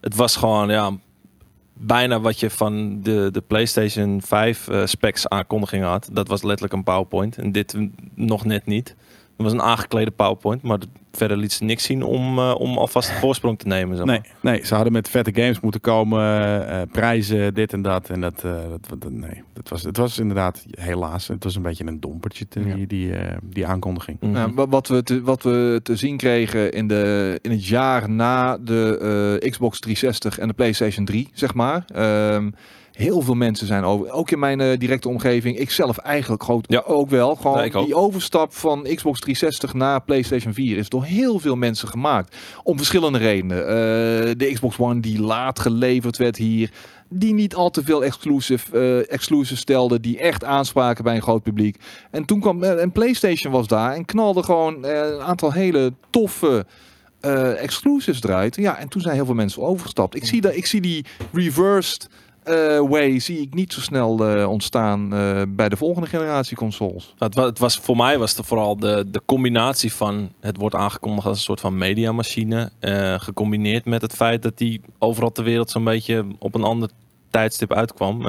Het 0.00 0.14
was 0.14 0.36
gewoon 0.36 0.68
ja, 0.68 0.90
bijna 1.72 2.20
wat 2.20 2.40
je 2.40 2.50
van 2.50 3.02
de, 3.02 3.28
de 3.32 3.40
PlayStation 3.40 4.22
5 4.22 4.68
eh, 4.68 4.86
specs 4.86 5.28
aankondiging 5.28 5.84
had. 5.84 6.08
Dat 6.12 6.28
was 6.28 6.42
letterlijk 6.42 6.74
een 6.74 6.84
PowerPoint. 6.84 7.38
En 7.38 7.52
dit 7.52 7.76
nog 8.14 8.44
net 8.44 8.66
niet. 8.66 8.88
Het 9.36 9.44
was 9.44 9.52
een 9.52 9.62
aangeklede 9.62 10.10
PowerPoint, 10.10 10.62
maar 10.62 10.78
verder 11.16 11.36
liet 11.36 11.52
ze 11.52 11.64
niks 11.64 11.84
zien 11.84 12.02
om, 12.02 12.38
eh, 12.38 12.54
om 12.58 12.78
alvast 12.78 13.08
een 13.10 13.16
voorsprong 13.26 13.58
te 13.58 13.66
nemen. 13.66 13.96
Zeg 13.96 14.06
maar. 14.06 14.20
nee, 14.40 14.52
nee, 14.54 14.66
ze 14.66 14.74
hadden 14.74 14.92
met 14.92 15.08
vette 15.08 15.34
games 15.42 15.60
moeten 15.60 15.80
komen, 15.80 16.20
eh, 16.20 16.80
eh, 16.82 16.88
prijzen, 16.92 17.54
dit 17.54 17.72
en 17.72 17.82
dat. 17.82 18.10
En 18.10 18.20
dat, 18.20 18.44
eh, 18.44 18.52
dat, 18.68 19.00
dat- 19.00 19.10
nee, 19.12 19.42
dat 19.52 19.68
was, 19.68 19.82
het 19.82 19.96
was 19.96 20.18
inderdaad, 20.18 20.64
helaas, 20.70 21.28
het 21.28 21.44
was 21.44 21.56
een 21.56 21.62
beetje 21.62 21.86
een 21.86 22.00
dompertje, 22.00 22.48
te- 22.48 22.60
Ja. 22.68 22.74
die, 22.74 22.86
die, 22.86 23.12
eh, 23.16 23.36
die 23.42 23.66
aankondiging. 23.66 24.20
Mhm. 24.20 24.32
Nou, 24.32 24.52
wa- 24.54 24.68
wat, 24.68 24.88
we 24.88 25.02
te, 25.02 25.22
wat 25.22 25.42
we 25.42 25.80
te 25.82 25.96
zien 25.96 26.16
kregen 26.16 26.72
in, 26.72 26.88
de, 26.88 27.38
in 27.42 27.50
het 27.50 27.66
jaar 27.66 28.10
na 28.10 28.58
de 28.58 29.38
eh, 29.42 29.50
Xbox 29.50 29.78
360 29.80 30.38
en 30.38 30.48
de 30.48 30.54
PlayStation 30.54 31.04
3, 31.04 31.28
zeg 31.32 31.54
maar. 31.54 31.84
Ehm, 31.94 32.50
heel 32.96 33.20
veel 33.20 33.34
mensen 33.34 33.66
zijn 33.66 33.84
over, 33.84 34.10
ook 34.10 34.30
in 34.30 34.38
mijn 34.38 34.60
eh, 34.60 34.78
directe 34.78 35.08
omgeving, 35.08 35.58
ik 35.58 35.70
zelf 35.70 35.98
eigenlijk 35.98 36.42
groot, 36.42 36.64
Ja. 36.68 36.82
ook 36.86 37.10
wel. 37.10 37.34
Gewoon 37.34 37.72
ook. 37.74 37.84
die 37.84 37.94
overstap 37.94 38.54
van 38.54 38.82
Xbox 38.82 39.20
360 39.20 39.74
naar 39.74 40.02
PlayStation 40.02 40.54
4 40.54 40.76
is 40.76 40.88
door 40.88 41.04
heel 41.04 41.38
veel 41.38 41.56
mensen 41.56 41.88
gemaakt. 41.88 42.36
Om 42.62 42.76
verschillende 42.76 43.18
redenen. 43.18 43.60
Eh, 43.68 43.74
de 44.36 44.50
Xbox 44.52 44.78
One 44.78 45.00
die 45.00 45.20
laat 45.20 45.58
geleverd 45.60 46.16
werd 46.16 46.36
hier. 46.36 46.70
Die 47.08 47.34
niet 47.34 47.54
al 47.54 47.70
te 47.70 47.84
veel 47.84 48.04
exclusive, 48.04 49.06
exclusive 49.08 49.56
stelde. 49.60 50.00
Die 50.00 50.18
echt 50.18 50.44
aanspraken 50.44 51.04
bij 51.04 51.14
een 51.14 51.22
groot 51.22 51.42
publiek. 51.42 51.76
En 52.10 52.24
toen 52.24 52.40
kwam 52.40 52.62
en 52.62 52.92
PlayStation 52.92 53.52
was 53.52 53.66
daar 53.66 53.94
en 53.94 54.04
knalde 54.04 54.42
gewoon 54.42 54.84
een 54.84 55.20
aantal 55.20 55.52
hele 55.52 55.92
toffe 56.10 56.66
exclusives 57.56 58.22
eruit. 58.22 58.56
Ja, 58.56 58.78
en 58.78 58.88
toen 58.88 59.00
zijn 59.00 59.14
heel 59.14 59.24
veel 59.24 59.34
mensen 59.34 59.62
overgestapt. 59.62 60.14
Ik 60.16 60.24
zie, 60.24 60.40
dat, 60.40 60.56
ik 60.56 60.66
zie 60.66 60.80
die 60.80 61.04
reversed 61.32 62.08
way 62.88 63.18
zie 63.18 63.40
ik 63.40 63.54
niet 63.54 63.72
zo 63.72 63.80
snel 63.80 64.26
eh, 64.28 64.50
ontstaan 64.50 65.14
eh, 65.14 65.42
bij 65.48 65.68
de 65.68 65.76
volgende 65.76 66.08
generatie 66.08 66.56
consoles. 66.56 67.14
Het, 67.18 67.34
wa- 67.34 67.44
het 67.44 67.58
was, 67.58 67.78
voor 67.78 67.96
mij 67.96 68.18
was 68.18 68.36
het 68.36 68.46
vooral 68.46 68.76
de, 68.76 69.04
de 69.10 69.22
combinatie 69.26 69.92
van 69.92 70.32
het 70.40 70.56
wordt 70.56 70.74
aangekondigd 70.74 71.26
als 71.26 71.36
een 71.38 71.42
soort 71.44 71.60
van 71.60 71.78
mediamachine. 71.78 72.70
eh 72.80 73.14
gecombineerd 73.20 73.84
met 73.84 74.02
het 74.02 74.12
feit 74.14 74.42
dat 74.42 74.58
die 74.58 74.80
overal 74.98 75.32
ter 75.32 75.44
wereld 75.44 75.70
zo'n 75.70 75.84
beetje 75.84 76.26
op 76.38 76.54
een 76.54 76.64
ander 76.64 76.90
tijdstip 77.30 77.72
uitkwam. 77.72 78.26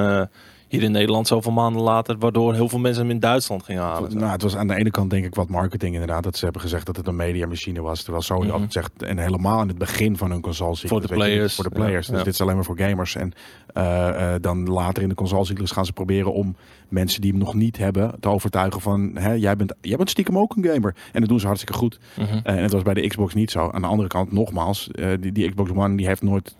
Hier 0.67 0.83
in 0.83 0.91
Nederland 0.91 1.27
zoveel 1.27 1.51
maanden 1.51 1.81
later, 1.81 2.15
waardoor 2.19 2.53
heel 2.53 2.69
veel 2.69 2.79
mensen 2.79 3.01
hem 3.01 3.11
in 3.11 3.19
Duitsland 3.19 3.63
gingen 3.63 3.81
halen. 3.81 4.17
Nou, 4.17 4.31
het 4.31 4.41
was 4.41 4.55
aan 4.55 4.67
de 4.67 4.75
ene 4.75 4.91
kant 4.91 5.09
denk 5.09 5.25
ik 5.25 5.35
wat 5.35 5.49
marketing 5.49 5.93
inderdaad. 5.93 6.23
Dat 6.23 6.37
ze 6.37 6.43
hebben 6.43 6.61
gezegd 6.61 6.85
dat 6.85 6.95
het 6.97 7.07
een 7.07 7.15
mediamachine 7.15 7.81
was. 7.81 8.01
Terwijl 8.01 8.23
Sony 8.23 8.43
Mhm. 8.43 8.51
altijd 8.53 8.73
zegt, 8.73 9.03
en 9.03 9.17
helemaal 9.17 9.61
in 9.61 9.67
het 9.67 9.77
begin 9.77 10.17
van 10.17 10.31
hun 10.31 10.41
consolecyclus. 10.41 10.91
Voor 10.91 11.01
de 11.01 11.07
je, 11.07 11.13
players. 11.13 11.55
Voor 11.55 11.63
de 11.63 11.69
players. 11.69 12.05
Ja, 12.05 12.11
Dus 12.11 12.19
ja. 12.19 12.25
dit 12.25 12.33
is 12.33 12.41
alleen 12.41 12.55
maar 12.55 12.63
voor 12.65 12.77
gamers. 12.79 13.15
En 13.15 13.31
eh, 13.73 14.33
eh, 14.33 14.41
dan 14.41 14.69
later 14.69 15.03
in 15.03 15.09
de 15.09 15.15
consolecyclus 15.15 15.71
gaan 15.71 15.85
ze 15.85 15.93
proberen 15.93 16.33
om 16.33 16.55
mensen 16.89 17.21
die 17.21 17.31
hem 17.31 17.39
nog 17.39 17.53
niet 17.53 17.77
hebben 17.77 18.15
te 18.19 18.29
overtuigen 18.29 18.81
van, 18.81 19.11
hè, 19.13 19.31
jij, 19.33 19.55
bent, 19.55 19.73
jij 19.81 19.97
bent 19.97 20.09
stiekem 20.09 20.37
ook 20.37 20.55
een 20.55 20.65
gamer. 20.65 20.95
En 21.11 21.19
dat 21.19 21.29
doen 21.29 21.39
ze 21.39 21.45
hartstikke 21.45 21.77
goed. 21.79 21.99
Mhm. 22.17 22.39
Eh, 22.43 22.55
en 22.55 22.61
het 22.61 22.71
was 22.71 22.81
bij 22.81 22.93
de 22.93 23.07
Xbox 23.07 23.33
niet 23.33 23.51
zo. 23.51 23.69
Aan 23.71 23.81
de 23.81 23.87
andere 23.87 24.09
kant, 24.09 24.31
nogmaals, 24.31 24.89
die, 25.19 25.31
die 25.31 25.49
Xbox 25.49 25.71
One 25.71 25.95
die 25.97 26.07
heeft 26.07 26.21
nooit 26.21 26.55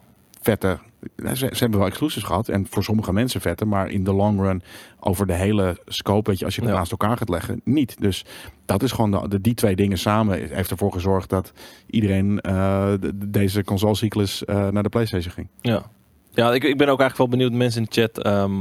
vette... 0.50 0.78
Ze, 1.18 1.36
ze 1.36 1.58
hebben 1.58 1.80
wel 1.80 1.88
exclusives 1.88 2.24
gehad 2.24 2.48
en 2.50 2.68
voor 2.70 2.84
sommige 2.84 3.14
mensen 3.14 3.41
vette, 3.41 3.66
maar 3.66 3.89
in 3.89 4.04
de 4.04 4.14
long 4.14 4.39
run 4.41 4.62
over 5.00 5.28
de 5.28 5.34
hele 5.34 5.78
scope, 5.86 6.30
weet 6.30 6.39
je, 6.39 6.45
als 6.45 6.56
je 6.56 6.62
het 6.62 6.70
Ja. 6.70 6.76
naast 6.78 6.91
elkaar 6.91 7.18
gaat 7.18 7.30
leggen, 7.30 7.62
niet. 7.64 7.95
Dus 8.02 8.26
dat 8.66 8.84
is 8.84 8.91
gewoon 8.91 9.12
de, 9.12 9.28
de- 9.28 9.41
die 9.41 9.54
twee 9.54 9.76
dingen 9.76 9.98
samen 9.98 10.48
heeft 10.54 10.72
ervoor 10.72 10.91
gezorgd 10.91 11.30
dat 11.30 11.54
iedereen 11.89 12.39
eh, 12.41 12.89
de- 13.00 13.18
de- 13.18 13.30
deze 13.30 13.64
consolecyclus 13.64 14.45
eh 14.45 14.68
naar 14.68 14.84
de 14.84 14.89
PlayStation 14.89 15.34
ging. 15.34 15.48
Ja, 15.62 15.84
ja 16.32 16.54
ik, 16.54 16.64
ik 16.64 16.78
ben 16.78 16.88
ook 16.89 17.00
eigenlijk 17.00 17.18
wel 17.18 17.39
benieuwd, 17.39 17.52
mensen 17.60 17.82
in 17.82 17.88
de 17.91 18.02
chat, 18.02 18.24
ehm, 18.24 18.52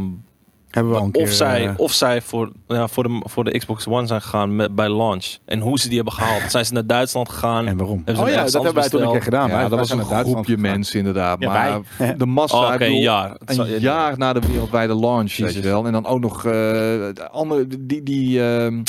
Hebben 0.76 0.92
we 0.92 0.98
al 0.98 1.04
een 1.04 1.14
of, 1.14 1.22
keer, 1.22 1.32
zij, 1.32 1.66
eh, 1.66 1.72
of 1.76 1.92
zij 1.92 2.22
voor, 2.22 2.52
ja, 2.68 2.88
voor, 2.88 3.02
de, 3.02 3.22
voor 3.24 3.44
de 3.44 3.58
Xbox 3.58 3.86
One 3.86 4.06
zijn 4.06 4.22
gegaan 4.22 4.56
met, 4.56 4.74
bij 4.74 4.88
launch. 4.88 5.36
En 5.44 5.60
hoe 5.60 5.78
ze 5.78 5.86
die 5.86 5.96
hebben 5.96 6.14
gehaald. 6.14 6.50
Zijn 6.50 6.64
ze 6.64 6.72
naar 6.72 6.86
Duitsland 6.86 7.28
gegaan? 7.28 7.66
en 7.66 7.76
waarom? 7.76 8.02
Oh 8.06 8.28
ja, 8.28 8.42
dat 8.42 8.52
hebben 8.52 8.74
wij 8.74 8.88
toen 8.88 9.02
een 9.02 9.10
keer 9.10 9.22
gedaan. 9.22 9.48
Ja, 9.48 9.68
dat 9.68 9.78
was 9.78 9.90
een 9.90 10.04
groepje 10.04 10.56
mensen 10.56 10.98
inderdaad. 10.98 11.36
Ja, 11.40 11.52
maar 11.52 11.80
wij. 11.98 12.14
de 12.18 12.26
massa, 12.26 12.74
Oh, 12.74 13.00
jaar. 13.00 13.36
Een 13.44 13.80
jaar 13.80 14.18
na 14.18 14.32
de 14.32 14.40
wereldwijde 14.40 14.94
launch, 14.94 15.36
weet 15.36 15.54
je 15.54 15.60
wel. 15.60 15.86
En 15.86 15.92
dan 15.92 16.06
ook 16.06 16.20
nog 16.20 16.36
eh, 16.36 16.52
de 16.52 17.28
andere, 17.30 17.66
die, 17.78 18.02
die 18.02 18.42
ehm, 18.42 18.82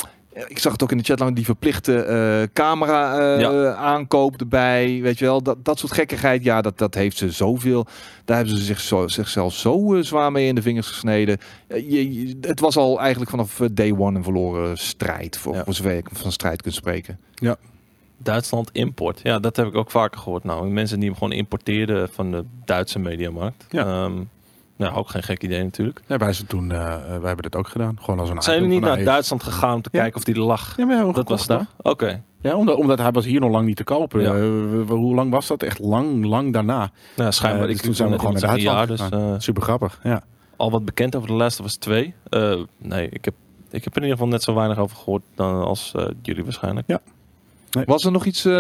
ik 0.47 0.59
zag 0.59 0.71
het 0.71 0.83
ook 0.83 0.91
in 0.91 0.97
de 0.97 1.03
chat 1.03 1.19
lang, 1.19 1.35
die 1.35 1.45
verplichte 1.45 2.01
eh, 2.03 2.47
camera 2.53 3.19
eh, 3.35 3.39
Ja. 3.39 3.73
aankoop 3.73 4.39
erbij, 4.39 4.99
weet 5.01 5.19
je 5.19 5.25
wel. 5.25 5.41
Dat, 5.43 5.65
dat 5.65 5.79
soort 5.79 5.91
gekkigheid, 5.93 6.43
ja, 6.43 6.61
dat, 6.61 6.77
dat 6.77 6.93
heeft 6.93 7.17
ze 7.17 7.31
zoveel. 7.31 7.85
Daar 8.25 8.37
hebben 8.37 8.57
ze 8.57 8.63
zich 8.63 8.79
zo, 8.79 9.07
zichzelf 9.07 9.53
zo 9.53 9.95
eh, 9.95 10.03
zwaar 10.03 10.31
mee 10.31 10.47
in 10.47 10.55
de 10.55 10.61
vingers 10.61 10.87
gesneden. 10.87 11.37
Eh, 11.67 11.91
je, 11.91 12.13
je- 12.27 12.37
het 12.41 12.59
was 12.59 12.77
al 12.77 12.99
eigenlijk 12.99 13.29
vanaf 13.31 13.59
eh, 13.59 13.67
day 13.71 13.91
one 13.97 14.17
een 14.17 14.23
verloren 14.23 14.77
strijd, 14.77 15.37
voor, 15.37 15.55
Ja. 15.55 15.63
voor 15.63 15.73
zover 15.73 15.91
ik 15.97 16.07
van 16.11 16.31
strijd 16.31 16.61
kunt 16.61 16.75
spreken. 16.75 17.19
Duitsland 18.19 18.69
import. 18.71 19.19
Ja, 19.23 19.39
dat 19.39 19.55
heb 19.55 19.67
ik 19.67 19.75
ook 19.75 19.91
vaker 19.91 20.19
gehoord. 20.19 20.43
Nou, 20.43 20.67
mensen 20.69 20.99
die 20.99 21.07
hem 21.09 21.17
gewoon 21.17 21.33
importeerden 21.33 22.09
van 22.11 22.31
de 22.31 22.43
Duitse 22.65 22.99
mediamarkt. 22.99 23.65
Ja. 23.69 23.85
Ehm, 23.85 24.13
nou, 24.77 24.95
ook 24.95 25.09
geen 25.09 25.23
gek 25.23 25.43
idee 25.43 25.63
natuurlijk. 25.63 26.01
Ja, 26.07 26.17
wij, 26.17 26.33
zijn 26.33 26.47
toen, 26.47 26.71
eh, 26.71 26.93
eh, 26.93 26.99
wij 27.07 27.27
hebben 27.27 27.41
dit 27.41 27.55
ook 27.55 27.67
gedaan. 27.67 27.97
Gewoon 28.01 28.19
als 28.19 28.29
een 28.29 28.41
Zijn 28.41 28.61
jullie 28.61 28.77
item 28.77 28.87
niet 28.89 28.97
naar 28.97 29.05
Duitsland 29.05 29.43
gegaan 29.43 29.73
om 29.75 29.81
te 29.81 29.89
Ja. 29.91 29.99
kijken 29.99 30.17
of 30.17 30.23
die 30.23 30.35
er 30.35 30.41
lag? 30.41 30.77
Ja, 30.77 30.85
we 30.87 30.93
hem 30.95 31.11
dat 31.13 31.29
was 31.29 31.47
het. 31.47 31.61
Oké. 31.81 32.23
Ja, 32.41 32.55
omdat, 32.55 32.75
omdat 32.77 32.97
hij 32.99 33.11
was 33.11 33.25
hier 33.25 33.39
nog 33.39 33.51
lang 33.51 33.65
niet 33.65 33.75
te 33.75 33.83
kopen. 33.83 34.21
Ja. 34.21 34.27
Eh, 34.33 34.39
we- 34.39 34.83
we- 34.87 34.93
hoe 34.93 35.15
lang 35.15 35.31
was 35.31 35.47
dat? 35.47 35.63
Echt 35.63 35.79
lang, 35.79 36.25
lang 36.25 36.53
daarna. 36.53 36.91
Nou, 37.15 37.31
schijnbaar. 37.31 37.67
Dus 37.67 37.75
ik 37.75 37.81
toen 37.81 37.93
zijn 37.93 38.09
we 38.09 38.19
gewoon 38.19 38.33
naar 38.33 38.41
Duitsland 38.41 38.61
Ja, 38.79 38.85
dus 38.85 39.09
eh, 39.09 39.33
Super 39.37 39.61
grappig. 39.63 39.99
Ja. 40.03 40.23
al 40.55 40.71
wat 40.71 40.85
bekend 40.85 41.15
over 41.15 41.27
de 41.27 41.43
Us 41.43 41.75
2. 41.75 42.13
Eh, 42.29 42.55
nee, 42.77 43.09
ik 43.09 43.25
heb, 43.25 43.33
ik 43.71 43.83
heb 43.83 43.95
er 43.95 44.01
in 44.01 44.07
ieder 44.07 44.17
geval 44.17 44.27
net 44.27 44.43
zo 44.43 44.53
weinig 44.53 44.77
over 44.77 44.97
gehoord 44.97 45.23
dan 45.35 45.63
als 45.63 45.93
jullie 46.21 46.43
waarschijnlijk. 46.43 46.87
Ja, 46.87 46.99
Was 47.85 48.05
er 48.05 48.11
nog 48.11 48.25
iets 48.25 48.45
eh, 48.45 48.53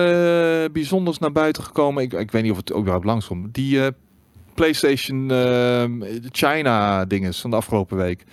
bijzonders 0.71 1.17
naar 1.19 1.31
buiten 1.31 1.63
gekomen? 1.63 2.03
Ik, 2.03 2.13
ik 2.13 2.31
weet 2.31 2.43
niet 2.43 2.51
of 2.51 2.57
het 2.57 2.73
überhaupt 2.75 3.05
langskomt. 3.05 3.53
Die 3.53 3.83
eh, 3.85 3.87
PlayStation 4.57 5.31
ehm, 5.31 6.01
China 6.31 7.05
dinges 7.05 7.39
van 7.41 7.49
de 7.49 7.55
afgelopen 7.55 7.97
week. 7.97 8.23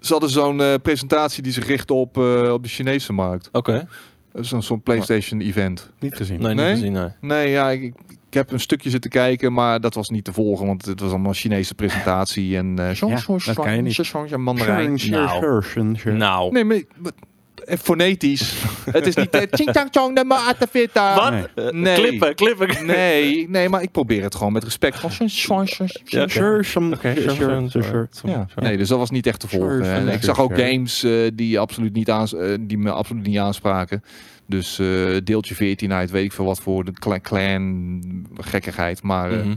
Ze 0.00 0.12
hadden 0.12 0.30
zo'n 0.30 0.60
eh, 0.60 0.74
presentatie 0.82 1.42
die 1.42 1.52
zich 1.52 1.66
richtte 1.66 1.94
op, 1.94 2.18
eh, 2.18 2.52
op 2.52 2.62
de 2.62 2.68
Chinese 2.68 3.12
markt. 3.12 3.48
Oké. 3.52 3.88
Zo'n 4.34 4.62
zo'n 4.62 4.82
PlayStation 4.82 5.40
event. 5.40 5.90
Niet 5.98 6.16
gezien. 6.16 6.40
Nee, 6.40 6.54
Nee? 6.54 6.66
niet 6.66 6.74
gezien, 6.78 6.92
nee. 6.92 7.08
Nee, 7.20 7.50
ja, 7.50 7.70
ik, 7.70 7.82
ik 8.28 8.34
heb 8.34 8.52
een 8.52 8.60
stukje 8.60 8.90
zitten 8.90 9.10
kijken, 9.10 9.52
maar 9.52 9.80
dat 9.80 9.94
was 9.94 10.08
niet 10.08 10.24
te 10.24 10.32
volgen, 10.32 10.66
want 10.66 10.84
het 10.84 11.00
was 11.00 11.10
allemaal 11.10 11.32
Chinese 11.32 11.74
presentatie 11.74 12.56
en 12.56 12.78
eh 12.78 12.94
Ja, 13.46 13.54
dat 13.54 13.64
kan 13.64 13.74
je 13.76 13.82
niet. 13.82 13.94
Mandarijn. 14.36 14.98
Nou. 15.10 15.40
Nou. 16.18 16.52
Nee, 16.52 16.64
maar 16.64 16.80
maar- 16.96 17.12
eh, 17.12 17.28
fonetisch. 17.78 18.54
het 18.90 19.06
is 19.06 19.14
niet 19.14 19.30
eh, 19.30 19.40
ching 19.50 19.70
chang 19.70 19.88
chong 19.90 20.16
de 20.16 20.24
maatavita. 20.24 21.14
Wat? 21.14 21.30
Nee. 21.30 21.66
Eh, 21.66 21.72
Nee. 21.72 21.94
Klippen, 21.94 22.34
klippen. 22.34 22.86
Nee, 22.86 23.48
nee, 23.48 23.68
maar 23.68 23.82
ik 23.82 23.90
probeer 23.90 24.22
het 24.22 24.34
gewoon 24.34 24.52
met 24.52 24.64
respect. 24.64 24.96
Nee, 28.56 28.76
dus 28.76 28.88
dat 28.88 28.98
was 28.98 29.10
niet 29.10 29.26
echt 29.26 29.40
te 29.40 29.48
volgen. 29.48 29.84
Sure, 29.84 29.88
En 29.90 30.00
sure, 30.02 30.12
ik 30.12 30.22
zag 30.22 30.40
ook 30.40 30.58
games 30.58 31.02
eh, 31.02 31.12
die, 31.34 31.58
absoluut 31.58 31.92
niet 31.92 32.10
aans 32.10 32.34
die 32.60 32.78
me 32.78 32.90
absoluut 32.90 33.26
niet 33.26 33.38
aanspraken. 33.38 34.02
Dus 34.50 34.78
eh, 34.78 35.16
deeltje 35.24 35.54
14 35.54 35.92
uit, 35.92 36.10
weet 36.10 36.24
ik 36.24 36.32
veel 36.32 36.44
wat 36.44 36.60
voor 36.60 36.84
de 36.84 36.92
cla- 36.92 37.20
clan 37.20 38.02
gekkigheid. 38.38 39.02
Maar 39.02 39.30
eh, 39.32 39.38
Mhm. 39.38 39.54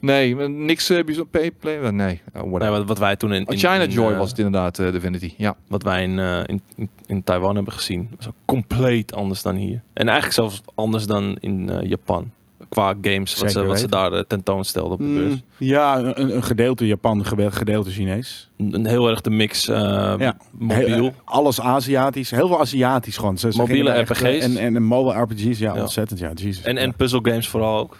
nee, 0.00 0.34
niks 0.48 0.90
uh, 0.90 1.04
bijzonder. 1.04 1.50
Play, 1.50 1.90
nee, 1.90 2.20
oh, 2.34 2.50
wat, 2.50 2.84
wat 2.86 2.98
wij 2.98 3.16
toen 3.16 3.32
in, 3.32 3.44
in 3.44 3.58
China 3.58 3.80
in, 3.80 3.90
Joy 3.90 4.12
eh, 4.12 4.18
was 4.18 4.28
het 4.28 4.38
inderdaad, 4.38 4.78
eh, 4.78 4.92
Divinity. 4.92 5.34
Ja. 5.36 5.56
wat 5.68 5.82
wij 5.82 6.02
in, 6.02 6.18
eh, 6.18 6.40
in, 6.46 6.60
in, 7.06 7.22
Taiwan 7.22 7.54
hebben 7.54 7.72
gezien, 7.72 8.08
was 8.16 8.28
ook 8.28 8.34
compleet 8.44 9.14
anders 9.14 9.42
dan 9.42 9.54
hier. 9.56 9.82
En 9.92 10.04
eigenlijk 10.08 10.34
zelfs 10.34 10.62
anders 10.74 11.06
dan 11.06 11.36
in 11.40 11.68
eh, 11.70 11.88
Japan. 11.88 12.30
Qua 12.74 12.94
games, 13.02 13.38
wat, 13.40 13.50
ze, 13.52 13.64
wat 13.64 13.78
ze 13.78 13.88
daar 13.88 14.12
eh, 14.12 14.20
tentoonstelden 14.20 14.92
op 14.92 14.98
de 14.98 15.04
beurs. 15.04 15.32
Mm, 15.32 15.42
ja, 15.58 15.98
een, 15.98 16.34
een 16.36 16.42
gedeelte 16.42 16.86
Japan, 16.86 17.24
een 17.36 17.52
gedeelte 17.52 17.90
Chinees. 17.90 18.50
Een, 18.56 18.74
een 18.74 18.86
heel 18.86 19.08
erg 19.08 19.20
de 19.20 19.30
mix 19.30 19.68
eh, 19.68 19.76
Ja. 20.18 20.36
mobiel. 20.50 20.86
Heel- 20.86 21.04
eh, 21.06 21.12
alles 21.24 21.60
Aziatisch. 21.60 22.30
Heel 22.30 22.48
veel 22.48 22.60
Aziatisch 22.60 23.16
gewoon. 23.16 23.38
Ze, 23.38 23.52
ze 23.52 23.58
Mobiele 23.58 23.90
echt, 23.90 24.10
RPG's. 24.10 24.22
En, 24.44 24.56
en, 24.56 24.76
en 24.76 24.82
mobile 24.82 25.20
RPG's, 25.20 25.58
ja, 25.58 25.74
Ja. 25.74 25.80
ontzettend. 25.80 26.20
Ja, 26.20 26.30
Jesus. 26.34 26.64
en, 26.64 26.76
en 26.76 26.86
Ja. 26.86 26.92
puzzle 26.96 27.20
games 27.22 27.48
vooral 27.48 27.78
ook. 27.78 27.98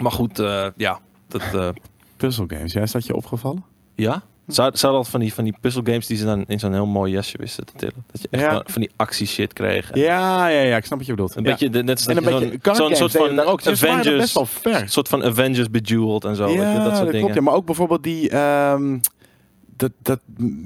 Maar 0.00 0.12
goed, 0.12 0.38
eh, 0.38 0.66
ja. 0.76 0.98
Dat, 1.28 1.42
eh, 1.54 1.68
puzzle 2.16 2.44
games. 2.48 2.72
Ja, 2.72 2.80
is 2.82 2.92
dat 2.92 3.06
je 3.06 3.14
opgevallen? 3.16 3.64
ja? 3.94 4.22
Ze 4.48 4.60
hadden 4.62 4.82
altijd 4.82 5.08
van 5.08 5.20
die, 5.20 5.34
van 5.34 5.44
die 5.44 5.54
puzzle 5.60 5.82
games 5.84 6.06
die 6.06 6.16
ze 6.16 6.24
dan 6.24 6.44
in 6.46 6.58
zo'n 6.58 6.72
heel 6.72 6.86
mooi 6.86 7.12
jasje 7.12 7.36
wisten 7.38 7.66
te 7.66 7.72
tillen. 7.76 8.04
Dat 8.12 8.20
je 8.22 8.28
echt 8.30 8.42
Ja. 8.42 8.62
van- 8.66 8.82
die 8.82 8.90
actie 8.96 9.26
shit 9.26 9.52
kreeg. 9.52 9.90
Ja, 9.94 10.48
ja, 10.48 10.60
ja. 10.60 10.76
Ik 10.76 10.84
snap 10.84 10.98
wat 10.98 11.06
je 11.06 11.12
bedoelt. 11.14 11.36
Een 11.36 11.44
Ja. 11.44 11.50
beetje, 11.50 11.68
net 11.68 11.90
als 11.90 12.06
En 12.06 12.14
dat 12.14 12.24
een 12.24 12.38
beetje 12.40 12.58
zo'n- 12.62 12.74
games 12.76 12.98
soort 12.98 13.12
van 13.12 13.40
ook. 13.40 13.66
Avengers, 13.66 14.16
best 14.16 14.34
wel 14.34 14.46
ver. 14.46 14.88
soort 14.88 15.08
van 15.08 15.24
Avengers 15.24 15.70
Bejeweled 15.70 16.24
en 16.24 16.36
zo. 16.36 16.44
weet 16.46 16.54
je, 16.54 16.80
dat 16.84 16.96
soort 16.96 17.06
dingen. 17.06 17.18
klopt. 17.20 17.34
Ja, 17.34 17.40
maar 17.40 17.54
ook 17.54 17.66
bijvoorbeeld 17.66 18.02
die... 18.02 18.30
ehm, 18.30 18.98
dat, 19.76 19.92
dat, 20.02 20.18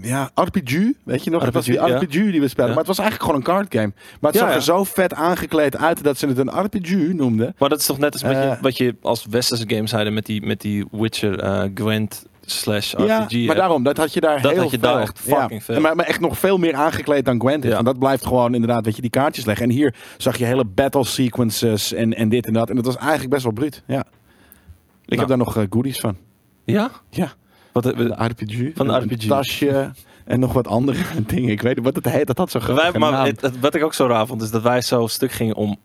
ja, 0.02 0.30
RPG, 0.34 0.92
weet 1.04 1.24
je 1.24 1.30
nog? 1.30 1.44
dat 1.44 1.54
was 1.54 1.64
die 1.64 1.78
RPG, 1.78 2.12
ja. 2.14 2.30
Die 2.30 2.40
we 2.40 2.48
spelen. 2.48 2.68
Ja. 2.68 2.74
Maar 2.74 2.84
het 2.84 2.86
was 2.86 2.98
eigenlijk 2.98 3.20
gewoon 3.20 3.36
een 3.36 3.42
card 3.42 3.74
game. 3.74 3.92
Maar 4.20 4.30
het 4.32 4.40
Ja, 4.40 4.46
zag 4.46 4.48
ja. 4.48 4.54
er 4.56 4.62
zo 4.62 4.84
vet 4.84 5.14
aangekleed 5.14 5.76
uit 5.76 6.02
dat 6.04 6.18
ze 6.18 6.26
het 6.26 6.38
een 6.38 6.50
RPG 6.64 6.90
noemden. 7.12 7.54
Maar 7.58 7.68
dat 7.68 7.78
is 7.80 7.86
toch 7.86 7.98
net 7.98 8.12
als 8.12 8.22
wat, 8.22 8.30
je, 8.32 8.36
Eh. 8.38 8.60
wat 8.60 8.76
je 8.76 8.94
als 9.02 9.26
westerse 9.30 9.64
game 9.66 9.86
zeiden 9.86 10.14
met 10.14 10.26
die, 10.26 10.46
met 10.46 10.60
die 10.60 10.86
Witcher 10.90 11.38
eh, 11.38 11.62
Gwent 11.74 12.24
slash 12.46 12.94
Ja, 12.98 13.18
RPG. 13.22 13.32
maar 13.46 13.54
hè? 13.54 13.60
daarom, 13.60 13.82
dat 13.82 13.96
had 13.96 14.12
je 14.12 14.20
daar 14.20 14.42
Dat 14.42 14.52
heel 14.52 14.60
had 14.62 14.70
je 14.70 14.78
daar 14.78 14.92
veel. 14.92 15.00
echt 15.02 15.20
fucking 15.20 15.64
veel. 15.64 15.80
Maar, 15.80 15.96
maar 15.96 16.06
echt 16.06 16.20
nog 16.20 16.38
veel 16.38 16.58
meer 16.58 16.74
aangekleed 16.74 17.24
dan 17.24 17.40
Gwent 17.40 17.62
is. 17.64 17.68
Ja. 17.68 17.74
Want 17.74 17.86
dat 17.86 17.98
blijft 17.98 18.26
gewoon 18.26 18.54
inderdaad, 18.54 18.84
weet 18.84 18.94
je, 18.96 19.00
die 19.02 19.10
kaartjes 19.10 19.44
leggen. 19.44 19.66
En 19.66 19.72
hier 19.72 19.94
zag 20.16 20.36
je 20.36 20.44
hele 20.44 20.64
battle 20.64 21.04
sequences 21.04 21.92
en, 21.92 22.14
en 22.14 22.28
dit 22.28 22.46
en 22.46 22.52
dat. 22.52 22.70
En 22.70 22.76
dat 22.76 22.84
was 22.84 22.96
eigenlijk 22.96 23.30
best 23.30 23.42
wel 23.42 23.52
bruut, 23.52 23.82
ja. 23.86 24.00
Ik 24.00 24.06
Nou. 25.06 25.18
heb 25.18 25.28
daar 25.28 25.38
nog 25.38 25.56
eh, 25.56 25.62
goodies 25.70 25.98
van. 26.00 26.16
Ja? 26.64 26.90
Ja. 27.10 27.32
Wat, 27.72 27.86
eh, 27.86 27.96
De 27.96 28.04
RPG. 28.24 28.70
Van 28.76 28.86
de 28.86 28.92
een 28.92 29.02
RPG. 29.02 29.26
tasje 29.26 29.90
en 30.24 30.40
nog 30.40 30.52
wat 30.52 30.66
andere 30.68 30.98
dingen. 31.26 31.50
Ik 31.50 31.62
weet 31.62 31.76
niet 31.76 31.84
wat 31.84 31.94
het 31.94 32.04
heet. 32.08 32.26
Dat 32.26 32.38
had 32.38 32.50
zo 32.50 32.58
wij, 32.58 32.66
grappig 32.76 33.00
maar 33.00 33.26
het, 33.26 33.40
het- 33.40 33.60
wat 33.60 33.74
ik 33.74 33.84
ook 33.84 33.94
zo 33.94 34.06
raar 34.06 34.26
vond, 34.26 34.42
is 34.42 34.50
dat 34.50 34.62
wij 34.62 34.80
zo 34.80 35.06
stuk 35.06 35.32
gingen 35.32 35.54
om 35.54 35.76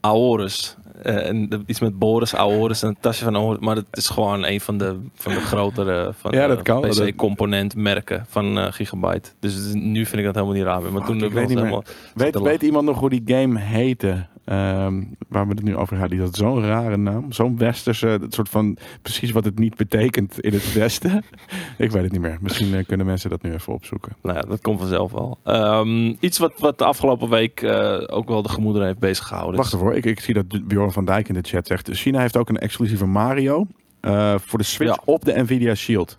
Aorus. 0.00 0.76
Eh, 1.02 1.26
en 1.28 1.62
iets 1.66 1.80
met 1.80 1.98
Boris, 1.98 2.34
Aorus 2.34 2.82
en 2.82 2.88
een 2.88 2.96
tasje 3.00 3.24
van 3.24 3.36
Aorus. 3.36 3.58
Maar 3.60 3.76
het 3.76 3.86
is 3.90 4.08
gewoon 4.08 4.44
een 4.46 4.60
van 4.60 4.78
de, 4.78 4.96
van 5.14 5.32
de 5.32 5.40
grotere 5.40 6.12
van 6.18 6.32
Ja, 6.32 6.46
dat 6.46 6.62
kan 6.62 6.80
wel. 6.80 6.94
Dat- 6.94 7.06
PC-componentmerken 7.10 8.24
van 8.28 8.58
eh, 8.58 8.66
Gigabyte. 8.72 9.30
Dus 9.40 9.72
nu 9.72 10.06
vind 10.06 10.18
ik 10.18 10.24
dat 10.24 10.34
helemaal 10.34 10.54
niet 10.56 10.64
raar 10.64 10.82
meer. 10.82 10.92
Maar 10.92 11.06
toen 11.06 11.16
ik 11.22 11.32
weet 11.32 11.34
het 11.40 11.48
niet 11.48 11.58
helemaal... 11.58 11.84
Weet, 12.14 12.38
weet 12.38 12.62
iemand 12.62 12.84
nog 12.84 12.98
hoe 12.98 13.10
die 13.10 13.22
game 13.24 13.60
heette? 13.60 14.26
Ehm, 14.48 15.02
waar 15.28 15.46
we 15.48 15.54
het 15.54 15.62
nu 15.62 15.76
over 15.76 15.98
hadden. 15.98 16.16
Die 16.16 16.26
had 16.26 16.36
zo'n 16.36 16.64
rare 16.64 16.96
naam. 16.96 17.32
Zo'n 17.32 17.58
westerse, 17.58 18.06
het 18.06 18.34
soort 18.34 18.48
van 18.48 18.76
precies 19.02 19.30
wat 19.30 19.44
het 19.44 19.58
niet 19.58 19.76
betekent 19.76 20.40
in 20.40 20.52
het 20.52 20.72
westen. 20.72 21.24
ik 21.78 21.90
weet 21.90 22.02
het 22.02 22.12
niet 22.12 22.20
meer. 22.20 22.38
Misschien 22.40 22.74
eh, 22.74 22.86
kunnen 22.86 23.06
mensen 23.06 23.30
dat 23.30 23.42
nu 23.42 23.52
even 23.52 23.72
opzoeken. 23.72 24.12
Nou 24.22 24.36
ja, 24.36 24.42
dat 24.42 24.60
komt 24.60 24.78
vanzelf 24.78 25.12
wel. 25.12 25.38
Ehm, 25.44 26.14
iets 26.20 26.38
wat, 26.38 26.52
wat 26.58 26.78
de 26.78 26.84
afgelopen 26.84 27.28
week 27.28 27.62
eh, 27.62 28.02
ook 28.06 28.28
wel 28.28 28.42
de 28.42 28.48
gemoederen 28.48 28.86
heeft 28.86 28.98
bezig 28.98 29.26
gehouden. 29.26 29.56
Wacht 29.56 29.72
ervoor. 29.72 29.94
Ik, 29.94 30.04
ik 30.04 30.20
zie 30.20 30.34
dat 30.34 30.66
Bjorn 30.68 30.92
van 30.92 31.04
Dijk 31.04 31.28
in 31.28 31.34
de 31.34 31.40
chat 31.42 31.66
zegt. 31.66 31.88
China 31.92 32.20
heeft 32.20 32.36
ook 32.36 32.48
een 32.48 32.58
exclusieve 32.58 33.06
Mario. 33.06 33.66
eh, 34.00 34.34
voor 34.38 34.58
de 34.58 34.64
Switch 34.64 34.94
Ja. 34.94 35.02
op 35.04 35.24
de 35.24 35.40
Nvidia 35.42 35.74
Shield. 35.74 36.18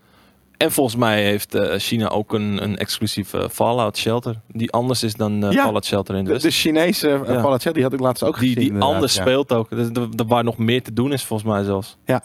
En 0.59 0.71
volgens 0.71 0.95
mij 0.95 1.23
heeft 1.23 1.55
eh, 1.55 1.77
China 1.79 2.07
ook 2.09 2.33
een, 2.33 2.63
een 2.63 2.77
exclusieve 2.77 3.49
Fallout 3.51 3.97
Shelter. 3.97 4.41
Die 4.47 4.71
anders 4.71 5.03
is 5.03 5.13
dan 5.15 5.43
eh, 5.43 5.51
Ja. 5.51 5.63
Fallout 5.63 5.85
Shelter 5.85 6.15
in 6.15 6.19
de 6.23 6.27
De, 6.27 6.31
West. 6.33 6.45
de 6.45 6.51
Chinese 6.51 7.07
uh, 7.09 7.13
Ja. 7.27 7.39
Fallout 7.41 7.61
Shield, 7.61 7.75
die 7.75 7.83
had 7.83 7.93
ik 7.93 7.99
laatst 7.99 8.23
ook 8.23 8.39
die, 8.39 8.53
gezien. 8.55 8.73
die 8.73 8.81
anders 8.81 9.15
ja. 9.15 9.21
speelt 9.21 9.53
ook. 9.53 9.69
Dus 9.69 9.87
er- 9.93 10.25
waar 10.27 10.43
nog 10.43 10.57
meer 10.57 10.83
te 10.83 10.93
doen 10.93 11.13
is 11.13 11.23
volgens 11.23 11.49
mij 11.49 11.63
zelfs. 11.63 11.97
Ja. 12.05 12.21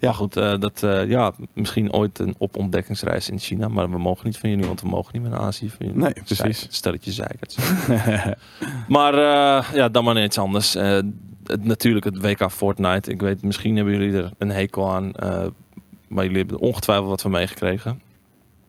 Ja. 0.00 0.06
Maar 0.06 0.14
goed, 0.14 0.36
eh, 0.36 0.58
dat, 0.58 0.82
eh, 0.82 1.08
ja, 1.08 1.32
misschien 1.54 1.92
ooit 1.92 2.18
een 2.18 2.34
opontdekkingsreis 2.38 3.30
in 3.30 3.38
China. 3.38 3.68
Maar 3.68 3.90
we 3.90 3.98
mogen 3.98 4.26
niet 4.26 4.38
van 4.38 4.50
jullie, 4.50 4.66
want 4.66 4.80
we 4.80 4.88
mogen 4.88 5.10
niet 5.12 5.22
meer 5.22 5.30
naar 5.30 5.40
Azië. 5.40 5.68
Van 5.70 5.86
jullie. 5.86 6.02
Nee, 6.02 6.12
precies. 6.24 6.66
Stelletje 6.70 7.12
zeikert. 7.12 7.56
maar 8.88 9.14
eh, 9.14 9.72
ja, 9.74 9.88
dan 9.88 10.04
maar 10.04 10.14
net 10.14 10.24
iets 10.24 10.38
anders. 10.38 10.74
Eh, 10.74 10.98
het, 11.44 11.64
natuurlijk 11.64 12.04
het 12.04 12.20
WK 12.20 12.50
Fortnite. 12.50 13.10
Ik 13.10 13.20
weet, 13.20 13.42
misschien 13.42 13.76
hebben 13.76 13.94
jullie 13.98 14.16
er 14.22 14.30
een 14.38 14.50
hekel 14.50 14.90
aan. 14.90 15.12
Eh, 16.08 16.14
maar 16.14 16.24
jullie 16.24 16.38
hebben 16.38 16.58
ongetwijfeld 16.58 17.08
wat 17.08 17.20
van 17.20 17.30
meegekregen. 17.30 18.00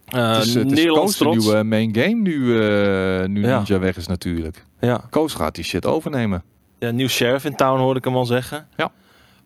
Eh 0.06 0.34
het 0.34 0.46
is, 0.46 0.54
het 0.54 0.66
is 0.66 0.72
Nederlands 0.72 1.18
Koos' 1.18 1.18
trots. 1.18 1.46
nieuwe 1.46 1.64
main 1.64 1.96
game 1.96 2.14
nu, 2.14 2.60
eh, 2.62 3.28
nu 3.28 3.42
Ja. 3.42 3.58
Ninja 3.58 3.80
weg 3.80 3.98
is 3.98 4.08
natuurlijk. 4.08 4.66
Ja. 4.80 5.02
Koos 5.10 5.34
gaat 5.34 5.56
die 5.56 5.64
shit 5.64 5.86
overnemen. 5.86 6.44
Ja, 6.80 6.92
nieuw 6.92 7.08
sheriff 7.08 7.46
in 7.46 7.56
town 7.56 7.80
hoorde 7.80 8.00
ik 8.00 8.06
hem 8.06 8.16
al 8.16 8.26
zeggen. 8.26 8.68
Ja. 8.78 8.92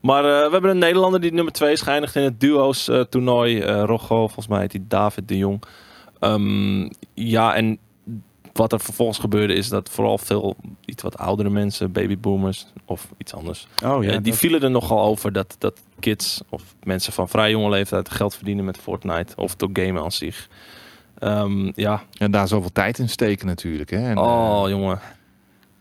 Maar 0.01 0.23
eh, 0.25 0.45
we 0.45 0.51
hebben 0.51 0.69
een 0.71 0.77
Nederlander 0.77 1.21
die 1.21 1.33
nummer 1.33 1.53
2 1.53 1.71
is 1.71 1.81
geëindigd 1.81 2.15
in 2.15 2.23
het 2.23 2.39
duo's 2.39 2.87
eh, 2.87 2.99
toernooi. 3.01 3.59
Eh 3.59 3.83
Rocco, 3.85 4.15
volgens 4.17 4.47
mij 4.47 4.59
heet 4.59 4.71
hij 4.71 4.83
David 4.87 5.27
de 5.27 5.37
Jong. 5.37 5.63
Ehm, 6.19 6.89
ja, 7.13 7.55
en 7.55 7.77
wat 8.54 8.72
er 8.74 8.80
vervolgens 8.80 9.18
gebeurde 9.20 9.54
is 9.54 9.70
dat 9.70 9.89
vooral 9.89 10.18
veel 10.18 10.56
iets 10.86 11.04
wat 11.04 11.18
oudere 11.18 11.49
mensen, 11.49 11.91
babyboomers 11.91 12.66
of 12.86 13.08
iets 13.18 13.34
anders. 13.34 13.68
Oh 13.84 14.04
ja, 14.04 14.10
eh, 14.10 14.18
die 14.22 14.32
dat- 14.32 14.39
vielen 14.39 14.62
er 14.64 14.72
nogal 14.72 15.01
over 15.04 15.32
dat, 15.34 15.56
dat 15.60 15.80
kids 15.99 16.41
of 16.49 16.64
mensen 16.84 17.14
van 17.14 17.30
vrij 17.30 17.49
jonge 17.49 17.70
leeftijd 17.70 18.10
geld 18.10 18.36
verdienen 18.36 18.66
met 18.66 18.78
Fortnite 18.78 19.36
of 19.36 19.56
door 19.56 19.70
gamen 19.74 20.04
aan 20.04 20.12
zich. 20.12 20.49
Ehm, 21.20 21.72
ja, 21.76 22.04
En 22.18 22.32
daar 22.32 22.47
zoveel 22.47 22.72
tijd 22.72 22.99
in 22.99 23.10
steken 23.10 23.45
natuurlijk. 23.47 23.89
Hè? 23.89 24.10
En, 24.10 24.18
oh 24.18 24.62
eh, 24.64 24.70
jongen. 24.70 24.99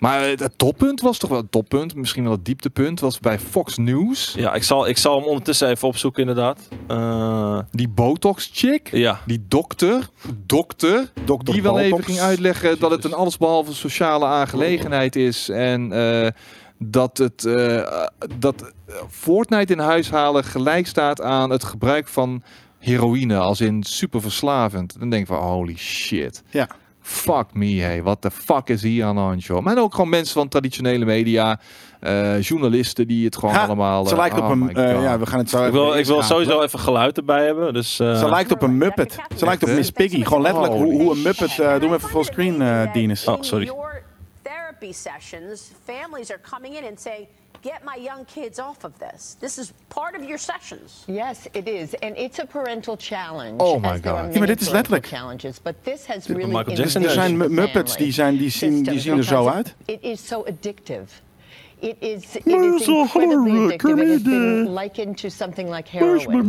Maar 0.02 0.20
het 0.20 0.52
toppunt 0.56 1.00
was 1.00 1.18
toch 1.18 1.30
wel 1.30 1.38
het 1.38 1.50
toppunt. 1.50 1.94
Misschien 1.94 2.22
wel 2.22 2.32
het 2.32 2.44
dieptepunt. 2.44 3.00
Was 3.00 3.20
bij 3.20 3.38
Fox 3.38 3.76
News. 3.76 4.34
Ja, 4.36 4.54
ik 4.54 4.62
zal, 4.62 4.88
ik 4.88 4.98
zal 4.98 5.16
hem 5.16 5.26
ondertussen 5.26 5.68
even 5.68 5.88
opzoeken 5.88 6.20
inderdaad. 6.20 6.68
Eh, 6.86 7.58
Die 7.70 7.88
Botox 7.88 8.50
chick. 8.52 8.88
ja, 8.92 9.20
Die 9.26 9.44
dokter. 9.48 10.10
Dokter. 10.44 11.08
Die 11.44 11.62
wel 11.62 11.80
even 11.80 12.04
ging 12.04 12.20
uitleggen 12.20 12.78
dat 12.78 12.90
het 12.90 13.04
een 13.04 13.14
allesbehalve 13.14 13.74
sociale 13.74 14.24
aangelegenheid 14.26 15.16
is. 15.16 15.48
En 15.48 15.92
eh, 15.92 16.28
dat, 16.78 17.18
het, 17.18 17.44
eh, 17.44 18.06
dat 18.38 18.72
Fortnite 19.10 19.72
in 19.72 19.78
huis 19.78 20.10
halen 20.10 20.44
gelijk 20.44 20.86
staat 20.86 21.20
aan 21.20 21.50
het 21.50 21.64
gebruik 21.64 22.08
van 22.08 22.42
heroïne. 22.78 23.38
Als 23.38 23.60
in 23.60 23.82
super 23.82 24.20
verslavend. 24.20 24.98
Dan 24.98 25.10
denk 25.10 25.22
ik 25.22 25.28
van 25.28 25.42
holy 25.42 25.76
shit. 25.76 26.42
Ja. 26.50 26.68
Fuck 27.02 27.46
me, 27.52 27.80
hey. 27.80 28.02
Wat 28.02 28.22
de 28.22 28.30
fuck 28.30 28.68
is 28.68 28.82
hier 28.82 29.04
aan 29.04 29.14
de 29.14 29.20
hand, 29.20 29.44
joh? 29.44 29.62
Maar 29.62 29.78
ook 29.78 29.94
gewoon 29.94 30.10
mensen 30.10 30.34
van 30.34 30.48
traditionele 30.48 31.04
media. 31.04 31.60
eh, 32.00 32.40
journalisten 32.40 33.06
die 33.06 33.24
het 33.24 33.36
gewoon 33.36 33.54
Ha, 33.54 33.64
allemaal... 33.64 34.04
Ze 34.04 34.12
eh, 34.12 34.18
lijkt 34.18 34.36
op 34.38 34.44
oh 34.44 34.50
een... 34.50 34.74
eh, 34.74 35.02
ja, 35.02 35.18
we 35.18 35.26
gaan 35.26 35.38
het 35.38 35.50
zo 35.50 35.56
ik 35.58 35.62
even 35.62 35.72
wil, 35.80 35.94
ik 35.94 36.06
wil 36.06 36.22
sowieso 36.22 36.62
even 36.62 36.78
geluid 36.78 37.16
erbij 37.16 37.44
hebben. 37.44 37.72
Dus, 37.74 38.00
eh, 38.00 38.18
Ze 38.18 38.28
lijkt 38.28 38.52
op 38.52 38.62
een 38.62 38.76
Muppet. 38.78 39.18
Ze 39.36 39.44
lijkt 39.44 39.62
op? 39.62 39.68
Miss 39.68 39.90
Piggy. 39.90 40.24
Gewoon 40.24 40.42
letterlijk 40.42 40.72
hoe, 40.74 40.92
hoe 40.92 41.12
een 41.12 41.22
Muppet... 41.22 41.50
eh 41.50 41.56
doe 41.72 41.80
hem 41.80 41.94
even 41.94 42.08
fullscreen, 42.08 42.62
eh 42.62 42.92
Dienes. 42.92 43.26
Oh, 43.26 43.36
sorry. 43.40 43.72
Therapy 44.42 44.92
sessions, 44.92 45.70
families 45.84 46.30
are 46.30 46.40
coming 46.50 46.76
in 46.76 46.84
and 46.88 47.00
saying, 47.00 47.26
get 47.62 47.80
my 47.84 47.96
young 48.02 48.24
kids 48.34 48.58
off 48.58 48.84
of 48.84 48.92
this. 48.98 49.36
This 49.40 49.58
is 49.58 49.72
part 49.88 50.16
of 50.16 50.22
your 50.22 50.38
sessions. 50.38 51.04
Yes, 51.06 51.46
it 51.52 51.68
is, 51.68 51.94
and 52.02 52.16
it's 52.16 52.38
a 52.38 52.44
parental 52.46 52.96
challenge. 52.96 53.60
Oh 53.62 53.78
my 53.78 53.98
God. 54.00 54.04
are 54.04 54.04
Ja, 54.04 54.12
maar 54.12 54.28
many 54.32 54.46
dit 54.46 54.60
is 54.60 54.68
parental 54.68 54.72
letterlijk- 54.92 55.06
Challenges, 55.06 55.60
but 55.62 55.74
this 55.82 56.06
has 56.06 56.26
really 56.26 56.44
Michael 56.52 56.76
Jackson 56.76 57.02
Er 57.02 57.08
is- 57.08 57.14
zijn 57.14 57.30
influenced 57.30 57.56
the 57.56 57.62
Muppets 57.62 57.96
die, 57.96 58.12
zijn, 58.12 58.36
die, 58.36 58.50
zien, 58.50 58.70
die 58.70 58.84
family 58.84 59.00
zien 59.00 59.16
er 59.16 59.24
zo 59.24 59.42
system 59.42 59.52
uit. 59.54 59.74
because 59.86 59.98
It 60.00 60.02
is 60.20 60.26
so 60.26 60.44
addictive. 60.48 61.04
It 61.82 61.96
is, 62.00 62.22
it 62.36 62.46
is 62.46 62.88
incredibly 62.88 63.50
horror? 63.50 63.72
addictive. 63.72 63.98
It 63.98 64.08
has 64.08 64.22
Come 64.22 64.30
been 64.30 64.64
here. 64.64 64.68
likened 64.82 65.16
to 65.18 65.28
something 65.28 65.68
like 65.68 65.88
heroin. 65.88 66.46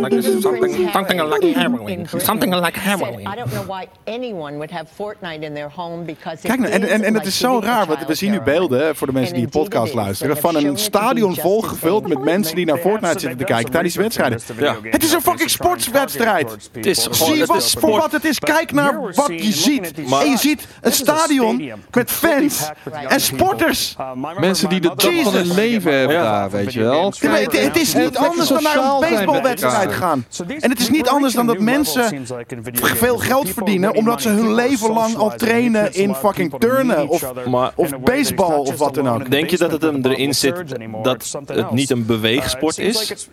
Like 0.00 0.12
even 0.12 0.42
something- 0.42 0.90
something 0.92 1.20
like 1.28 1.42
in 1.46 1.54
heroin. 1.54 2.06
Something 2.16 2.54
like 2.54 2.78
heroin. 2.78 3.20
I 3.26 3.34
don't 3.36 3.52
know 3.52 3.66
why 3.66 3.88
anyone 4.04 4.52
would 4.56 4.70
have 4.70 4.86
Fortnite 4.98 5.42
in 5.42 5.54
their 5.54 5.70
home 5.76 6.04
because 6.04 6.36
it 6.36 6.46
Kijk 6.46 6.58
nou, 6.60 6.72
en, 6.72 6.82
is 6.82 6.88
en, 6.88 7.02
en 7.02 7.04
het 7.04 7.12
like 7.12 7.26
is 7.26 7.38
zo 7.38 7.60
raar, 7.62 7.86
want 7.86 8.06
we 8.06 8.14
zien 8.14 8.30
nu 8.30 8.40
beelden 8.40 8.96
voor 8.96 9.06
de 9.06 9.12
mensen 9.12 9.34
die 9.34 9.44
de 9.44 9.50
podcast 9.50 9.94
luisteren 9.94 10.36
van 10.36 10.56
een 10.56 10.76
stadion 10.78 11.34
volgevuld 11.36 12.08
met 12.08 12.24
mensen 12.24 12.56
die 12.56 12.66
naar 12.66 12.78
Fortnite 12.78 13.18
zitten 13.18 13.38
te 13.38 13.44
kijken 13.44 13.70
tijdens 13.72 13.94
wedstrijden. 13.96 14.40
Ja. 14.58 14.76
Het 14.82 15.02
is 15.02 15.12
een 15.12 15.22
fucking 15.22 15.50
sportswedstrijd. 15.50 16.68
Het 16.72 16.86
is 16.86 17.02
Zie 17.10 17.38
wat, 17.38 17.46
voor 17.46 17.60
sport. 17.60 18.02
wat 18.02 18.12
het 18.12 18.24
is. 18.24 18.38
Kijk 18.38 18.72
naar 18.72 19.00
wat 19.14 19.28
je 19.28 19.52
ziet. 19.52 19.92
En 20.20 20.30
je 20.30 20.36
ziet 20.38 20.66
een 20.80 20.92
stadion 20.92 21.72
met 21.90 22.10
fans 22.10 22.70
en 23.08 23.20
sporters. 23.20 23.96
Mensen 24.38 24.68
die 24.70 24.80
de 24.80 24.92
dag 24.96 25.22
van 25.22 25.34
hun 25.34 25.54
leven 25.54 25.98
hebben 25.98 26.16
Ja. 26.16 26.22
daar, 26.22 26.50
weet 26.50 26.72
je 26.72 26.80
wel. 26.80 27.12
Het, 27.18 27.52
het 27.52 27.76
is 27.76 27.94
niet 27.94 28.16
anders 28.16 28.48
dan 28.48 28.62
naar 28.62 28.76
een 28.76 29.00
baseballwedstrijd 29.00 29.92
gaan. 29.92 30.24
En 30.60 30.70
het 30.70 30.80
is 30.80 30.90
niet 30.90 31.08
anders 31.08 31.34
dan 31.34 31.46
dat 31.46 31.58
mensen 31.58 32.26
veel 32.74 33.18
geld 33.18 33.48
verdienen 33.50 33.94
omdat 33.94 34.22
ze 34.22 34.28
hun 34.28 34.54
leven 34.54 34.92
lang 34.92 35.16
al 35.16 35.34
trainen 35.36 35.94
in 35.94 36.14
fucking 36.14 36.54
turnen 36.58 37.08
of, 37.08 37.32
Maar- 37.46 37.72
of 37.74 38.00
baseball 38.00 38.58
of 38.58 38.78
wat 38.78 38.94
dan 38.94 39.08
ook. 39.08 39.30
Denk 39.30 39.50
je 39.50 39.58
dat 39.58 39.72
het 39.72 39.82
hem 39.82 40.04
erin 40.04 40.34
zit 40.34 40.54
dat 41.02 41.36
het 41.46 41.70
niet 41.70 41.90
een 41.90 42.06
beweegsport 42.06 42.78
is? 42.78 43.26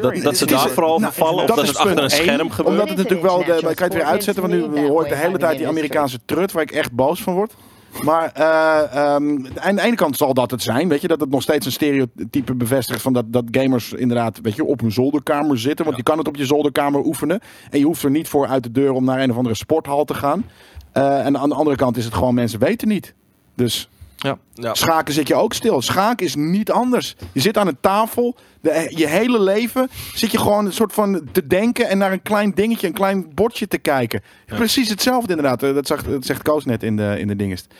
Dat, 0.00 0.22
dat 0.22 0.36
ze 0.36 0.46
daar 0.46 0.68
vooral 0.68 0.98
nou, 0.98 1.12
vallen? 1.12 1.42
Of 1.42 1.56
dat 1.56 1.66
het 1.66 1.76
achter 1.76 2.02
een 2.02 2.10
scherm 2.10 2.50
gebeurt? 2.50 2.68
Omdat 2.68 2.88
het 2.88 2.96
natuurlijk 2.96 3.22
wel, 3.22 3.44
de, 3.44 3.58
maar 3.62 3.70
ik 3.70 3.76
kan 3.76 3.86
het 3.86 3.96
weer 3.96 4.04
uitzetten, 4.04 4.48
want 4.48 4.74
nu 4.74 4.88
hoor 4.88 5.02
ik 5.02 5.08
de 5.08 5.16
hele 5.16 5.38
tijd 5.38 5.58
die 5.58 5.68
Amerikaanse 5.68 6.18
trut 6.24 6.52
waar 6.52 6.62
ik 6.62 6.70
echt 6.70 6.92
boos 6.92 7.22
van 7.22 7.34
word. 7.34 7.54
Maar 8.02 8.32
eh, 8.32 8.96
ehm, 8.96 9.46
aan 9.58 9.76
de 9.76 9.82
ene 9.82 9.94
kant 9.94 10.16
zal 10.16 10.34
dat 10.34 10.50
het 10.50 10.62
zijn, 10.62 10.88
weet 10.88 11.00
je, 11.00 11.08
dat 11.08 11.20
het 11.20 11.30
nog 11.30 11.42
steeds 11.42 11.66
een 11.66 11.72
stereotype 11.72 12.54
bevestigt 12.54 13.02
van 13.02 13.12
dat, 13.12 13.32
dat 13.32 13.44
gamers 13.50 13.92
inderdaad, 13.92 14.38
weet 14.42 14.56
je, 14.56 14.64
op 14.64 14.80
hun 14.80 14.92
zolderkamer 14.92 15.58
zitten. 15.58 15.84
Want 15.84 15.96
je 15.96 16.02
kan 16.02 16.18
het 16.18 16.28
op 16.28 16.36
je 16.36 16.46
zolderkamer 16.46 17.04
oefenen 17.04 17.40
en 17.70 17.78
je 17.78 17.84
hoeft 17.84 18.02
er 18.02 18.10
niet 18.10 18.28
voor 18.28 18.46
uit 18.46 18.62
de 18.62 18.70
deur 18.70 18.92
om 18.92 19.04
naar 19.04 19.20
een 19.20 19.30
of 19.30 19.36
andere 19.36 19.54
sporthal 19.54 20.04
te 20.04 20.14
gaan. 20.14 20.44
Eh, 20.92 21.26
en 21.26 21.38
aan 21.38 21.48
de 21.48 21.54
andere 21.54 21.76
kant 21.76 21.96
is 21.96 22.04
het 22.04 22.14
gewoon, 22.14 22.34
mensen 22.34 22.60
weten 22.60 22.88
niet. 22.88 23.14
Dus 23.54 23.88
Ja. 24.22 24.38
Ja. 24.54 24.74
Schaken 24.74 25.14
zit 25.14 25.28
je 25.28 25.34
ook 25.34 25.52
stil. 25.52 25.82
Schaken 25.82 26.26
is 26.26 26.34
niet 26.34 26.70
anders. 26.70 27.16
Je 27.32 27.40
zit 27.40 27.58
aan 27.58 27.66
een 27.66 27.76
tafel. 27.80 28.36
De, 28.60 28.92
je 28.94 29.06
hele 29.06 29.40
leven 29.40 29.88
zit 30.14 30.30
je 30.30 30.38
gewoon 30.38 30.66
een 30.66 30.72
soort 30.72 30.92
van 30.92 31.28
te 31.32 31.46
denken 31.46 31.88
en 31.88 31.98
naar 31.98 32.12
een 32.12 32.22
klein 32.22 32.50
dingetje, 32.54 32.86
een 32.86 32.92
klein 32.92 33.34
bordje 33.34 33.68
te 33.68 33.78
kijken. 33.78 34.22
Precies 34.46 34.88
hetzelfde 34.88 35.28
inderdaad. 35.34 35.62
Eh, 35.62 35.74
Dat 35.74 35.86
zegt, 35.86 36.04
dat 36.10 36.24
zegt 36.24 36.42
Koos 36.42 36.64
net 36.64 36.82
in 36.82 36.96
de, 36.96 37.16
in 37.18 37.26
de 37.28 37.36
dingest. 37.36 37.74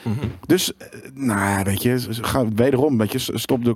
Dus, 0.45 0.77
eh, 0.77 0.87
nou 1.13 1.63
weet 1.63 1.81
je, 1.81 2.05
ga, 2.09 2.47
wederom, 2.55 2.97
weet 2.97 3.11
je, 3.11 3.19
stop, 3.19 3.63
de, 3.63 3.75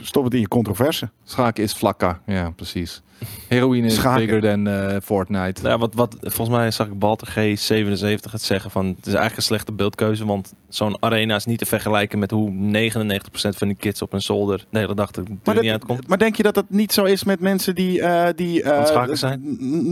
stop 0.00 0.24
het 0.24 0.34
in 0.34 0.40
je 0.40 0.48
controverse. 0.48 1.10
Schaken 1.24 1.62
is 1.62 1.72
vlakker. 1.72 2.20
Ja, 2.26 2.50
precies. 2.50 3.02
Heroïne 3.48 3.86
is 3.86 3.94
Schaken. 3.94 4.26
bigger 4.26 4.40
than 4.40 4.66
eh, 4.68 4.96
Fortnite. 5.02 5.68
Ja, 5.68 5.78
wat, 5.78 5.94
wat, 5.94 6.16
volgens 6.20 6.56
mij 6.56 6.70
zag 6.70 6.86
ik 6.86 6.98
Balter 6.98 7.28
G77 7.28 8.30
het 8.30 8.42
zeggen 8.42 8.70
van 8.70 8.86
het 8.86 8.98
is 8.98 9.04
eigenlijk 9.04 9.36
een 9.36 9.42
slechte 9.42 9.72
beeldkeuze, 9.72 10.26
want 10.26 10.52
zo'n 10.76 10.96
arena 11.02 11.34
is 11.36 11.44
niet 11.44 11.58
te 11.58 11.66
vergelijken 11.66 12.18
met 12.18 12.30
hoe 12.30 12.50
99% 12.50 13.56
van 13.56 13.68
die 13.68 13.76
kids 13.76 14.02
op 14.02 14.12
een 14.12 14.20
zolder 14.22 14.64
de 14.70 14.78
hele 14.78 14.94
dag 14.94 15.10
Maar, 15.44 15.60
niet 15.60 15.70
uitkomt. 15.70 16.08
maar 16.08 16.18
denk 16.18 16.36
je 16.36 16.42
dat 16.42 16.54
dat 16.54 16.64
niet 16.68 16.92
zo 16.92 17.04
is 17.04 17.24
met 17.24 17.40
mensen 17.40 17.74
die, 17.74 18.02
eh, 18.02 18.28
die 18.36 18.62
eh, 18.62 18.72
Aan 18.72 18.78
het 18.78 18.88
schaken 18.88 19.18
zijn? 19.18 19.40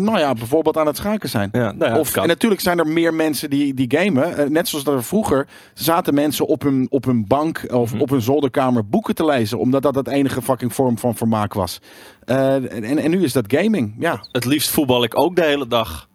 Nou 0.05 0.18
ja, 0.18 0.32
bijvoorbeeld 0.32 0.76
aan 0.76 0.87
het 0.87 0.97
schaken 0.97 1.28
zijn. 1.28 1.49
Ja, 1.53 1.72
nou 1.72 1.93
ja, 1.93 1.99
of, 1.99 2.16
en 2.16 2.26
natuurlijk 2.28 2.61
zijn 2.61 2.78
er 2.78 2.87
meer 2.87 3.14
mensen 3.14 3.51
die, 3.51 3.74
die 3.74 3.99
gamen. 3.99 4.37
Eh, 4.37 4.47
net 4.49 4.68
zoals 4.68 4.85
dat 4.85 4.95
er 4.95 5.05
vroeger 5.05 5.47
zaten 5.74 6.14
mensen 6.14 6.47
op 6.47 6.62
hun, 6.62 6.87
op 6.91 7.05
hun 7.05 7.26
bank 7.26 7.64
of 7.72 7.93
Mhm. 7.93 8.03
op 8.03 8.11
hun 8.11 8.22
zolderkamer 8.22 8.87
boeken 8.89 9.14
te 9.14 9.24
lezen. 9.24 9.59
Omdat 9.59 9.82
dat 9.82 9.95
het 9.95 10.09
enige 10.09 10.43
fucking 10.43 10.74
vorm 10.74 10.99
van 10.99 11.14
vermaak 11.16 11.55
was. 11.55 11.78
En, 12.24 12.99
en 12.99 13.11
nu 13.11 13.22
is 13.24 13.32
dat 13.32 13.45
gaming. 13.49 13.95
Ja, 13.99 14.24
Het 14.32 14.45
liefst 14.45 14.70
voetbal 14.70 15.05
ik 15.05 15.18
ook 15.18 15.37
de 15.37 15.45
hele 15.45 15.66
dag. 15.66 16.09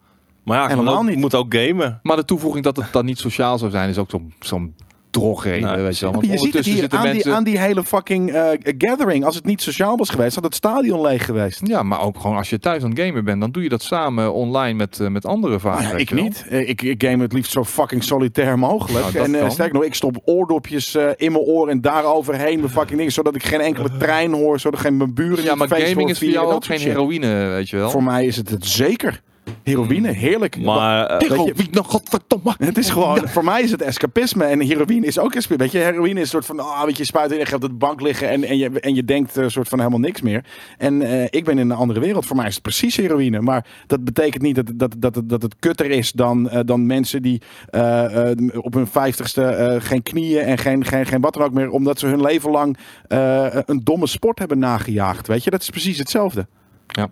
Maar 0.43 0.57
ja, 0.57 0.63
ik 0.63 0.69
moet 0.69 0.77
Helemaal 0.77 1.01
ook, 1.03 1.09
niet. 1.09 1.17
moet 1.17 1.35
ook 1.35 1.53
gamen. 1.53 1.99
Maar 2.03 2.15
de 2.15 2.25
toevoeging 2.25 2.63
dat 2.63 2.75
het 2.75 2.91
dan 2.91 3.05
niet 3.05 3.17
sociaal 3.19 3.57
zou 3.57 3.71
zijn, 3.71 3.89
is 3.89 3.97
ook 3.97 4.09
zo'n 4.09 4.33
zo'n 4.39 4.75
drogreden, 5.11 5.71
Nee, 5.71 5.81
weet 5.83 5.97
je 5.97 6.05
wel. 6.05 6.13
Want 6.13 6.25
je 6.25 6.31
ziet 6.31 6.39
het 6.39 6.45
ondertussen 6.45 6.73
hier 6.73 6.97
aan, 6.97 7.03
die, 7.03 7.13
mensen... 7.13 7.35
aan 7.35 7.43
die 7.43 7.59
hele 7.59 7.83
fucking 7.83 8.31
eh, 8.31 8.73
gathering. 8.77 9.25
Als 9.25 9.35
het 9.35 9.45
niet 9.45 9.61
sociaal 9.61 9.97
was 9.97 10.09
geweest, 10.09 10.35
had 10.35 10.43
het 10.43 10.55
stadion 10.55 11.01
leeg 11.01 11.25
geweest. 11.25 11.61
Ja, 11.63 11.83
maar 11.83 12.01
ook 12.01 12.19
gewoon 12.19 12.37
als 12.37 12.49
je 12.49 12.59
thuis 12.59 12.83
aan 12.83 12.89
het 12.89 12.99
gamen 12.99 13.23
bent, 13.23 13.41
dan 13.41 13.51
doe 13.51 13.63
je 13.63 13.69
dat 13.69 13.81
samen 13.81 14.33
online 14.33 14.73
met, 14.73 14.99
eh, 14.99 15.07
met 15.07 15.25
anderen 15.25 15.59
vaak. 15.59 15.79
Nou 15.79 15.91
ja, 15.91 15.97
ik 15.97 16.11
niet. 16.11 16.45
Eh, 16.49 16.69
Ik, 16.69 16.81
ik 16.81 17.03
game 17.03 17.23
het 17.23 17.33
liefst 17.33 17.51
zo 17.51 17.63
fucking 17.63 18.03
solitair 18.03 18.59
mogelijk. 18.59 18.99
Nou, 18.99 19.13
dat 19.13 19.25
en 19.25 19.39
kan. 19.39 19.51
sterk 19.51 19.73
nog, 19.73 19.83
ik 19.83 19.93
stop 19.95 20.21
oordopjes 20.25 20.95
eh, 20.95 21.07
in 21.15 21.31
mijn 21.31 21.43
oor 21.43 21.69
en 21.69 21.81
daar 21.81 22.03
overheen 22.03 22.59
mijn 22.59 22.71
fucking 22.71 22.97
dingen. 22.97 23.11
Zodat 23.11 23.35
ik 23.35 23.43
geen 23.43 23.61
enkele 23.61 23.97
trein 23.97 24.33
hoor, 24.33 24.59
zodat 24.59 24.79
geen 24.79 24.97
mijn 24.97 25.13
buren 25.13 25.43
Ja, 25.43 25.55
maar 25.55 25.67
gaming 25.67 26.09
is 26.09 26.17
voor 26.19 26.27
jou 26.27 26.45
dat 26.45 26.55
ook 26.55 26.65
geen 26.65 26.79
heroïne, 26.79 27.47
weet 27.47 27.69
je 27.69 27.77
wel. 27.77 27.89
Voor 27.89 28.03
mij 28.03 28.25
is 28.25 28.35
het 28.35 28.49
het 28.49 28.65
zeker. 28.65 29.21
Heroïne, 29.63 30.11
heerlijk. 30.11 30.61
Maar 30.61 31.05
eh, 31.05 31.29
Weet 31.29 31.45
je, 31.47 31.53
Wie 31.55 31.67
nou, 31.71 31.85
godverdomme. 31.85 32.55
het 32.57 32.77
is 32.77 32.89
gewoon, 32.89 33.27
voor 33.27 33.43
mij 33.43 33.61
is 33.61 33.71
het 33.71 33.81
escapisme 33.81 34.43
en 34.45 34.59
heroïne 34.59 35.05
is 35.05 35.19
ook 35.19 35.33
escapisme. 35.35 35.57
Weet 35.57 35.71
je, 35.71 35.77
heroïne 35.77 36.15
is 36.19 36.21
een 36.21 36.27
soort 36.27 36.45
van, 36.45 36.59
ah, 36.59 36.83
weet 36.83 36.91
je, 36.97 37.01
je 37.01 37.05
spuit 37.07 37.31
in 37.31 37.33
en 37.33 37.39
je 37.39 37.45
gaat 37.45 37.63
op 37.63 37.69
de 37.69 37.75
bank 37.75 38.01
liggen 38.01 38.29
en, 38.29 38.43
en, 38.43 38.57
je, 38.57 38.79
en 38.79 38.95
je 38.95 39.05
denkt 39.05 39.35
een 39.35 39.51
soort 39.51 39.67
van 39.67 39.77
helemaal 39.79 39.99
niks 39.99 40.21
meer. 40.21 40.45
En 40.77 41.01
eh, 41.01 41.23
ik 41.29 41.45
ben 41.45 41.57
in 41.57 41.69
een 41.69 41.77
andere 41.77 41.99
wereld. 41.99 42.25
Voor 42.25 42.35
mij 42.35 42.47
is 42.47 42.53
het 42.53 42.63
precies 42.63 42.95
heroïne. 42.95 43.41
Maar 43.41 43.65
dat 43.87 44.03
betekent 44.03 44.43
niet 44.43 44.55
dat, 44.55 44.71
dat, 44.75 44.95
dat, 44.97 45.21
dat 45.29 45.41
het 45.41 45.55
kutter 45.59 45.89
is 45.91 46.11
dan, 46.11 46.49
eh, 46.49 46.59
dan 46.65 46.85
mensen 46.85 47.21
die 47.21 47.41
eh, 47.69 48.29
eh, 48.31 48.37
op 48.61 48.73
hun 48.73 48.87
vijftigste 48.87 49.43
eh, 49.43 49.81
geen 49.81 50.03
knieën 50.03 50.41
en 50.43 50.57
geen, 50.57 50.85
geen, 50.85 51.05
geen 51.05 51.21
wat 51.21 51.33
dan 51.33 51.43
ook 51.43 51.53
meer, 51.53 51.69
omdat 51.69 51.99
ze 51.99 52.07
hun 52.07 52.21
leven 52.21 52.51
lang 52.51 52.77
eh, 53.07 53.45
een 53.65 53.81
domme 53.83 54.07
sport 54.07 54.39
hebben 54.39 54.59
nagejaagd. 54.59 55.27
Weet 55.27 55.43
je, 55.43 55.49
dat 55.49 55.61
is 55.61 55.69
precies 55.69 55.97
hetzelfde. 55.97 56.47
Ja, 56.87 57.07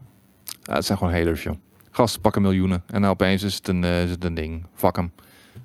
het 0.63 0.85
zijn 0.85 0.97
gewoon 0.97 1.13
haters, 1.13 1.43
joh. 1.43 1.55
Gasten 1.97 2.21
pakken 2.21 2.41
miljoenen 2.41 2.83
en 2.87 3.01
nou 3.01 3.13
opeens 3.13 3.43
is 3.43 3.55
het 3.55 3.67
een, 3.67 3.83
eh, 3.83 4.03
is 4.03 4.09
het 4.09 4.23
een 4.23 4.33
ding. 4.33 4.65
Fuck 4.73 4.95
hem. 4.95 5.11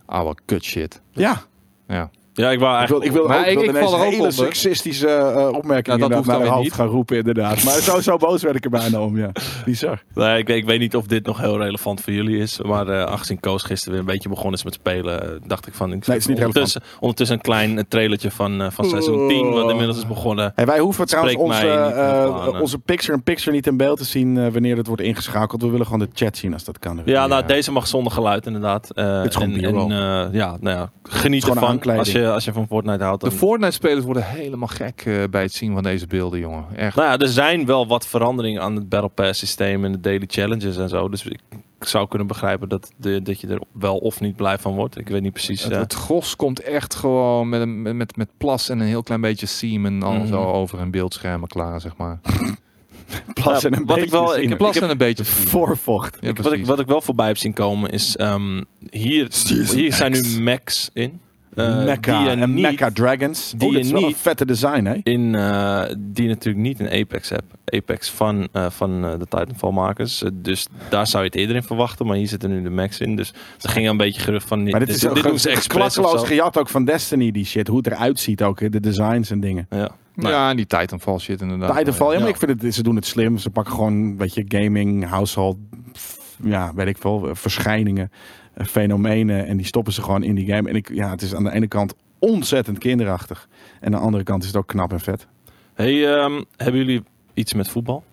Oude 0.07 0.41
kut 0.45 0.65
shit. 0.65 1.01
Ja, 1.11 1.43
Ja. 1.89 2.11
Ja, 2.35 2.51
ik 2.51 2.59
wou 2.59 2.83
ik 2.83 2.89
wil, 2.89 3.01
eigenlijk... 3.01 3.05
ik 3.05 3.13
wil 3.13 3.27
Maar 3.29 3.39
ook, 3.39 3.47
ik- 3.47 3.61
ik 3.63 3.77
val 3.77 3.93
er 3.93 3.99
ook 3.99 4.05
hele 4.05 4.17
onder. 4.17 4.33
seksistische 4.33 5.09
eh, 5.09 5.49
opmerkingen 5.49 5.99
dat 5.99 6.09
naar 6.09 6.19
hoeft 6.19 6.31
mijn 6.31 6.47
hoofd 6.51 6.63
niet. 6.63 6.73
gaan 6.73 6.87
roepen 6.87 7.17
inderdaad. 7.17 7.63
Maar 7.65 7.81
zo, 7.81 8.01
zo 8.01 8.17
boos 8.17 8.43
werd 8.43 8.57
ik 8.57 8.65
er 8.65 8.71
bijna 8.71 9.01
om, 9.01 9.17
ja. 9.19 9.31
Bizar. 9.65 10.03
Nee, 10.15 10.39
ik, 10.39 10.47
weet- 10.47 10.57
ik 10.57 10.65
weet 10.65 10.79
niet 10.79 10.97
of 10.97 11.07
dit 11.07 11.27
nog 11.27 11.39
heel 11.39 11.59
relevant 11.59 12.01
voor 12.01 12.13
jullie 12.13 12.39
is. 12.39 12.61
Maar 12.61 12.89
eh 12.89 13.03
aangezien 13.05 13.41
Koos 13.41 13.63
gisteren 13.63 13.93
weer 13.93 14.01
een 14.01 14.13
beetje 14.13 14.29
begonnen 14.29 14.55
is 14.55 14.65
met 14.65 14.75
spelen, 14.75 15.23
eh, 15.23 15.29
dacht 15.47 15.67
ik 15.67 15.75
van... 15.75 15.93
Ik 15.93 16.05
het 16.05 16.17
is 16.17 16.27
niet 16.27 16.39
ondertussen, 16.39 16.83
ondertussen 17.01 17.37
een 17.37 17.43
klein 17.43 17.85
trailertje 17.89 18.31
van, 18.31 18.73
van 18.73 18.85
seizoen 18.85 19.29
10, 19.29 19.51
wat 19.51 19.71
inmiddels 19.71 19.97
is 19.99 20.07
begonnen. 20.07 20.53
Hey, 20.55 20.67
wij 20.67 20.79
hoeven 20.79 21.07
trouwens 21.07 21.37
onze, 21.37 22.59
onze 22.61 22.79
picture-in-picture 22.79 23.51
niet 23.57 23.67
in 23.67 23.77
beeld 23.77 23.99
te 23.99 24.05
zien 24.05 24.53
wanneer 24.53 24.77
het 24.77 24.87
wordt 24.87 25.03
ingeschakeld. 25.03 25.63
We 25.63 25.69
willen 25.69 25.85
gewoon 25.87 26.01
de 26.01 26.09
chat 26.13 26.37
zien 26.37 26.53
als 26.53 26.65
dat 26.65 26.79
kan. 26.79 27.01
Ja, 27.05 27.27
nou, 27.27 27.47
deze 27.47 27.73
mag 27.73 27.87
zonder 27.87 28.13
geluid 28.13 28.47
inderdaad. 28.47 28.87
Dit 28.95 28.97
is 29.29 29.35
gewoon 29.35 29.55
en, 29.55 29.91
en, 29.91 30.29
ja, 30.33 30.57
nou 30.61 30.77
ja, 30.77 30.91
geniet 31.03 31.49
ervan 31.49 31.81
als 31.99 32.13
je, 32.13 32.22
als 32.31 32.45
je 32.45 32.53
van 32.53 32.67
Fortnite 32.67 33.05
houdt. 33.05 33.25
De 33.25 33.31
Fortnite-spelers 33.31 34.05
worden 34.05 34.25
helemaal 34.27 34.69
gek 34.69 35.03
eh, 35.07 35.23
bij 35.31 35.43
het 35.43 35.53
zien 35.55 35.73
van 35.75 35.83
deze 35.83 36.07
beelden, 36.07 36.39
jongen. 36.41 36.65
Echt. 36.77 36.97
Nou 36.97 37.09
ja, 37.09 37.19
er 37.19 37.29
zijn 37.29 37.67
wel 37.67 37.87
wat 37.87 38.07
veranderingen 38.07 38.63
aan 38.63 38.75
het 38.75 38.89
Battle 38.89 39.09
Pass 39.09 39.39
systeem 39.39 39.85
en 39.85 39.93
de 39.93 40.01
daily 40.01 40.25
challenges 40.27 40.77
en 40.77 40.89
zo. 40.89 41.09
Dus 41.09 41.25
ik 41.25 41.41
zou 41.81 42.09
kunnen 42.09 42.27
begrijpen 42.27 42.69
dat, 42.69 42.93
de, 42.97 43.23
dat 43.23 43.41
je 43.41 43.47
er 43.47 43.61
wel 43.73 43.97
of 43.97 44.21
niet 44.21 44.37
blij 44.37 44.59
van 44.59 44.75
wordt. 44.75 44.99
Ik 44.99 45.09
weet 45.09 45.23
niet 45.23 45.33
precies. 45.33 45.63
Het, 45.63 45.73
eh, 45.73 45.79
het 45.79 45.95
gros 45.95 46.37
komt 46.37 46.61
echt 46.61 46.95
gewoon 46.95 47.49
met, 47.49 47.61
een, 47.61 47.97
met- 47.97 48.17
met, 48.17 48.29
plas 48.39 48.69
en 48.69 48.81
een 48.81 48.87
heel 48.87 49.03
klein 49.03 49.21
beetje 49.21 49.47
semen 49.47 50.03
al 50.03 50.13
Mhm. 50.13 50.27
zo 50.27 50.43
over 50.43 50.81
een 50.81 50.91
beeldschermen 50.91 51.49
klaar, 51.49 51.81
zeg 51.81 51.97
maar. 51.97 52.21
Plas 53.35 53.65
en 53.65 53.71
Ja, 53.71 53.77
een 53.79 53.87
wat 53.87 53.97
ik 53.97 54.03
beetje 54.03 54.19
wel- 54.19 54.37
ik 54.39 54.49
heb- 54.49 54.59
Plas 54.59 54.77
en 54.77 54.91
een 54.91 54.99
beetje. 54.99 55.25
Voorvocht. 55.25 56.17
Ja, 56.21 56.29
ik- 56.29 56.39
wat, 56.39 56.53
ik, 56.53 56.67
wat 56.67 56.79
ik 56.81 56.87
wel 56.87 57.01
voorbij 57.01 57.27
heb 57.27 57.37
zien 57.37 57.53
komen 57.53 57.91
is... 57.91 58.17
ehm, 58.17 58.63
hier 58.91 59.29
hier 59.75 59.93
zijn 59.95 60.13
nu 60.13 60.41
Macs 60.43 60.91
in. 60.93 61.21
Eh, 61.55 61.85
Mecca 61.85 62.19
die 62.21 62.29
en 62.31 62.53
niet 62.55 62.63
Mecca 62.63 62.91
Dragons. 62.91 63.55
die 63.57 63.69
oh, 63.69 63.75
dit 63.75 63.83
is 63.83 63.87
je 63.89 63.93
wel 63.95 64.03
een 64.03 64.09
niet- 64.09 64.17
vette 64.17 64.45
design, 64.47 64.85
hè? 64.85 64.95
in 65.03 65.35
uh, 65.35 65.83
die 65.99 66.29
natuurlijk 66.29 66.65
niet 66.65 66.81
in 66.81 67.01
Apex 67.01 67.29
heb. 67.29 67.43
Apex 67.65 68.11
van, 68.11 68.49
uh, 68.53 68.71
van 68.71 69.05
uh, 69.05 69.11
de 69.11 69.27
Titanfall 69.29 69.71
makers. 69.73 70.23
Uh, 70.23 70.31
dus 70.33 70.67
daar 70.89 71.07
zou 71.07 71.23
je 71.23 71.29
het 71.29 71.39
eerder 71.39 71.57
in 71.57 71.63
verwachten. 71.63 72.07
Maar 72.07 72.17
hier 72.17 72.29
zitten 72.29 72.51
nu 72.51 72.63
de 72.63 72.71
max 72.71 73.01
in. 73.01 73.17
Dus 73.17 73.33
er 73.61 73.69
ging 73.71 73.89
een 73.89 73.97
beetje 73.97 74.21
gerucht 74.21 74.49
van... 74.49 74.71
Maar 74.71 74.81
dit, 74.81 74.89
is 74.89 75.07
ook 75.07 75.15
dit 75.15 75.25
doen 75.25 75.39
ze 75.39 75.51
expres 75.51 75.97
gejat 76.05 76.59
ook 76.59 76.69
van 76.69 76.85
Destiny, 76.85 77.31
die 77.31 77.45
shit. 77.45 77.69
Hoe 77.69 77.77
het 77.77 77.87
eruit 77.87 78.21
ziet 78.21 78.43
ook, 78.43 78.73
de 78.73 78.81
designs 78.81 79.31
en 79.31 79.41
dingen. 79.41 79.67
Ja. 79.71 79.91
Nou, 80.15 80.35
Ja, 80.35 80.51
en 80.51 80.57
die 80.57 80.67
Titanfall 80.67 81.19
shit 81.19 81.41
inderdaad. 81.41 81.77
Titanfall, 81.77 82.07
ja, 82.13 82.19
maar 82.19 82.29
Ja. 82.29 82.35
ik 82.35 82.37
vind 82.41 82.63
het, 82.63 82.75
ze 82.75 82.83
doen 82.83 82.97
het 82.97 83.07
slim. 83.07 83.39
Ze 83.39 83.51
pakken 83.51 83.75
gewoon, 83.75 84.17
weet 84.17 84.35
je, 84.35 84.45
gaming, 84.49 85.09
household, 85.09 85.57
ja, 86.45 86.73
weet 86.75 86.87
ik 86.87 86.97
veel, 86.99 87.29
eh, 87.29 87.35
verschijningen, 87.35 88.11
eh, 88.13 88.19
fenomenen. 88.57 89.47
En 89.47 89.57
die 89.57 89.67
stoppen 89.67 89.93
ze 89.93 90.03
gewoon 90.03 90.23
in 90.23 90.35
die 90.35 90.47
game. 90.47 90.69
En 90.69 90.77
ik, 90.77 90.95
ja, 90.95 91.11
het 91.11 91.23
is 91.23 91.35
aan 91.35 91.45
de 91.45 91.53
ene 91.53 91.69
kant 91.69 91.95
ontzettend 92.19 92.79
kinderachtig. 92.79 93.49
En 93.81 93.87
aan 93.87 94.01
de 94.01 94.07
andere 94.07 94.25
kant 94.25 94.41
is 94.43 94.49
het 94.49 94.57
ook 94.57 94.67
knap 94.67 94.93
en 94.93 95.01
vet. 95.01 95.27
Hey, 95.75 96.15
ehm, 96.17 96.43
hebben 96.57 96.81
jullie 96.85 97.03
iets 97.35 97.55
met 97.55 97.69
voetbal? 97.69 98.05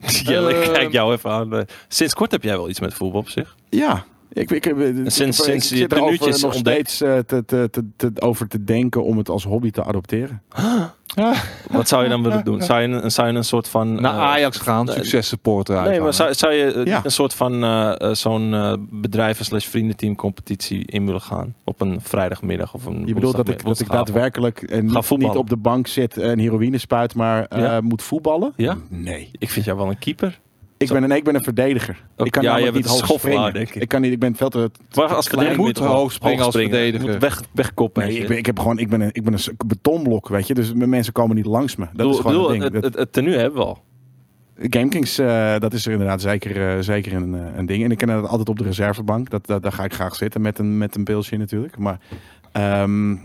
Jelle, 0.24 0.50
ik 0.54 0.66
Eh, 0.66 0.72
kijk 0.72 0.92
jou 0.92 1.12
even 1.12 1.30
aan. 1.30 1.54
Eh, 1.56 1.62
Sinds 1.88 2.14
kort 2.14 2.30
heb 2.30 2.42
jij 2.42 2.56
wel 2.56 2.68
iets 2.68 2.80
met 2.80 2.94
voetbal 2.94 3.20
op 3.20 3.28
zich? 3.28 3.56
Ja. 3.68 4.04
Ik, 4.32 4.50
ik, 4.50 4.66
ik, 4.66 4.74
sinds- 5.10 5.18
ik 5.38 5.44
sinds 5.44 5.68
je 5.68 5.86
nog 6.42 6.54
steeds 6.54 7.00
eh, 7.00 7.18
te, 7.18 7.44
te, 7.44 7.68
te, 7.70 7.82
te- 7.96 8.12
over 8.20 8.48
te 8.48 8.64
denken 8.64 9.04
om 9.04 9.18
het 9.18 9.28
als 9.28 9.44
hobby 9.44 9.70
te 9.70 9.84
adopteren. 9.84 10.42
Wat 11.70 11.88
zou 11.88 12.02
je 12.02 12.08
dan 12.08 12.22
willen 12.22 12.44
doen? 12.44 12.62
Zou 12.62 12.80
je 12.80 12.88
een, 12.88 13.10
zou 13.10 13.28
je 13.28 13.34
een 13.34 13.44
soort 13.44 13.68
van... 13.68 14.00
Naar 14.00 14.14
eh, 14.14 14.20
Ajax 14.20 14.58
gaan, 14.58 14.88
succes 14.88 15.28
supporter. 15.28 15.82
Nee, 15.82 16.00
maar 16.00 16.14
zou, 16.14 16.34
zou 16.34 16.52
je 16.52 16.72
eh, 16.72 16.84
Ja. 16.84 17.00
een 17.04 17.10
soort 17.10 17.34
van 17.34 17.64
eh, 17.64 18.12
zo'n 18.12 18.54
eh, 18.54 18.72
bedrijven 18.78 19.44
slash 19.44 19.66
vriendenteam 19.66 20.14
competitie 20.16 20.86
in 20.86 21.06
willen 21.06 21.20
gaan? 21.20 21.54
Op 21.64 21.80
een 21.80 22.00
vrijdagmiddag 22.02 22.74
of 22.74 22.84
een 22.84 23.06
Je 23.06 23.14
bedoelt 23.14 23.36
dat 23.36 23.48
ik, 23.48 23.64
dat 23.64 23.80
ik 23.80 23.90
daadwerkelijk 23.90 24.62
eh, 24.62 24.82
niet, 24.82 25.10
niet 25.16 25.28
op 25.36 25.48
de 25.48 25.56
bank 25.56 25.86
zit 25.86 26.16
en 26.18 26.38
heroïne 26.38 26.78
spuit, 26.78 27.14
maar 27.14 27.46
Ja. 27.58 27.80
moet 27.80 28.02
voetballen? 28.02 28.52
Ja? 28.56 28.76
Nee. 28.88 29.30
Ik 29.38 29.50
vind 29.50 29.64
jou 29.64 29.78
wel 29.78 29.88
een 29.88 29.98
keeper. 29.98 30.38
Ik 30.78 30.88
ben, 30.88 31.02
een, 31.02 31.10
ik 31.10 31.24
ben 31.24 31.34
een 31.34 31.42
verdediger. 31.42 32.04
Ook- 32.16 32.26
ik 32.26 32.32
kan 32.32 32.42
ja, 32.42 32.70
niet 32.70 32.86
hoog 32.86 33.18
springen. 33.18 33.52
denk 33.52 33.74
ik. 33.74 33.88
kan 33.88 34.00
niet, 34.00 34.12
ik 34.12 34.18
ben 34.18 34.36
veel 34.36 34.48
te... 34.48 34.70
Maar 34.94 35.14
als 35.14 35.26
verdediger 35.26 35.60
moet 35.60 35.78
hoog 35.78 36.12
springen 36.12 36.44
als 36.44 36.54
verdediger. 36.54 37.10
Moet 37.10 37.20
weg, 37.20 37.42
wegkoppen. 37.52 38.02
Nee, 38.06 38.18
ik 38.18 38.28
ben, 38.28 38.36
ik 38.36 38.46
heb 38.46 38.58
gewoon, 38.58 38.78
ik 38.78 38.88
ben 38.88 39.00
een, 39.00 39.10
ik 39.12 39.24
ben 39.24 39.32
een 39.32 39.56
betonblok, 39.66 40.28
weet 40.28 40.46
je. 40.46 40.54
Dus 40.54 40.72
mensen 40.72 41.12
komen 41.12 41.36
niet 41.36 41.46
langs 41.46 41.76
me. 41.76 41.86
Dat 41.92 42.14
is 42.14 42.20
gewoon 42.20 42.40
het 42.40 42.60
ding. 42.60 42.74
het, 42.74 42.84
het, 42.84 42.94
het 42.94 43.12
tenue 43.12 43.36
hebben 43.36 43.60
we 43.60 43.66
al. 43.66 43.82
GameKings, 44.60 45.18
eh, 45.18 45.58
dat 45.58 45.72
is 45.72 45.86
er 45.86 45.92
inderdaad 45.92 46.20
zeker, 46.20 46.68
eh, 46.68 46.82
zeker 46.82 47.12
een, 47.12 47.34
eh, 47.34 47.56
een 47.56 47.66
ding. 47.66 47.84
En 47.84 47.90
ik 47.90 47.98
ken 47.98 48.08
dat 48.08 48.28
altijd 48.28 48.48
op 48.48 48.58
de 48.58 48.64
reservebank. 48.64 49.30
Dat, 49.30 49.46
dat, 49.46 49.62
daar 49.62 49.72
ga 49.72 49.84
ik 49.84 49.94
graag 49.94 50.14
zitten 50.14 50.40
met 50.40 50.58
een, 50.58 50.78
met 50.78 50.96
een 50.96 51.04
pilsje 51.04 51.36
natuurlijk. 51.36 51.78
Maar 51.78 52.00
ehm, 52.52 53.16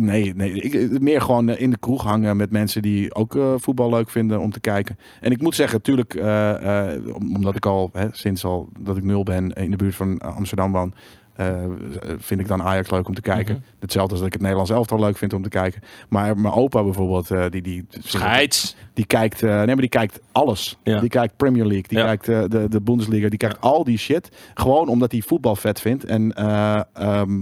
nee, 0.00 0.34
nee 0.34 0.52
ik, 0.52 1.00
meer 1.00 1.20
gewoon 1.20 1.48
eh, 1.48 1.60
in 1.60 1.70
de 1.70 1.78
kroeg 1.78 2.02
hangen 2.02 2.36
met 2.36 2.50
mensen 2.50 2.82
die 2.82 3.14
ook 3.14 3.36
eh, 3.36 3.54
voetbal 3.56 3.90
leuk 3.90 4.10
vinden 4.10 4.40
om 4.40 4.50
te 4.52 4.60
kijken. 4.60 4.98
En 5.20 5.30
ik 5.30 5.40
moet 5.40 5.54
zeggen, 5.54 5.76
natuurlijk, 5.78 6.14
eh, 6.14 6.92
eh, 6.94 7.14
om- 7.14 7.34
omdat 7.36 7.56
ik 7.56 7.66
al 7.66 7.90
hè, 7.92 8.06
sinds 8.10 8.44
al 8.44 8.68
dat 8.80 8.96
ik 8.96 9.04
nul 9.04 9.22
ben 9.22 9.52
in 9.52 9.70
de 9.70 9.76
buurt 9.76 9.94
van 9.94 10.18
Amsterdam 10.18 10.72
woon. 10.72 10.94
eh, 11.32 11.56
vind 12.18 12.40
ik 12.40 12.48
dan 12.48 12.62
Ajax 12.62 12.90
leuk 12.90 13.08
om 13.08 13.14
te 13.14 13.20
kijken. 13.20 13.54
Mhm. 13.54 13.62
Hetzelfde 13.80 14.10
als 14.10 14.18
dat 14.18 14.26
ik 14.26 14.32
het 14.32 14.42
Nederlands 14.42 14.70
elftal 14.72 14.98
leuk 15.00 15.16
vind 15.16 15.32
om 15.32 15.42
te 15.42 15.48
kijken. 15.48 15.82
Maar 16.08 16.38
mijn 16.38 16.54
opa 16.54 16.82
bijvoorbeeld, 16.82 17.30
eh, 17.30 17.44
die, 17.50 17.62
die, 17.62 17.86
Scheids. 17.90 18.76
die 18.94 19.06
kijkt, 19.06 19.42
eh, 19.42 19.56
nee, 19.56 19.66
maar 19.66 19.76
die 19.76 19.88
kijkt 19.88 20.20
alles. 20.32 20.78
Ja. 20.82 21.00
Die 21.00 21.08
kijkt 21.08 21.36
Premier 21.36 21.64
League, 21.66 21.88
die 21.88 21.98
Ja. 21.98 22.04
kijkt 22.04 22.28
eh, 22.28 22.42
de, 22.48 22.68
de 22.68 22.80
Bundesliga, 22.80 23.28
die 23.28 23.38
kijkt 23.38 23.60
al 23.60 23.84
die 23.84 23.98
shit. 23.98 24.28
Gewoon 24.54 24.88
omdat 24.88 25.12
hij 25.12 25.20
voetbal 25.20 25.56
vet 25.56 25.80
vindt 25.80 26.04
en 26.04 26.32
eh, 26.32 26.80
ehm, 26.92 27.40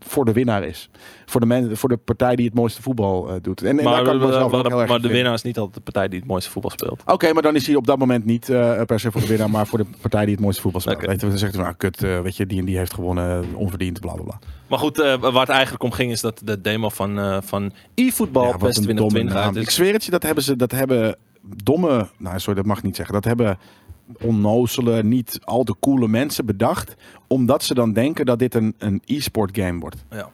voor 0.00 0.24
de 0.24 0.32
winnaar 0.32 0.64
is. 0.64 0.90
Voor 1.26 1.40
de, 1.40 1.46
men, 1.46 1.76
voor 1.76 1.88
de 1.88 1.96
partij 1.96 2.36
die 2.36 2.46
het 2.46 2.54
mooiste 2.54 2.82
voetbal 2.82 3.28
eh, 3.28 3.34
doet. 3.42 3.62
En, 3.62 3.68
en 3.68 3.76
daar 3.76 3.84
Maar, 3.84 4.02
kan 4.04 4.14
ik 4.14 4.50
maar, 4.50 4.80
erg 4.80 4.88
maar 4.88 5.00
de 5.00 5.08
winnaar 5.08 5.32
is 5.34 5.42
niet 5.42 5.58
altijd 5.58 5.74
de 5.74 5.80
partij 5.80 6.08
die 6.08 6.18
het 6.18 6.28
mooiste 6.28 6.50
voetbal 6.50 6.70
speelt. 6.70 7.02
Oké, 7.06 7.32
maar 7.32 7.42
dan 7.42 7.54
is 7.54 7.66
hij 7.66 7.76
op 7.76 7.86
dat 7.86 7.98
moment 7.98 8.24
niet 8.24 8.48
eh, 8.48 8.82
per 8.82 9.00
se 9.00 9.10
voor 9.10 9.20
de 9.20 9.26
winnaar, 9.26 9.50
maar 9.50 9.66
voor 9.66 9.78
de 9.78 9.86
partij 10.00 10.24
die 10.24 10.34
het 10.34 10.42
mooiste 10.42 10.62
voetbal 10.62 10.80
speelt. 10.80 10.96
Oké. 10.96 11.06
Weet 11.06 11.20
je, 11.20 11.28
dan 11.28 11.38
zegt 11.38 11.54
hij, 11.54 11.62
nou 11.62 11.74
kut, 11.74 12.02
eh, 12.02 12.20
weet 12.20 12.36
je, 12.36 12.46
die 12.46 12.58
en 12.58 12.64
die 12.64 12.76
heeft 12.76 12.94
gewonnen, 12.94 13.44
onverdiend, 13.54 14.00
bla 14.00 14.12
bla 14.12 14.22
bla. 14.24 14.38
Maar 14.66 14.78
goed, 14.78 14.96
waar 15.20 15.32
het 15.40 15.48
eigenlijk 15.48 15.82
om 15.82 15.92
ging 15.92 16.10
is 16.10 16.20
dat 16.20 16.40
de 16.44 16.60
demo 16.60 16.88
van, 16.88 17.42
van 17.42 17.72
eFootball 17.94 18.42
Ja, 18.44 18.50
domme 18.52 18.70
2020 18.72 19.34
naam. 19.34 19.44
uit 19.44 19.56
Ik 19.56 19.66
is. 19.66 19.74
zweer 19.74 19.92
het 19.92 20.04
je, 20.04 20.10
dat 20.10 20.22
hebben 20.22 20.44
ze, 20.44 20.56
dat 20.56 20.70
hebben 20.70 21.16
domme, 21.64 22.08
nou 22.18 22.38
sorry, 22.38 22.54
dat 22.54 22.66
mag 22.66 22.78
ik 22.78 22.84
niet 22.84 22.96
zeggen. 22.96 23.14
Dat 23.14 23.24
hebben 23.24 23.58
onnozele, 24.22 25.02
niet 25.02 25.38
al 25.44 25.64
te 25.64 25.74
coole 25.80 26.08
mensen 26.08 26.46
bedacht, 26.46 26.94
omdat 27.26 27.62
ze 27.64 27.74
dan 27.74 27.92
denken 27.92 28.26
dat 28.26 28.38
dit 28.38 28.54
een, 28.54 28.74
een 28.78 29.02
e-sport 29.06 29.56
game 29.58 29.78
wordt. 29.80 30.04
Ja. 30.10 30.28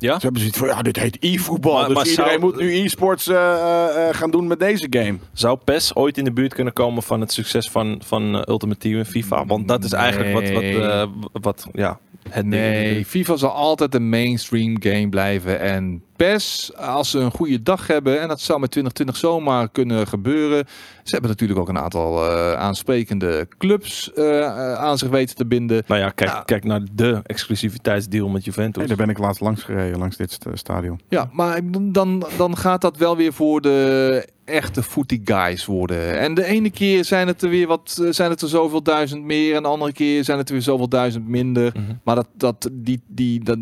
Ja? 0.00 0.14
Ze 0.14 0.20
hebben 0.22 0.40
zoiets 0.40 0.58
van, 0.58 0.68
ja, 0.68 0.82
dit 0.82 0.96
heet 0.96 1.16
e-voetbal, 1.20 1.72
Maar- 1.74 1.86
dus 1.86 1.94
maar 1.96 2.06
iedereen 2.06 2.30
zou- 2.40 2.44
moet 2.52 2.56
nu 2.60 2.74
e-sports 2.78 3.26
eh, 3.28 4.08
eh, 4.08 4.14
gaan 4.14 4.30
doen 4.30 4.46
met 4.46 4.58
deze 4.58 4.86
game. 4.90 5.18
Zou 5.32 5.58
PES 5.64 5.94
ooit 5.94 6.18
in 6.18 6.24
de 6.24 6.32
buurt 6.32 6.54
kunnen 6.54 6.72
komen 6.72 7.02
van 7.02 7.20
het 7.20 7.32
succes 7.32 7.70
van, 7.70 8.00
van 8.04 8.34
eh, 8.34 8.42
Ultimate 8.48 8.78
Team 8.78 8.98
en 8.98 9.06
FIFA? 9.06 9.46
Want 9.46 9.68
dat 9.68 9.84
is 9.84 9.92
eigenlijk 9.92 10.32
wat, 10.32 10.50
wat, 10.50 10.62
eh, 10.62 11.06
wat 11.32 11.66
ja, 11.72 11.98
het 12.22 12.42
ding 12.50 12.62
Nee. 12.62 13.04
FIFA 13.04 13.36
zal 13.36 13.50
altijd 13.50 13.94
een 13.94 14.08
mainstream 14.08 14.76
game 14.82 15.08
blijven. 15.08 15.60
En 15.60 16.02
PES, 16.18 16.70
als 16.76 17.10
ze 17.10 17.18
een 17.18 17.30
goede 17.30 17.62
dag 17.62 17.86
hebben, 17.86 18.20
en 18.20 18.28
dat 18.28 18.40
zou 18.40 18.60
met 18.60 18.70
2020 18.70 19.16
zomaar 19.30 19.68
kunnen 19.68 20.06
gebeuren. 20.06 20.64
Ze 21.02 21.10
hebben 21.12 21.30
natuurlijk 21.30 21.60
ook 21.60 21.68
een 21.68 21.78
aantal 21.78 22.24
eh, 22.30 22.52
aansprekende 22.52 23.48
clubs 23.58 24.12
eh, 24.12 24.74
aan 24.76 24.98
zich 24.98 25.08
weten 25.08 25.36
te 25.36 25.46
binden. 25.46 25.82
Nou 25.86 26.00
ja, 26.00 26.10
kijk, 26.10 26.30
Ja. 26.30 26.42
kijk 26.44 26.64
naar 26.64 26.80
de 26.92 27.20
exclusiviteitsdeal 27.26 28.28
met 28.28 28.44
Juventus. 28.44 28.78
Nee, 28.78 28.86
daar 28.96 29.06
ben 29.06 29.08
ik 29.14 29.18
laatst 29.18 29.40
langs 29.40 29.62
gereden, 29.62 29.98
langs 29.98 30.16
dit 30.16 30.32
st- 30.32 30.46
stadion. 30.52 31.00
Ja, 31.08 31.28
maar 31.32 31.60
dan, 31.72 32.26
dan 32.36 32.56
gaat 32.56 32.80
dat 32.80 32.96
wel 32.96 33.16
weer 33.16 33.32
voor 33.32 33.60
de 33.60 34.28
echte 34.44 34.82
footy 34.82 35.20
guys 35.24 35.64
worden. 35.66 36.18
En 36.18 36.34
de 36.34 36.44
ene 36.44 36.70
keer 36.70 37.04
zijn 37.04 37.26
het 37.26 37.42
er 37.42 37.48
weer 37.48 37.66
wat, 37.66 37.98
eh, 38.02 38.08
zijn 38.10 38.30
het 38.30 38.42
er 38.42 38.48
zoveel 38.48 38.82
duizend 38.82 39.24
meer, 39.24 39.54
en 39.56 39.62
de 39.62 39.68
andere 39.68 39.92
keer 39.92 40.24
zijn 40.24 40.38
het 40.38 40.48
er 40.48 40.54
weer 40.54 40.62
zoveel 40.62 40.88
duizend 40.88 41.28
minder. 41.28 41.72
Mhm. 41.74 41.84
Maar 42.04 42.14
dat, 42.14 42.28
dat, 42.36 42.68
die, 42.72 43.00
die, 43.06 43.44
dat, 43.44 43.58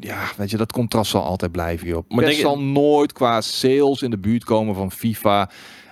ja, 0.00 0.18
weet 0.36 0.50
je, 0.50 0.56
dat 0.56 0.72
contrast 0.72 1.10
zal 1.10 1.22
altijd 1.24 1.52
blijven, 1.52 1.86
Maar 2.08 2.24
denk 2.24 2.36
je- 2.36 2.40
zal 2.40 2.60
nooit 2.60 3.12
qua 3.12 3.40
sales 3.40 4.02
in 4.02 4.10
de 4.10 4.18
buurt 4.18 4.44
komen 4.44 4.74
van 4.74 4.92
FIFA. 4.92 5.50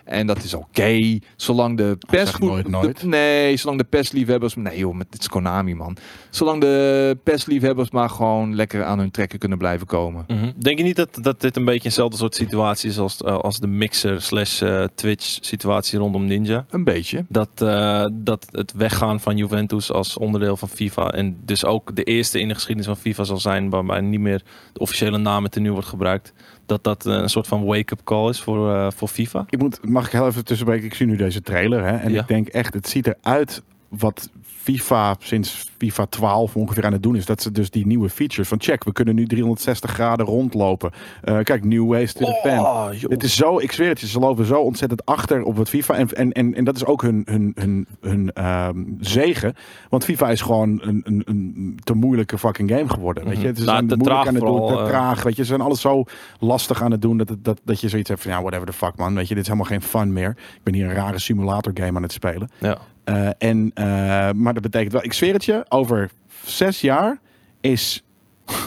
En 0.09 0.27
dat 0.27 0.43
is 0.43 0.55
oké, 0.55 1.19
zolang 1.37 1.77
de 1.77 1.97
zeg 2.11 2.25
PES 2.31 2.39
nooit, 2.39 2.65
de- 2.65 2.71
nooit. 2.71 3.03
nee, 3.03 3.57
zolang 3.57 3.79
de 3.79 3.85
PES-liefhebbers... 3.85 4.55
Nee 4.55 4.79
joh, 4.79 4.95
met, 4.95 5.07
dit 5.11 5.21
is 5.21 5.29
Konami, 5.29 5.75
man. 5.75 5.97
Zolang 6.31 6.61
de 6.61 7.19
PES-liefhebbers 7.25 7.91
maar 7.91 8.11
gewoon 8.11 8.55
lekker 8.55 8.85
aan 8.85 8.99
hun 8.99 9.11
trekken 9.11 9.39
kunnen 9.39 9.59
blijven 9.59 9.87
komen. 9.87 10.25
Mhm. 10.27 10.51
Denk 10.57 10.79
je 10.79 10.85
niet 10.85 10.97
dat, 10.97 11.19
dat 11.23 11.41
dit 11.41 11.57
een 11.57 11.65
beetje 11.65 11.85
eenzelfde 11.85 12.17
soort 12.17 12.35
situatie 12.35 12.91
is 12.91 12.99
als, 12.99 13.23
eh, 13.23 13.39
als 13.39 13.59
de 13.59 13.67
mixer 13.67 14.23
slash 14.23 14.63
eh, 14.63 14.85
Twitch 14.95 15.39
situatie 15.41 15.99
rondom 15.99 16.25
Ninja? 16.27 16.67
Een 16.71 16.85
beetje. 16.85 17.25
Dat, 17.29 17.51
eh, 17.55 18.07
dat 18.13 18.47
het 18.51 18.73
weggaan 18.73 19.21
van 19.21 19.37
Juventus 19.37 19.93
als 19.93 20.17
onderdeel 20.17 20.57
van 20.57 20.69
FIFA 20.69 21.11
en 21.11 21.37
dus 21.45 21.65
ook 21.65 21.97
de 21.97 22.03
eerste 22.05 22.41
in 22.41 22.49
de 22.49 22.55
geschiedenis 22.55 22.87
van 22.87 22.97
FIFA 22.97 23.25
zal 23.25 23.39
zijn 23.39 23.71
waarbij 23.71 24.01
niet 24.01 24.21
meer 24.21 24.43
de 24.73 24.81
officiële 24.81 25.19
naam 25.19 25.45
het 25.45 25.57
nu 25.59 25.73
wordt 25.73 25.89
gebruikt. 25.89 26.33
Dat 26.69 26.85
dat 26.85 27.07
eh, 27.07 27.13
een 27.13 27.29
soort 27.29 27.47
van 27.47 27.65
wake-up 27.65 28.01
call 28.05 28.29
is 28.29 28.41
voor, 28.41 28.73
eh, 28.75 28.91
voor 28.91 29.09
FIFA. 29.09 29.45
Ik 29.51 29.59
moet, 29.59 29.89
mag 29.89 30.07
ik 30.07 30.13
heel 30.13 30.27
even 30.27 30.45
tussenbreken? 30.45 30.87
Ik 30.87 30.95
zie 30.95 31.07
nu 31.07 31.17
deze 31.17 31.41
trailer 31.41 31.85
hè, 31.85 31.97
en 31.97 32.13
Ja. 32.13 32.21
ik 32.21 32.29
denk 32.29 32.49
echt, 32.49 32.75
het 32.75 32.89
ziet 32.89 33.07
eruit 33.07 33.63
wat 33.89 34.31
FIFA 34.73 35.17
sinds 35.19 35.71
FIFA 35.79 36.07
12 36.07 36.57
ongeveer 36.57 36.85
aan 36.85 36.93
het 36.93 37.03
doen 37.03 37.17
is. 37.17 37.27
Dat 37.27 37.43
ze 37.43 37.51
dus 37.53 37.71
die 37.71 37.87
nieuwe 37.87 38.09
features 38.09 38.49
van 38.49 38.61
check, 38.61 38.85
we 38.85 38.93
kunnen 38.93 39.15
nu 39.15 39.27
360 39.27 39.91
graden 39.91 40.27
rondlopen. 40.27 40.91
Eh, 41.23 41.39
kijk, 41.39 41.65
new 41.65 41.89
ways 41.89 42.13
to 42.13 42.25
defend. 42.27 42.61
Oh. 42.61 42.89
Het 43.01 43.23
is 43.23 43.37
zo, 43.37 43.59
ik 43.59 43.73
zweer 43.73 43.89
het 43.89 44.01
je, 44.01 44.07
ze 44.07 44.19
lopen 44.19 44.45
zo 44.45 44.61
ontzettend 44.61 45.05
achter 45.07 45.43
op 45.43 45.57
wat 45.57 45.69
FIFA. 45.69 45.95
En, 45.95 46.09
en, 46.09 46.33
en, 46.33 46.55
en 46.55 46.65
dat 46.65 46.77
is 46.77 46.85
ook 46.85 47.03
hun, 47.03 47.23
hun, 47.25 47.53
hun, 47.55 47.87
hun 48.01 48.33
ehm, 48.33 48.85
zegen. 49.01 49.55
Want 49.89 50.05
FIFA 50.05 50.31
is 50.31 50.41
gewoon 50.41 50.79
een, 50.83 51.01
een, 51.05 51.23
een 51.25 51.79
te 51.85 51.95
moeilijke 51.95 52.39
fucking 52.39 52.71
game 52.71 52.89
geworden. 52.89 53.25
Weet 53.25 53.41
je? 53.41 53.47
Het 53.47 53.59
is 53.59 53.65
Nou, 53.65 53.87
te 53.87 53.97
moeilijk 53.97 54.27
aan 54.27 54.35
het 54.35 54.45
doen, 54.45 54.67
te 54.69 54.79
eh. 54.79 54.85
traag. 54.85 55.23
Weet 55.23 55.37
je, 55.37 55.43
ze 55.43 55.49
zijn 55.49 55.61
alles 55.61 55.81
zo 55.81 56.05
lastig 56.39 56.83
aan 56.83 56.91
het 56.91 57.03
doen 57.03 57.17
dat, 57.19 57.29
het- 57.29 57.45
dat, 57.45 57.61
dat 57.65 57.81
je 57.81 57.89
zoiets 57.89 58.09
hebt 58.09 58.23
van 58.23 58.31
ja, 58.31 58.41
whatever 58.41 58.67
the 58.67 58.73
fuck 58.73 58.97
man. 58.97 59.15
Weet 59.15 59.29
je, 59.29 59.35
dit 59.35 59.43
is 59.43 59.49
helemaal 59.49 59.71
geen 59.71 59.83
fun 59.83 60.13
meer. 60.13 60.31
Ik 60.31 60.63
ben 60.63 60.75
hier 60.75 60.85
een 60.89 60.95
rare 60.95 61.19
simulator 61.19 61.73
game 61.75 61.97
aan 61.97 62.03
het 62.03 62.13
spelen. 62.13 62.51
Ja. 62.59 62.79
Eh, 63.09 63.29
en, 63.39 63.71
eh, 63.75 63.85
maar 64.35 64.55
dat 64.55 64.63
betekent 64.63 64.93
wel, 64.93 65.05
ik 65.05 65.13
zweer 65.13 65.33
het 65.33 65.45
je, 65.45 65.65
over 65.69 66.11
zes 66.45 66.81
jaar 66.81 67.19
is 67.61 68.03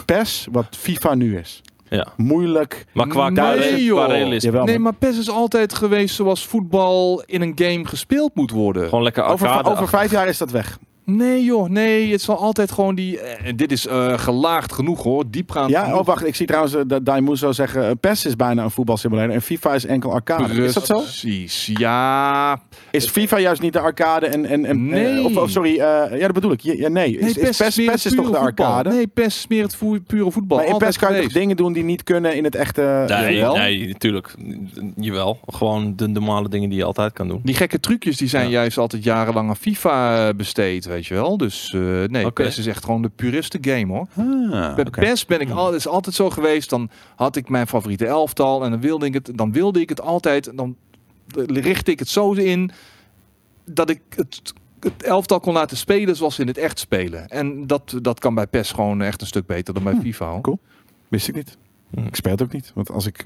PES 0.04 0.46
wat 0.50 0.66
FIFA 0.70 1.14
nu 1.14 1.38
is. 1.38 1.62
Ja. 1.88 2.06
Moeilijk. 2.16 2.84
Maar 2.92 3.06
qua, 3.06 3.28
Nee, 3.28 3.34
qua. 3.34 3.76
Jawel, 3.76 4.64
Nee, 4.64 4.78
maar 4.78 4.94
PES 4.94 5.18
is 5.18 5.30
altijd 5.30 5.74
geweest 5.74 6.14
zoals 6.14 6.46
voetbal 6.46 7.22
in 7.26 7.42
een 7.42 7.52
game 7.54 7.86
gespeeld 7.86 8.34
moet 8.34 8.50
worden. 8.50 8.88
Gewoon 8.88 9.02
lekker 9.02 9.24
Over, 9.24 9.48
arcade. 9.48 9.70
over 9.70 9.88
vijf 9.88 10.10
jaar 10.10 10.28
is 10.28 10.38
dat 10.38 10.50
weg. 10.50 10.78
Nee 11.04 11.44
joh, 11.44 11.68
nee, 11.68 12.12
het 12.12 12.20
zal 12.22 12.36
altijd 12.36 12.72
gewoon 12.72 12.94
die... 12.94 13.20
eh, 13.20 13.46
En 13.48 13.56
dit 13.56 13.72
is 13.72 13.86
eh, 13.86 14.18
gelaagd 14.18 14.72
genoeg 14.72 15.02
hoor, 15.02 15.24
diepgaand 15.30 15.70
Ja, 15.70 15.84
genoeg. 15.84 15.98
oh 15.98 16.06
wacht, 16.06 16.26
ik 16.26 16.34
zie 16.34 16.46
trouwens 16.46 16.74
eh, 16.74 16.80
dat 16.86 17.04
Daimuso 17.06 17.52
zeggen, 17.52 17.98
PES 17.98 18.26
is 18.26 18.36
bijna 18.36 18.62
een 18.62 18.70
voetbalsimulator 18.70 19.34
en 19.34 19.42
FIFA 19.42 19.74
is 19.74 19.84
enkel 19.86 20.12
arcade. 20.12 20.64
Is 20.64 20.72
dat 20.74 20.86
zo? 20.86 20.98
Precies, 20.98 21.70
ja. 21.74 22.60
Is 22.90 23.06
FIFA 23.08 23.38
juist 23.38 23.62
niet 23.62 23.72
de 23.72 23.78
arcade 23.80 24.26
en... 24.26 24.46
en, 24.46 24.64
en 24.64 24.86
Nee. 24.88 25.24
of, 25.24 25.36
of 25.36 25.50
sorry, 25.50 25.70
eh, 25.78 26.18
ja 26.18 26.24
dat 26.24 26.32
bedoel 26.32 26.52
ik. 26.52 26.60
Ja, 26.60 26.72
ja, 26.76 26.88
nee, 26.88 27.18
is, 27.18 27.32
PES, 27.32 27.56
PES 27.56 27.76
is 27.78 28.02
toch 28.02 28.10
de 28.10 28.16
voetbal. 28.22 28.40
arcade? 28.42 28.88
Nee, 28.90 29.06
PES 29.06 29.26
is 29.26 29.46
meer 29.48 29.62
het 29.62 29.76
pure 30.06 30.30
voetbal. 30.30 30.56
maar 30.56 30.66
in 30.66 30.72
Altijd 30.72 30.90
PES 30.90 30.98
kan 31.08 31.22
je 31.22 31.28
dingen 31.28 31.56
doen 31.56 31.72
die 31.72 31.84
niet 31.84 32.02
kunnen 32.02 32.36
in 32.36 32.44
het 32.44 32.54
echte... 32.54 33.04
Nee, 33.08 33.34
Jawel. 33.36 33.56
nee, 33.56 33.88
natuurlijk. 33.88 34.34
Jawel. 34.96 35.38
Gewoon 35.46 35.96
de 35.96 36.06
normale 36.08 36.48
dingen 36.48 36.68
die 36.68 36.78
je 36.78 36.84
altijd 36.84 37.12
kan 37.12 37.28
doen. 37.28 37.40
Die 37.44 37.54
gekke 37.54 37.80
trucjes 37.80 38.16
die 38.16 38.28
zijn 38.28 38.44
Ja. 38.44 38.50
juist 38.50 38.78
altijd 38.78 39.04
jarenlang 39.04 39.48
aan 39.48 39.56
FIFA 39.56 40.28
eh, 40.28 40.34
besteed, 40.34 40.84
weet 40.92 41.06
je 41.06 41.14
wel. 41.14 41.36
Dus 41.36 41.72
eh, 41.74 41.80
nee, 42.04 42.26
Oké. 42.26 42.42
PES 42.42 42.58
is 42.58 42.66
echt 42.66 42.84
gewoon 42.84 43.02
de 43.02 43.08
puriste 43.08 43.58
game 43.60 43.92
hoor. 43.92 44.06
Ah, 44.54 44.74
Bij. 44.74 44.84
PES 44.84 45.24
ben 45.26 45.40
ik 45.40 45.50
al, 45.50 45.74
is 45.74 45.86
altijd 45.88 46.14
zo 46.14 46.30
geweest. 46.30 46.70
Dan 46.70 46.90
had 47.16 47.36
ik 47.36 47.48
mijn 47.48 47.66
favoriete 47.66 48.06
elftal 48.06 48.64
en 48.64 48.70
dan 48.70 48.80
wilde 48.80 49.06
ik 49.06 49.14
het, 49.14 49.30
dan 49.34 49.52
wilde 49.52 49.80
ik 49.80 49.88
het 49.88 50.00
altijd. 50.00 50.56
Dan 50.56 50.76
richtte 51.46 51.90
ik 51.90 51.98
het 51.98 52.08
zo 52.08 52.32
in 52.32 52.70
dat 53.64 53.90
ik 53.90 54.00
het, 54.08 54.52
het 54.80 55.02
elftal 55.02 55.40
kon 55.40 55.52
laten 55.54 55.76
spelen 55.76 56.16
zoals 56.16 56.34
ze 56.34 56.40
in 56.40 56.46
het 56.46 56.58
echt 56.58 56.78
spelen. 56.78 57.28
En 57.28 57.66
dat, 57.66 57.98
dat 58.02 58.18
kan 58.18 58.34
bij 58.34 58.46
PES 58.46 58.72
gewoon 58.72 59.02
echt 59.02 59.20
een 59.20 59.26
stuk 59.26 59.46
beter 59.46 59.74
dan 59.74 59.82
bij 59.82 59.94
FIFA. 60.02 60.30
hoor. 60.30 60.40
Cool. 60.40 60.58
Wist 61.08 61.28
ik 61.28 61.34
niet. 61.34 61.56
Hm. 61.90 62.06
Ik 62.06 62.16
speel 62.16 62.32
het 62.32 62.42
ook 62.42 62.52
niet. 62.52 62.70
Want 62.74 62.90
als 62.90 63.06
ik 63.06 63.24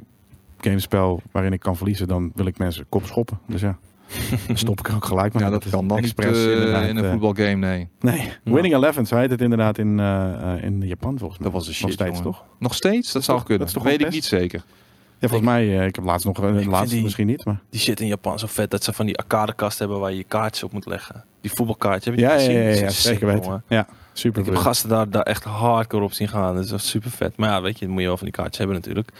gamespel 0.61 1.23
waarin 1.31 1.53
ik 1.53 1.61
kan 1.61 1.77
verliezen, 1.77 2.09
dan 2.09 2.33
wil 2.35 2.47
ik 2.47 2.59
mensen 2.59 2.87
kop 2.89 3.07
schoppen. 3.07 3.39
Dus 3.47 3.61
ja, 3.61 3.79
dan 4.47 4.57
stop 4.57 4.79
ik 4.79 4.89
er 4.89 4.95
ook 4.95 5.05
gelijk 5.05 5.35
mee. 5.35 5.45
Ja, 5.45 5.51
dat 5.51 5.65
is 5.65 5.71
kan 5.71 5.89
dan 5.89 5.99
expres 5.99 6.45
eh, 6.45 6.53
inderdaad, 6.53 6.89
in 6.89 6.97
een 6.97 7.05
eh, 7.05 7.11
voetbalgame, 7.11 7.55
nee. 7.55 7.89
Nee, 8.01 8.33
Winning 8.45 8.75
Eleven, 8.75 9.07
zo 9.07 9.17
heet 9.17 9.31
het 9.31 9.41
inderdaad 9.41 9.79
in, 9.79 10.01
eh, 10.01 10.53
in 10.63 10.81
Japan 10.87 11.19
volgens 11.19 11.39
mij. 11.41 11.51
Dat 11.51 11.59
was 11.59 11.69
een 11.69 11.75
shit, 11.75 11.83
Nog 11.85 11.93
steeds, 11.93 12.09
jongen. 12.19 12.23
toch? 12.33 12.45
Nog 12.59 12.75
steeds? 12.75 13.13
Dat 13.13 13.25
zou 13.25 13.37
toch- 13.39 13.47
kunnen. 13.47 13.67
dat 13.67 13.77
is 13.77 13.83
toch 13.83 13.91
Weet 13.93 14.01
ik 14.07 14.11
niet 14.13 14.25
zeker. 14.25 14.65
Ja, 15.19 15.29
volgens 15.29 15.51
mij, 15.51 15.79
eh, 15.79 15.87
ik 15.87 15.95
heb 15.95 16.05
laatst 16.05 16.27
nog, 16.27 16.39
uh, 16.45 16.55
vind 16.55 16.67
laatst 16.67 16.93
die- 16.93 17.03
misschien 17.03 17.27
niet, 17.27 17.45
maar... 17.45 17.61
Die 17.71 17.81
shit 17.81 18.01
in 18.01 18.07
Japan 18.07 18.39
zo 18.39 18.47
vet 18.47 18.71
dat 18.71 18.85
ze 18.85 18.93
van 18.93 19.07
die 19.07 19.17
arcadekast 19.19 19.79
hebben 19.79 19.99
waar 20.01 20.11
je 20.11 20.17
je 20.17 20.25
kaartjes 20.25 20.63
op 20.65 20.73
moet 20.73 20.87
leggen. 20.87 21.25
Die 21.41 21.51
voetbalkaartje. 21.55 22.11
Heb 22.11 22.19
je 22.19 22.25
Ja, 22.27 22.37
die 22.37 22.49
ja, 22.51 22.53
gezien? 22.55 22.75
ja, 22.75 22.85
ja, 22.85 22.91
zeker 22.91 23.27
weten. 23.27 23.63
Ja, 23.69 23.87
super 24.19 24.41
Ik 24.41 24.47
heb 24.47 24.57
gasten 24.57 24.89
daar, 24.89 25.11
daar 25.11 25.23
echt 25.23 25.45
hardcore 25.45 26.05
op 26.05 26.13
zien 26.13 26.29
gaan. 26.29 26.55
Dat 26.55 26.65
is 26.65 26.73
echt 26.73 26.85
super 26.85 27.11
vet. 27.11 27.37
Maar 27.37 27.49
ja, 27.51 27.63
weet 27.63 27.79
je, 27.79 27.85
dan 27.85 27.93
moet 27.95 28.03
je 28.03 28.09
wel 28.09 28.17
van 28.17 28.27
die 28.27 28.37
kaartjes 28.37 28.59
hebben 28.59 28.77
natuurlijk. 28.77 29.11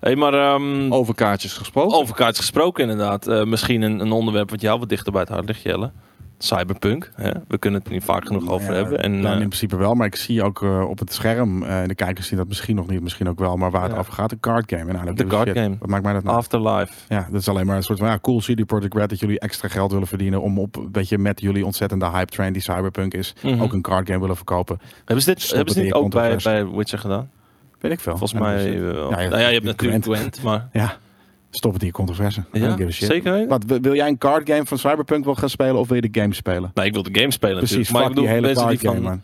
Hey, 0.00 0.16
maar 0.16 0.34
ehm, 0.34 0.92
Over 0.92 1.14
kaartjes 1.14 1.52
gesproken. 1.52 1.96
over 1.98 2.14
kaartjes 2.14 2.38
gesproken 2.38 2.82
inderdaad. 2.82 3.26
Eh, 3.26 3.44
misschien 3.44 3.82
een, 3.82 4.00
een 4.00 4.12
onderwerp 4.12 4.50
wat 4.50 4.60
jou 4.60 4.78
wat 4.78 4.88
dichter 4.88 5.12
bij 5.12 5.20
het 5.20 5.30
hart 5.30 5.46
ligt, 5.46 5.62
Jelle. 5.62 5.90
Cyberpunk. 6.38 7.10
Hè? 7.14 7.30
We 7.48 7.58
kunnen 7.58 7.78
het 7.80 7.88
er 7.88 7.94
niet 7.94 8.04
vaak 8.04 8.26
genoeg 8.26 8.48
over 8.48 8.68
Ja, 8.70 8.74
hebben. 8.74 9.02
En, 9.02 9.20
nou, 9.20 9.34
eh, 9.34 9.40
in 9.40 9.48
principe 9.48 9.76
wel, 9.76 9.94
maar 9.94 10.06
ik 10.06 10.16
zie 10.16 10.42
ook 10.42 10.62
eh, 10.62 10.88
op 10.88 10.98
het 10.98 11.12
scherm, 11.12 11.62
eh, 11.62 11.80
en 11.82 11.88
de 11.88 11.94
kijkers 11.94 12.26
zien 12.26 12.38
dat 12.38 12.48
misschien 12.48 12.76
nog 12.76 12.86
niet, 12.86 13.02
misschien 13.02 13.28
ook 13.28 13.38
wel, 13.38 13.56
maar 13.56 13.70
waar 13.70 13.82
het 13.88 13.98
over 13.98 14.12
gaat, 14.12 14.32
een 14.32 14.40
card 14.40 14.70
game. 14.70 14.90
En 14.92 14.94
nou, 15.04 15.14
De 15.14 15.26
card 15.26 15.48
shit. 15.48 15.56
game. 15.58 15.76
Wat 15.78 15.88
maakt 15.88 16.02
mij 16.02 16.12
dat 16.12 16.22
nou? 16.24 16.36
Afterlife. 16.36 16.92
Ja, 17.08 17.28
dat 17.30 17.40
is 17.40 17.48
alleen 17.48 17.66
maar 17.66 17.76
een 17.76 17.82
soort 17.82 17.98
van 17.98 18.08
ja, 18.08 18.18
cool 18.22 18.38
CD 18.38 18.66
Projekt 18.66 18.94
Red 18.94 19.08
dat 19.08 19.20
jullie 19.20 19.40
extra 19.40 19.68
geld 19.68 19.92
willen 19.92 20.06
verdienen 20.06 20.42
om 20.42 20.58
op, 20.58 20.86
weet 20.92 21.08
je, 21.08 21.18
met 21.18 21.40
jullie 21.40 21.64
ontzettende 21.64 22.10
hype 22.10 22.30
train 22.30 22.52
die 22.52 22.62
Cyberpunk 22.62 23.14
is, 23.14 23.34
Mhm. 23.42 23.62
ook 23.62 23.72
een 23.72 23.82
card 23.82 24.06
game 24.06 24.20
willen 24.20 24.36
verkopen. 24.36 24.80
Hebben 25.04 25.24
ze 25.24 25.30
dit 25.30 25.42
Stop 25.42 25.56
hebben 25.56 25.74
ze 25.74 25.80
dit 25.80 25.88
je 25.88 25.94
ook 25.94 26.10
bij, 26.10 26.36
bij 26.42 26.66
Witcher 26.66 26.98
gedaan? 26.98 27.30
Weet 27.80 27.92
ik 27.92 28.00
veel. 28.00 28.16
Volgens 28.16 28.40
mij 28.40 28.80
wel. 28.80 29.10
Ja, 29.10 29.20
ja, 29.20 29.28
nou 29.28 29.40
ja, 29.40 29.46
je 29.48 29.54
hebt 29.54 29.64
natuurlijk 29.64 30.04
Gwent, 30.04 30.42
maar... 30.42 30.68
Ja, 30.72 30.96
stop 31.50 31.72
het 31.72 31.80
in 31.80 31.86
je 31.86 31.92
controverse. 31.92 32.44
Ja, 32.52 32.76
zeker? 32.88 33.46
Wat, 33.46 33.64
wil- 33.64 33.94
jij 33.94 34.08
een 34.08 34.18
card 34.18 34.50
game 34.50 34.66
van 34.66 34.78
Cyberpunk 34.78 35.24
wel 35.24 35.34
gaan 35.34 35.50
spelen 35.50 35.76
of 35.76 35.88
wil 35.88 36.02
je 36.02 36.08
de 36.10 36.20
game 36.20 36.34
spelen? 36.34 36.70
Nou, 36.74 36.86
ik 36.86 36.92
wil 36.94 37.02
de 37.02 37.18
game 37.20 37.30
spelen 37.30 37.56
Precies, 37.58 37.76
natuurlijk. 37.90 38.04
Maar 38.04 38.10
ik 38.10 38.16
fuck 38.16 38.24
die 38.24 38.28
hele 38.34 38.46
mensen 38.46 38.64
card 38.66 38.80
die 38.80 38.88
game, 38.88 39.00
van 39.02 39.10
man. 39.10 39.22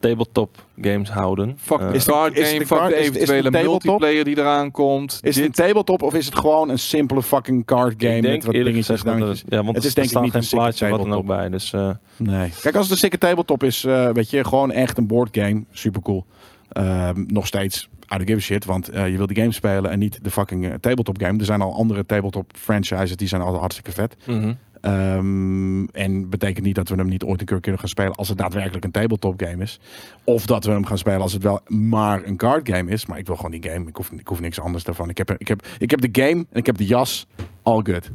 tabletop 0.00 0.66
games 0.80 1.10
houden. 1.10 1.54
Fuck 1.60 1.78
Eh, 1.80 1.88
de 1.88 1.94
is 1.94 2.04
de- 2.04 2.10
card 2.10 2.38
is 2.38 2.46
game, 2.46 2.58
de 2.58 2.66
fuck 2.66 2.78
card- 2.78 2.90
de 2.90 2.96
is- 2.96 3.06
is 3.06 3.12
de 3.12 3.18
eventuele 3.18 3.50
tabletop? 3.50 3.82
multiplayer 3.84 4.24
die 4.24 4.38
eraan 4.38 4.70
komt. 4.70 5.18
Is 5.22 5.34
het 5.36 5.44
een 5.44 5.50
Dit- 5.52 5.54
tabletop 5.66 6.02
of 6.02 6.14
is 6.14 6.26
het 6.26 6.34
gewoon 6.36 6.68
een 6.68 6.78
simpele 6.78 7.22
fucking 7.22 7.64
card 7.64 7.94
game 7.98 8.16
ik 8.16 8.22
denk 8.22 8.34
met 8.34 8.44
wat 8.44 8.54
dingetjes? 8.54 8.88
er- 8.88 9.04
dangetjes? 9.04 9.44
ja, 9.48 9.62
want 9.64 9.76
het 9.76 9.84
is 9.84 9.90
er 9.90 9.94
denk 10.02 10.10
ik 10.16 10.22
niet 10.22 10.34
een 10.34 10.48
plaatje 10.58 10.88
wat 10.88 10.98
dan 11.00 11.12
ook 11.12 11.26
bij. 11.26 11.48
Dus 11.48 11.72
eh, 11.72 11.90
Nee. 12.16 12.50
Kijk, 12.62 12.74
als 12.74 12.84
het 12.84 12.90
een 12.92 12.96
sikke 12.98 13.18
tabletop 13.18 13.62
is, 13.62 13.84
eh, 13.84 14.08
weet 14.10 14.30
je, 14.30 14.44
gewoon 14.44 14.70
echt 14.72 14.98
een 14.98 15.06
board 15.06 15.36
game, 15.38 15.64
super 15.72 16.02
cool. 16.02 16.24
Ehm, 16.68 17.24
nog 17.26 17.46
steeds, 17.46 17.88
I 18.12 18.16
don't 18.16 18.28
give 18.28 18.38
a 18.38 18.40
shit, 18.40 18.64
want 18.64 18.88
eh, 18.88 19.08
je 19.10 19.16
wil 19.16 19.26
die 19.26 19.36
game 19.36 19.52
spelen 19.52 19.90
en 19.90 19.98
niet 19.98 20.18
de 20.22 20.30
fucking 20.30 20.64
eh, 20.66 20.74
tabletop 20.80 21.20
game. 21.20 21.38
Er 21.38 21.44
zijn 21.44 21.60
al 21.60 21.74
andere 21.74 22.06
tabletop 22.06 22.52
franchises, 22.56 23.16
die 23.16 23.28
zijn 23.28 23.42
al 23.42 23.58
hartstikke 23.58 23.92
vet. 23.92 24.16
mhm. 24.26 24.52
Ehm, 24.84 25.84
en 25.84 26.28
betekent 26.30 26.64
niet 26.64 26.74
dat 26.74 26.88
we 26.88 26.94
hem 26.94 27.08
niet 27.08 27.24
ooit 27.24 27.40
een 27.40 27.46
keer 27.46 27.60
kunnen 27.60 27.80
gaan 27.80 27.88
spelen 27.88 28.14
als 28.14 28.28
het 28.28 28.38
daadwerkelijk 28.38 28.84
een 28.84 28.90
tabletop 28.90 29.42
game 29.42 29.62
is. 29.62 29.80
Of 30.24 30.46
dat 30.46 30.64
we 30.64 30.70
hem 30.70 30.84
gaan 30.86 30.98
spelen 30.98 31.20
als 31.20 31.32
het 31.32 31.42
wel 31.42 31.60
maar 31.66 32.24
een 32.24 32.36
card 32.36 32.68
game 32.68 32.90
is. 32.90 33.06
Maar 33.06 33.18
ik 33.18 33.26
wil 33.26 33.36
gewoon 33.36 33.50
die 33.50 33.70
game. 33.70 33.88
Ik 33.88 33.96
hoef, 33.96 34.10
ik 34.10 34.28
hoef 34.28 34.40
niks 34.40 34.60
anders 34.60 34.84
daarvan. 34.84 35.08
Ik 35.08 35.18
heb, 35.18 35.30
ik, 35.30 35.48
heb, 35.48 35.66
ik 35.78 35.90
heb 35.90 36.00
de 36.00 36.22
game 36.22 36.46
en 36.50 36.58
ik 36.58 36.66
heb 36.66 36.76
de 36.76 36.86
jas. 36.86 37.26
All 37.62 37.80
good. 37.82 38.10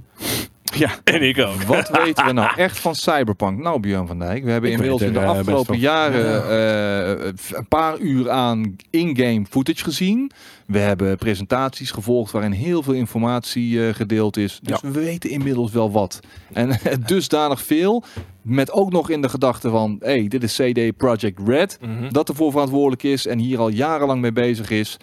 Ja. 0.75 0.89
En 1.03 1.21
ik 1.21 1.37
ook. 1.39 1.61
Wat 1.63 1.89
weten 2.03 2.25
we 2.25 2.31
nou 2.31 2.49
echt 2.55 2.79
van 2.79 2.95
Cyberpunk? 2.95 3.59
Nou, 3.59 3.79
Björn 3.79 4.07
van 4.07 4.19
Dijk, 4.19 4.43
we 4.43 4.51
hebben 4.51 4.69
Ik 4.69 4.75
inmiddels 4.75 5.01
in 5.01 5.13
de 5.13 5.19
afgelopen 5.25 5.77
jaren 5.79 6.49
eh, 6.49 7.31
een 7.51 7.67
paar 7.67 7.97
uur 7.97 8.29
aan 8.29 8.75
in-game 8.89 9.45
footage 9.49 9.83
gezien. 9.83 10.31
We 10.65 10.79
hebben 10.79 11.17
presentaties 11.17 11.91
gevolgd 11.91 12.31
waarin 12.31 12.51
heel 12.51 12.83
veel 12.83 12.93
informatie 12.93 13.87
eh, 13.87 13.93
gedeeld 13.93 14.37
is. 14.37 14.59
Dus 14.63 14.81
we 14.81 14.91
weten 14.91 15.29
inmiddels 15.29 15.71
wel 15.71 15.91
wat. 15.91 16.19
En 16.53 16.79
dusdanig 17.05 17.61
veel, 17.61 18.03
met 18.41 18.71
ook 18.71 18.91
nog 18.91 19.09
in 19.09 19.21
de 19.21 19.29
gedachte 19.29 19.69
van... 19.69 19.95
hey, 19.99 20.27
dit 20.27 20.43
is 20.43 20.55
CD 20.55 20.97
Projekt 20.97 21.39
Red, 21.45 21.77
Mhm. 21.81 22.11
dat 22.11 22.29
ervoor 22.29 22.51
verantwoordelijk 22.51 23.03
is 23.03 23.27
en 23.27 23.39
hier 23.39 23.59
al 23.59 23.69
jarenlang 23.69 24.21
mee 24.21 24.31
bezig 24.31 24.69
is 24.69 24.97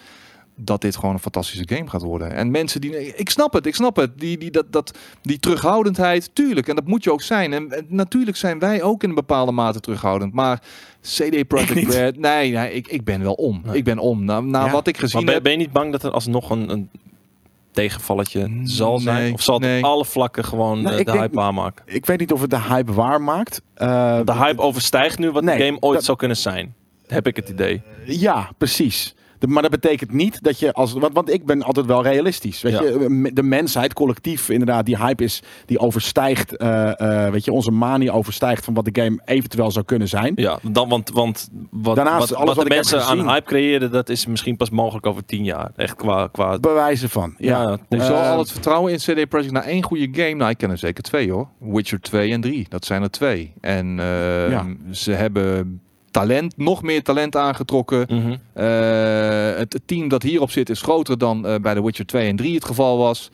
dat 0.59 0.81
dit 0.81 0.97
gewoon 0.97 1.15
een 1.15 1.21
fantastische 1.21 1.75
game 1.77 1.91
gaat 1.91 2.03
worden. 2.03 2.33
En 2.33 2.51
mensen 2.51 2.81
die... 2.81 3.15
Ik 3.17 3.31
snap 3.31 3.53
het, 3.53 3.67
ik 3.67 3.75
snap 3.75 3.97
het. 3.97 4.19
Die, 4.19 4.39
die, 4.39 4.51
dat, 4.51 4.73
dat, 4.73 4.99
die 5.23 5.39
terughoudendheid, 5.39 6.31
tuurlijk. 6.33 6.69
En 6.69 6.75
dat 6.77 6.87
moet 6.87 7.05
je 7.05 7.13
ook 7.13 7.23
zijn. 7.23 7.53
En, 7.53 7.71
en 7.73 7.87
natuurlijk 7.89 8.37
zijn 8.37 8.59
wij 8.59 8.83
ook 8.83 9.03
in 9.03 9.09
een 9.09 9.15
bepaalde 9.15 9.53
mate 9.53 9.81
terughoudend. 9.81 10.33
Maar 10.33 10.63
CD 11.03 11.47
Projekt 11.49 11.95
Red... 11.95 12.19
Nee, 12.19 12.53
nee 12.53 12.73
ik, 12.73 12.89
ik 12.89 13.05
ben 13.05 13.23
wel 13.23 13.33
om. 13.35 13.61
Nee. 13.65 13.77
Ik 13.77 13.85
ben 13.85 13.99
om. 13.99 14.25
Na, 14.25 14.41
na 14.41 14.65
Ja, 14.65 14.71
wat 14.71 14.87
ik 14.87 14.95
Maar 14.95 15.03
gezien 15.03 15.25
ben, 15.25 15.35
heb... 15.35 15.43
ben 15.43 15.53
je 15.53 15.59
niet 15.59 15.73
bang 15.73 15.93
dat 15.93 16.03
er 16.03 16.11
alsnog 16.11 16.51
een, 16.51 16.71
een 16.71 16.91
tegenvalletje 17.73 18.61
zal 18.65 18.99
zijn? 18.99 19.23
nee, 19.23 19.33
of 19.33 19.43
zal 19.43 19.55
het 19.55 19.65
nee. 19.65 19.79
op 19.79 19.85
alle 19.85 20.05
vlakken 20.05 20.45
gewoon 20.45 20.83
Nou, 20.83 20.93
eh, 20.93 20.99
de 20.99 21.05
denk- 21.05 21.19
hype 21.19 21.35
waarmaken? 21.35 21.85
Ik 21.87 22.07
weet 22.07 22.19
niet 22.19 22.33
of 22.33 22.41
het 22.41 22.51
de 22.51 22.61
hype 22.61 22.93
waar 22.93 23.23
maakt. 23.23 23.63
Eh, 23.75 24.21
De 24.25 24.33
hype 24.35 24.61
overstijgt 24.63 25.19
nu 25.19 25.31
wat 25.31 25.43
Nee, 25.43 25.59
de 25.59 25.65
game 25.65 25.77
ooit 25.81 25.95
dat- 25.95 26.05
zou 26.05 26.17
kunnen 26.19 26.37
zijn. 26.37 26.75
Heb 27.07 27.27
ik 27.27 27.37
het 27.37 27.49
idee. 27.49 27.83
Ja, 28.05 28.51
precies. 28.59 29.15
De- 29.39 29.47
maar 29.47 29.63
dat 29.63 29.71
betekent 29.71 30.13
niet 30.13 30.43
dat 30.43 30.59
je 30.59 30.73
als. 30.73 30.93
Want, 30.93 31.13
want 31.15 31.33
ik 31.33 31.45
ben 31.45 31.63
altijd 31.63 31.87
wel 31.87 32.03
realistisch. 32.03 32.63
Weet 32.63 32.73
Ja. 32.73 32.83
je, 32.83 33.31
de 33.35 33.43
mensheid, 33.43 33.93
collectief, 33.93 34.49
inderdaad, 34.49 34.87
die 34.87 34.97
hype 34.97 35.25
is. 35.25 35.43
Die 35.67 35.79
overstijgt. 35.79 36.57
eh, 36.57 37.25
eh, 37.27 37.33
weet 37.33 37.45
je, 37.45 37.53
onze 37.53 37.71
manie 37.71 38.11
overstijgt 38.13 38.65
van 38.65 38.75
wat 38.75 38.85
de 38.85 39.03
game 39.03 39.21
eventueel 39.25 39.71
zou 39.71 39.85
kunnen 39.85 40.09
zijn. 40.09 40.33
Ja, 40.37 40.59
dan, 40.63 40.89
want, 40.89 41.11
want 41.11 41.49
wat, 41.71 41.97
Daarnaast, 41.97 42.29
wat, 42.29 42.39
alles 42.39 42.55
wat 42.57 42.67
de 42.69 42.75
mensen 42.75 43.05
aan 43.05 43.29
hype 43.29 43.47
creëren, 43.47 43.91
dat 43.91 44.09
is 44.09 44.27
misschien 44.27 44.57
pas 44.57 44.71
mogelijk 44.71 45.07
over 45.07 45.25
tien 45.25 45.45
jaar. 45.45 45.71
Echt 45.77 45.95
qua... 45.95 46.27
qua 46.33 46.59
Bewijzen 46.59 47.11
van. 47.11 47.35
Ja. 47.39 47.79
Eh, 47.89 48.31
al 48.31 48.39
het 48.39 48.53
vertrouwen 48.53 48.93
in 48.93 48.99
CD 48.99 49.29
Projekt 49.29 49.53
naar 49.53 49.65
één 49.65 49.83
goede 49.83 50.09
game? 50.13 50.35
Nou, 50.35 50.51
ik 50.51 50.59
ken 50.59 50.71
er 50.71 50.79
zeker 50.79 51.03
twee 51.03 51.31
hoor. 51.31 51.49
Witcher 51.61 52.01
2 52.01 52.33
en 52.33 52.41
3. 52.41 52.67
Dat 52.69 52.85
zijn 52.85 53.03
er 53.03 53.11
twee. 53.11 53.53
En 53.61 54.01
eh, 54.01 54.51
Ja. 54.51 54.67
ze 54.91 55.13
hebben 55.13 55.81
talent, 56.19 56.57
nog 56.57 56.83
meer 56.83 57.03
talent 57.03 57.37
aangetrokken. 57.37 58.07
Mhm. 58.09 58.37
Eh, 58.53 59.59
het 59.59 59.81
team 59.87 60.09
dat 60.09 60.23
hierop 60.23 60.51
zit 60.51 60.71
is 60.71 60.81
groter 60.81 61.19
dan 61.19 61.47
eh, 61.47 61.55
bij 61.61 61.75
The 61.75 61.85
Witcher 61.85 62.07
2 62.07 62.29
en 62.29 62.37
3 62.37 62.55
het 62.55 62.65
geval 62.65 62.99
was. 62.99 63.31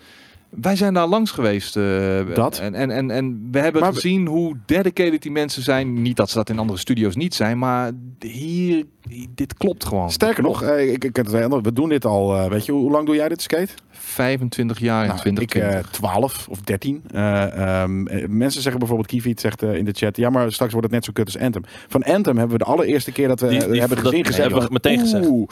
Wij 0.61 0.77
zijn 0.77 0.95
daar 0.95 1.07
langs 1.07 1.31
geweest. 1.31 1.77
eh, 1.77 2.21
Dat. 2.35 2.59
En, 2.59 2.75
en, 2.75 2.91
en, 2.91 3.11
en 3.11 3.49
we 3.51 3.59
hebben 3.59 3.81
Maar 3.83 3.95
gezien 3.95 4.27
hoe 4.27 4.57
dedicated 4.67 5.23
die 5.23 5.31
mensen 5.31 5.63
zijn. 5.63 6.03
Niet 6.03 6.17
dat 6.17 6.31
ze 6.31 6.37
dat 6.37 6.51
in 6.51 6.59
andere 6.59 6.79
studio's 6.79 7.15
niet 7.17 7.35
zijn, 7.35 7.59
maar 7.59 7.91
hier, 8.19 8.85
dit 9.31 9.55
klopt 9.55 9.85
gewoon. 9.85 10.11
Sterker 10.11 10.43
nog, 10.43 10.63
eh, 10.63 10.93
ik, 10.93 11.05
ik, 11.05 11.17
het 11.17 11.31
wel- 11.31 11.63
we 11.63 11.73
doen 11.73 11.89
dit 11.89 12.05
al. 12.05 12.37
eh, 12.37 12.49
weet 12.51 12.67
je, 12.67 12.73
hoe, 12.73 12.91
lang 12.91 13.07
doe 13.07 13.15
jij 13.15 13.29
dit 13.29 13.43
skate? 13.43 13.73
25 13.91 14.79
jaar 14.79 15.01
in 15.03 15.09
Nou, 15.09 15.21
2020. 15.21 15.79
ik 15.81 15.85
eh 15.87 15.91
12 15.93 16.47
of 16.51 16.61
13. 16.61 17.03
Eh, 17.13 17.43
ehm, 17.83 18.07
eh, 18.07 18.29
mensen 18.29 18.61
zeggen 18.63 18.79
bijvoorbeeld, 18.79 19.09
Kiviet 19.11 19.41
zegt 19.41 19.63
eh, 19.63 19.75
in 19.75 19.85
de 19.85 19.93
chat, 19.93 20.17
ja, 20.17 20.31
maar 20.31 20.53
straks 20.53 20.73
wordt 20.73 20.87
het 20.87 20.95
net 20.97 21.05
zo 21.05 21.13
kut 21.13 21.25
als 21.27 21.39
Anthem. 21.39 21.63
Van 21.89 22.03
Anthem 22.03 22.37
hebben 22.39 22.59
we 22.59 22.65
de 22.65 22.71
allereerste 22.71 23.13
keer 23.13 23.29
dat 23.29 23.41
we 23.41 23.49
Die- 23.49 23.59
die- 23.71 23.81
hebben 23.81 23.97
dat 23.99 24.07
gezien 24.07 24.25
gezegd, 24.25 24.43
hebben 24.51 24.63
we 24.67 24.73
meteen 24.73 24.99
gezegd. 24.99 25.27
oeh, 25.27 25.49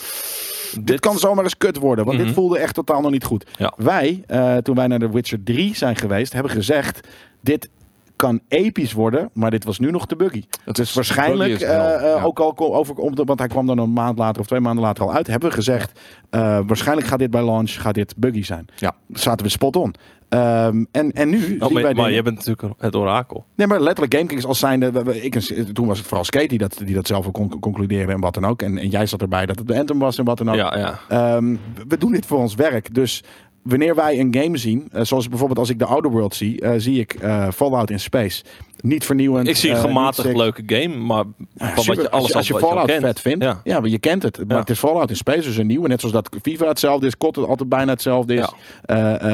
dit 0.81 1.01
kan 1.01 1.19
zomaar 1.19 1.45
eens 1.45 1.57
kut 1.57 1.77
worden, 1.77 2.05
want 2.05 2.17
Mhm. 2.17 2.27
dit 2.27 2.35
voelde 2.35 2.59
echt 2.59 2.75
totaal 2.75 3.01
nog 3.01 3.11
niet 3.11 3.25
goed. 3.25 3.47
Ja. 3.57 3.73
Wij, 3.77 4.23
eh, 4.27 4.57
toen 4.57 4.75
wij 4.75 4.87
naar 4.87 4.99
The 4.99 5.11
Witcher 5.11 5.43
3 5.43 5.77
zijn 5.77 5.97
geweest, 5.97 6.33
hebben 6.33 6.53
gezegd, 6.53 7.09
dit 7.41 7.69
kan 8.21 8.41
episch 8.49 8.93
worden, 8.93 9.31
maar 9.33 9.51
dit 9.51 9.65
was 9.65 9.79
nu 9.79 9.91
nog 9.91 10.07
te 10.07 10.17
buggy. 10.17 10.45
Het 10.65 10.77
Dus 10.77 10.89
is- 10.89 10.95
waarschijnlijk, 10.95 11.51
is 11.53 11.63
eh, 11.63 11.95
eh, 11.95 12.03
ja. 12.03 12.23
ook 12.23 12.39
al 12.39 12.75
over, 12.75 12.95
om 12.95 13.15
de, 13.15 13.25
want 13.25 13.39
hij 13.39 13.49
kwam 13.49 13.67
dan 13.67 13.79
een 13.79 13.93
maand 13.93 14.19
later 14.19 14.41
of 14.41 14.47
twee 14.47 14.61
maanden 14.61 14.85
later 14.85 15.05
al 15.05 15.13
uit, 15.13 15.27
hebben 15.27 15.49
we 15.49 15.55
gezegd, 15.55 16.01
eh, 16.31 16.41
waarschijnlijk 16.67 17.07
gaat 17.07 17.19
dit 17.19 17.31
bij 17.31 17.45
launch, 17.45 17.71
gaat 17.81 17.95
dit 17.95 18.15
buggy 18.17 18.43
zijn. 18.43 18.67
Ja. 18.77 18.93
Zaten 19.13 19.45
we 19.47 19.53
spot 19.53 19.77
on. 19.77 19.95
Ehm, 20.29 20.85
en, 20.91 21.13
en 21.13 21.29
nu 21.29 21.57
Oh, 21.59 21.71
maar 21.71 21.95
maar 21.95 22.11
je 22.11 22.23
bent 22.23 22.37
natuurlijk 22.37 22.75
het 22.79 22.97
orakel. 22.97 23.45
Nee, 23.55 23.67
maar 23.67 23.81
letterlijk 23.81 24.15
GameKings 24.15 24.47
als 24.47 24.59
zijnde... 24.59 24.93
Ik, 25.23 25.35
en- 25.35 25.73
toen 25.75 25.87
was 25.87 25.99
het 25.99 26.07
vooral 26.07 26.25
Skate 26.25 26.47
die 26.47 26.59
dat, 26.59 26.81
die 26.85 26.95
dat 26.95 27.07
zelf 27.07 27.31
kon 27.31 27.59
concluderen 27.61 28.15
en 28.15 28.21
wat 28.21 28.35
dan 28.35 28.47
ook. 28.47 28.63
En, 28.63 28.79
en 28.79 28.89
jij 28.89 29.07
zat 29.07 29.21
erbij 29.21 29.47
dat 29.47 29.59
het 29.59 29.67
de 29.69 29.79
Anthem 29.79 29.99
was 29.99 30.19
en 30.19 30.25
wat 30.25 30.39
dan 30.39 30.49
ook. 30.49 30.55
Ja, 30.55 30.79
ja. 30.79 30.99
Ehm, 31.09 31.57
we 31.89 31.99
doen 31.99 32.13
dit 32.13 32.27
voor 32.27 32.39
ons 32.39 32.55
werk. 32.55 32.95
Dus 32.95 33.25
wanneer 33.63 33.95
wij 33.95 34.21
een 34.21 34.35
game 34.35 34.57
zien, 34.57 34.89
eh, 34.93 35.05
zoals 35.05 35.29
bijvoorbeeld 35.29 35.59
als 35.59 35.71
ik 35.71 35.79
de 35.79 35.85
Outer 35.85 36.11
World 36.11 36.35
zie, 36.35 36.61
eh, 36.61 36.73
zie 36.77 37.01
ik 37.01 37.15
eh, 37.15 37.49
Fallout 37.55 37.91
in 37.91 38.01
Space. 38.01 38.43
Niet 38.81 39.05
vernieuwend. 39.05 39.49
Ik 39.49 39.57
zie 39.57 39.71
een 39.71 39.77
gematigd 39.77 40.37
leuke 40.37 40.63
game, 40.67 40.97
maar 40.97 41.25
van 41.25 41.47
Ja, 41.69 41.75
wat 41.75 41.85
super. 41.85 42.03
je, 42.03 42.11
alles 42.11 42.23
als 42.23 42.31
je, 42.33 42.37
als 42.39 42.47
je 42.47 42.53
wat 42.53 42.63
je 42.63 42.67
al 42.69 42.73
Fallout 42.73 42.91
kent. 42.91 43.05
vet 43.05 43.21
vindt, 43.21 43.45
ja. 43.45 43.61
Ja. 43.65 43.81
maar 43.81 43.89
je 43.91 43.99
kent 43.99 44.23
het. 44.23 44.39
Maar 44.39 44.47
Ja. 44.49 44.59
het 44.59 44.71
is 44.71 44.79
Fallout 44.79 45.11
in 45.11 45.17
Space, 45.17 45.41
dus 45.41 45.57
een 45.57 45.67
nieuwe. 45.67 45.89
Net 45.89 46.01
zoals 46.01 46.15
dat 46.15 46.29
FIFA 46.43 46.67
hetzelfde 46.67 47.07
is, 47.07 47.17
COD 47.17 47.37
altijd 47.37 47.69
bijna 47.69 47.93
hetzelfde 47.93 48.35
is. 48.35 48.53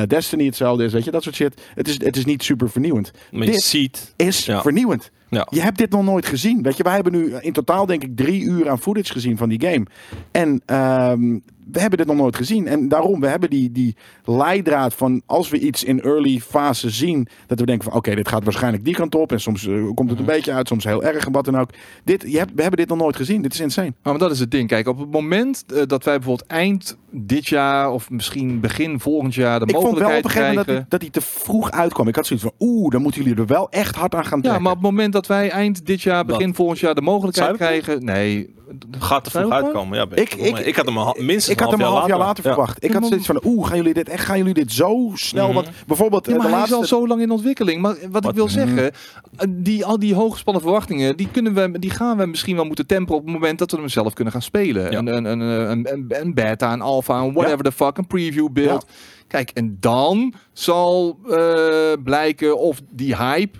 Destiny 0.06 0.44
hetzelfde 0.44 0.84
is, 0.84 0.92
weet 0.92 1.04
je, 1.04 1.10
dat 1.10 1.22
soort 1.22 1.34
shit. 1.34 1.62
Het 1.74 1.88
is, 1.88 1.98
het 2.04 2.16
is 2.16 2.24
niet 2.24 2.42
super 2.42 2.70
vernieuwend. 2.70 3.10
Maar 3.30 3.46
Dit 3.46 3.62
ziet... 3.62 4.12
is 4.16 4.44
vernieuwend. 4.44 5.10
Ja. 5.30 5.46
Je 5.50 5.60
hebt 5.60 5.78
dit 5.78 5.90
nog 5.90 6.02
nooit 6.04 6.26
gezien. 6.26 6.62
Weet 6.62 6.76
je, 6.76 6.82
wij 6.82 6.94
hebben 6.94 7.12
nu 7.12 7.34
in 7.40 7.52
totaal 7.52 7.86
denk 7.86 8.02
ik 8.02 8.16
drie 8.16 8.42
uur 8.42 8.68
aan 8.68 8.78
footage 8.80 9.12
gezien 9.12 9.36
van 9.36 9.48
die 9.48 9.60
game. 9.60 9.86
En 10.30 10.62
ehm, 10.66 11.38
we 11.72 11.80
hebben 11.80 11.98
dit 11.98 12.06
nog 12.06 12.16
nooit 12.16 12.36
gezien. 12.36 12.66
En 12.66 12.88
daarom, 12.88 13.20
we 13.20 13.26
hebben 13.26 13.50
die, 13.50 13.72
die 13.72 13.96
leidraad 14.24 14.94
van 14.94 15.22
als 15.26 15.48
we 15.48 15.58
iets 15.58 15.84
in 15.84 16.00
early 16.02 16.40
fase 16.40 16.90
zien, 16.90 17.28
dat 17.46 17.60
we 17.60 17.66
denken 17.66 17.84
van 17.84 17.98
oké, 17.98 18.14
dit 18.14 18.28
gaat 18.28 18.44
waarschijnlijk 18.44 18.84
die 18.84 18.94
kant 18.94 19.14
op. 19.14 19.32
En 19.32 19.40
soms 19.40 19.66
eh, 19.66 19.74
komt 19.94 20.10
het 20.10 20.18
een 20.18 20.24
beetje 20.24 20.52
uit, 20.52 20.68
soms 20.68 20.84
heel 20.84 21.04
erg 21.04 21.26
en 21.26 21.32
wat 21.32 21.44
dan 21.44 21.58
ook. 21.58 21.70
Dit, 22.04 22.24
je 22.28 22.38
hebt, 22.38 22.50
we 22.54 22.60
hebben 22.60 22.78
dit 22.80 22.88
nog 22.88 22.98
nooit 22.98 23.16
gezien. 23.16 23.42
Dit 23.42 23.52
is 23.52 23.60
insane. 23.60 23.92
Maar 24.02 24.18
dat 24.18 24.30
is 24.30 24.38
het 24.38 24.50
ding. 24.50 24.68
Kijk, 24.68 24.88
op 24.88 24.98
het 24.98 25.10
moment 25.10 25.64
eh, 25.74 25.82
dat 25.86 26.04
wij 26.04 26.16
bijvoorbeeld 26.16 26.48
eind 26.48 26.96
dit 27.10 27.46
jaar 27.46 27.90
of 27.92 28.10
misschien 28.10 28.60
begin 28.60 29.00
volgend 29.00 29.34
jaar 29.34 29.58
de 29.60 29.66
Ik 29.66 29.74
vond 29.74 29.82
wel 29.84 29.92
op 29.92 29.98
mogelijkheid 30.00 30.24
een 30.24 30.30
gegeven 30.30 30.48
moment 30.48 30.66
krijgen. 30.66 30.86
dat 30.88 31.00
hij, 31.00 31.10
te 31.10 31.20
vroeg 31.20 31.70
uitkwam. 31.70 32.08
Ik 32.08 32.16
had 32.16 32.26
zoiets 32.26 32.44
van, 32.44 32.54
oeh, 32.58 32.90
dan 32.90 33.02
moeten 33.02 33.22
jullie 33.22 33.38
er 33.38 33.46
wel 33.46 33.70
echt 33.70 33.96
hard 33.96 34.14
aan 34.14 34.24
gaan 34.24 34.36
Ja, 34.38 34.42
trekken. 34.42 34.62
maar 34.62 34.72
op 34.72 34.78
het 34.78 34.90
moment 34.90 35.12
dat 35.12 35.26
wij 35.26 35.50
eind 35.50 35.86
dit 35.86 36.02
jaar, 36.02 36.24
begin 36.24 36.46
Wat? 36.46 36.56
volgend 36.56 36.78
jaar 36.78 36.94
de 36.94 37.00
mogelijkheid 37.00 37.56
krijgen. 37.56 38.04
Nee. 38.04 38.54
Gaat 38.98 39.26
er 39.26 39.30
vroeg 39.32 39.50
uitkomen. 39.52 39.98
Ja, 39.98 40.06
Ik- 40.14 40.34
ik, 40.34 40.58
ik- 40.58 40.76
had 40.76 40.86
hem 40.86 40.98
al, 40.98 41.16
minstens 41.18 41.48
ik 41.48 41.60
had 41.60 41.70
hem 41.70 41.80
een 41.80 41.86
half 41.86 42.06
jaar 42.06 42.18
later 42.18 42.42
verwacht. 42.42 42.84
Ik 42.84 42.90
had 42.92 43.00
maar- 43.00 43.08
zoiets 43.08 43.26
van, 43.26 43.40
oeh, 43.44 43.66
gaan 43.66 43.76
jullie 43.76 43.94
dit 43.94 44.08
echt, 44.08 44.24
gaan 44.24 44.38
jullie 44.38 44.54
dit 44.54 44.72
zo 44.72 45.10
snel? 45.14 45.44
Mhm. 45.46 45.54
Want 45.54 45.68
bijvoorbeeld 45.86 46.26
Ja, 46.26 46.32
eh, 46.32 46.38
maar 46.38 46.46
de 46.46 46.52
hij 46.52 46.60
laatste... 46.60 46.82
is 46.84 46.92
al 46.92 46.98
zo 47.00 47.06
lang 47.06 47.20
in 47.20 47.30
ontwikkeling. 47.30 47.82
Maar 47.82 47.96
wat, 48.10 48.24
ik 48.24 48.34
wil 48.34 48.48
zeggen, 48.48 48.90
eh, 48.92 49.46
die, 49.48 49.84
al 49.84 49.98
die 49.98 50.14
hooggespannen 50.14 50.62
verwachtingen, 50.62 51.16
die, 51.16 51.28
kunnen 51.30 51.54
we, 51.54 51.78
die 51.78 51.90
gaan 51.90 52.16
we 52.16 52.26
misschien 52.26 52.56
wel 52.56 52.64
moeten 52.64 52.86
temperen 52.86 53.16
op 53.16 53.24
het 53.24 53.32
moment 53.32 53.58
dat 53.58 53.70
we 53.70 53.76
hem 53.76 53.88
zelf 53.88 54.12
kunnen 54.12 54.32
gaan 54.32 54.42
spelen. 54.42 54.90
Ja. 54.90 54.98
Een, 54.98 55.06
een, 55.06 55.24
een, 55.24 55.40
een, 55.40 55.92
een, 55.92 56.06
een 56.20 56.34
beta, 56.34 56.72
een 56.72 56.80
alpha, 56.82 57.18
een 57.20 57.32
whatever 57.32 57.64
the 57.64 57.72
fuck, 57.72 57.96
een 57.98 58.06
preview 58.06 58.48
beeld. 58.52 58.86
Kijk, 59.26 59.50
en 59.50 59.76
dan 59.80 60.34
zal 60.52 61.18
eh, 61.30 61.92
blijken 62.04 62.58
of 62.58 62.80
die 62.90 63.16
hype 63.16 63.58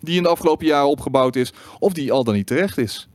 die 0.00 0.16
in 0.16 0.22
de 0.22 0.28
afgelopen 0.28 0.66
jaren 0.66 0.88
opgebouwd 0.88 1.36
is, 1.36 1.52
of 1.78 1.92
die 1.92 2.12
al 2.12 2.24
dan 2.24 2.34
niet 2.34 2.46
terecht 2.46 2.78
is. 2.78 3.08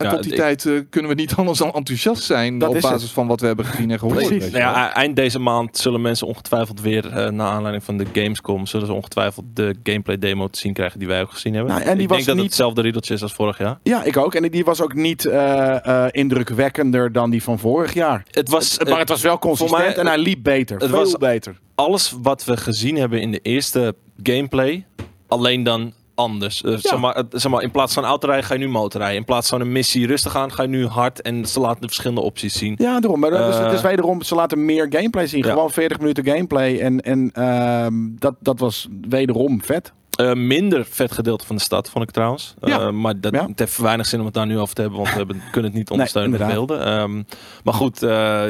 Ja. 0.00 0.06
En 0.06 0.10
Ja, 0.10 0.14
tot 0.14 0.22
die 0.22 0.32
ik- 0.32 0.38
tijd 0.38 0.84
kunnen 0.90 1.10
we 1.10 1.16
niet 1.16 1.34
anders 1.34 1.58
dan 1.58 1.72
enthousiast 1.72 2.22
zijn 2.22 2.58
Dat 2.58 2.68
op 2.68 2.76
is 2.76 2.82
basis 2.82 3.02
het. 3.02 3.10
van 3.10 3.26
wat 3.26 3.40
we 3.40 3.46
hebben 3.46 3.64
gezien 3.64 3.90
en 3.90 3.98
gehoord. 3.98 4.16
Precies. 4.26 4.42
Nou 4.50 4.56
ja, 4.58 4.94
eind 4.94 5.16
deze 5.16 5.38
maand 5.38 5.76
zullen 5.76 6.00
mensen 6.00 6.26
ongetwijfeld 6.26 6.80
weer, 6.80 7.06
eh 7.06 7.30
naar 7.30 7.46
aanleiding 7.50 7.84
van 7.84 7.96
de 7.96 8.06
Gamescom, 8.12 8.66
zullen 8.66 8.86
ze 8.86 8.92
ongetwijfeld 8.92 9.44
de 9.54 9.74
gameplay 9.82 10.18
demo 10.18 10.48
te 10.48 10.58
zien 10.58 10.72
krijgen 10.72 10.98
die 10.98 11.08
wij 11.08 11.20
ook 11.22 11.30
gezien 11.30 11.54
hebben. 11.54 11.72
Nou, 11.72 11.84
en 11.86 11.92
die 11.94 12.02
ik 12.02 12.08
was 12.08 12.16
denk 12.16 12.28
dat 12.28 12.36
het 12.36 12.46
hetzelfde 12.46 12.80
riedeltje 12.80 13.14
is 13.14 13.22
als 13.22 13.32
vorig 13.32 13.58
jaar. 13.58 13.78
Ja, 13.82 14.02
ik 14.04 14.16
ook. 14.16 14.34
En 14.34 14.50
die 14.50 14.64
was 14.64 14.80
ook 14.82 14.94
niet 14.94 15.24
eh, 15.24 15.86
eh, 15.86 16.08
indrukwekkender 16.10 17.12
dan 17.12 17.30
die 17.30 17.42
van 17.42 17.58
vorig 17.58 17.94
jaar. 17.94 18.22
Het 18.30 18.48
was, 18.48 18.78
maar 18.78 18.98
het 18.98 19.08
was 19.08 19.22
wel 19.22 19.38
consistent 19.38 19.82
mij- 19.82 19.94
en 19.96 20.06
hij 20.06 20.18
liep 20.18 20.42
beter. 20.42 20.76
het 20.78 20.88
veel 20.88 20.98
was- 20.98 21.16
beter. 21.16 21.58
alles 21.74 22.14
wat 22.22 22.44
we 22.44 22.56
gezien 22.56 22.96
hebben 22.96 23.20
in 23.20 23.30
de 23.30 23.38
eerste 23.42 23.94
gameplay, 24.22 24.86
alleen 25.28 25.62
dan 25.62 25.92
anders. 26.20 26.62
Eh, 26.62 26.74
zeg, 26.76 26.98
maar, 26.98 27.22
zeg 27.30 27.50
maar, 27.52 27.62
in 27.62 27.70
plaats 27.70 27.94
van 27.94 28.04
autorijden 28.04 28.44
ga 28.46 28.54
je 28.54 28.60
nu 28.60 28.68
motorrijden. 28.68 29.16
In 29.16 29.24
plaats 29.24 29.48
van 29.48 29.60
een 29.60 29.72
missie 29.72 30.06
rustig 30.06 30.36
aan 30.36 30.52
ga 30.52 30.62
je 30.62 30.68
nu 30.68 30.86
hard 30.86 31.22
en 31.22 31.46
ze 31.46 31.60
laten 31.60 31.80
de 31.80 31.86
verschillende 31.86 32.20
opties 32.20 32.58
zien. 32.58 32.74
Ja, 32.78 33.00
daarom. 33.00 33.20
Maar 33.20 33.32
Eh, 33.32 33.64
het 33.64 33.72
is 33.72 33.80
wederom, 33.82 34.22
ze 34.22 34.34
laten 34.34 34.64
meer 34.64 34.86
gameplay 34.90 35.26
zien. 35.26 35.44
Ja. 35.44 35.50
Gewoon 35.52 35.70
40 35.70 35.98
minuten 35.98 36.24
gameplay. 36.24 36.78
En, 36.80 37.00
en 37.00 37.30
ehm, 37.32 37.94
dat, 38.18 38.34
dat 38.40 38.58
was 38.58 38.88
wederom 39.08 39.62
vet. 39.62 39.92
Eh, 40.10 40.32
minder 40.32 40.84
vet 40.84 41.12
gedeelte 41.12 41.46
van 41.46 41.56
de 41.56 41.62
stad, 41.62 41.90
vond 41.90 42.04
ik 42.04 42.10
trouwens. 42.10 42.54
Eh, 42.60 42.68
Ja. 42.68 42.90
maar 42.90 43.20
dat, 43.20 43.32
Ja. 43.34 43.46
het 43.46 43.58
heeft 43.58 43.76
weinig 43.78 44.06
zin 44.06 44.18
om 44.18 44.24
het 44.24 44.34
daar 44.34 44.46
nu 44.46 44.58
over 44.58 44.74
te 44.74 44.80
hebben, 44.80 44.98
want 44.98 45.10
we 45.12 45.16
hebben, 45.18 45.42
kunnen 45.50 45.70
het 45.70 45.78
niet 45.78 45.90
ondersteunen 45.90 46.38
met 46.38 46.48
beelden. 46.48 46.84
Ehm, 46.84 47.22
maar 47.64 47.74
goed, 47.74 48.02
eh, 48.02 48.42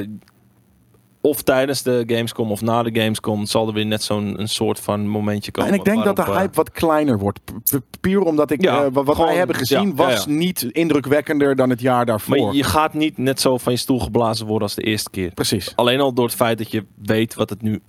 of 1.21 1.43
tijdens 1.43 1.83
de 1.83 2.03
Gamescom 2.07 2.51
of 2.51 2.61
na 2.61 2.83
de 2.83 3.01
Gamescom 3.01 3.47
zal 3.47 3.67
er 3.67 3.73
weer 3.75 3.87
net 3.87 4.03
zo'n 4.03 4.41
een 4.41 4.49
soort 4.49 4.81
van 4.81 5.09
momentje 5.09 5.51
komen. 5.51 5.71
en 5.73 5.79
ik 5.79 5.85
denk 5.85 6.05
dat 6.05 6.17
de 6.17 6.23
eh, 6.23 6.37
hype 6.37 6.55
wat 6.55 6.71
kleiner 6.71 7.19
wordt. 7.19 7.41
Puur 8.01 8.21
omdat 8.21 8.51
ik, 8.51 8.63
Ja, 8.63 8.85
eh, 8.85 8.93
wat 8.93 9.09
gewoon- 9.09 9.27
wij 9.27 9.37
hebben 9.37 9.57
gezien, 9.57 9.89
ja, 9.89 9.95
was 9.95 10.25
ja. 10.25 10.31
niet 10.31 10.63
indrukwekkender 10.63 11.57
dan 11.57 11.71
het 11.71 11.81
jaar 11.81 12.07
daarvoor. 12.07 12.45
Maar 12.45 12.55
je 12.55 12.65
gaat 12.65 12.95
niet 12.95 13.19
net 13.19 13.41
zo 13.41 13.59
van 13.59 13.73
je 13.73 13.79
stoel 13.79 13.99
geblazen 14.01 14.47
worden 14.47 14.63
als 14.63 14.75
de 14.77 14.83
eerste 14.83 15.11
keer. 15.11 15.31
Precies. 15.35 15.73
Alleen 15.77 16.01
al 16.01 16.13
door 16.13 16.25
het 16.25 16.35
feit 16.35 16.59
dat 16.59 16.71
je 16.71 16.85
weet 17.03 17.35
wat 17.35 17.51
het 17.51 17.63
nu 17.63 17.81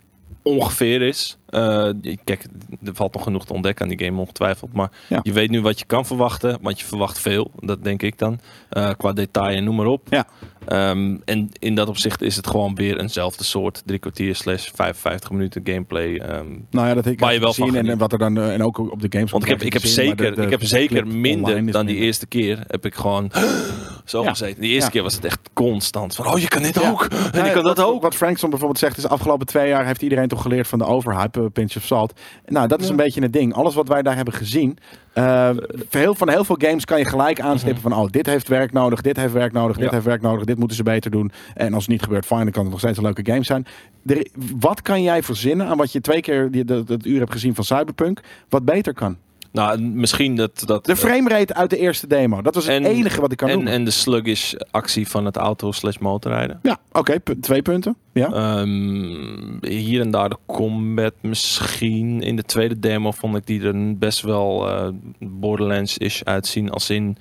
ongeveer 0.44 1.02
is. 1.02 1.38
Eh, 1.52 1.90
kijk, 2.24 2.46
er 2.84 2.94
valt 2.96 3.14
nog 3.14 3.24
genoeg 3.24 3.46
te 3.46 3.54
ontdekken 3.54 3.84
aan 3.90 3.96
die 3.96 4.06
game 4.06 4.20
ongetwijfeld. 4.20 4.74
Maar 4.74 4.90
Ja. 5.08 5.20
je 5.24 5.32
weet 5.34 5.50
nu 5.50 5.62
wat 5.62 5.80
je 5.80 5.86
kan 5.86 6.06
verwachten. 6.06 6.58
Want 6.62 6.80
je 6.80 6.86
verwacht 6.86 7.20
veel, 7.20 7.52
dat 7.60 7.84
denk 7.84 8.02
ik 8.02 8.18
dan. 8.18 8.40
Eh, 8.70 8.90
qua 8.98 9.14
detail 9.14 9.56
en 9.56 9.64
noem 9.64 9.76
maar 9.76 9.86
op. 9.86 10.08
Ja. 10.10 10.28
Ehm, 10.68 11.16
en 11.26 11.50
in 11.60 11.76
dat 11.76 11.88
opzicht 11.88 12.22
is 12.22 12.36
het 12.36 12.48
gewoon 12.48 12.76
weer 12.76 13.00
eenzelfde 13.00 13.44
soort 13.44 13.82
drie 13.86 14.00
kwartier 14.00 14.36
slash 14.36 14.70
55 14.74 15.32
minuten 15.32 15.62
gameplay. 15.64 16.16
ehm, 16.16 16.46
Nou 16.70 16.88
ja, 16.88 16.94
dat 16.94 17.04
heb 17.06 17.14
ik 17.14 17.20
Waar 17.20 17.34
je 17.34 17.40
wel 17.40 17.54
gezien. 17.54 17.76
En, 17.76 17.90
en 17.90 17.98
wat 17.98 18.12
er 18.12 18.18
dan 18.20 18.38
eh, 18.38 18.54
en 18.54 18.64
ook 18.64 18.78
op 18.92 19.02
de 19.02 19.08
games. 19.10 19.32
want 19.32 19.44
ik 19.44 19.50
heb, 19.50 19.62
ik 19.62 19.74
heb 19.74 19.86
zeker, 19.86 20.40
ik 20.40 20.50
heb 20.50 20.64
zeker 20.64 21.08
minder 21.08 21.72
dan 21.72 21.86
die 21.86 21.96
eerste. 21.96 22.26
keer. 22.28 22.64
Heb 22.68 22.86
ik 22.86 22.96
gewoon 22.96 23.32
zo 24.06 24.24
Ja. 24.24 24.30
gezeten. 24.30 24.62
Die 24.62 24.72
eerste 24.72 24.92
keer 24.92 25.04
was 25.04 25.14
het 25.16 25.26
echt 25.26 25.40
constant. 25.54 26.16
Van, 26.16 26.28
oh, 26.28 26.40
je 26.40 26.48
kan 26.48 26.62
dit 26.62 26.84
ook. 26.84 27.04
En 27.32 27.40
Ja, 27.40 27.46
je 27.46 27.52
kan 27.52 27.64
dat 27.64 27.80
ook. 27.80 28.02
Wat 28.02 28.16
Frankson 28.16 28.50
bijvoorbeeld 28.50 28.80
zegt 28.80 28.98
is, 28.98 29.04
de 29.04 29.10
afgelopen 29.10 29.46
twee 29.48 29.68
jaar 29.68 29.86
heeft 29.86 30.02
iedereen 30.02 30.28
toch 30.28 30.42
geleerd 30.42 30.68
van 30.68 30.80
de 30.80 30.86
overhype, 30.86 31.41
eh, 31.44 31.52
pinch 31.54 31.76
of 31.76 31.84
salt. 31.84 32.20
Nou, 32.46 32.68
dat 32.68 32.82
is 32.82 32.90
een 32.90 32.96
beetje 32.96 33.22
het 33.22 33.34
ding. 33.34 33.54
Alles 33.54 33.76
wat 33.76 33.88
wij 33.88 34.02
daar 34.02 34.16
hebben 34.16 34.34
gezien, 34.34 34.78
eh, 35.14 35.50
heel, 35.90 36.16
van 36.16 36.30
heel 36.30 36.44
veel 36.44 36.56
games 36.60 36.86
kan 36.86 36.98
je 37.00 37.06
gelijk 37.06 37.40
aanstippen 37.40 37.82
van, 37.82 37.94
oh, 37.94 38.10
dit 38.10 38.26
heeft 38.26 38.48
werk 38.48 38.72
nodig, 38.72 39.02
dit 39.02 39.18
heeft 39.18 39.34
werk 39.34 39.52
nodig, 39.52 39.76
dit 39.78 39.86
Ja. 39.86 39.92
heeft 39.92 40.06
werk 40.06 40.22
nodig, 40.22 40.46
dit 40.46 40.58
moeten 40.58 40.78
ze 40.78 40.84
beter 40.84 41.12
doen. 41.12 41.32
En 41.54 41.74
als 41.74 41.84
het 41.84 41.92
niet 41.92 42.04
gebeurt, 42.04 42.26
fijn, 42.26 42.44
dan 42.44 42.52
kan 42.52 42.62
het 42.62 42.72
nog 42.72 42.80
steeds 42.80 42.98
een 42.98 43.04
leuke 43.04 43.26
game 43.26 43.44
zijn. 43.44 43.66
Er, 44.06 44.28
wat 44.60 44.82
kan 44.82 45.02
jij 45.02 45.24
verzinnen 45.24 45.68
aan 45.68 45.78
wat 45.78 45.92
je 45.92 46.02
twee 46.02 46.22
keer 46.22 46.52
die, 46.52 46.66
dat, 46.66 46.88
dat 46.88 47.06
uur 47.06 47.20
hebt 47.20 47.32
gezien 47.32 47.56
van 47.56 47.64
Cyberpunk, 47.64 48.20
wat 48.50 48.66
beter 48.66 48.94
kan? 48.94 49.18
Nou, 49.52 49.82
misschien 49.82 50.36
dat... 50.36 50.64
dat 50.66 50.86
De 50.86 50.96
framerate 50.96 51.54
uit 51.54 51.70
de 51.70 51.78
eerste 51.78 52.08
demo, 52.08 52.42
dat 52.42 52.56
was 52.56 52.66
het 52.66 52.74
En- 52.74 52.86
enige 52.86 53.22
wat 53.22 53.32
ik 53.32 53.38
kan 53.38 53.50
en, 53.50 53.56
noemen. 53.56 53.74
en 53.74 53.86
de 53.86 53.92
sluggish 53.92 54.54
actie 54.72 55.08
van 55.08 55.26
het 55.26 55.36
auto 55.38 55.72
slash 55.72 55.98
motorrijden. 55.98 56.60
ja, 56.64 56.78
oké, 56.92 57.20
pu- 57.20 57.40
twee 57.40 57.62
punten. 57.62 57.96
Ja. 58.14 58.32
Ehm, 58.32 59.66
hier 59.66 60.02
en 60.02 60.12
daar 60.12 60.30
de 60.30 60.38
combat 60.46 61.14
misschien. 61.22 62.22
In 62.22 62.36
de 62.36 62.44
tweede 62.44 62.80
demo 62.80 63.12
vond 63.12 63.36
ik 63.36 63.46
die 63.46 63.62
er 63.64 63.98
best 63.98 64.22
wel 64.22 64.70
eh, 64.70 64.88
Borderlands-ish 65.20 66.22
uitzien. 66.24 66.70
Als 66.72 66.90
in, 66.90 67.18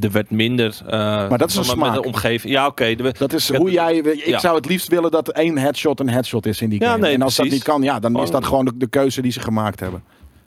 er 0.00 0.10
werd 0.10 0.30
minder... 0.30 0.80
eh, 0.86 0.90
Maar 1.28 1.38
dat 1.38 1.48
is 1.50 1.56
een 1.56 1.64
zeg 1.64 1.76
met 1.76 1.84
smaak. 1.84 2.02
de 2.02 2.08
omgeving. 2.08 2.52
Ja, 2.52 2.66
oké. 2.66 2.94
Dat 3.12 3.32
is 3.32 3.46
Ja, 3.46 3.56
hoe 3.58 3.70
jij. 3.70 3.96
Ik 3.96 4.26
ja. 4.26 4.38
zou 4.38 4.56
het 4.56 4.66
liefst 4.66 4.88
willen 4.88 5.10
dat 5.10 5.28
één 5.28 5.58
headshot 5.58 6.00
een 6.00 6.10
headshot 6.10 6.46
is 6.46 6.60
in 6.60 6.68
die 6.68 6.80
Ja, 6.80 6.90
game. 6.90 7.02
nee, 7.02 7.14
en 7.14 7.22
als 7.22 7.36
dat 7.36 7.48
niet 7.48 7.62
kan, 7.62 7.82
ja, 7.82 7.98
dan 8.00 8.20
is 8.22 8.30
dat 8.30 8.44
gewoon 8.44 8.64
de, 8.64 8.72
de 8.76 8.86
keuze 8.86 9.22
die 9.22 9.32
ze 9.32 9.40
gemaakt 9.40 9.80
hebben. 9.80 10.02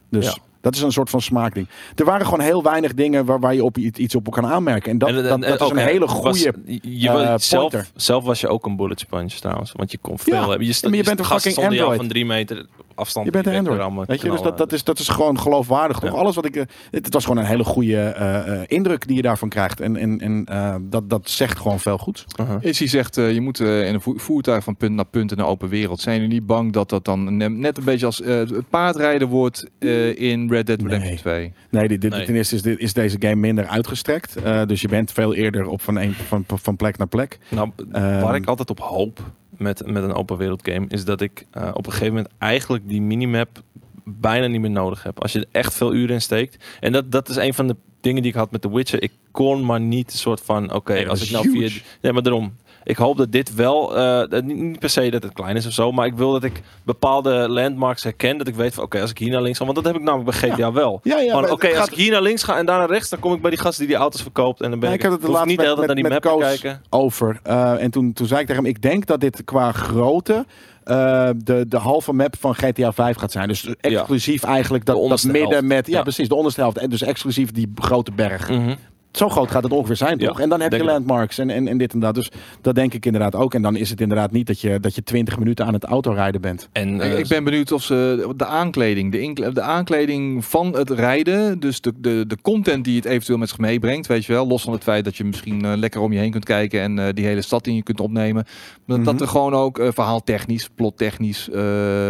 Dus 0.10 0.26
Ja. 0.26 0.36
Dat 0.62 0.76
is 0.76 0.82
een 0.82 0.92
soort 0.92 1.10
van 1.10 1.22
smaakding. 1.22 1.68
Er 1.96 2.06
waren 2.06 2.26
gewoon 2.26 2.40
heel 2.46 2.64
weinig 2.64 2.94
dingen 2.94 3.26
waar, 3.26 3.40
waar 3.40 3.54
je 3.54 3.64
op 3.64 3.78
iets 3.78 4.16
op 4.16 4.32
kan 4.32 4.46
aanmerken. 4.46 4.92
En 4.92 4.98
dat, 4.98 5.10
en- 5.10 5.16
en- 5.16 5.24
dat, 5.40 5.42
dat 5.60 5.62
is 5.62 5.70
een 5.70 5.78
hele 5.88 6.08
goede. 6.08 6.54
je, 6.82 7.10
eh, 7.10 7.34
zelf, 7.38 7.74
zelf 7.96 8.24
was 8.24 8.40
je 8.42 8.48
ook 8.48 8.66
een 8.66 8.76
bullet 8.76 9.00
sponge 9.00 9.30
trouwens. 9.40 9.72
Want 9.76 9.92
je 9.92 9.98
kon 10.02 10.20
veel 10.20 10.34
Ja, 10.34 10.50
hebben. 10.50 10.68
Je, 10.68 10.78
maar 10.82 10.94
je 10.96 11.04
bent 11.04 11.20
een 11.20 11.26
fucking 11.26 11.58
Android. 11.58 11.96
van 11.98 12.08
drie 12.08 12.26
meter 12.26 12.66
afstand. 13.00 13.26
Je 13.26 13.32
bent 13.32 13.48
een 13.48 13.56
Android. 13.56 13.80
er 13.80 14.06
Weet 14.06 14.22
je, 14.22 14.30
dus 14.30 14.42
dat, 14.42 14.58
dat, 14.58 14.72
is, 14.72 14.84
dat 14.84 15.00
is 15.00 15.08
gewoon 15.08 15.40
geloofwaardig. 15.40 16.00
Toch? 16.00 16.12
Ja. 16.12 16.18
Alles 16.18 16.36
wat 16.36 16.46
ik. 16.46 16.56
eh, 16.56 16.64
het, 16.92 17.06
het 17.06 17.14
was 17.14 17.26
gewoon 17.26 17.44
een 17.44 17.50
hele 17.50 17.64
goede 17.64 17.98
eh, 18.00 18.54
eh, 18.54 18.62
indruk 18.68 19.08
die 19.08 19.16
je 19.16 19.22
daarvan 19.22 19.50
krijgt. 19.50 19.80
En, 19.82 19.96
en, 19.98 20.20
en 20.20 20.46
eh, 20.46 20.76
dat, 20.82 21.10
dat 21.10 21.30
zegt 21.30 21.58
gewoon 21.60 21.80
veel 21.80 21.98
goeds. 21.98 22.26
Uh-huh. 22.40 22.58
Is 22.62 22.80
hij 22.80 22.88
zegt, 22.88 23.18
eh, 23.18 23.34
je 23.34 23.42
moet 23.42 23.60
in 23.60 23.68
een 23.94 24.02
voer- 24.02 24.20
voertuig 24.20 24.64
van 24.64 24.76
punt 24.76 24.96
naar 24.96 25.06
punt 25.06 25.32
in 25.32 25.40
een 25.40 25.46
open 25.46 25.70
wereld. 25.70 26.00
Zijn 26.02 26.16
jullie 26.22 26.34
niet 26.34 26.46
bang 26.46 26.74
dat 26.74 26.90
dat 26.90 27.06
dan 27.06 27.38
ne- 27.38 27.50
net 27.50 27.78
een 27.78 27.84
beetje 27.84 28.06
als 28.06 28.22
eh, 28.22 28.36
het 28.38 28.70
paardrijden 28.70 29.28
wordt 29.28 29.70
eh, 29.80 30.20
in 30.22 30.50
Red 30.50 30.66
Dead 30.68 30.82
Redemption 30.82 31.10
Nee. 31.10 31.18
2? 31.18 31.54
Nee, 31.70 31.88
dit, 31.88 32.02
dit, 32.02 32.12
Nee. 32.12 32.26
ten 32.26 32.36
eerste 32.36 32.56
is, 32.56 32.62
dit, 32.62 32.80
is 32.80 32.94
deze 32.94 33.16
game 33.20 33.36
minder 33.36 33.66
uitgestrekt. 33.68 34.36
Eh, 34.36 34.66
dus 34.66 34.82
je 34.82 34.88
bent 34.88 35.12
veel 35.12 35.34
eerder 35.36 35.68
op 35.68 35.82
van, 35.82 35.96
een, 35.98 36.14
van, 36.14 36.44
van 36.48 36.76
plek 36.76 36.98
naar 36.98 37.08
plek. 37.08 37.40
Nou, 37.50 37.70
Ehm, 37.92 38.20
waar 38.22 38.36
ik 38.36 38.46
altijd 38.46 38.70
op 38.70 38.80
hoop 38.80 39.20
met, 39.60 39.88
met 39.88 40.04
een 40.04 40.14
open 40.14 40.38
wereld 40.38 40.68
game, 40.68 40.86
is 40.88 41.06
dat 41.06 41.22
ik 41.22 41.46
eh, 41.52 41.72
op 41.74 41.86
een 41.86 41.92
gegeven 41.92 42.14
moment 42.14 42.34
eigenlijk 42.38 42.90
die 42.90 43.02
minimap 43.02 43.62
bijna 44.04 44.48
niet 44.48 44.62
meer 44.62 44.70
nodig 44.70 45.04
heb. 45.04 45.22
Als 45.22 45.32
je 45.32 45.40
er 45.40 45.48
echt 45.52 45.74
veel 45.74 45.94
uren 45.94 46.16
in 46.16 46.22
steekt. 46.22 46.66
En 46.80 46.92
dat, 46.92 47.12
dat 47.12 47.30
is 47.30 47.36
een 47.36 47.54
van 47.54 47.68
de 47.68 47.76
dingen 48.02 48.22
die 48.22 48.32
ik 48.32 48.38
had 48.38 48.52
met 48.52 48.62
The 48.62 48.74
Witcher. 48.74 49.04
Ik 49.04 49.12
kon 49.32 49.66
maar 49.66 49.82
niet 49.82 50.12
een 50.12 50.18
soort 50.18 50.42
van, 50.42 50.74
oké, 50.74 51.08
als 51.08 51.22
ik 51.22 51.30
nou 51.30 51.52
huge. 51.52 51.70
via... 51.70 51.82
Nee, 52.02 52.14
maar 52.14 52.24
daarom. 52.24 52.56
Ik 52.90 52.98
hoop 52.98 53.18
dat 53.18 53.32
dit 53.32 53.56
wel, 53.56 53.98
eh, 53.98 54.42
niet, 54.42 54.80
per 54.80 54.90
se 54.90 55.10
dat 55.10 55.24
het 55.24 55.34
klein 55.34 55.56
is 55.56 55.66
of 55.66 55.72
zo, 55.72 55.92
maar 55.92 56.06
ik 56.06 56.14
wil 56.16 56.32
dat 56.32 56.44
ik 56.44 56.62
bepaalde 56.84 57.50
landmarks 57.50 58.04
herken. 58.04 58.38
Dat 58.38 58.48
ik 58.48 58.56
weet 58.56 58.74
van, 58.74 58.84
oké, 58.84 59.02
als 59.02 59.10
ik 59.12 59.18
hier 59.18 59.30
naar 59.32 59.42
links 59.42 59.58
ga, 59.58 59.64
want 59.64 59.76
dat 59.76 59.86
heb 59.86 59.96
ik 59.96 60.02
namelijk 60.02 60.40
bij 60.40 60.50
GTA 60.52 60.72
wel. 60.72 61.00
Ja, 61.04 61.20
ja, 61.20 61.40
Oké, 61.40 61.78
als 61.80 61.88
ik 61.90 61.94
hier 61.98 62.12
naar 62.12 62.22
links 62.22 62.44
ga 62.44 62.58
en 62.58 62.66
daar 62.66 62.78
naar 62.78 62.90
rechts, 62.90 63.10
dan 63.10 63.20
kom 63.20 63.34
ik 63.34 63.42
bij 63.42 63.50
die 63.50 63.60
gast 63.60 63.78
die 63.78 63.88
die 63.88 63.96
auto's 63.96 64.22
verkoopt. 64.22 64.62
En 64.62 64.70
dan 64.70 64.80
ben 64.80 64.90
Ja, 64.90 64.96
ik, 64.96 65.04
ik 65.04 65.12
het 65.12 65.22
de 65.22 65.28
laatste 65.28 65.48
niet 65.48 65.58
de 65.58 65.64
hele 65.64 65.76
met, 65.76 65.86
tijd 65.86 66.04
naar 66.04 66.12
die 66.22 66.22
map 66.32 66.40
kijken. 66.40 66.82
over. 66.90 67.40
Eh, 67.44 67.84
en 67.84 67.92
toen, 67.92 68.14
toen 68.14 68.28
zei 68.28 68.40
ik 68.42 68.48
tegen 68.48 68.64
hem, 68.64 68.72
ik 68.72 68.82
denk 68.82 69.06
dat 69.06 69.20
dit 69.22 69.44
qua 69.44 69.72
grootte 69.72 70.46
eh, 70.84 71.30
de, 71.38 71.66
de 71.68 71.78
halve 71.78 72.14
map 72.14 72.36
van 72.40 72.56
GTA 72.56 72.92
5 72.94 73.18
gaat 73.18 73.32
zijn. 73.32 73.48
Dus 73.48 73.68
exclusief 73.82 74.44
eigenlijk 74.44 74.86
De 74.86 74.92
dat, 74.92 75.10
dat 75.10 75.24
midden 75.24 75.50
helft. 75.50 75.66
met... 75.66 75.88
Ja, 75.88 75.98
Ja. 75.98 76.02
precies, 76.02 76.28
de 76.28 76.36
onderste 76.36 76.62
helft. 76.62 76.78
En 76.78 76.90
dus 76.90 77.02
exclusief 77.02 77.52
die 77.52 77.72
grote 77.76 78.12
berg. 78.12 78.50
Mhm. 78.50 78.74
Zo 79.12 79.30
groot 79.30 79.52
gaat 79.52 79.64
het 79.64 79.72
ongeveer 79.72 79.96
zijn, 79.96 80.20
Ja, 80.20 80.28
toch? 80.28 80.40
En 80.40 80.50
dan 80.50 80.62
heb 80.62 80.72
je 80.74 80.84
landmarks 80.84 81.38
en, 81.38 81.50
en, 81.50 81.68
en 81.68 81.78
dit 81.78 81.94
en 81.94 82.00
dat. 82.00 82.16
Dus 82.16 82.32
dat 82.62 82.76
denk 82.76 82.94
ik 82.94 83.06
inderdaad 83.06 83.36
ook. 83.36 83.54
En 83.54 83.62
dan 83.62 83.76
is 83.76 83.90
het 83.90 84.02
inderdaad 84.02 84.32
niet 84.32 84.48
dat 84.48 84.62
je, 84.62 84.80
dat 84.80 84.96
je 84.96 85.04
20 85.04 85.38
minuten 85.40 85.66
aan 85.66 85.74
het 85.74 85.84
autorijden 85.84 86.42
bent. 86.42 86.70
En, 86.72 86.96
Ik, 86.96 87.02
eh, 87.02 87.18
ik 87.18 87.28
ben 87.28 87.44
benieuwd 87.44 87.72
of 87.72 87.84
ze 87.84 88.28
de 88.36 88.46
aankleding, 88.46 89.12
de, 89.12 89.20
inkle- 89.22 89.52
de 89.54 89.62
aankleding 89.62 90.46
van 90.46 90.76
het 90.78 90.90
rijden, 90.90 91.60
dus 91.60 91.82
de, 91.82 91.94
de, 91.98 92.24
de 92.28 92.38
content 92.42 92.84
die 92.84 92.96
het 92.96 93.06
eventueel 93.06 93.38
met 93.38 93.50
zich 93.50 93.58
meebrengt, 93.58 94.08
weet 94.08 94.26
je 94.26 94.34
wel, 94.34 94.48
los 94.48 94.64
van 94.64 94.74
het 94.74 94.84
feit 94.84 95.04
dat 95.06 95.18
je 95.18 95.24
misschien 95.24 95.66
eh, 95.66 95.72
lekker 95.76 96.02
om 96.02 96.12
je 96.14 96.20
heen 96.20 96.32
kunt 96.32 96.46
kijken 96.46 96.82
en 96.82 97.00
eh, 97.00 97.14
die 97.14 97.26
hele 97.26 97.42
stad 97.42 97.68
in 97.68 97.76
je 97.76 97.84
kunt 97.84 98.00
opnemen, 98.00 98.44
dat, 98.88 98.98
Mhm. 98.98 99.06
dat 99.06 99.22
er 99.22 99.28
gewoon 99.28 99.54
ook 99.54 99.82
verhaaltechnisch, 99.90 100.70
plottechnisch, 100.76 101.50
eh 101.50 101.62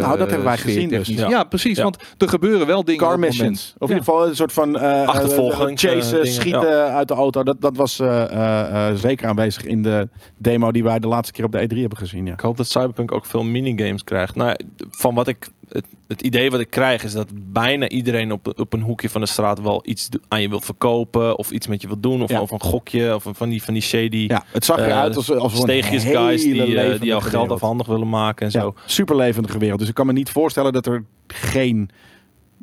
Nou, 0.01 0.17
dat 0.17 0.27
hebben 0.29 0.43
wij 0.43 0.57
gezien 0.57 0.89
dus. 0.89 1.07
Ja. 1.07 1.29
Ja, 1.29 1.43
precies, 1.43 1.77
Ja. 1.77 1.83
want 1.83 1.97
er 2.17 2.29
gebeuren 2.29 2.67
wel 2.67 2.83
dingen. 2.83 2.99
Car 2.99 3.15
op 3.15 3.21
het 3.21 3.29
moment. 3.31 3.49
missions. 3.49 3.73
Of 3.77 3.89
in 3.89 3.95
ieder 3.95 4.11
geval 4.13 4.27
een 4.27 4.35
soort 4.35 4.53
van 4.53 4.75
Achtervolgings, 5.07 5.83
chasen, 5.83 6.11
dingen, 6.21 6.27
schieten 6.33 6.88
uit 6.89 7.07
de 7.07 7.13
auto. 7.13 7.43
Dat, 7.43 7.61
dat 7.61 7.75
was 7.77 7.99
eh, 7.99 8.23
eh, 8.23 8.87
eh, 8.89 8.95
zeker 8.95 9.27
aanwezig 9.27 9.65
in 9.65 9.81
de 9.83 10.09
demo 10.37 10.71
die 10.71 10.83
wij 10.83 10.99
de 10.99 11.07
laatste 11.07 11.33
keer 11.33 11.45
op 11.45 11.51
de 11.51 11.61
E3 11.69 11.77
hebben 11.79 11.97
gezien. 11.97 12.25
Ja. 12.25 12.33
Ik 12.33 12.39
hoop 12.39 12.57
dat 12.57 12.67
Cyberpunk 12.67 13.11
ook 13.11 13.25
veel 13.25 13.43
minigames 13.43 14.03
krijgt. 14.03 14.35
Nou, 14.35 14.55
van 14.91 15.15
wat 15.15 15.27
ik, 15.27 15.47
het, 15.69 15.85
het 16.07 16.21
idee 16.21 16.51
wat 16.51 16.59
ik 16.59 16.69
krijg 16.69 17.03
is 17.03 17.11
dat 17.13 17.27
bijna 17.33 17.87
iedereen 17.89 18.31
op, 18.31 18.53
op 18.59 18.73
een 18.73 18.81
hoekje 18.81 19.09
van 19.09 19.21
de 19.21 19.27
straat 19.27 19.61
wel 19.61 19.81
iets 19.85 20.09
aan 20.27 20.41
je 20.41 20.49
wil 20.49 20.61
verkopen. 20.61 21.37
Of 21.37 21.51
iets 21.51 21.67
met 21.67 21.81
je 21.81 21.87
wil 21.87 21.99
doen. 21.99 22.21
Of, 22.23 22.29
Ja. 22.29 22.41
of 22.41 22.51
een 22.51 22.61
gokje. 22.61 23.15
Of 23.15 23.25
een- 23.25 23.35
van 23.35 23.49
die, 23.49 23.63
van 23.63 23.73
die 23.73 23.83
shady 23.83 24.25
Ja, 24.27 24.43
het 24.51 24.65
zag 24.65 24.77
eh, 24.77 24.85
eruit 24.85 25.15
als, 25.15 25.31
als 25.31 25.53
een 25.53 25.59
steegjes 25.59 26.03
hele 26.03 26.17
guys 26.17 26.41
die, 26.43 26.61
eh, 26.61 26.67
levendige 26.67 26.99
die 26.99 27.07
jouw 27.09 27.19
geld 27.19 27.51
afhandig 27.51 27.87
willen 27.87 28.09
maken 28.09 28.45
en 28.45 28.51
Ja, 28.53 28.61
zo. 28.61 28.73
super 28.85 29.15
levendige 29.15 29.57
wereld. 29.57 29.79
Dus 29.79 29.89
ik 29.89 29.93
kan 29.95 30.05
me 30.05 30.13
niet 30.13 30.29
voorstellen 30.29 30.73
dat 30.73 30.85
er 30.85 31.03
geen 31.27 31.89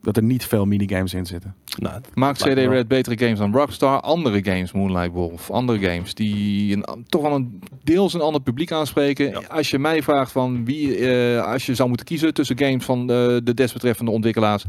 dat 0.03 0.17
er 0.17 0.23
niet 0.23 0.47
veel 0.47 0.65
minigames 0.65 1.15
in 1.15 1.27
zitten. 1.27 1.55
Nou, 1.79 2.01
Maakt 2.15 2.43
CD 2.43 2.55
wel. 2.55 2.71
Red 2.71 2.89
betere 2.89 3.19
games 3.19 3.39
dan 3.39 3.53
Rockstar? 3.53 4.01
Andere 4.01 4.45
games, 4.45 4.73
Moonlight 4.73 5.13
Wolf, 5.13 5.51
andere 5.51 5.79
games 5.79 6.15
die 6.15 6.77
een, 6.77 7.05
toch 7.09 7.23
wel 7.23 7.35
een 7.35 7.63
deels 7.85 8.15
een 8.15 8.21
ander 8.21 8.41
publiek 8.41 8.73
aanspreken. 8.73 9.31
Ja. 9.31 9.41
Als 9.49 9.71
je 9.71 9.79
mij 9.79 10.03
vraagt 10.03 10.33
van 10.33 10.65
wie, 10.65 10.97
eh, 10.97 11.45
als 11.45 11.67
je 11.67 11.75
zou 11.75 11.89
moeten 11.89 12.07
kiezen 12.07 12.35
tussen 12.35 12.59
games 12.59 12.85
van 12.85 13.01
eh, 13.01 13.07
de 13.45 13.55
desbetreffende 13.55 14.11
ontwikkelaars, 14.11 14.65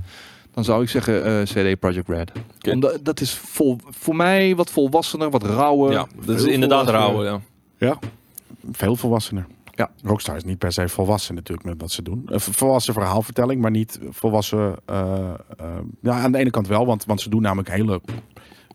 dan 0.53 0.63
zou 0.63 0.83
ik 0.83 0.89
zeggen 0.89 1.25
eh, 1.25 1.41
CD 1.43 1.79
Projekt 1.79 2.09
Red. 2.09 2.31
Omdat 2.71 2.99
dat 3.01 3.21
is 3.21 3.33
vol, 3.33 3.77
voor 3.89 4.15
mij 4.15 4.55
wat 4.55 4.71
volwassener, 4.71 5.29
wat 5.29 5.43
rauwer. 5.43 5.91
ja, 5.91 6.07
dat 6.25 6.39
is 6.39 6.45
inderdaad 6.45 6.83
volwassener. 6.89 7.23
rauw. 7.23 7.41
Ja. 7.77 7.87
Ja, 7.87 7.99
veel 8.71 8.95
volwassener. 8.95 9.45
Ja. 9.77 9.89
Rockstar 10.03 10.35
is 10.35 10.43
niet 10.43 10.57
per 10.57 10.71
se 10.71 10.89
volwassen 10.89 11.35
natuurlijk 11.35 11.67
met 11.67 11.81
wat 11.81 11.91
ze 11.91 12.01
doen. 12.01 12.21
Een 12.25 12.39
volwassen 12.39 12.93
verhaalvertelling, 12.93 13.61
maar 13.61 13.71
niet 13.71 13.99
volwassen... 14.09 14.75
eh, 14.85 15.33
eh, 15.57 15.77
ja, 16.01 16.11
aan 16.11 16.31
de 16.31 16.37
ene 16.37 16.49
kant 16.49 16.67
wel, 16.67 16.85
want, 16.85 17.05
want 17.05 17.21
ze 17.21 17.29
doen 17.29 17.41
namelijk 17.41 17.69
hele 17.69 18.01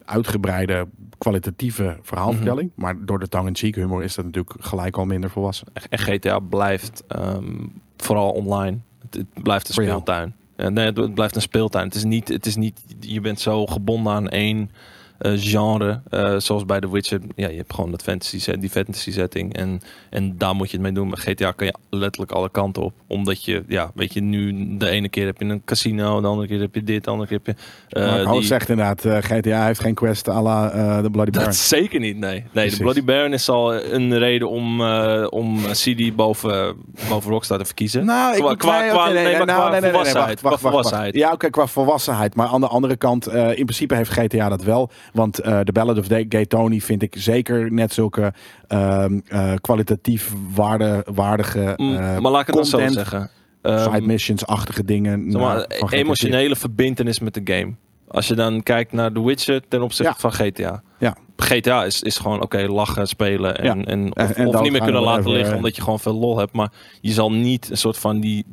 uitgebreide, 0.05 0.88
kwalitatieve 1.18 1.98
verhaalvertelling. 2.03 2.70
Mhm. 2.74 2.80
Maar 2.84 3.05
door 3.05 3.18
de 3.18 3.28
tongue-in-cheek 3.28 3.74
humor 3.74 4.03
is 4.03 4.14
dat 4.14 4.24
natuurlijk 4.24 4.55
gelijk 4.59 4.96
al 4.96 5.05
minder 5.05 5.30
volwassen. 5.30 5.66
En 5.88 5.98
GTA 5.98 6.38
blijft 6.38 7.05
ehm, 7.09 7.66
vooral 7.96 8.30
online. 8.30 8.78
Het, 9.03 9.14
het 9.14 9.42
blijft 9.42 9.68
een 9.68 9.74
speeltuin. 9.74 10.34
Nee, 10.57 10.86
het, 10.86 11.14
blijft 11.14 11.36
een 11.36 11.42
speeltuin. 11.42 11.86
Het 11.86 11.94
is 11.94 12.05
niet, 12.05 12.28
het 12.28 12.46
is 12.46 12.57
niet 12.57 12.80
je 13.00 13.20
bent 13.20 13.40
zo 13.40 13.66
gebonden 13.66 14.12
aan 14.12 14.28
één 14.28 14.70
eh, 14.70 14.76
genre. 15.23 16.01
eh, 16.11 16.35
zoals 16.39 16.64
bij 16.64 16.81
The 16.81 16.91
Witcher. 16.91 17.20
Ja, 17.37 17.49
je 17.49 17.57
hebt 17.57 17.75
gewoon 17.75 17.91
dat 17.91 18.03
fantasy 18.03 18.53
die 18.57 18.70
fantasy 18.70 19.12
setting. 19.12 19.57
En, 19.57 19.81
en 20.11 20.39
daar 20.39 20.55
moet 20.55 20.66
je 20.70 20.77
het 20.77 20.83
mee 20.83 20.93
doen. 20.93 21.09
Met 21.09 21.18
GTA 21.18 21.53
kan 21.53 21.66
je 21.66 21.75
letterlijk 21.91 22.33
alle 22.33 22.51
kanten 22.51 22.83
op. 22.83 22.93
Omdat 23.07 23.45
je, 23.45 23.64
ja, 23.68 23.91
weet 23.95 24.12
je, 24.14 24.20
nu 24.20 24.66
de 24.77 24.89
ene 24.89 25.09
keer 25.09 25.27
heb 25.27 25.41
je 25.41 25.45
een 25.45 25.62
casino. 25.64 26.20
De 26.20 26.27
andere 26.27 26.49
keer 26.49 26.61
heb 26.61 26.75
je 26.75 26.83
dit. 26.83 27.05
De 27.05 27.11
andere 27.11 27.29
keer 27.29 27.41
heb 27.45 27.57
je... 27.57 27.62
eh, 28.01 28.25
maar 28.25 28.33
die- 28.33 28.43
zegt 28.43 28.68
inderdaad, 28.68 29.05
eh, 29.05 29.16
GTA 29.20 29.66
heeft 29.66 29.81
geen 29.81 29.95
quest 29.95 30.29
à 30.29 30.43
la 30.43 30.70
eh, 30.70 31.03
de 31.03 31.11
Bloody 31.11 31.31
Baron. 31.31 31.47
dat 31.49 31.57
zeker 31.57 32.01
niet, 32.01 32.16
nee. 32.18 32.45
Nee, 32.53 32.70
de 32.70 32.77
Bloody 32.77 33.05
Baron 33.05 33.33
is 33.33 33.49
al 33.49 33.75
een 33.75 34.18
reden 34.18 34.49
om, 34.51 34.81
eh 34.81 35.27
om 35.31 35.59
CD 35.70 36.16
boven, 36.16 36.77
boven 37.09 37.31
Rockstar 37.31 37.59
te 37.59 37.64
verkiezen. 37.64 38.05
Nou, 38.05 38.37
Qua- 38.37 38.49
moet- 38.49 38.57
qua- 38.59 38.81
nee, 38.81 38.91
qua- 38.91 39.09
nee, 39.09 39.37
maar 39.37 39.47
nou, 39.47 39.81
volwassenheid, 39.83 40.41
volwassenheid. 40.41 41.14
Ja, 41.14 41.33
oké, 41.33 41.51
qua 41.51 41.66
volwassenheid. 41.66 42.35
Maar 42.35 42.47
aan 42.49 42.61
de 42.61 42.66
andere 42.68 42.97
kant, 42.97 43.27
eh, 43.27 43.49
in 43.49 43.64
principe 43.64 43.95
heeft 43.95 44.11
GTA 44.11 44.49
dat 44.49 44.62
wel. 44.62 44.91
Want 45.12 45.38
eh 45.38 45.60
de 45.64 45.72
Ballad 45.72 45.98
of 45.98 46.06
Gay 46.28 46.46
Tony 46.46 46.80
vind 46.80 47.02
ik 47.02 47.14
zeker 47.18 47.72
net 47.72 47.92
zulke 47.92 48.32
ehm, 48.68 49.20
eh, 49.28 49.52
kwalitatief 49.60 50.32
waarde, 50.54 51.04
waardige 51.14 51.74
Mm, 51.76 51.96
eh, 51.96 52.18
maar 52.18 52.30
laat 52.32 52.40
ik 52.40 52.46
het 52.46 52.56
dan 52.56 52.64
zo 52.66 52.76
content, 52.76 52.94
zeggen. 52.96 53.30
Ehm, 53.62 53.92
side 53.92 54.06
missions-achtige 54.06 54.84
dingen. 54.84 55.30
zeg 55.30 55.40
maar, 55.40 55.66
nou, 55.78 55.90
emotionele 55.90 56.56
verbintenis 56.56 57.18
met 57.20 57.34
de 57.34 57.40
game. 57.44 57.74
Als 58.08 58.28
je 58.28 58.34
dan 58.34 58.62
kijkt 58.62 58.92
naar 58.92 59.12
The 59.12 59.24
Witcher 59.24 59.60
ten 59.68 59.82
opzichte 59.82 60.12
Ja. 60.12 60.18
van 60.30 60.32
GTA. 60.32 60.82
Ja. 60.98 61.16
GTA 61.36 61.84
is, 61.84 62.02
is 62.02 62.18
gewoon 62.18 62.42
oké, 62.42 62.66
lachen, 62.66 63.08
spelen 63.08 63.58
en, 63.58 63.64
Ja. 63.78 63.84
en, 63.84 64.06
of, 64.16 64.30
En- 64.30 64.34
en 64.34 64.46
of 64.46 64.60
niet 64.62 64.72
meer 64.72 64.80
kunnen 64.82 65.02
laten 65.02 65.30
liggen 65.30 65.50
eh. 65.50 65.56
omdat 65.56 65.76
je 65.76 65.82
gewoon 65.82 66.00
veel 66.00 66.14
lol 66.18 66.38
hebt. 66.38 66.52
Maar 66.52 66.72
je 67.00 67.12
zal 67.12 67.32
niet 67.32 67.70
een 67.70 67.76
soort 67.76 67.98
van 67.98 68.20
die 68.20 68.44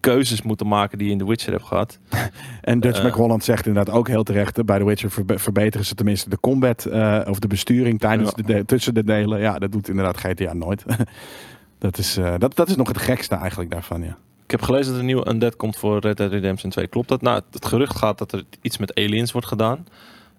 keuzes 0.00 0.42
moeten 0.42 0.66
maken 0.68 0.98
die 0.98 1.06
je 1.06 1.12
in 1.12 1.18
The 1.18 1.26
Witcher 1.26 1.52
hebt 1.52 1.64
gehad. 1.64 1.98
En 2.60 2.80
Dutch 2.80 2.98
Eh. 2.98 3.04
McHolland 3.04 3.44
zegt 3.44 3.66
inderdaad 3.66 3.94
ook 3.94 4.08
heel 4.08 4.22
terecht. 4.22 4.58
eh, 4.58 4.64
Bij 4.64 4.78
The 4.78 4.84
Witcher 4.84 5.10
verbe- 5.10 5.38
verbeteren 5.38 5.86
ze 5.86 5.94
tenminste 5.94 6.28
de 6.30 6.40
combat 6.40 6.84
eh, 6.84 7.20
of 7.28 7.38
de 7.38 7.46
besturing 7.48 8.00
tijdens 8.00 8.32
Ja. 8.36 8.42
de 8.46 8.64
tussen 8.64 8.94
de 8.94 9.04
delen. 9.04 9.40
Ja, 9.40 9.58
dat 9.58 9.72
doet 9.72 9.88
inderdaad 9.88 10.16
GTA 10.18 10.52
nooit. 10.52 10.84
dat, 11.78 11.98
is, 11.98 12.18
dat, 12.38 12.56
dat 12.56 12.68
is 12.68 12.76
nog 12.76 12.88
het 12.88 12.98
gekste 12.98 13.34
eigenlijk 13.34 13.70
daarvan, 13.70 14.02
ja. 14.02 14.16
Ik 14.44 14.50
heb 14.50 14.62
gelezen 14.62 14.84
dat 14.86 14.94
er 14.94 15.00
een 15.00 15.06
nieuwe 15.06 15.28
Undead 15.30 15.56
komt 15.56 15.76
voor 15.76 15.98
Red 16.00 16.16
Dead 16.16 16.30
Redemption 16.30 16.70
2. 16.70 16.86
Klopt 16.86 17.08
dat? 17.08 17.22
Nou, 17.22 17.40
het 17.50 17.66
gerucht 17.66 17.96
gaat 17.96 18.18
dat 18.18 18.32
er 18.32 18.44
iets 18.60 18.78
met 18.78 18.94
aliens 18.94 19.32
wordt 19.32 19.46
gedaan. 19.46 19.86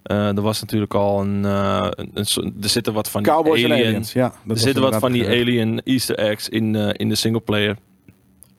Er 0.03 0.41
was 0.41 0.59
natuurlijk 0.61 0.93
al 0.93 1.21
een, 1.21 1.43
een, 1.43 2.09
een 2.13 2.25
soort- 2.25 2.51
Er 2.61 2.69
zitten 2.69 2.93
wat 2.93 3.09
van 3.09 3.23
die 3.23 3.31
Cowboys 3.31 3.63
en 3.63 3.71
alien, 3.71 3.85
aliens, 3.87 4.13
ja. 4.13 4.33
Er 4.47 4.57
zitten 4.57 4.83
wat 4.83 4.95
van 4.95 5.11
die 5.11 5.27
alien 5.27 5.81
easter 5.83 6.17
eggs 6.17 6.49
in, 6.49 6.75
eh, 6.75 6.89
in 6.93 7.09
de 7.09 7.15
singleplayer. 7.15 7.77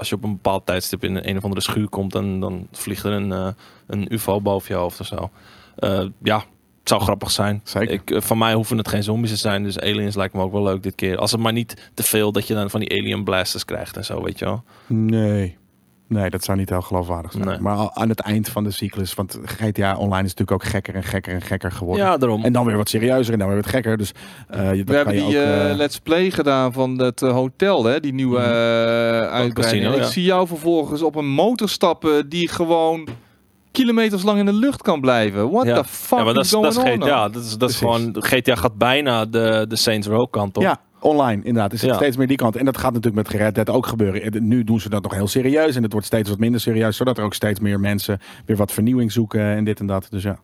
Als 0.00 0.08
je 0.08 0.14
op 0.14 0.24
een 0.24 0.32
bepaald 0.32 0.66
tijdstip 0.66 1.04
in 1.04 1.16
een 1.16 1.36
of 1.36 1.42
andere 1.42 1.60
schuur 1.60 1.88
komt, 1.88 2.12
dan, 2.12 2.40
dan 2.40 2.66
vliegt 2.72 3.04
er 3.04 3.12
een, 3.12 3.32
eh, 3.32 3.48
een 3.86 4.12
ufo 4.12 4.40
boven 4.40 4.74
je 4.74 4.80
hoofd 4.80 5.00
of 5.00 5.06
zo. 5.06 5.30
Eh, 5.76 6.04
ja, 6.22 6.36
het 6.36 6.88
zou 6.88 7.00
grappig 7.00 7.30
zijn. 7.30 7.60
Zeker. 7.64 7.90
Ik, 7.90 8.10
eh, 8.10 8.20
van 8.20 8.38
mij 8.38 8.54
hoeven 8.54 8.78
het 8.78 8.88
geen 8.88 9.02
zombies 9.02 9.30
te 9.30 9.36
zijn, 9.36 9.62
dus 9.62 9.78
aliens 9.78 10.14
lijkt 10.14 10.34
me 10.34 10.42
ook 10.42 10.52
wel 10.52 10.62
leuk 10.62 10.82
dit 10.82 10.94
keer. 10.94 11.18
Als 11.18 11.30
het 11.30 11.40
maar 11.40 11.52
niet 11.52 11.90
te 11.94 12.02
veel 12.02 12.32
dat 12.32 12.46
je 12.46 12.54
dan 12.54 12.70
van 12.70 12.80
die 12.80 12.90
alien 12.90 13.24
blasters 13.24 13.64
krijgt 13.64 13.96
en 13.96 14.04
zo, 14.04 14.22
weet 14.22 14.38
je 14.38 14.44
wel. 14.44 14.64
Nee. 14.86 15.58
Nee, 16.10 16.30
dat 16.30 16.44
zou 16.44 16.58
niet 16.58 16.68
heel 16.68 16.80
geloofwaardig 16.80 17.32
zijn. 17.32 17.44
Nee. 17.44 17.58
Maar 17.60 17.76
al 17.76 17.94
aan 17.94 18.08
het 18.08 18.20
eind 18.20 18.48
van 18.48 18.64
de 18.64 18.70
cyclus, 18.70 19.14
want 19.14 19.38
GTA 19.44 19.96
Online 19.96 20.24
is 20.24 20.34
natuurlijk 20.34 20.52
ook 20.52 20.64
gekker 20.64 20.94
en 20.94 21.02
gekker 21.02 21.34
en 21.34 21.40
gekker 21.42 21.72
geworden. 21.72 22.04
Ja, 22.04 22.16
daarom. 22.16 22.44
En 22.44 22.52
dan 22.52 22.64
weer 22.66 22.76
wat 22.76 22.88
serieuzer 22.88 23.32
en 23.32 23.38
dan 23.38 23.48
weer 23.48 23.56
wat 23.56 23.66
gekker. 23.66 23.96
Dus 23.96 24.12
eh, 24.48 24.74
je- 24.74 24.84
dat 24.84 24.88
We 24.88 24.94
hebben 24.94 25.04
kan 25.04 25.14
je 25.24 25.30
die 25.30 25.38
ook, 25.40 25.44
eh, 25.44 25.70
eh, 25.70 25.76
Let's 25.76 25.98
Play 25.98 26.30
gedaan 26.30 26.72
van 26.72 26.98
het 26.98 27.20
hotel, 27.20 27.84
hè? 27.84 28.00
die 28.00 28.12
nieuwe 28.14 28.38
eh 28.38 28.44
uitbreiding. 29.20 29.54
casino, 29.54 29.92
ik 29.92 30.02
zie 30.02 30.22
jou 30.24 30.46
vervolgens 30.46 31.02
op 31.02 31.14
een 31.14 31.28
motor 31.28 31.68
stappen 31.68 32.28
die 32.28 32.48
gewoon 32.48 33.08
kilometers 33.72 34.22
lang 34.22 34.38
in 34.38 34.46
de 34.46 34.52
lucht 34.52 34.82
kan 34.82 35.00
blijven. 35.00 35.50
What 35.50 35.66
Ja. 35.66 35.74
the 35.82 35.84
fuck 35.88 36.18
ja, 36.18 36.24
maar 36.24 36.34
dat 36.34 36.44
is 36.44 36.50
dat? 36.50 36.76
GTA. 36.78 36.94
nou? 37.06 37.32
Dat 37.32 37.42
is, 37.44 37.56
dat 37.58 37.70
is 37.70 37.76
gewoon, 37.76 38.16
GTA 38.18 38.54
gaat 38.54 38.74
bijna 38.78 39.24
de, 39.26 39.64
de 39.68 39.76
Saints 39.76 40.06
Row 40.06 40.30
kant 40.30 40.56
op. 40.56 40.62
Ja, 40.62 40.80
online 41.00 41.42
inderdaad. 41.44 41.72
Is 41.72 41.80
het 41.80 41.90
Ja. 41.90 41.96
steeds 41.96 42.16
meer 42.16 42.26
die 42.26 42.36
kant. 42.36 42.56
En 42.56 42.64
dat 42.64 42.76
gaat 42.78 42.92
natuurlijk 42.92 43.28
met 43.28 43.28
Gered 43.36 43.54
Dead 43.54 43.70
ook 43.70 43.86
gebeuren. 43.86 44.22
En 44.32 44.48
Nu 44.48 44.64
doen 44.64 44.80
ze 44.80 44.88
dat 44.88 45.02
nog 45.02 45.14
heel 45.14 45.28
serieus. 45.28 45.76
En 45.76 45.82
het 45.82 45.92
wordt 45.92 46.06
steeds 46.06 46.28
wat 46.28 46.38
minder 46.38 46.60
serieus. 46.60 46.96
Zodat 46.96 47.18
er 47.18 47.24
ook 47.24 47.34
steeds 47.34 47.60
meer 47.60 47.80
mensen 47.80 48.20
weer 48.46 48.56
wat 48.56 48.72
vernieuwing 48.72 49.12
zoeken. 49.12 49.40
En 49.40 49.64
dit 49.64 49.80
en 49.80 49.86
dat. 49.86 50.06
Dus 50.10 50.22
ja. 50.22 50.38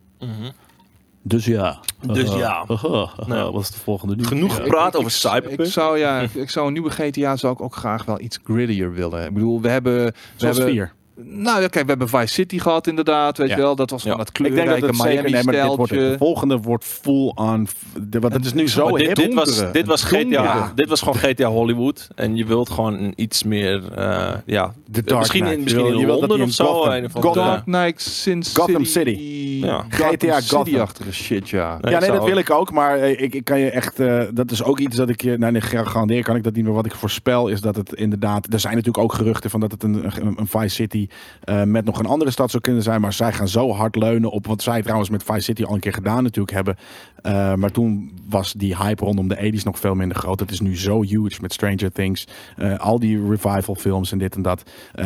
Dus 1.23 1.45
ja. 1.45 1.79
Dus 2.01 2.35
ja. 2.35 2.65
Nou, 3.27 3.53
wat 3.53 3.63
is 3.63 3.71
de 3.71 3.79
volgende 3.79 4.15
nieuws? 4.15 4.29
Genoeg 4.29 4.55
gepraat 4.55 4.97
over 4.97 5.09
ik- 5.11 5.15
Cyberpunk. 5.17 5.59
Ik 5.61 5.67
zou, 5.73 5.99
ja, 5.99 6.21
ik, 6.21 6.35
ik 6.35 6.51
zou 6.51 6.67
een 6.67 6.73
nieuwe 6.73 6.91
GTA 6.91 7.37
zou 7.37 7.53
ik 7.53 7.61
ook 7.61 7.75
graag 7.75 8.05
wel 8.05 8.21
iets 8.21 8.39
grittier 8.45 8.93
willen. 8.93 9.25
Ik 9.27 9.35
bedoel, 9.35 9.61
we 9.61 9.69
hebben... 9.69 10.05
We 10.05 10.13
Zoals 10.37 10.57
hebben 10.57 10.75
vier. 10.75 10.93
Nou 11.23 11.61
ja, 11.61 11.69
kijk, 11.69 11.85
we 11.85 11.91
hebben 11.91 12.09
Vice 12.09 12.27
City 12.33 12.59
gehad 12.59 12.87
inderdaad, 12.87 13.39
weet 13.39 13.49
Ja. 13.49 13.57
je 13.57 13.61
wel. 13.63 13.77
Dat 13.77 13.91
was 13.91 14.03
Ja. 14.03 14.11
van 14.11 14.19
het 14.21 14.29
Ik 14.29 14.35
denk 14.37 14.51
kleurrijke 14.55 14.81
dat 14.87 14.91
het 14.97 15.07
zeker... 15.07 15.31
Nee, 15.53 15.77
wordt, 15.77 15.93
de 15.93 16.15
volgende 16.19 16.59
wordt 16.59 16.85
full 16.85 17.33
on... 17.35 17.69
de- 18.09 18.19
Want 18.19 18.33
het 18.33 18.45
is 18.45 18.53
nu 18.53 18.69
zo 18.69 18.89
Maar 18.89 18.99
dit, 18.99 19.07
hip. 19.07 19.17
dit, 19.17 19.35
was, 19.35 19.73
dit, 19.73 19.87
was 19.87 20.03
GTA, 20.05 20.19
donkere. 20.21 20.75
dit 20.75 20.89
was 20.89 21.01
gewoon 21.01 21.17
GTA 21.19 21.49
Hollywood. 21.49 22.09
En 22.15 22.37
je 22.37 22.45
wilt 22.47 22.71
gewoon 22.71 23.13
iets 23.17 23.43
meer... 23.43 23.93
eh, 23.95 24.29
ja, 24.47 24.73
De 24.87 25.03
Dark 25.03 25.19
misschien 25.19 25.41
Knight. 25.41 25.57
in, 25.59 25.63
misschien 25.63 25.85
Je 25.85 25.91
wil- 25.91 26.01
in 26.01 26.07
dat 26.07 26.19
Londen 26.19 26.41
of 26.41 26.47
in 26.47 26.53
zo. 26.53 26.65
Gotham- 26.67 26.93
een 26.93 27.05
of 27.05 27.15
andere- 27.15 27.33
Gotham. 27.35 27.45
Dark 27.45 27.65
Knight 27.65 28.01
Sin 28.03 28.45
Gotham 28.55 28.85
City. 28.85 29.19
Ja. 29.65 29.85
GTA 29.89 30.41
Gotham. 30.41 30.65
City-achtige 30.65 31.13
shit, 31.13 31.49
ja. 31.49 31.79
Nee, 31.81 31.93
ja, 31.93 31.99
nee, 32.01 32.11
dat 32.11 32.25
wil 32.25 32.37
ik 32.37 32.51
ook. 32.51 32.73
Maar 32.73 32.99
eh, 32.99 33.21
ik, 33.23 33.35
ik 33.35 33.45
kan 33.45 33.59
je 33.59 33.71
echt... 33.71 34.01
eh, 34.01 34.23
dat 34.35 34.51
is 34.51 34.63
ook 34.63 34.79
iets 34.79 34.97
dat 34.97 35.09
ik 35.09 35.23
je... 35.23 35.39
Nou, 35.39 35.53
nee, 35.53 35.61
garandeer 35.63 36.23
kan 36.23 36.37
ik 36.37 36.43
dat 36.43 36.55
niet 36.55 36.65
meer. 36.65 36.73
Wat 36.73 36.87
ik 36.87 36.95
voorspel 36.95 37.49
is 37.49 37.61
dat 37.61 37.77
het 37.77 37.93
inderdaad... 37.93 38.53
Er 38.53 38.61
zijn 38.61 38.75
natuurlijk 38.75 39.05
ook 39.05 39.13
geruchten 39.13 39.51
van 39.51 39.61
dat 39.61 39.71
het 39.71 39.83
een, 39.83 40.05
een, 40.05 40.35
een 40.39 40.47
Vice 40.47 40.69
City... 40.75 41.06
eh, 41.45 41.63
met 41.63 41.85
nog 41.85 41.99
een 41.99 42.07
andere 42.07 42.31
stad 42.31 42.51
zou 42.51 42.63
kunnen 42.63 42.83
zijn. 42.83 43.01
Maar 43.01 43.13
zij 43.13 43.33
gaan 43.33 43.49
zo 43.49 43.71
hard 43.73 43.97
leunen 43.97 44.31
op... 44.31 44.47
Wat 44.47 44.63
zij 44.63 44.83
trouwens 44.83 45.11
met 45.11 45.23
Vice 45.23 45.41
City 45.41 45.65
al 45.65 45.75
een 45.75 45.81
keer 45.81 45.93
gedaan 45.93 46.23
natuurlijk 46.23 46.55
hebben. 46.57 46.77
Eh, 47.23 47.55
maar 47.55 47.71
toen 47.71 48.13
was 48.29 48.53
die 48.53 48.77
hype 48.77 49.05
rondom 49.05 49.29
de 49.29 49.53
80s 49.59 49.63
nog 49.65 49.79
veel 49.79 49.95
minder 49.95 50.17
groot. 50.17 50.41
Het 50.41 50.51
is 50.51 50.61
nu 50.61 50.77
zo 50.79 51.03
huge 51.03 51.39
met 51.41 51.53
Stranger 51.53 51.93
Things. 51.93 52.27
eh, 52.57 52.79
al 52.79 52.99
die 52.99 53.29
revival 53.29 53.75
films 53.75 54.13
en 54.13 54.19
dit 54.19 54.35
en 54.35 54.43
dat. 54.43 54.63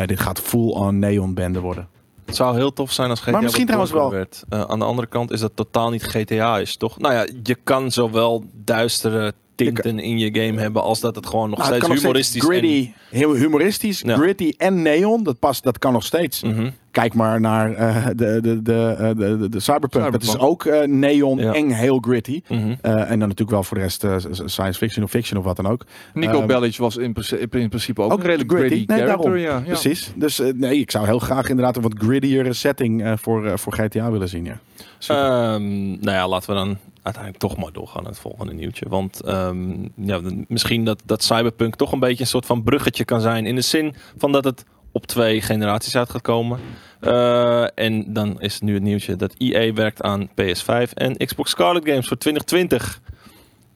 Dit 0.07 0.21
gaat 0.21 0.41
full-on 0.41 0.99
neon 0.99 1.35
bende 1.35 1.61
worden. 1.61 1.89
Het 2.27 2.37
zou 2.37 2.57
heel 2.57 2.73
tof 2.73 2.93
zijn 2.93 3.11
als 3.11 3.21
GTA 3.21 3.31
Maar 3.31 3.43
misschien 3.43 3.65
trouwens 3.67 3.93
wel- 3.93 4.11
werd. 4.11 4.45
Aan 4.49 4.79
de 4.79 4.85
andere 4.85 5.07
kant 5.09 5.31
is 5.31 5.41
dat 5.41 5.53
totaal 5.55 5.91
niet 5.91 6.03
GTA 6.03 6.59
is, 6.59 6.77
toch? 6.77 6.99
Nou 6.99 7.15
ja, 7.15 7.27
je 7.43 7.55
kan 7.65 7.91
zowel 7.93 8.45
duistere 8.65 9.33
tinten 9.65 9.99
in 9.99 10.19
je 10.19 10.41
game 10.41 10.61
hebben 10.61 10.83
als 10.83 11.01
dat 11.01 11.15
het 11.15 11.27
gewoon 11.27 11.51
nog 11.51 11.59
Nou, 11.59 11.75
steeds 11.75 12.01
humoristisch 12.01 12.43
gritty, 12.43 12.91
heel 13.11 13.35
humoristisch, 13.35 14.01
Ja. 14.07 14.17
gritty 14.17 14.53
en 14.57 14.83
neon. 14.83 15.23
Dat 15.23 15.39
past, 15.39 15.63
dat 15.63 15.79
kan 15.79 15.93
nog 15.93 16.05
steeds. 16.05 16.43
en... 16.43 16.55
Mhm. 16.55 16.71
Kijk 16.91 17.15
maar 17.15 17.41
naar 17.41 17.75
eh, 17.75 18.07
de, 18.17 18.39
de, 18.43 18.63
de, 18.63 18.95
eh, 18.99 19.07
de, 19.09 19.39
de, 19.39 19.49
de 19.49 19.61
Cyberpunk. 19.61 20.13
Dat 20.13 20.23
is 20.23 20.29
Cyberpunk. 20.31 20.51
ook 20.53 20.65
eh, 20.65 20.87
neon 20.89 21.39
Ja. 21.39 21.53
en 21.55 21.71
heel 21.71 21.99
gritty. 21.99 22.43
Mhm. 22.49 22.75
En 22.83 23.09
dan 23.09 23.19
natuurlijk 23.19 23.51
wel 23.51 23.63
voor 23.63 23.77
de 23.77 23.83
rest 23.83 24.07
science 24.45 24.79
fiction 24.79 25.05
of 25.05 25.11
fiction 25.11 25.39
of 25.39 25.45
wat 25.45 25.57
dan 25.57 25.67
ook. 25.67 25.85
Nico 26.15 26.39
Ehm, 26.39 26.47
Bellic 26.47 26.77
was 26.77 26.97
in, 26.97 27.13
principe- 27.13 27.59
in 27.61 27.69
principe 27.69 28.03
ook, 28.03 28.13
ook 28.13 28.19
een 28.19 28.25
redelijk 28.25 28.51
gritty. 28.51 28.69
gritty, 28.75 28.93
Nee, 28.93 29.01
character. 29.01 29.31
daarom. 29.31 29.43
Ja, 29.43 29.57
ja. 29.59 29.65
Precies. 29.81 30.13
Dus 30.17 30.43
nee, 30.55 30.79
ik 30.79 30.91
zou 30.91 31.07
heel 31.07 31.19
graag 31.19 31.49
inderdaad 31.49 31.77
een 31.77 31.83
wat 31.83 31.95
grittiere 31.99 32.53
setting 32.53 33.13
voor, 33.21 33.59
voor 33.59 33.73
GTA 33.73 34.11
willen 34.11 34.29
zien. 34.29 34.45
Ja. 34.45 34.59
Ehm, 35.09 35.89
nou 35.91 36.11
ja, 36.11 36.29
laten 36.29 36.51
we 36.51 36.57
dan 36.57 36.77
uiteindelijk 37.03 37.43
toch 37.43 37.57
maar 37.57 37.73
doorgaan 37.73 38.03
naar 38.03 38.13
het 38.13 38.21
volgende 38.21 38.53
nieuwtje. 38.53 38.87
Want 38.89 39.21
ehm, 39.21 39.73
ja, 39.95 40.21
misschien 40.49 40.85
dat, 40.85 41.03
dat 41.07 41.23
Cyberpunk 41.23 41.77
toch 41.77 41.93
een 41.93 42.01
beetje 42.01 42.21
een 42.21 42.27
soort 42.27 42.47
van 42.47 42.63
bruggetje 42.63 43.05
kan 43.05 43.21
zijn. 43.21 43.47
In 43.47 43.55
de 43.55 43.61
zin 43.61 43.95
van 44.17 44.33
dat 44.33 44.45
het 44.45 44.65
op 44.93 45.07
twee 45.07 45.41
generaties 45.41 45.97
uit 45.97 46.11
gaat 46.11 46.23
komen. 46.23 46.61
Eh, 47.01 47.79
en 47.79 48.13
dan 48.13 48.41
is 48.41 48.61
nu 48.61 48.75
het 48.75 48.83
nieuwtje 48.83 49.17
dat 49.17 49.35
EA 49.39 49.73
werkt 49.73 50.03
aan 50.03 50.29
PS5 50.29 50.93
en 50.95 51.17
Xbox 51.17 51.51
Scarlet 51.51 51.85
Games 51.89 52.09
voor 52.09 52.19
2020. 52.19 53.01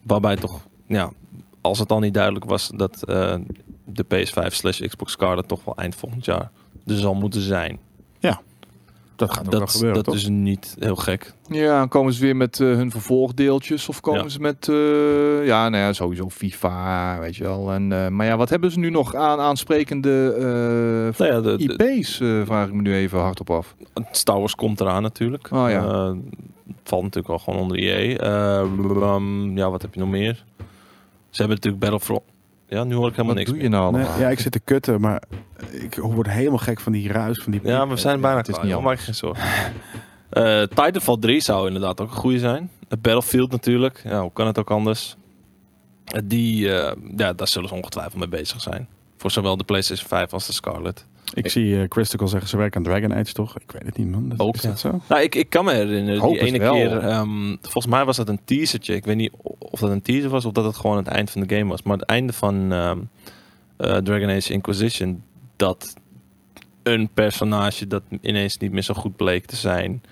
Waarbij 0.03 0.37
toch, 0.37 0.61
ja, 0.87 1.13
als 1.61 1.79
het 1.79 1.91
al 1.91 1.99
niet 1.99 2.15
duidelijk 2.15 2.45
was 2.45 2.71
dat 2.75 3.03
eh, 3.03 3.37
de 3.85 4.05
PS5 4.05 4.47
slash 4.47 4.81
Xbox 4.81 5.13
Scarlet 5.13 5.49
toch 5.49 5.65
wel 5.65 5.77
eind 5.77 5.95
volgend 5.95 6.25
jaar 6.25 6.51
er 6.87 6.97
zal 6.97 7.15
moeten 7.15 7.41
zijn. 7.41 7.79
Dat 9.17 9.31
gaat 9.33 9.45
ook 9.47 9.51
wel 9.51 9.61
Dat, 9.61 9.71
gebeuren, 9.71 9.95
dat 9.97 10.05
toch? 10.05 10.15
is 10.15 10.29
niet 10.29 10.77
heel 10.79 10.97
gek. 10.97 11.33
Ja, 11.49 11.79
dan 11.79 11.89
komen 11.89 12.13
ze 12.13 12.21
weer 12.21 12.37
met 12.37 12.61
eh, 12.61 12.67
hun 12.67 12.91
vervolgdeeltjes 12.91 13.89
of 13.89 14.01
komen 14.01 14.23
Ja. 14.23 14.29
ze 14.29 14.41
met, 14.41 14.69
eh, 14.69 15.47
ja, 15.47 15.69
nou 15.69 15.83
ja, 15.85 15.93
sowieso 15.93 16.29
FIFA, 16.31 17.19
weet 17.21 17.37
je 17.37 17.45
wel. 17.45 17.73
En, 17.73 17.93
eh, 17.93 18.09
maar 18.09 18.27
ja, 18.27 18.37
wat 18.37 18.49
hebben 18.49 18.71
ze 18.71 18.79
nu 18.79 18.91
nog 18.91 19.15
aan 19.15 19.39
aansprekende 19.41 20.35
eh, 20.37 21.19
Nou 21.19 21.33
ja, 21.33 21.41
de, 21.41 21.57
de- 21.77 21.93
IP's, 21.95 22.21
eh, 22.21 22.43
vraag 22.45 22.67
ik 22.67 22.73
me 22.73 22.83
nu 22.83 22.95
even 22.95 23.19
hardop 23.19 23.51
af. 23.51 23.75
Star 24.11 24.39
Wars 24.39 24.55
komt 24.55 24.81
eraan 24.81 25.03
natuurlijk. 25.03 25.49
Oh 25.53 25.71
ja. 25.71 25.85
Eh, 25.85 26.13
valt 26.85 27.03
natuurlijk 27.03 27.27
wel 27.27 27.39
gewoon 27.39 27.61
onder 27.61 27.79
EA. 27.79 28.17
Eh, 28.17 28.67
blablabla. 28.77 29.21
ja, 29.55 29.71
wat 29.71 29.83
heb 29.83 29.95
je 29.95 30.01
nog 30.01 30.09
meer? 30.09 30.45
Ze 31.31 31.43
hebben 31.43 31.57
natuurlijk 31.57 31.83
Battlefront. 31.83 32.23
Ja, 32.75 32.85
nu 32.85 32.95
hoor 32.95 33.09
ik 33.09 33.17
helemaal 33.17 33.27
Wat 33.27 33.37
niks 33.37 33.49
doe 33.49 33.55
meer. 33.57 33.65
je 33.71 33.71
nou 33.71 33.93
Nee, 33.93 34.07
ja, 34.19 34.29
ik 34.29 34.41
zit 34.41 34.53
te 34.53 34.61
kutten, 34.61 35.01
maar 35.01 35.23
ik 35.71 35.95
word 35.95 36.31
helemaal 36.31 36.59
gek 36.59 36.81
van 36.81 36.93
die 36.93 37.13
ruis. 37.13 37.39
Van 37.43 37.53
die 37.53 37.61
Ja, 37.65 37.89
we 37.89 37.97
zijn 37.97 38.21
bijna 38.21 38.37
het 38.37 38.49
is 38.49 38.55
klaar. 38.55 38.67
niet 38.83 38.91
je 38.91 38.97
geen 38.97 39.15
zorgen. 39.15 39.45
Eh, 40.31 40.63
Titanfall 40.63 41.17
3 41.19 41.41
zou 41.41 41.67
inderdaad 41.67 42.01
ook 42.01 42.11
een 42.11 42.17
goede 42.17 42.39
zijn. 42.39 42.63
Uh, 42.63 42.89
Battlefield 42.89 43.51
natuurlijk. 43.51 44.01
Ja, 44.05 44.21
hoe 44.21 44.33
kan 44.33 44.47
het 44.47 44.59
ook 44.59 44.71
anders? 44.71 45.17
Eh, 46.05 46.21
die, 46.25 46.75
eh, 46.75 46.97
ja, 47.17 47.33
daar 47.33 47.49
zullen 47.49 47.69
ze 47.69 47.75
ongetwijfeld 47.75 48.17
mee 48.17 48.29
bezig 48.29 48.61
zijn. 48.61 48.89
Voor 49.17 49.31
zowel 49.31 49.57
de 49.57 49.65
PlayStation 49.65 50.09
5 50.09 50.33
als 50.33 50.47
de 50.47 50.53
Scarlet. 50.53 51.07
Ik 51.35 51.49
zie 51.51 51.81
eh 51.81 51.85
Christical 51.89 52.29
zeggen 52.29 52.49
ze 52.49 52.57
werken 52.57 52.77
aan 52.77 52.83
Dragon 52.83 53.15
Age, 53.15 53.33
toch? 53.33 53.59
Ik 53.59 53.71
weet 53.71 53.87
het 53.87 53.97
niet, 53.97 54.11
man. 54.11 54.29
Dat, 54.29 54.39
Ook, 54.39 54.55
is 54.55 54.63
ja. 54.63 54.69
dat 54.69 54.79
zo? 54.79 55.01
Nou, 55.09 55.23
ik, 55.23 55.35
ik 55.35 55.51
kan 55.51 55.65
me 55.65 55.73
herinneren, 55.73 56.21
Hoop 56.21 56.33
die 56.33 56.41
ene 56.41 56.59
wel. 56.59 56.75
keer, 56.75 56.99
ehm, 56.99 57.57
volgens 57.61 57.87
mij 57.87 58.05
was 58.05 58.17
dat 58.17 58.29
een 58.29 58.41
teasertje. 58.45 58.95
Ik 58.95 59.05
weet 59.05 59.17
niet 59.17 59.33
of 59.59 59.81
dat 59.81 59.91
een 59.91 60.03
teaser 60.03 60.31
was 60.31 60.45
of 60.45 60.53
dat 60.53 60.65
het 60.65 60.77
gewoon 60.77 60.97
het 60.97 61.07
eind 61.07 61.31
van 61.31 61.41
de 61.47 61.57
game 61.57 61.71
was. 61.71 61.83
Maar 61.83 61.97
het 61.97 62.07
einde 62.07 62.33
van 62.33 62.73
ehm, 62.73 62.99
eh, 63.77 63.97
Dragon 63.97 64.31
Age 64.31 64.53
Inquisition, 64.53 65.23
dat 65.57 65.95
een 66.83 67.09
personage 67.15 67.87
dat 67.87 68.03
ineens 68.21 68.59
niet 68.59 68.73
meer 68.73 68.83
zo 68.83 68.95
goed 68.95 69.17
bleek 69.17 69.47
te 69.47 69.57
zijn, 69.57 70.03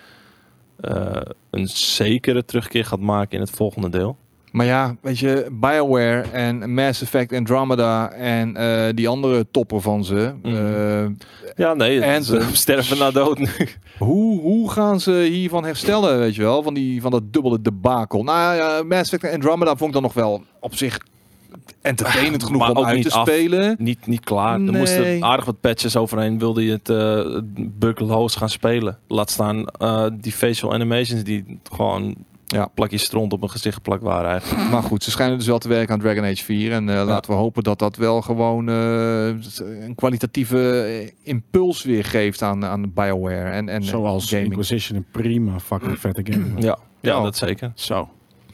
eh, 0.80 1.20
een 1.50 1.68
zekere 1.68 2.44
terugkeer 2.44 2.84
gaat 2.84 3.00
maken 3.00 3.32
in 3.32 3.40
het 3.40 3.50
volgende 3.50 3.88
deel. 3.88 4.16
Maar 4.52 4.66
ja, 4.66 4.96
weet 5.00 5.18
je, 5.18 5.46
BioWare 5.52 6.20
en 6.32 6.74
Mass 6.74 7.02
Effect 7.02 7.32
Andromeda 7.32 8.10
en 8.10 8.56
eh, 8.56 8.88
die 8.94 9.08
andere 9.08 9.46
topper 9.50 9.80
van 9.80 10.04
ze. 10.04 10.32
Mhm. 10.42 10.54
eh, 10.56 11.04
Ja, 11.56 11.74
nee, 11.74 12.00
En 12.00 12.24
ze 12.24 12.46
sterven 12.52 12.98
na 12.98 13.10
dood 13.10 13.38
nu. 13.38 13.48
hoe, 13.98 14.40
hoe 14.40 14.70
gaan 14.70 15.00
ze 15.00 15.12
hiervan 15.30 15.64
herstellen, 15.64 16.18
weet 16.18 16.34
je 16.34 16.42
wel? 16.42 16.62
Van, 16.62 16.74
die, 16.74 17.00
van 17.00 17.10
dat 17.10 17.32
dubbele 17.32 17.62
debakel. 17.62 18.22
Nou 18.22 18.56
ja, 18.56 18.82
Mass 18.82 19.12
Effect 19.12 19.34
Andromeda 19.34 19.70
vond 19.76 19.84
ik 19.88 19.92
dan 19.92 20.02
nog 20.02 20.14
wel 20.14 20.42
op 20.60 20.74
zich 20.74 20.98
entertainend 21.82 22.42
genoeg 22.44 22.60
Maar 22.60 22.70
om 22.70 22.84
uit 22.84 23.02
te 23.02 23.10
af. 23.12 23.28
spelen. 23.28 23.76
niet, 23.78 24.06
niet 24.06 24.24
klaar. 24.24 24.54
Er 24.54 24.72
moesten 24.72 25.24
aardig 25.24 25.44
wat 25.44 25.60
patches 25.60 25.96
overheen. 25.96 26.38
Wilde 26.38 26.64
je 26.64 26.70
het 26.72 26.88
uh, 26.88 27.38
bugloos 27.78 28.34
gaan 28.36 28.48
spelen. 28.50 28.98
Laat 29.08 29.30
staan 29.30 29.66
eh, 29.66 30.06
die 30.20 30.32
facial 30.32 30.72
animations 30.72 31.22
die 31.24 31.58
gewoon 31.72 32.14
Ja. 32.52 32.66
plakjes 32.74 33.02
stront 33.02 33.32
op 33.32 33.38
mijn 33.38 33.50
gezicht 33.50 33.74
geplakt 33.74 34.02
waren 34.02 34.30
eigenlijk. 34.30 34.68
Maar 34.70 34.82
goed, 34.82 35.02
ze 35.04 35.10
schijnen 35.10 35.38
dus 35.38 35.46
wel 35.46 35.58
te 35.58 35.68
werken 35.68 35.94
aan 35.94 36.00
Dragon 36.00 36.24
Age 36.24 36.44
4. 36.44 36.72
En 36.72 36.88
eh, 36.88 37.04
laten 37.06 37.30
we 37.30 37.36
hopen 37.36 37.62
dat 37.62 37.78
dat 37.78 37.96
wel 37.96 38.22
gewoon 38.22 38.68
eh, 38.68 39.26
een 39.86 39.94
kwalitatieve 39.94 40.82
eh, 40.82 41.08
impuls 41.22 41.82
weer 41.84 42.04
geeft 42.04 42.42
aan, 42.42 42.64
aan 42.64 42.92
BioWare. 42.94 43.50
En, 43.50 43.68
en 43.68 43.84
Zoals 43.84 44.28
gaming. 44.28 44.46
Inquisition 44.48 44.96
een 44.98 45.06
prima 45.12 45.60
fucking 45.60 45.98
vette 45.98 46.20
game. 46.32 46.44
Ja, 46.56 46.78
ja, 47.00 47.12
Ja. 47.16 47.22
dat 47.22 47.36
zeker. 47.36 47.72
Zo. 47.74 48.08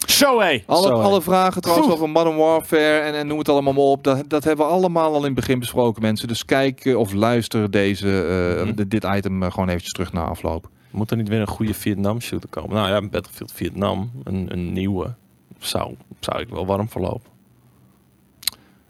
Zo 0.06 0.40
hé! 0.40 0.62
Alle, 0.66 0.86
Zo, 0.86 0.94
alle 1.00 1.22
vragen 1.22 1.62
trouwens 1.62 1.88
Oeh. 1.88 1.96
over 1.96 2.10
Modern 2.12 2.36
Warfare 2.36 2.98
en, 2.98 3.14
en 3.14 3.26
noem 3.26 3.38
het 3.38 3.48
allemaal 3.48 3.72
maar 3.72 3.82
op. 3.82 4.04
Dat, 4.04 4.24
dat 4.30 4.44
hebben 4.44 4.66
we 4.66 4.72
allemaal 4.72 5.10
al 5.12 5.18
in 5.18 5.24
het 5.24 5.34
begin 5.34 5.58
besproken, 5.58 6.02
mensen. 6.02 6.28
Dus 6.28 6.44
kijk 6.44 6.92
of 6.96 7.12
luister 7.12 7.70
deze, 7.70 8.22
eh, 8.58 8.64
Mhm. 8.66 8.88
dit 8.88 9.04
item 9.16 9.42
gewoon 9.42 9.68
eventjes 9.68 9.92
terug 9.92 10.12
na 10.12 10.22
afloop. 10.24 10.68
Moet 10.90 11.10
er 11.10 11.16
niet 11.16 11.28
weer 11.28 11.40
een 11.40 11.46
goede 11.46 11.74
Vietnam 11.74 12.20
shooter 12.20 12.48
komen? 12.48 12.76
Nou 12.76 12.88
ja, 12.88 13.08
Battlefield 13.08 13.52
Vietnam, 13.52 14.10
een, 14.24 14.52
een 14.52 14.72
nieuwe, 14.72 15.14
zou, 15.58 15.94
zou 16.20 16.40
ik 16.40 16.48
wel 16.48 16.66
warm 16.66 16.88
verlopen. 16.88 17.30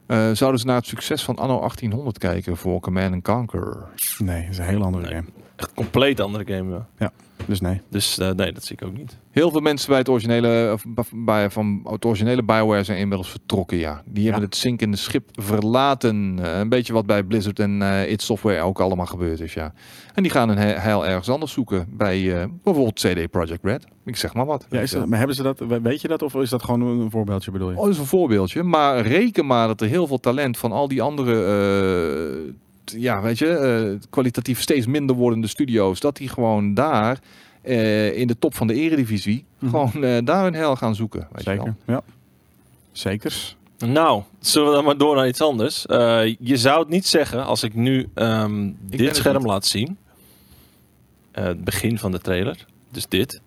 Eh, 0.06 0.30
zouden 0.32 0.60
ze 0.60 0.66
naar 0.66 0.76
het 0.76 0.86
succes 0.86 1.24
van 1.24 1.36
Anno 1.36 1.58
1800 1.58 2.18
kijken 2.18 2.56
voor 2.56 2.80
Command 2.80 3.22
Conquer? 3.22 3.86
Nee, 4.18 4.40
dat 4.42 4.50
is 4.50 4.58
een 4.58 4.64
heel 4.64 4.82
andere 4.82 5.04
Nee. 5.06 5.14
game. 5.14 5.26
Echt 5.58 5.74
compleet 5.74 6.20
andere 6.20 6.54
game. 6.54 6.82
ja. 6.98 7.10
Dus 7.46 7.60
nee. 7.60 7.80
Dus 7.90 8.18
eh, 8.18 8.30
nee, 8.30 8.52
dat 8.52 8.64
zie 8.64 8.76
ik 8.80 8.86
ook 8.88 8.96
niet. 8.96 9.18
Heel 9.30 9.50
veel 9.50 9.60
mensen 9.60 9.88
bij 9.88 9.98
het 9.98 10.08
originele, 10.08 10.70
of 10.72 10.84
bij, 11.14 11.50
van 11.50 11.80
het 11.90 12.04
originele 12.04 12.42
Bioware 12.42 12.82
zijn 12.84 12.98
inmiddels 12.98 13.30
vertrokken, 13.30 13.76
ja. 13.78 14.02
Die 14.06 14.22
hebben 14.24 14.40
Ja. 14.42 14.46
het 14.48 14.56
zinkende 14.56 14.96
schip 14.96 15.28
verlaten. 15.32 16.38
Eh, 16.42 16.58
een 16.58 16.68
beetje 16.68 16.92
wat 16.92 17.06
bij 17.06 17.22
Blizzard 17.22 17.58
en 17.58 17.82
eh 17.82 18.10
id 18.10 18.22
Software 18.22 18.60
ook 18.60 18.80
allemaal 18.80 19.06
gebeurd 19.06 19.40
is, 19.40 19.54
ja. 19.54 19.72
En 20.14 20.22
die 20.22 20.32
gaan 20.32 20.48
hun 20.48 20.58
he- 20.58 20.78
heil 20.78 21.06
ergens 21.06 21.28
anders 21.28 21.52
zoeken. 21.52 21.86
Bij 21.90 22.40
eh, 22.40 22.46
bijvoorbeeld 22.62 23.00
CD 23.06 23.30
Projekt 23.30 23.64
Red. 23.64 23.84
Ik 24.04 24.16
zeg 24.16 24.34
maar 24.34 24.46
wat. 24.46 24.66
Ja, 24.70 24.80
is 24.80 24.90
dat, 24.90 25.06
maar 25.06 25.18
hebben 25.18 25.36
ze 25.36 25.42
dat, 25.42 25.62
weet 25.82 26.00
je 26.00 26.08
dat 26.08 26.22
of 26.22 26.34
is 26.34 26.50
dat 26.50 26.62
gewoon 26.62 26.80
een 26.80 27.10
voorbeeldje 27.10 27.50
bedoel 27.50 27.70
je? 27.70 27.76
Oh, 27.76 27.82
dat 27.84 27.92
is 27.92 27.98
een 27.98 28.06
voorbeeldje. 28.06 28.62
Maar 28.62 29.00
reken 29.06 29.46
maar 29.46 29.66
dat 29.66 29.80
er 29.80 29.88
heel 29.88 30.06
veel 30.06 30.20
talent 30.20 30.58
van 30.58 30.72
al 30.72 30.88
die 30.88 31.02
andere, 31.02 31.32
eh, 31.44 32.52
ja, 32.96 33.20
weet 33.22 33.38
je, 33.38 33.48
eh, 33.48 34.08
kwalitatief 34.10 34.60
steeds 34.60 34.86
minder 34.86 35.16
wordende 35.16 35.46
studio's, 35.46 36.00
dat 36.00 36.16
die 36.16 36.28
gewoon 36.28 36.74
daar 36.74 37.18
eh, 37.62 38.18
in 38.18 38.26
de 38.26 38.38
top 38.38 38.54
van 38.54 38.66
de 38.66 38.74
eredivisie 38.74 39.44
Mhm. 39.58 39.70
gewoon 39.70 40.04
eh, 40.04 40.18
daar 40.24 40.42
hun 40.44 40.54
hel 40.54 40.76
gaan 40.76 40.94
zoeken. 40.94 41.28
Weet 41.32 41.44
je 41.44 41.54
wel. 41.56 41.64
Zeker, 41.64 41.74
ja. 41.86 42.02
Zekers. 42.92 43.56
Nou, 43.78 44.22
zullen 44.40 44.68
we 44.68 44.74
dan 44.74 44.84
maar 44.84 44.96
door 44.96 45.16
naar 45.16 45.28
iets 45.28 45.40
anders. 45.40 45.86
Eh, 45.86 46.34
je 46.38 46.56
zou 46.56 46.80
het 46.80 46.88
niet 46.88 47.06
zeggen 47.06 47.44
als 47.44 47.62
ik 47.62 47.74
nu 47.74 48.08
ehm, 48.14 48.70
dit 48.80 49.16
scherm 49.16 49.46
laat 49.46 49.66
zien. 49.66 49.96
Eh, 51.30 51.44
het 51.44 51.64
begin 51.64 51.98
van 51.98 52.10
de 52.12 52.18
trailer. 52.18 52.66
Dus 52.90 53.06
dit. 53.08 53.40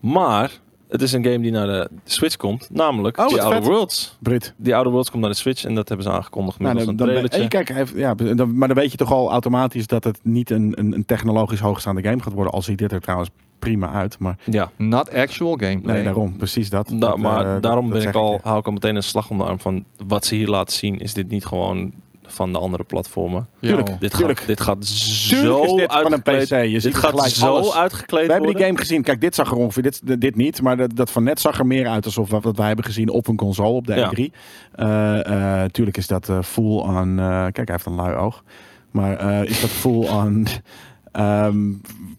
Maar 0.00 0.50
het 0.92 1.02
is 1.02 1.12
een 1.12 1.24
game 1.24 1.40
die 1.40 1.50
naar 1.50 1.66
de 1.66 1.88
Switch 2.04 2.36
komt. 2.36 2.68
Namelijk 2.72 3.18
Oh, 3.18 3.26
The 3.26 3.34
wat 3.34 3.40
Outer 3.44 3.62
vet. 3.62 3.70
Worlds. 3.72 4.16
Brit. 4.20 4.54
Die 4.56 4.74
Outer 4.74 4.92
Worlds 4.92 5.10
komt 5.10 5.22
naar 5.22 5.30
de 5.30 5.36
Switch 5.36 5.64
en 5.64 5.74
dat 5.74 5.88
hebben 5.88 6.06
ze 6.06 6.12
aangekondigd 6.12 6.58
Nou, 6.58 6.74
middels 6.74 6.96
dan, 6.96 7.08
een 7.08 7.26
hey, 7.30 7.48
kijk, 7.48 7.68
hij 7.68 7.76
heeft- 7.76 7.96
ja, 7.96 8.14
dan, 8.14 8.56
maar 8.58 8.68
dan 8.68 8.76
weet 8.76 8.90
je 8.90 8.96
toch 8.96 9.12
al 9.12 9.30
automatisch 9.30 9.86
dat 9.86 10.04
het 10.04 10.18
niet 10.22 10.50
een, 10.50 10.72
een, 10.76 10.92
een 10.92 11.04
technologisch 11.04 11.60
hoogstaande 11.60 12.02
game 12.02 12.22
gaat 12.22 12.32
worden. 12.32 12.52
Al 12.52 12.62
ziet 12.62 12.78
dit 12.78 12.92
er 12.92 13.00
trouwens 13.00 13.30
prima 13.58 13.92
uit. 13.92 14.18
Maar 14.18 14.38
Ja, 14.44 14.70
Not 14.76 15.14
actual 15.14 15.56
gameplay. 15.56 15.94
nee, 15.94 16.04
daarom. 16.04 16.36
Precies 16.36 16.70
dat. 16.70 16.88
da- 16.88 16.96
Dat, 16.96 17.16
maar 17.18 17.54
eh, 17.56 17.60
daarom 17.62 17.90
dat 17.90 17.98
ben 17.98 18.08
ik 18.08 18.14
al, 18.14 18.40
hou 18.42 18.58
ik 18.58 18.66
al 18.66 18.72
meteen 18.72 18.96
een 18.96 19.02
slag 19.02 19.30
om 19.30 19.38
de 19.38 19.44
arm 19.44 19.60
van 19.60 19.84
wat 20.06 20.24
ze 20.26 20.34
hier 20.34 20.48
laten 20.48 20.76
zien. 20.76 20.98
Is 20.98 21.14
dit 21.14 21.28
niet 21.28 21.44
gewoon 21.44 21.92
van 22.26 22.52
de 22.52 22.58
andere 22.58 22.84
platformen? 22.84 23.46
Ja, 23.58 23.68
Tuurlijk. 23.68 24.00
Dit 24.00 24.10
Tuurlijk. 24.16 24.38
gaat, 24.38 24.48
dit 24.48 24.60
gaat 24.60 24.80
Tuurlijk 25.28 25.48
zo 25.48 25.62
is 25.64 25.72
dit 25.72 25.92
van 25.92 26.12
een. 26.12 26.22
PC. 26.22 26.48
Je 26.48 26.68
ziet 26.68 26.82
Dit 26.82 26.94
gaat 26.94 27.10
gelijk 27.10 27.34
zo 27.34 27.46
alles. 27.46 27.74
uitgekleed 27.74 28.26
We 28.26 28.32
hebben 28.32 28.54
die 28.54 28.64
game 28.64 28.78
gezien. 28.78 29.02
Kijk, 29.02 29.20
dit 29.20 29.34
zag 29.34 29.50
er 29.50 29.56
ongeveer, 29.56 29.82
dit, 29.82 30.20
dit 30.20 30.36
niet, 30.36 30.62
maar 30.62 30.76
dat, 30.76 30.96
dat 30.96 31.10
van 31.10 31.22
net 31.22 31.40
zag 31.40 31.58
er 31.58 31.66
meer 31.66 31.88
uit 31.88 32.04
alsof 32.04 32.30
wat, 32.30 32.42
wat 32.44 32.56
wij 32.56 32.66
hebben 32.66 32.84
gezien 32.84 33.08
op 33.08 33.28
een 33.28 33.36
console 33.36 33.68
op 33.68 33.86
de 33.86 33.94
Ja. 33.94 34.10
E3. 34.16 34.34
Eh, 34.72 35.62
eh, 35.62 35.70
tuurlijk 35.70 35.96
is 35.96 36.06
dat 36.06 36.28
eh, 36.28 36.42
full 36.42 36.82
aan, 36.82 37.18
eh, 37.18 37.42
kijk, 37.42 37.56
hij 37.56 37.66
heeft 37.66 37.86
een 37.86 37.94
lui 37.94 38.14
oog. 38.16 38.42
Maar 38.90 39.16
eh, 39.16 39.50
is 39.50 39.60
dat 39.60 39.70
full 39.70 40.08
aan 40.08 40.44
ehm, 41.12 41.70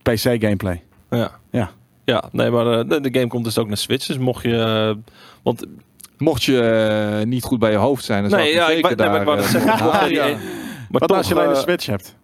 PC 0.02 0.20
gameplay? 0.20 0.84
Ja. 1.10 1.32
Ja. 1.52 1.72
Ja, 2.06 2.24
nee, 2.32 2.50
maar 2.50 2.88
de, 2.88 3.02
de 3.02 3.14
game 3.14 3.28
komt 3.28 3.44
dus 3.44 3.58
ook 3.58 3.68
naar 3.68 3.78
Switch. 3.78 4.06
Dus 4.06 4.18
mocht 4.18 4.44
je... 4.44 4.98
want 5.44 5.66
Mocht 6.24 6.44
je 6.44 6.62
eh, 6.62 7.26
niet 7.26 7.44
goed 7.44 7.60
bij 7.60 7.72
je 7.72 7.78
hoofd 7.78 8.04
zijn, 8.04 8.22
dan 8.22 8.30
zou 8.30 8.42
Nee, 8.42 8.52
ik 8.52 8.58
ja, 8.58 8.66
zeker 8.66 8.82
wou- 8.96 9.10
nee, 9.10 9.26
maar 9.26 9.36
daar... 9.38 10.04
eh, 10.04 10.12
ja. 10.12 10.26
maar 10.28 10.38
Wat 10.90 11.08
toch, 11.08 11.18
als 11.18 11.28
je 11.28 11.34
alleen 11.36 11.50
eh, 11.50 11.56
een 11.56 11.62
Switch 11.62 11.86
hebt? 11.86 12.16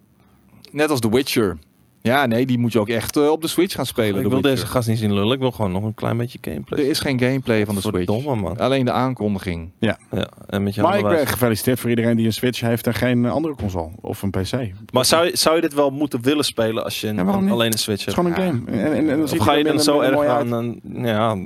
Net 0.71 0.89
als 0.89 0.99
The 0.99 1.09
Witcher. 1.09 1.57
Ja, 2.01 2.26
nee, 2.26 2.45
die 2.45 2.57
moet 2.59 2.71
je 2.73 2.80
ook 2.80 2.89
echt 2.89 3.17
eh, 3.17 3.30
op 3.30 3.41
de 3.41 3.47
Switch 3.47 3.76
gaan 3.76 3.85
spelen. 3.85 4.15
Ik 4.15 4.21
wil 4.21 4.30
Witcher. 4.30 4.51
deze 4.51 4.65
gast 4.65 4.88
niet 4.88 4.97
zien 4.97 5.13
lullen. 5.13 5.34
Ik 5.34 5.39
wil 5.39 5.51
gewoon 5.51 5.71
nog 5.71 5.84
een 5.84 5.93
klein 5.93 6.17
beetje 6.17 6.38
gameplay. 6.41 6.80
Er 6.80 6.89
is 6.89 6.99
geen 6.99 7.19
gameplay 7.19 7.65
van 7.65 7.76
de 7.76 7.81
Switch. 7.81 7.97
Verdomme, 7.97 8.35
man. 8.35 8.57
Alleen 8.57 8.85
de 8.85 8.91
aankondiging. 8.91 9.71
Ja, 9.80 9.97
en 10.47 10.63
met 10.63 10.76
je 10.76 10.81
Maar 10.81 10.97
ik 10.97 11.07
ben 11.07 11.27
gefeliciteerd 11.27 11.80
voor 11.80 11.89
iedereen 11.89 12.15
die 12.17 12.26
een 12.26 12.34
Switch 12.34 12.59
heeft 12.61 12.88
en 12.88 12.93
geen 12.93 13.26
eh, 13.26 13.31
andere 13.31 13.55
console. 13.55 13.89
Of 14.01 14.21
een 14.21 14.30
PC. 14.30 14.51
Het 14.51 14.71
Maar 14.93 15.05
zou 15.05 15.26
je, 15.26 15.38
zou 15.38 15.55
je 15.55 15.61
dit 15.61 15.73
wel 15.73 15.89
moeten 15.89 16.21
willen 16.21 16.45
spelen 16.45 16.84
als 16.84 17.01
je 17.01 17.07
een, 17.07 17.15
Ja, 17.15 17.23
alleen 17.23 17.71
een 17.71 17.77
Switch 17.77 18.07
is 18.07 18.15
hebt? 18.15 18.17
gewoon 18.27 18.31
een 18.31 18.63
game. 18.65 18.77
En, 18.81 18.93
en, 18.93 19.09
en 19.09 19.17
dan 19.19 19.21
Of 19.21 19.38
ga 19.45 19.53
je 19.53 19.63
dan 19.63 19.80
zo 19.80 19.99
erg 20.01 20.26
aan? 20.26 20.80
ja, 20.93 21.38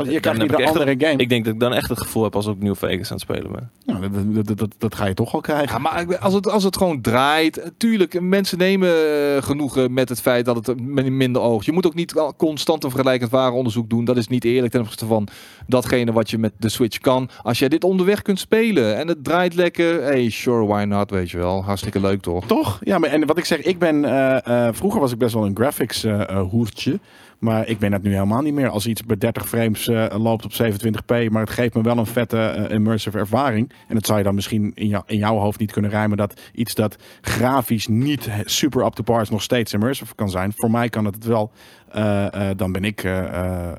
Als- 0.00 0.08
je 0.14 0.20
krijgt 0.20 0.38
heb 0.40 0.48
niet 0.50 0.58
ik 0.60 0.66
een 0.66 0.72
andere 0.80 1.06
game. 1.06 1.22
Ik 1.22 1.28
denk 1.28 1.44
dat 1.44 1.54
ik 1.54 1.60
dan 1.60 1.72
echt 1.72 1.88
het 1.88 2.00
gevoel 2.00 2.22
heb 2.22 2.34
als 2.36 2.46
ik 2.46 2.58
New 2.62 2.74
Vegas 2.76 3.10
aan 3.10 3.16
het 3.16 3.20
spelen 3.20 3.52
ben. 3.52 3.70
Nou, 3.86 4.00
dat, 4.00 4.46
dat, 4.46 4.58
dat, 4.58 4.74
dat, 4.78 4.94
ga 4.94 5.06
je 5.06 5.14
toch 5.14 5.34
al 5.34 5.40
krijgen. 5.40 5.68
Ja, 5.68 5.78
maar 5.78 6.18
als 6.18 6.34
het, 6.34 6.48
als 6.48 6.64
het 6.64 6.76
gewoon 6.76 7.00
draait, 7.00 7.70
tuurlijk, 7.76 8.20
mensen 8.20 8.58
nemen 8.58 8.88
eh, 9.36 9.42
genoegen 9.42 9.92
met 9.92 10.08
het 10.08 10.20
feit 10.20 10.44
dat 10.44 10.66
het 10.66 10.80
min- 10.80 11.16
minder 11.16 11.42
oogt. 11.42 11.64
Je 11.66 11.72
moet 11.72 11.86
ook 11.86 11.94
niet 11.94 12.14
al- 12.14 12.36
constant 12.36 12.84
een 12.84 12.90
vergelijkend 12.90 13.30
warenonderzoek 13.30 13.90
doen. 13.90 14.04
Dat 14.04 14.16
is 14.16 14.28
niet 14.28 14.44
eerlijk 14.44 14.72
ten 14.72 14.80
opzichte 14.80 15.06
van 15.06 15.28
datgene 15.66 16.12
wat 16.12 16.30
je 16.30 16.38
met 16.38 16.52
de 16.58 16.68
Switch 16.68 16.98
kan. 16.98 17.28
Als 17.42 17.58
jij 17.58 17.68
dit 17.68 17.84
onderweg 17.84 18.22
kunt 18.22 18.38
spelen 18.38 18.96
en 18.96 19.08
het 19.08 19.24
draait 19.24 19.54
lekker, 19.54 20.02
hey, 20.02 20.30
sure, 20.30 20.66
why 20.66 20.84
not, 20.84 21.10
weet 21.10 21.30
je 21.30 21.38
wel. 21.38 21.64
Hartstikke 21.64 22.00
leuk 22.00 22.20
toch? 22.20 22.46
Toch? 22.46 22.78
Ja, 22.82 22.98
maar 22.98 23.10
en 23.10 23.26
wat 23.26 23.38
ik 23.38 23.44
zeg, 23.44 23.58
ik 23.62 23.78
ben. 23.78 24.04
eh, 24.04 24.66
eh, 24.68 24.74
vroeger 24.74 25.00
was 25.00 25.12
ik 25.12 25.18
best 25.18 25.34
wel 25.34 25.44
een 25.44 25.56
graphics 25.56 26.06
hoertje. 26.50 26.98
Maar 27.40 27.68
ik 27.68 27.78
ben 27.78 27.90
dat 27.90 28.02
nu 28.02 28.12
helemaal 28.12 28.42
niet 28.42 28.54
meer. 28.54 28.68
Als 28.68 28.86
iets 28.86 29.04
bij 29.04 29.16
30 29.16 29.48
frames 29.48 29.88
eh, 29.88 30.06
loopt 30.18 30.44
op 30.44 30.52
27p, 30.52 31.30
maar 31.30 31.40
het 31.40 31.50
geeft 31.50 31.74
me 31.74 31.82
wel 31.82 31.98
een 31.98 32.06
vette 32.06 32.38
eh, 32.38 32.74
immersive 32.74 33.18
ervaring. 33.18 33.72
En 33.88 33.94
dat 33.94 34.06
zou 34.06 34.18
je 34.18 34.24
dan 34.24 34.34
misschien 34.34 34.72
in, 34.74 34.86
jou, 34.88 35.02
in 35.06 35.16
jouw 35.18 35.36
hoofd 35.36 35.58
niet 35.58 35.72
kunnen 35.72 35.90
rijmen. 35.90 36.16
Dat 36.16 36.40
iets 36.54 36.74
dat 36.74 36.96
grafisch 37.20 37.86
niet 37.86 38.28
super 38.44 38.84
up 38.86 38.92
to 38.92 39.02
par 39.02 39.20
is, 39.22 39.30
nog 39.30 39.42
steeds 39.42 39.72
immersive 39.72 40.14
kan 40.14 40.30
zijn. 40.30 40.52
Voor 40.56 40.70
mij 40.70 40.88
kan 40.88 41.04
het 41.04 41.14
het 41.14 41.24
wel. 41.24 41.52
Eh, 41.92 42.26
dan 42.56 42.72
ben 42.72 42.84
ik. 42.84 43.02
ja, 43.02 43.74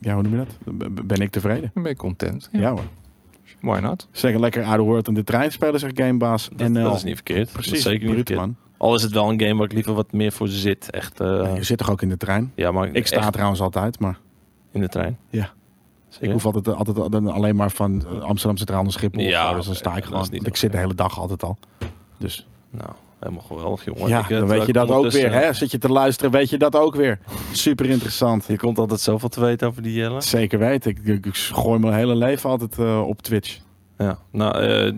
hoe 0.00 0.22
noem 0.22 0.30
je 0.32 0.36
dat? 0.46 0.56
Ben 1.06 1.20
ik 1.20 1.30
tevreden? 1.30 1.70
Ben 1.74 1.84
ik 1.84 1.96
content. 1.96 2.48
Ja, 2.52 2.60
Ja, 2.60 2.70
hoor. 2.70 2.84
why 3.60 3.78
not? 3.78 4.08
Zeg 4.12 4.36
lekker 4.38 4.64
Outer 4.64 4.84
World 4.84 5.08
in 5.08 5.14
de 5.14 5.24
trein 5.24 5.52
spelen, 5.52 5.80
zegt 5.80 6.00
Gamebaas. 6.00 6.48
Dat, 6.56 6.74
dat 6.74 6.96
is 6.96 7.02
niet 7.04 7.14
verkeerd. 7.14 7.44
Dat 7.44 7.52
Precies, 7.52 7.72
is 7.72 7.82
zeker 7.82 8.06
niet 8.06 8.14
verkeerd. 8.14 8.38
man. 8.38 8.56
Al 8.80 8.94
is 8.94 9.02
het 9.02 9.12
wel 9.12 9.28
een 9.30 9.40
game 9.40 9.54
waar 9.54 9.64
ik 9.64 9.72
liever 9.72 9.94
wat 9.94 10.12
meer 10.12 10.32
voor 10.32 10.48
zit. 10.48 10.90
Echt, 10.90 11.20
eh, 11.20 11.50
Je 11.56 11.62
zit 11.62 11.78
toch 11.78 11.90
ook 11.90 12.02
in 12.02 12.08
de 12.08 12.16
trein? 12.16 12.52
ja, 12.54 12.70
maar 12.72 12.88
Ik 12.92 13.06
sta 13.06 13.16
echt 13.16 13.32
trouwens 13.32 13.60
altijd, 13.60 13.98
maar 13.98 14.18
in 14.72 14.80
de 14.80 14.88
trein. 14.88 15.18
Ja. 15.30 15.42
ik 15.44 15.50
Serieus? 16.08 16.32
hoef 16.32 16.44
altijd, 16.54 16.76
altijd 16.76 17.26
alleen 17.28 17.56
maar 17.56 17.70
van 17.70 18.04
eh, 18.06 18.20
Amsterdam 18.20 18.56
Centraal 18.56 18.82
naar 18.82 18.92
Schiphol. 18.92 19.20
Ja, 19.22 19.54
dus 19.54 19.66
dan 19.66 19.74
sta 19.74 19.96
ik 19.96 20.04
gewoon. 20.04 20.18
want 20.30 20.46
ik 20.46 20.56
zit 20.56 20.72
de 20.72 20.78
hele 20.78 20.94
dag 20.94 21.18
altijd 21.18 21.42
al. 21.42 21.58
Dus 22.18 22.46
Nou, 22.70 22.90
helemaal 23.20 23.42
geweldig, 23.42 23.84
jongen. 23.84 24.08
ja, 24.08 24.18
Ik, 24.18 24.30
eh, 24.30 24.38
dan 24.38 24.48
weet 24.48 24.60
je 24.62 24.66
ik 24.68 24.74
dat 24.74 24.90
ook 24.90 25.10
weer. 25.10 25.32
Hè? 25.32 25.52
Zit 25.52 25.70
je 25.70 25.78
te 25.78 25.88
luisteren, 25.88 26.30
weet 26.30 26.50
je 26.50 26.58
dat 26.58 26.76
ook 26.76 26.94
weer. 26.94 27.18
Super 27.52 27.86
interessant. 27.90 28.44
Je 28.48 28.56
komt 28.56 28.78
altijd 28.78 29.00
zoveel 29.00 29.28
te 29.28 29.40
weten 29.40 29.68
over 29.68 29.82
die 29.82 29.92
Jelle. 29.92 30.20
Zeker 30.20 30.58
weten. 30.58 30.90
Ik, 30.90 30.98
ik, 31.04 31.26
ik 31.26 31.36
gooi 31.36 31.78
mijn 31.78 31.94
hele 31.94 32.14
leven 32.16 32.50
altijd 32.50 32.78
eh, 32.78 33.06
op 33.06 33.22
Twitch. 33.22 33.58
Ja, 33.98 34.18
nou, 34.30 34.58
eh, 34.60 34.92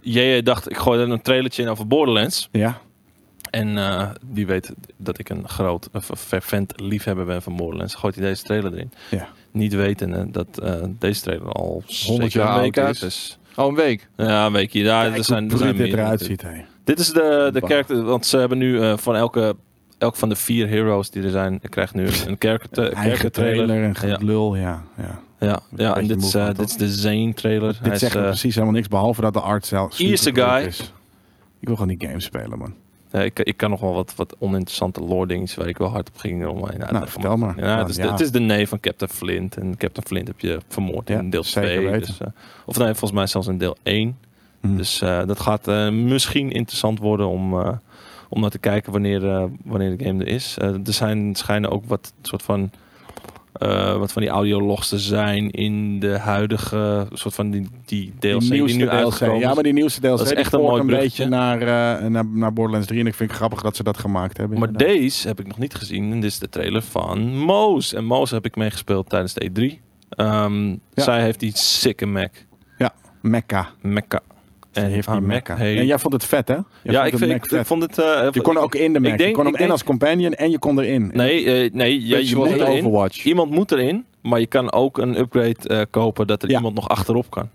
jij 0.00 0.42
dacht, 0.42 0.70
ik 0.70 0.76
gooi 0.76 1.00
er 1.00 1.10
een 1.10 1.22
trailertje 1.22 1.62
in 1.62 1.68
over 1.68 1.86
Borderlands. 1.86 2.48
Ja, 2.52 2.78
En 3.56 3.78
eh, 3.78 4.08
die 4.26 4.46
weet 4.46 4.72
dat 4.96 5.18
ik 5.18 5.28
een 5.28 5.48
groot, 5.48 5.88
fervent 6.16 6.80
liefhebber 6.80 7.24
ben 7.24 7.42
van 7.42 7.56
Borderlands. 7.56 7.94
Gooit 7.94 8.14
hij 8.14 8.24
deze 8.24 8.42
trailer 8.42 8.72
erin. 8.72 8.92
ja. 9.10 9.28
Niet 9.50 9.74
wetende 9.74 10.30
dat 10.30 10.58
eh, 10.62 10.74
deze 10.98 11.20
trailer 11.22 11.52
al 11.52 11.82
100 12.06 12.32
jaar 12.32 12.46
zeker 12.46 12.56
een 12.56 12.60
week 12.60 12.78
oud 12.78 12.94
is. 12.94 13.02
is. 13.02 13.38
Oh, 13.56 13.66
een 13.66 13.74
week. 13.74 14.08
Ja, 14.16 14.46
een 14.46 14.52
weekje. 14.52 14.82
Ja, 14.82 15.02
Kijk 15.02 15.16
er 15.16 15.24
zijn, 15.24 15.50
er 15.50 15.58
zijn 15.58 15.76
dit 15.76 15.86
meer. 15.90 15.98
eruit 15.98 16.20
ziet. 16.20 16.44
Dit 16.84 16.98
is 16.98 17.08
de, 17.12 17.50
de 17.52 17.60
character, 17.66 18.02
want 18.02 18.26
ze 18.26 18.36
hebben 18.38 18.58
nu 18.58 18.80
eh, 18.80 18.96
van 18.96 19.16
elke, 19.16 19.56
elk 19.98 20.16
van 20.16 20.28
de 20.28 20.36
vier 20.36 20.68
heroes 20.68 21.10
die 21.10 21.22
er 21.22 21.30
zijn, 21.30 21.60
krijgt 21.68 21.94
nu 21.94 22.06
een 22.26 22.36
character, 22.48 22.92
Eigen 22.92 23.32
trailer. 23.32 23.82
en 23.82 24.08
Ja. 24.08 24.16
gelul. 24.16 24.56
Ja, 24.56 24.82
ja. 24.96 25.20
Ja, 25.40 25.60
ja 25.76 25.96
en 25.96 26.06
dit 26.06 26.22
is, 26.22 26.34
eh, 26.34 26.46
dit 26.46 26.68
is 26.68 26.76
de 26.76 26.88
Zane 26.88 27.34
trailer. 27.34 27.68
Hij 27.72 27.78
Dit 27.82 27.92
is, 27.92 27.98
zegt 27.98 28.14
eh, 28.16 28.22
precies 28.22 28.54
helemaal 28.54 28.74
niks, 28.74 28.88
behalve 28.88 29.20
dat 29.20 29.32
de 29.32 29.40
art 29.40 29.66
zelf 29.66 29.98
Ierse 29.98 30.22
supergoed 30.22 30.52
guy. 30.58 30.66
is. 30.66 30.92
Ik 31.60 31.66
wil 31.68 31.76
gewoon 31.76 31.96
die 31.96 32.08
game 32.08 32.20
spelen, 32.20 32.58
man. 32.58 32.74
Ja, 33.16 33.22
ik, 33.22 33.38
ik 33.38 33.56
kan 33.56 33.70
nog 33.70 33.80
wel 33.80 33.94
wat, 33.94 34.12
wat 34.16 34.36
oninteressante 34.38 35.00
lore 35.00 35.26
dingetjes 35.26 35.56
waar 35.56 35.68
ik 35.68 35.78
wel 35.78 35.88
hard 35.88 36.08
op 36.08 36.16
ging. 36.18 36.46
Om, 36.46 36.58
ja, 36.58 36.76
Nou, 36.76 36.92
dat- 37.00 37.10
vertel 37.10 37.36
maar. 37.36 37.58
Ja, 37.58 37.78
het, 37.78 37.88
is 37.88 37.96
Ja. 37.96 38.10
het 38.10 38.20
is 38.20 38.30
de 38.30 38.40
nee 38.40 38.68
van 38.68 38.80
Captain 38.80 39.10
Flint. 39.10 39.56
En 39.56 39.76
Captain 39.76 40.06
Flint 40.06 40.26
heb 40.26 40.40
je 40.40 40.58
vermoord 40.68 41.10
in 41.10 41.30
deel 41.30 41.44
zeker 41.44 41.70
2. 41.70 41.84
weten. 41.90 42.06
Dus, 42.06 42.20
eh, 42.20 42.26
of 42.66 42.78
nee, 42.78 42.86
volgens 42.88 43.12
mij 43.12 43.26
zelfs 43.26 43.46
in 43.46 43.58
deel 43.58 43.76
1. 43.82 44.18
Hm. 44.60 44.76
Dus 44.76 45.00
eh, 45.00 45.26
dat 45.26 45.40
gaat 45.40 45.68
eh, 45.68 45.88
misschien 45.90 46.50
interessant 46.50 46.98
worden 46.98 47.28
om, 47.28 47.60
eh, 47.60 47.72
om 48.28 48.40
naar 48.40 48.50
te 48.50 48.58
kijken 48.58 48.92
wanneer, 48.92 49.28
eh, 49.30 49.44
wanneer 49.64 49.96
de 49.98 50.04
game 50.04 50.24
er 50.24 50.28
is. 50.30 50.56
Eh, 50.58 50.68
er 50.68 50.92
zijn, 50.92 51.34
schijnen 51.34 51.70
ook 51.70 51.84
wat 51.86 52.12
soort 52.22 52.42
van... 52.42 52.70
eh, 53.58 53.96
wat 53.96 54.12
van 54.12 54.22
die 54.22 54.30
audiologs 54.30 54.88
te 54.88 54.98
zijn 54.98 55.50
in 55.50 56.00
de 56.00 56.18
huidige 56.18 57.06
soort 57.12 57.34
van 57.34 57.50
die, 57.50 57.68
die 57.84 58.12
DLC 58.18 58.40
die, 58.40 58.62
nu 58.62 58.84
DLC. 58.84 58.88
uitgekomen 58.88 59.40
Ja, 59.40 59.54
maar 59.54 59.62
die 59.62 59.72
nieuwste 59.72 60.00
DLC 60.00 60.16
Dat 60.16 60.26
is 60.26 60.32
echt 60.32 60.52
een 60.52 60.60
mooi 60.60 60.80
een 60.80 60.86
beetje 60.86 61.26
naar, 61.26 61.60
eh, 61.60 62.06
naar, 62.08 62.26
naar 62.26 62.52
Borderlands 62.52 62.86
3. 62.86 63.00
En 63.00 63.06
ik 63.06 63.14
vind 63.14 63.28
het 63.30 63.38
grappig 63.38 63.62
dat 63.62 63.76
ze 63.76 63.82
dat 63.82 63.98
gemaakt 63.98 64.36
hebben. 64.36 64.58
Maar 64.58 64.68
inderdaad. 64.68 64.92
deze 64.96 65.28
heb 65.28 65.40
ik 65.40 65.46
nog 65.46 65.58
niet 65.58 65.74
gezien. 65.74 66.12
En 66.12 66.20
dit 66.20 66.30
is 66.30 66.38
de 66.38 66.48
trailer 66.48 66.82
van 66.82 67.36
Moos. 67.36 67.92
En 67.92 68.04
Moos 68.04 68.30
heb 68.30 68.44
ik 68.44 68.56
meegespeeld 68.56 69.08
tijdens 69.08 69.34
de 69.34 69.50
E3. 69.50 69.80
Ehm, 70.08 70.68
Ja. 70.68 71.02
Zij 71.02 71.22
heeft 71.22 71.40
die 71.40 71.56
sikke 71.56 72.06
Mac. 72.06 72.30
Ja, 72.78 72.92
Mecca. 73.22 73.68
Mecca. 73.80 74.20
En 74.76 74.90
heeft 74.90 75.06
haar 75.06 75.18
die 75.18 75.26
Mac. 75.28 75.48
Hey. 75.48 75.78
En 75.78 75.86
jij 75.86 75.98
vond 75.98 76.12
het 76.12 76.24
vet, 76.24 76.48
hè? 76.48 76.54
Jij 76.54 76.64
ja, 76.82 77.00
vond 77.00 77.12
ik, 77.12 77.18
vind, 77.18 77.32
ik, 77.32 77.46
vet. 77.48 77.66
vond 77.66 77.82
het... 77.82 77.98
eh, 77.98 78.28
Je 78.30 78.40
kon 78.40 78.56
ook 78.56 78.74
in 78.74 78.92
de 78.92 79.00
Mac. 79.00 79.08
denk- 79.18 79.20
je 79.20 79.30
kon 79.30 79.44
hem 79.44 79.52
en 79.52 79.58
denk- 79.58 79.70
als 79.70 79.84
companion 79.84 80.32
en 80.34 80.50
je 80.50 80.58
kon 80.58 80.80
erin. 80.80 81.10
Nee, 81.14 81.44
eh, 81.44 81.72
nee 81.72 81.98
Beetje 81.98 82.16
je 82.18 82.24
zoals 82.26 82.50
moet 82.50 82.58
erin. 82.60 82.76
Overwatch. 82.78 83.24
Iemand 83.24 83.50
moet 83.50 83.72
erin. 83.72 84.04
Maar 84.22 84.40
je 84.40 84.46
kan 84.46 84.72
ook 84.72 84.98
een 84.98 85.18
upgrade 85.18 85.56
eh, 85.68 85.80
kopen 85.90 86.26
dat 86.26 86.42
er 86.42 86.50
Ja. 86.50 86.56
iemand 86.56 86.74
nog 86.74 86.88
achterop 86.88 87.30
kan. 87.30 87.48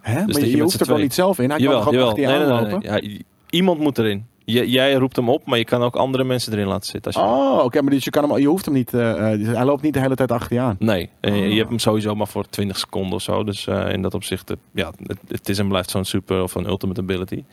Hè? 0.00 0.14
maar 0.26 0.40
je 0.40 0.56
je, 0.56 0.62
hoeft 0.62 0.80
er 0.80 0.86
wel 0.86 0.96
niet 0.96 1.14
zelf 1.14 1.38
in. 1.38 1.50
Hij 1.50 1.58
kan 1.58 1.66
jawel, 1.66 1.78
nog 1.78 1.86
ook 1.88 1.92
jawel. 1.94 2.08
achter 2.08 2.22
je 2.22 2.28
Nee, 2.28 2.62
nee, 2.80 3.00
nee. 3.00 3.10
Ja, 3.12 3.20
iemand 3.50 3.78
moet 3.78 3.98
erin. 3.98 4.26
J- 4.44 4.58
jij 4.66 4.94
roept 4.94 5.16
hem 5.16 5.28
op, 5.28 5.46
maar 5.46 5.58
je 5.58 5.64
kan 5.64 5.82
ook 5.82 5.96
andere 5.96 6.24
mensen 6.24 6.52
erin 6.52 6.66
laten 6.66 6.90
zitten. 6.90 7.12
Als 7.12 7.22
je 7.24 7.28
Oh, 7.30 7.64
oké. 7.64 7.82
maar 7.82 7.90
dus 7.92 8.04
je, 8.04 8.10
kan 8.10 8.30
hem, 8.30 8.38
je 8.38 8.46
hoeft 8.46 8.64
hem 8.64 8.74
niet... 8.74 8.94
eh, 8.94 9.32
eh, 9.32 9.54
hij 9.54 9.64
loopt 9.64 9.82
niet 9.82 9.94
de 9.94 10.00
hele 10.00 10.14
tijd 10.14 10.32
achter 10.32 10.56
je 10.56 10.60
aan. 10.62 10.76
Nee, 10.78 11.10
eh, 11.20 11.32
Oh. 11.34 11.38
je 11.48 11.56
hebt 11.56 11.68
hem 11.68 11.78
sowieso 11.78 12.14
maar 12.14 12.28
voor 12.28 12.48
20 12.48 12.78
seconden 12.78 13.12
of 13.12 13.22
zo. 13.22 13.44
Dus 13.44 13.66
in 13.66 14.02
dat 14.02 14.14
opzicht, 14.14 14.52
ja, 14.74 14.92
het, 15.06 15.18
het 15.28 15.48
is 15.48 15.58
en 15.58 15.68
blijft 15.68 15.90
zo'n 15.90 16.04
super 16.04 16.42
of 16.42 16.54
een 16.54 16.66
ultimate 16.66 17.00
ability. 17.00 17.44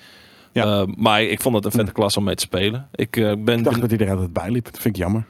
Ja. 0.52 0.86
Maar 0.98 1.24
ik 1.24 1.41
vond 1.41 1.56
het 1.56 1.66
een 1.66 1.72
vette 1.72 1.91
klas 1.91 2.18
om 2.18 2.24
mee 2.24 2.36
te 2.36 2.41
spelen. 2.44 2.88
Ik 2.95 3.11
ben, 3.11 3.57
Ik 3.57 3.64
dacht 3.64 3.82
dat 3.82 3.90
hij 3.90 3.99
er 3.99 4.10
altijd 4.11 4.34
bij 4.34 4.49
liep. 4.52 4.66
Dat 4.66 4.80
vind 4.80 4.95
ik 4.95 5.02
jammer. 5.02 5.24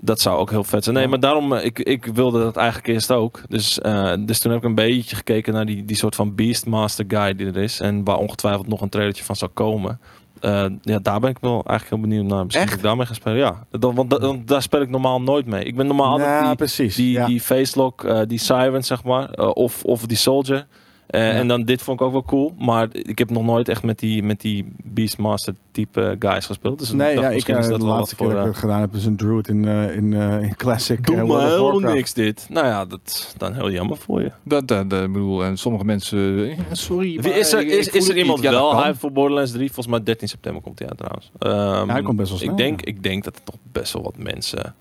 dat 0.00 0.20
zou 0.20 0.38
ook 0.38 0.50
heel 0.50 0.64
vet 0.64 0.82
zijn. 0.84 0.94
Nee, 0.94 1.04
Ja. 1.04 1.10
maar 1.10 1.20
daarom, 1.20 1.54
ik, 1.54 1.78
ik 1.78 2.04
wilde 2.04 2.38
dat 2.42 2.56
eigenlijk 2.56 2.88
eerst 2.88 3.10
ook. 3.12 3.40
Dus, 3.48 3.78
dus 4.20 4.38
toen 4.38 4.50
heb 4.52 4.60
ik 4.60 4.66
een 4.68 4.74
beetje 4.74 5.16
gekeken 5.16 5.52
naar 5.52 5.66
die, 5.66 5.84
die 5.84 5.96
soort 5.96 6.14
van 6.14 6.34
Beastmaster 6.34 7.04
guy 7.08 7.34
die 7.34 7.46
er 7.46 7.56
is. 7.56 7.80
En 7.80 8.04
waar 8.04 8.16
ongetwijfeld 8.16 8.66
nog 8.68 8.80
een 8.80 8.88
trailertje 8.88 9.24
van 9.24 9.36
zou 9.36 9.50
komen. 9.54 10.00
Eh, 10.40 10.64
ja, 10.82 10.98
daar 10.98 11.20
ben 11.20 11.30
ik 11.30 11.38
wel 11.40 11.52
eigenlijk 11.64 11.88
heel 11.88 12.00
benieuwd 12.08 12.30
naar. 12.30 12.44
Misschien 12.44 12.66
Echt? 12.66 12.74
ik 12.76 12.82
daarmee 12.82 13.06
ga 13.06 13.14
spelen. 13.14 13.38
Ja, 13.38 13.66
want 13.70 14.48
daar 14.48 14.62
speel 14.62 14.80
ik 14.80 14.88
normaal 14.88 15.20
nooit 15.22 15.46
mee. 15.46 15.64
Ik 15.64 15.76
ben 15.76 15.86
normaal 15.86 16.10
altijd 16.10 16.28
ja, 16.28 16.46
die, 16.46 16.56
precies. 16.56 16.94
die, 16.94 17.12
ja. 17.12 17.26
die 17.26 17.40
facelock, 17.40 18.04
eh, 18.04 18.20
die 18.26 18.38
siren, 18.38 18.84
zeg 18.84 19.04
maar. 19.04 19.30
eh, 19.30 19.50
of, 19.54 19.84
of 19.84 20.06
die 20.06 20.16
soldier. 20.16 20.66
Eh, 21.08 21.20
Ja. 21.20 21.30
En 21.30 21.48
dan 21.48 21.62
dit 21.64 21.82
vond 21.82 22.00
ik 22.00 22.06
ook 22.06 22.12
wel 22.12 22.22
cool. 22.24 22.54
Maar 22.58 22.88
ik 22.92 23.18
heb 23.18 23.30
nog 23.30 23.44
nooit 23.44 23.68
echt 23.68 23.82
met 23.82 23.98
die, 23.98 24.22
met 24.22 24.40
die 24.40 24.66
Beastmaster 24.84 25.54
type 25.70 26.16
guys 26.18 26.46
gespeeld. 26.46 26.78
Dus 26.78 26.92
nee, 26.92 27.18
ja, 27.18 27.28
ik, 27.30 27.48
eh, 27.48 27.58
is 27.58 27.64
de 27.64 27.70
dat 27.70 27.80
wel 27.82 27.88
laatste 27.88 28.16
wat 28.16 28.26
keer 28.26 28.36
dat 28.36 28.46
ik 28.46 28.50
het 28.52 28.60
gedaan 28.60 28.80
heb 28.80 28.94
is 28.94 29.04
een 29.04 29.16
druid 29.16 29.48
in, 29.48 29.68
eh, 29.68 29.96
in, 29.96 30.12
eh, 30.12 30.42
in 30.42 30.56
Classic. 30.56 31.06
Doe 31.06 31.16
eh, 31.16 31.22
of 31.22 31.28
helemaal 31.42 31.70
Warcraft. 31.70 31.94
niks 31.94 32.12
dit. 32.14 32.46
Nou 32.50 32.66
ja, 32.66 32.84
dat 32.84 33.34
dan 33.36 33.54
heel 33.54 33.70
jammer 33.70 33.96
voor 33.96 34.20
je. 34.22 34.32
Dat, 34.42 34.68
dat, 34.68 34.90
dat, 34.90 35.02
ik 35.02 35.12
bedoel, 35.12 35.44
en 35.44 35.56
sommige 35.56 35.84
mensen, 35.84 36.48
eh, 36.50 36.58
sorry, 36.72 37.06
Wie- 37.20 37.20
maar 37.28 37.38
Is 37.38 37.52
er, 37.52 37.66
is, 37.66 37.88
is 37.88 38.08
er 38.08 38.16
iemand. 38.16 38.40
Ja, 38.42 38.50
wel 38.50 38.82
hype 38.82 38.98
voor 38.98 39.12
Borderlands 39.12 39.50
3? 39.52 39.66
Volgens 39.66 39.86
mij 39.86 40.02
13 40.02 40.28
september 40.28 40.62
komt 40.62 40.78
hij 40.78 40.88
uit 40.88 40.98
trouwens. 40.98 41.30
Ehm, 41.38 41.88
hij 41.88 42.02
komt 42.02 42.16
best 42.16 42.28
wel 42.30 42.38
snel, 42.38 42.50
Ik 42.50 42.56
denk, 42.56 42.80
ja. 42.80 42.86
ik 42.86 43.02
denk 43.02 43.24
dat 43.24 43.36
er 43.36 43.42
toch 43.44 43.56
best 43.72 43.92
wel 43.92 44.02
wat 44.02 44.16
mensen 44.16 44.74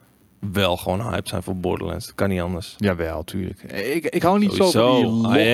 wel 0.52 0.78
gewoon 0.78 1.02
hype 1.14 1.30
zijn 1.30 1.44
voor 1.44 1.56
Borderlands. 1.56 2.06
Dat 2.06 2.16
kan 2.16 2.30
niet 2.30 2.42
anders. 2.42 2.76
Jawel, 2.78 3.24
tuurlijk. 3.24 3.62
Ik, 3.64 4.06
ik 4.06 4.22
hou 4.22 4.40
niet 4.40 4.54
zo 4.54 4.72
van 4.72 4.96
die 4.96 5.46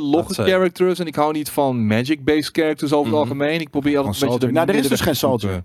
logge, 0.00 0.34
zei- 0.34 0.50
characters 0.50 0.98
en 0.98 1.06
ik 1.06 1.14
hou 1.14 1.32
niet 1.32 1.50
van 1.50 1.86
magic-based 1.86 2.48
characters 2.52 2.92
over 2.92 3.04
het 3.06 3.14
Mhm. 3.14 3.20
algemeen. 3.22 3.60
Ik 3.60 3.70
probeer 3.70 3.98
altijd 3.98 4.22
een 4.22 4.28
beetje... 4.38 4.50
Nou, 4.52 4.68
er 4.68 4.74
is 4.74 4.88
dus 4.88 5.00
geen 5.00 5.16
soldier. 5.16 5.62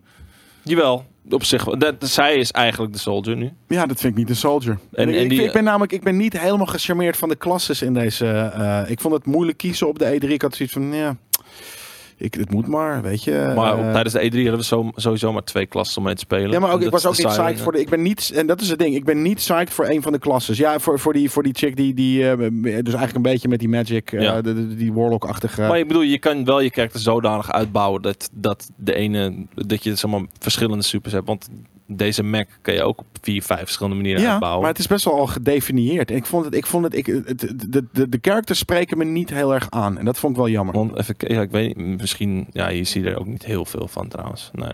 Jawel, 0.63 1.05
op 1.29 1.43
zich. 1.43 1.63
wel. 1.63 1.77
Dat, 1.77 1.95
zij 1.99 2.35
is 2.35 2.51
eigenlijk 2.51 2.93
de 2.93 2.99
soldier 2.99 3.35
nu. 3.37 3.51
Ja, 3.67 3.85
dat 3.85 3.99
vind 3.99 4.13
ik 4.13 4.19
niet 4.19 4.29
een 4.29 4.35
soldier. 4.35 4.71
En- 4.71 4.79
En, 4.91 5.09
ik, 5.09 5.15
en 5.15 5.21
ik 5.23 5.29
die- 5.29 5.37
vind- 5.37 5.47
ik 5.49 5.53
ben 5.55 5.63
namelijk 5.63 5.91
ik 5.91 6.03
ben 6.03 6.17
niet 6.17 6.39
helemaal 6.39 6.65
gecharmeerd 6.65 7.17
van 7.17 7.29
de 7.29 7.35
klasses 7.35 7.81
in 7.81 7.93
deze. 7.93 8.27
eh, 8.27 8.81
ik 8.87 8.99
vond 8.99 9.13
het 9.13 9.25
moeilijk 9.25 9.57
kiezen 9.57 9.87
op 9.87 9.99
de 9.99 10.05
E3. 10.19 10.27
Ik 10.31 10.41
had 10.41 10.55
zoiets 10.55 10.73
van, 10.75 10.93
ja, 10.93 11.15
ik, 12.17 12.33
het 12.33 12.51
moet 12.51 12.67
maar, 12.67 13.01
weet 13.01 13.23
je. 13.23 13.51
Maar 13.55 13.77
eh, 13.79 13.91
tijdens 13.91 14.13
de 14.13 14.19
E3 14.19 14.23
hadden 14.35 14.55
we 14.57 14.63
zo, 14.63 14.91
sowieso 14.95 15.33
maar 15.33 15.43
twee 15.43 15.65
klassen 15.65 15.97
om 15.97 16.03
mee 16.03 16.13
te 16.13 16.19
spelen. 16.19 16.51
ja, 16.51 16.59
maar 16.59 16.73
ook, 16.73 16.81
ik 16.81 16.89
was 16.91 17.05
ook 17.05 17.17
niet 17.17 17.27
psyched 17.27 17.59
voor 17.61 17.71
de. 17.71 17.79
Ik 17.79 17.89
ben 17.89 18.01
niet, 18.01 18.31
en 18.35 18.47
dat 18.47 18.61
is 18.61 18.69
het 18.69 18.79
ding. 18.79 18.95
Ik 18.95 19.03
ben 19.05 19.21
niet 19.21 19.35
psyched 19.35 19.69
voor 19.73 19.87
een 19.87 20.01
van 20.01 20.11
de 20.11 20.19
klasses. 20.19 20.57
Ja, 20.57 20.79
voor, 20.79 20.99
voor, 20.99 21.13
die, 21.13 21.29
voor 21.31 21.43
die 21.43 21.53
chick 21.53 21.75
die, 21.75 21.93
die 21.93 22.29
eh, 22.29 22.37
dus 22.37 22.67
eigenlijk 22.71 23.15
een 23.15 23.21
beetje 23.21 23.47
met 23.47 23.59
die 23.59 23.69
magic, 23.69 24.11
eh, 24.11 24.21
Ja. 24.21 24.41
de, 24.41 24.53
de- 24.53 24.75
die 24.75 24.93
warlock-achtige. 24.93 25.61
Maar 25.61 25.79
ik 25.79 25.87
bedoel, 25.87 26.01
je 26.01 26.19
kan 26.19 26.45
wel 26.45 26.59
je 26.59 26.69
karakter 26.71 26.99
zodanig 26.99 27.51
uitbouwen 27.51 28.01
dat, 28.01 28.29
dat 28.33 28.69
de 28.75 28.93
ene, 28.93 29.45
dat 29.55 29.83
je 29.83 29.95
zeg 29.95 30.11
maar, 30.11 30.21
verschillende 30.39 30.83
supers 30.83 31.13
hebt. 31.13 31.27
Want 31.27 31.49
deze 31.87 32.23
Mac 32.23 32.47
kan 32.61 32.73
je 32.73 32.83
ook 32.83 32.99
op 32.99 33.05
vier, 33.21 33.41
vijf 33.43 33.59
verschillende 33.61 33.95
manieren 33.95 34.21
Ja, 34.21 34.29
uitbouwen. 34.31 34.61
maar 34.61 34.69
het 34.71 34.79
is 34.79 34.87
best 34.87 35.05
wel 35.05 35.13
al 35.13 35.27
gedefinieerd. 35.27 36.11
En 36.11 36.17
ik 36.17 36.25
vond 36.25 36.45
het, 36.45 36.55
ik 36.55 36.65
vond 36.65 36.83
het, 36.83 36.95
ik, 36.95 37.05
het, 37.05 37.39
de, 37.71 37.85
de, 37.91 38.09
de 38.09 38.17
characters 38.21 38.59
spreken 38.59 38.97
me 38.97 39.03
niet 39.03 39.29
heel 39.29 39.53
erg 39.53 39.69
aan. 39.69 39.97
En 39.97 40.05
dat 40.05 40.19
vond 40.19 40.31
ik 40.33 40.37
wel 40.39 40.49
jammer. 40.49 40.75
Want 40.75 40.97
even, 40.97 41.15
ja, 41.17 41.41
ik 41.41 41.51
weet 41.51 41.77
misschien, 41.77 42.47
ja, 42.51 42.67
je 42.69 42.83
ziet 42.83 43.05
er 43.05 43.19
ook 43.19 43.25
niet 43.27 43.45
heel 43.45 43.65
veel 43.65 43.87
van 43.87 44.07
trouwens. 44.07 44.49
Nee, 44.53 44.71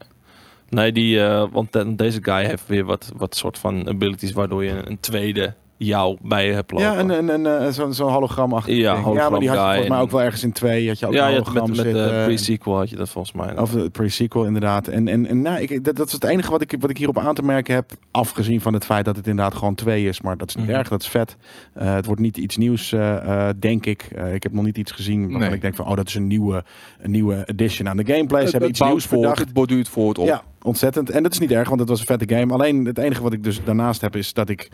nee 0.70 0.92
die, 0.92 1.24
eh, 1.24 1.46
want 1.52 1.74
de- 1.74 1.96
deze 1.96 2.20
guy 2.24 2.46
heeft 2.46 2.68
weer 2.68 2.86
wat, 2.86 3.12
wat 3.18 3.36
soort 3.36 3.58
van 3.58 3.88
abilities 3.88 4.32
waardoor 4.32 4.64
je 4.64 4.82
een 4.90 5.00
tweede 5.00 5.54
jou 5.86 6.18
bij 6.22 6.48
je 6.48 6.53
hebt 6.53 6.72
lopen. 6.72 6.88
Ja, 6.88 6.95
en, 6.98 7.12
en, 7.12 7.30
en 7.30 7.60
eh, 7.66 7.72
zo'n 7.72 7.94
zo'n 7.94 8.12
hologramachtig 8.12 8.76
Ja, 8.76 8.94
ding. 9.03 9.16
ja, 9.16 9.30
maar 9.30 9.40
die 9.40 9.49
had 9.49 9.58
je 9.58 9.64
hologram 9.64 9.72
volgens 9.74 9.90
mij 9.90 9.99
ook 9.99 10.12
wel 10.12 10.22
ergens 10.22 10.44
in 10.44 10.52
twee. 10.52 10.88
Had 10.88 10.99
je 10.99 11.06
ook 11.08 11.14
ja, 11.14 11.26
een 11.28 11.32
je 11.32 11.38
had 11.38 11.45
met, 11.45 11.53
hologram 11.53 11.86
met 11.86 11.94
de 11.94 11.99
zitten. 12.03 12.24
pre-sequel 12.26 12.78
had 12.78 12.90
je 12.90 12.95
dat 12.95 13.10
volgens 13.10 13.34
mij. 13.36 13.58
Of 13.58 13.72
de 13.72 13.90
pre-sequel 13.90 14.45
inderdaad. 14.45 14.88
En, 14.88 15.08
en, 15.08 15.28
en 15.28 15.41
nou, 15.41 15.60
ik, 15.62 15.84
dat, 15.84 15.95
dat 15.95 16.08
is 16.08 16.14
het 16.14 16.24
enige 16.24 16.52
wat 16.52 16.62
ik, 16.62 16.76
wat 16.80 16.90
ik 16.90 16.98
hierop 16.98 17.18
aan 17.18 17.34
te 17.36 17.41
merken 17.44 17.74
heb. 17.76 17.91
Afgezien 18.12 18.62
van 18.62 18.74
het 18.74 18.86
feit 18.86 19.06
dat 19.06 19.16
het 19.16 19.28
inderdaad 19.28 19.56
gewoon 19.56 19.76
twee 19.76 20.08
is. 20.08 20.22
Maar 20.22 20.38
dat 20.38 20.49
is 20.49 20.56
niet 20.56 20.66
Mhm. 20.68 20.76
erg, 20.76 20.88
dat 20.90 21.02
is 21.02 21.08
vet. 21.08 21.36
Eh, 21.74 21.94
het 21.94 22.06
wordt 22.06 22.22
niet 22.22 22.38
iets 22.38 22.58
nieuws, 22.58 22.91
eh, 22.91 23.48
eh, 23.49 23.56
denk 23.60 23.86
ik. 23.86 24.02
Eh, 24.16 24.34
ik 24.34 24.44
heb 24.44 24.53
nog 24.53 24.64
niet 24.64 24.78
iets 24.78 24.91
gezien 24.91 25.22
waarvan 25.22 25.40
Nee. 25.40 25.52
ik 25.53 25.62
denk 25.62 25.76
van... 25.76 25.86
Oh, 25.88 25.95
dat 25.95 26.08
is 26.08 26.16
een 26.16 26.28
nieuwe, 26.28 26.64
een 26.99 27.12
nieuwe 27.12 27.44
addition 27.48 27.90
aan 27.90 27.98
de 27.98 28.06
gameplay. 28.06 28.45
Ze 28.45 28.52
hebben 28.52 28.70
iets 28.70 28.80
nieuws 28.82 29.06
voort, 29.06 29.22
bedacht. 29.22 29.40
Het 29.40 29.53
borduurt 29.53 29.90
voort 29.90 30.18
op. 30.18 30.26
Ja, 30.28 30.41
ontzettend. 30.62 31.10
En 31.10 31.24
dat 31.24 31.32
is 31.32 31.40
niet 31.40 31.52
erg, 31.52 31.68
want 31.68 31.80
het 31.80 31.90
was 31.90 31.99
een 31.99 32.06
vette 32.06 32.36
game. 32.36 32.53
Alleen 32.53 32.86
het 32.86 32.98
enige 32.98 33.22
wat 33.22 33.34
ik 33.34 33.44
dus 33.44 33.64
daarnaast 33.64 34.02
heb 34.02 34.16
is 34.16 34.34
dat 34.34 34.49
ik 34.49 34.70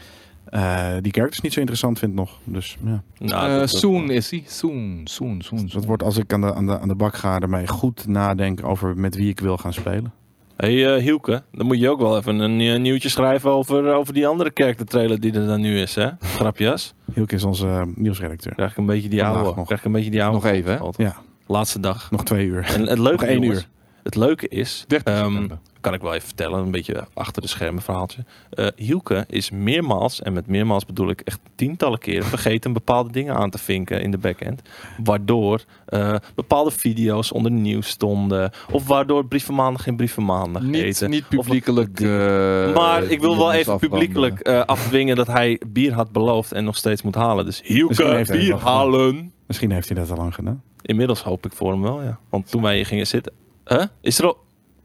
eh, 0.49 0.87
die 1.01 1.11
characters 1.13 1.41
niet 1.41 1.53
zo 1.53 1.59
interessant 1.59 1.99
vind 1.99 2.13
nog. 2.13 2.39
Dus 2.43 2.77
ja. 2.85 3.03
Nou, 3.17 3.61
Eh, 3.61 3.67
soon 3.67 4.09
is 4.09 4.31
hij. 4.31 4.43
Soon, 4.47 5.01
soon, 5.03 5.41
soon. 5.41 5.59
Dus 5.61 5.71
dat 5.71 5.85
wordt 5.85 6.03
als 6.03 6.17
ik 6.17 6.33
aan 6.33 6.41
de, 6.41 6.53
aan, 6.53 6.65
de, 6.65 6.79
aan 6.79 6.87
de 6.87 6.95
bak 6.95 7.15
ga 7.15 7.39
ermee 7.39 7.67
goed 7.67 8.07
nadenken 8.07 8.65
over 8.65 8.97
met 8.97 9.15
wie 9.15 9.29
ik 9.29 9.39
wil 9.39 9.57
gaan 9.57 9.73
spelen. 9.73 10.13
hey, 10.57 10.95
eh, 10.95 11.01
Hielke, 11.03 11.43
dan 11.51 11.65
moet 11.65 11.79
je 11.79 11.89
ook 11.89 11.99
wel 11.99 12.17
even 12.17 12.39
een 12.39 12.81
nieuwtje 12.81 13.09
schrijven 13.09 13.51
over, 13.51 13.93
over 13.93 14.13
die 14.13 14.27
andere 14.27 14.51
character 14.53 14.85
trailer 14.85 15.19
die 15.19 15.33
er 15.33 15.45
dan 15.47 15.61
nu 15.61 15.79
is, 15.79 15.95
hè? 15.95 16.09
Grapjes. 16.19 16.93
Hielke 17.13 17.35
is 17.35 17.43
onze 17.43 17.91
nieuwsredacteur. 17.95 18.53
Krijg 18.53 18.71
ik 18.71 18.77
een 18.77 18.85
beetje 18.85 19.09
die 19.09 19.23
oude. 19.23 19.55
nog. 19.55 19.65
Krijg 19.65 19.79
ik 19.79 19.85
een 19.85 19.91
beetje 19.91 20.11
die 20.11 20.23
oude. 20.23 20.35
Nog 20.37 20.45
even, 20.45 20.71
hè? 20.71 21.03
Ja, 21.03 21.15
Laatste 21.47 21.79
dag. 21.79 22.11
nog 22.11 22.23
twee 22.23 22.45
uur. 22.45 22.63
En 22.65 22.87
het 22.87 22.99
leuke, 22.99 23.11
Nog 23.25 23.29
één 23.33 23.41
jongens, 23.41 23.59
uur. 23.59 23.67
Het 24.03 24.15
leuke 24.15 24.47
is, 24.47 24.83
30 24.87 25.13
ehm, 25.13 25.23
september. 25.31 25.57
Kan 25.87 25.95
ik 25.95 26.01
wel 26.01 26.13
even 26.13 26.27
vertellen, 26.27 26.59
een 26.59 26.71
beetje 26.71 27.07
achter 27.13 27.41
de 27.41 27.47
schermen 27.47 27.81
verhaaltje. 27.81 28.25
Eh 28.49 28.67
Hielke 28.75 29.25
is 29.29 29.51
meermaals, 29.51 30.21
en 30.21 30.33
met 30.33 30.47
meermaals 30.47 30.85
bedoel 30.85 31.09
ik 31.09 31.21
echt 31.21 31.39
tientallen 31.55 31.99
keren, 31.99 32.25
vergeten 32.25 32.73
bepaalde 32.73 33.11
dingen 33.11 33.35
aan 33.35 33.49
te 33.49 33.57
vinken 33.57 34.01
in 34.01 34.11
de 34.11 34.17
backend. 34.17 34.61
Waardoor 35.03 35.61
eh, 35.85 36.15
bepaalde 36.35 36.71
video's 36.71 37.31
onder 37.31 37.51
nieuws 37.51 37.87
stonden. 37.87 38.51
Of 38.71 38.87
waardoor 38.87 39.25
brievenmaandag 39.25 39.83
geen 39.83 39.95
brievenmaandag 39.95 40.61
Niet, 40.61 40.83
eten. 40.83 41.09
niet 41.09 41.23
Of- 41.23 41.29
publiekelijk. 41.29 41.99
eh, 41.99 42.73
maar 42.75 43.03
ik 43.03 43.19
wil 43.19 43.37
wel 43.37 43.51
even 43.51 43.73
afbranden. 43.73 43.89
publiekelijk 43.89 44.39
eh, 44.39 44.61
afdwingen 44.65 45.15
dat 45.15 45.27
hij 45.27 45.61
bier 45.67 45.93
had 45.93 46.11
beloofd 46.11 46.51
en 46.51 46.63
nog 46.63 46.75
steeds 46.77 47.01
moet 47.01 47.15
halen. 47.15 47.45
Dus 47.45 47.61
Hielke, 47.63 48.25
bier 48.31 48.55
halen. 48.57 49.31
Misschien 49.47 49.71
heeft 49.71 49.89
hij 49.89 49.97
dat 49.97 50.11
al 50.11 50.17
lang 50.17 50.35
gedaan. 50.35 50.63
Inmiddels 50.81 51.23
hoop 51.23 51.45
ik 51.45 51.53
voor 51.53 51.71
hem 51.71 51.81
wel, 51.81 52.01
ja. 52.03 52.19
Want 52.29 52.49
toen 52.51 52.61
wij 52.61 52.75
hier 52.75 52.85
gingen 52.85 53.07
zitten... 53.07 53.33
Huh? 53.65 53.83
Is 54.01 54.19
er 54.19 54.25
al... 54.25 54.37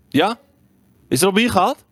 Ja? 0.08 0.38
Is 1.12 1.20
er 1.20 1.26
al 1.26 1.32
bier 1.32 1.50
gehad? 1.50 1.84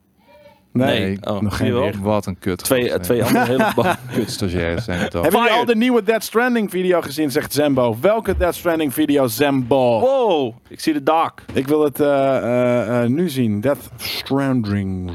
Nee. 0.73 1.19
Oh, 1.21 1.41
nog 1.41 1.57
geen 1.57 1.75
weer. 1.75 1.95
Wat 2.03 2.27
een 2.27 2.39
kut. 2.39 2.59
Twee, 2.59 3.01
twee 3.01 3.25
andere 3.25 3.45
hele... 3.45 3.73
ba- 3.75 3.99
kut 4.15 4.31
stagiairs 4.31 4.85
zijn 4.85 4.99
het 4.99 5.15
al. 5.15 5.23
Hebben 5.23 5.41
jullie 5.41 5.57
al 5.57 5.65
de 5.65 5.77
nieuwe 5.77 6.03
Dead 6.03 6.25
Stranding 6.25 6.71
video 6.71 7.01
gezien, 7.01 7.31
zegt 7.31 7.53
Zembo. 7.53 7.97
Welke 8.01 8.37
Dead 8.37 8.55
Stranding 8.55 8.95
video, 8.95 9.27
Zembo? 9.27 10.01
Wow, 10.01 10.55
ik 10.69 10.81
zie 10.81 10.93
de 10.93 11.03
dark. 11.03 11.45
Ik 11.53 11.69
wil 11.69 11.85
het 11.85 12.01
eh, 12.01 12.37
eh, 12.37 13.03
eh, 13.03 13.09
nu 13.11 13.29
zien. 13.29 13.61
Death 13.61 13.91
Stranding. 13.97 15.11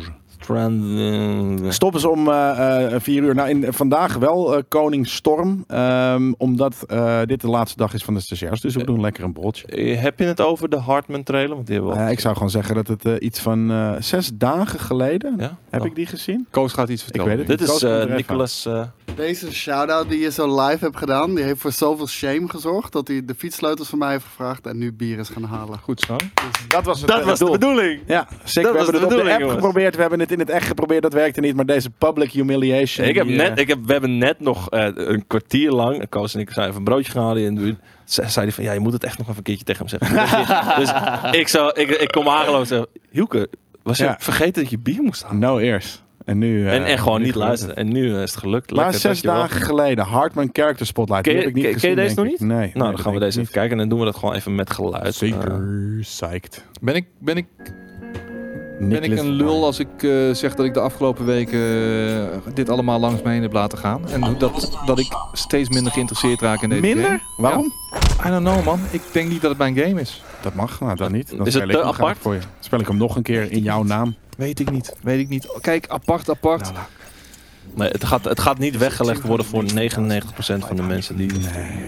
Strand... 0.46 1.74
Stoppen 1.74 2.00
ze 2.02 2.10
om 2.10 2.28
eh, 2.30 2.94
eh, 2.94 3.02
vier 3.02 3.24
uur. 3.24 3.36
Nou, 3.36 3.50
in, 3.50 3.74
vandaag 3.74 4.16
wel 4.16 4.56
eh, 4.56 4.62
Koning 4.68 5.08
Storm. 5.08 5.64
ehm, 5.68 6.34
omdat 6.38 6.84
eh, 6.88 7.20
dit 7.26 7.42
de 7.42 7.48
laatste 7.50 7.78
dag 7.78 7.94
is 7.94 8.04
van 8.04 8.14
de 8.14 8.20
stagiairs. 8.20 8.62
Dus 8.62 8.76
we 8.76 8.84
doen 8.84 9.02
lekker 9.02 9.24
een 9.24 9.34
broodje. 9.34 9.68
Eh, 9.68 10.02
Heb 10.02 10.20
je 10.20 10.26
het 10.26 10.42
over 10.42 10.70
de 10.70 10.78
Hartman 10.78 11.24
trailer? 11.24 11.56
Want 11.56 11.66
die 11.68 11.76
hebben 11.76 11.94
we 11.94 12.00
al 12.00 12.06
Eh, 12.06 12.12
ik 12.12 12.20
zou 12.20 12.34
gewoon 12.34 12.50
zeggen 12.50 12.76
dat 12.76 12.88
het 12.88 13.06
eh, 13.06 13.14
iets 13.20 13.40
van 13.40 13.72
eh, 13.72 13.92
zes 14.00 14.32
dagen 14.34 14.80
geleden... 14.80 15.36
Ja? 15.38 15.58
Heb 15.70 15.82
Oh. 15.82 15.88
ik 15.88 15.96
die 15.96 16.06
gezien? 16.06 16.48
Koos 16.52 16.74
gaat 16.74 16.90
iets 16.90 17.04
vertellen. 17.04 17.28
weet 17.28 17.38
het 17.38 17.48
Dit 17.48 17.62
is 17.62 17.68
Koos 17.68 17.84
eh, 17.84 18.16
Nicolas... 18.16 18.66
eh, 18.66 18.82
Deze 19.16 19.54
shout-out 19.54 20.10
die 20.10 20.20
je 20.20 20.32
zo 20.32 20.62
live 20.66 20.84
hebt 20.84 20.98
gedaan, 20.98 21.36
die 21.36 21.44
heeft 21.44 21.62
voor 21.62 21.72
zoveel 21.72 22.08
shame 22.08 22.50
gezorgd 22.50 22.92
dat 22.92 23.08
hij 23.08 23.26
de 23.26 23.36
fietssleutels 23.38 23.90
van 23.90 24.00
mij 24.00 24.12
heeft 24.12 24.24
gevraagd 24.26 24.68
en 24.68 24.78
nu 24.78 24.94
bier 24.94 25.20
is 25.20 25.30
gaan 25.30 25.44
halen. 25.44 25.80
Goed 25.80 26.00
zo. 26.02 26.16
Dat 26.68 26.86
was 26.86 27.00
het 27.02 27.10
dat 27.10 27.20
eh, 27.20 27.26
was 27.26 27.40
de 27.40 27.46
doel. 27.46 27.54
bedoeling. 27.54 28.00
Ja. 28.08 28.28
Dat 28.44 28.54
we 28.54 28.62
was 28.62 28.74
hebben 28.74 28.86
de 28.86 28.98
het 29.00 29.04
op 29.04 29.10
de 29.24 29.32
app 29.32 29.40
jongens. 29.40 29.54
geprobeerd. 29.54 29.96
We 29.96 30.02
hebben 30.02 30.20
het 30.20 30.32
in 30.40 30.46
het 30.46 30.50
echt 30.50 30.68
geprobeerd. 30.68 31.02
Dat 31.02 31.14
werkte 31.14 31.40
niet. 31.42 31.56
Maar 31.56 31.66
deze 31.66 31.90
public 31.90 32.32
humiliation. 32.32 33.08
Ik 33.08 33.16
heb 33.16 33.28
die, 33.28 33.36
net, 33.36 33.52
eh, 33.52 33.58
ik 33.58 33.68
heb, 33.68 33.78
we 33.86 33.92
hebben 33.92 34.18
net 34.18 34.40
nog 34.40 34.70
eh, 34.70 34.88
een 34.94 35.28
kwartier 35.28 35.72
lang, 35.72 36.10
Koos 36.10 36.34
en 36.34 36.40
ik 36.40 36.50
zijn 36.52 36.66
even 36.66 36.78
een 36.78 36.84
broodje 36.84 37.12
gehaald 37.12 37.38
en 37.38 37.78
zei 38.06 38.30
zei 38.30 38.46
hij 38.46 38.52
van, 38.56 38.64
ja, 38.64 38.72
je 38.72 38.80
moet 38.80 38.94
het 38.94 39.04
echt 39.04 39.18
nog 39.18 39.28
even 39.28 39.38
een 39.38 39.44
keertje 39.44 39.66
tegen 39.66 39.86
hem 39.88 40.00
zeggen. 40.00 40.80
dus 40.80 40.92
ik, 41.40 41.48
zou, 41.48 41.72
ik, 41.82 41.90
ik 41.90 42.12
kom 42.12 42.28
aangelopen 42.28 42.60
en 42.62 42.68
zeg, 42.68 42.86
Hielke, 43.12 43.50
was 43.84 43.98
je 43.98 44.04
Ja. 44.04 44.16
vergeten 44.20 44.62
dat 44.62 44.72
je 44.72 44.80
bier 44.80 45.02
moest 45.02 45.24
halen? 45.24 45.40
No 45.40 45.58
ears. 45.58 46.04
En 46.26 46.38
nu... 46.38 46.68
eh, 46.68 46.76
en, 46.76 46.84
en 46.86 46.98
gewoon 47.00 47.22
niet 47.22 47.36
luisteren. 47.36 47.76
En 47.76 47.92
nu 47.92 48.16
eh, 48.16 48.22
is 48.22 48.32
het 48.32 48.40
gelukt. 48.40 48.72
Maar 48.72 48.84
Lekker, 48.84 49.00
zes 49.00 49.22
dagen 49.22 49.62
geleden. 49.62 50.06
Hartman 50.06 50.50
Character 50.54 50.86
Spotlight. 50.86 51.24
Ken 51.24 51.34
je, 51.34 51.40
heb 51.40 51.48
ik 51.50 51.56
niet 51.56 51.64
ken- 51.64 51.74
ken 51.80 51.90
je 51.90 51.96
gezien, 51.96 52.08
deze 52.08 52.16
nog 52.16 52.26
niet? 52.26 52.42
ik. 52.42 52.48
Nee. 52.48 52.58
Nou, 52.58 52.72
nee, 52.74 52.92
dan 52.96 53.00
gaan 53.00 53.14
we 53.14 53.20
deze 53.20 53.40
even 53.40 53.52
kijken 53.52 53.72
en 53.72 53.78
dan 53.78 53.90
doen 53.90 54.00
we 54.00 54.06
dat 54.06 54.16
gewoon 54.16 54.36
even 54.36 54.56
met 54.56 54.70
geluid. 54.70 55.06
Eh, 55.06 55.12
Zeker. 55.12 55.64
Psyched. 56.00 56.66
Ben 56.82 56.96
ik, 56.96 57.06
ben 57.20 57.38
ik, 57.38 57.46
ben 58.80 59.04
ik 59.04 59.18
een 59.18 59.30
lul 59.32 59.66
als 59.66 59.80
ik 59.80 59.88
eh, 60.04 60.10
zeg 60.32 60.56
dat 60.56 60.66
ik 60.66 60.74
de 60.74 60.80
afgelopen 60.80 61.26
weken 61.26 61.60
eh, 62.32 62.54
dit 62.54 62.70
allemaal 62.70 63.00
langs 63.00 63.22
me 63.22 63.30
heen 63.30 63.42
heb 63.42 63.54
laten 63.54 63.78
gaan? 63.78 64.10
En 64.10 64.24
hoe 64.26 64.38
dat, 64.38 64.78
dat 64.86 65.00
ik 65.00 65.08
steeds 65.34 65.70
minder 65.70 65.92
geïnteresseerd 65.92 66.42
raak 66.42 66.62
in 66.62 66.70
deze 66.70 66.82
Minder? 66.82 67.06
game? 67.06 67.20
Waarom? 67.38 67.74
I 68.26 68.30
don't 68.30 68.44
know 68.44 68.64
man. 68.66 68.80
Ik 68.92 69.02
denk 69.12 69.30
niet 69.30 69.42
dat 69.42 69.50
het 69.50 69.60
mijn 69.60 69.78
game 69.78 70.02
is. 70.02 70.24
Dat 70.42 70.54
mag. 70.54 70.80
Nou, 70.80 70.96
dat 70.96 71.12
niet. 71.12 71.38
Dan 71.38 71.46
Is 71.46 71.54
speel 71.54 71.68
het 71.68 71.78
ik 71.78 71.84
apart? 71.84 72.18
voor 72.22 72.34
je. 72.34 72.40
Speel 72.60 72.80
ik 72.80 72.88
hem 72.88 72.98
nog 72.98 73.16
een 73.16 73.24
keer 73.24 73.52
in 73.52 73.64
jouw 73.64 73.84
naam. 73.84 74.16
Weet 74.38 74.60
ik 74.60 74.72
niet. 74.72 74.96
Weet 75.02 75.20
ik 75.20 75.30
niet. 75.30 75.48
Kijk, 75.62 75.88
apart, 75.88 76.30
apart. 76.30 76.72
Nee, 77.74 77.90
het, 77.90 78.04
gaat, 78.04 78.24
het 78.24 78.40
gaat 78.40 78.60
niet 78.60 78.78
weggelegd 78.78 79.22
worden 79.22 79.46
voor 79.46 79.64
99% 79.64 79.68
van 80.38 80.76
de 80.76 80.82
mensen 80.82 81.18
die... 81.18 81.28
die 81.28 81.42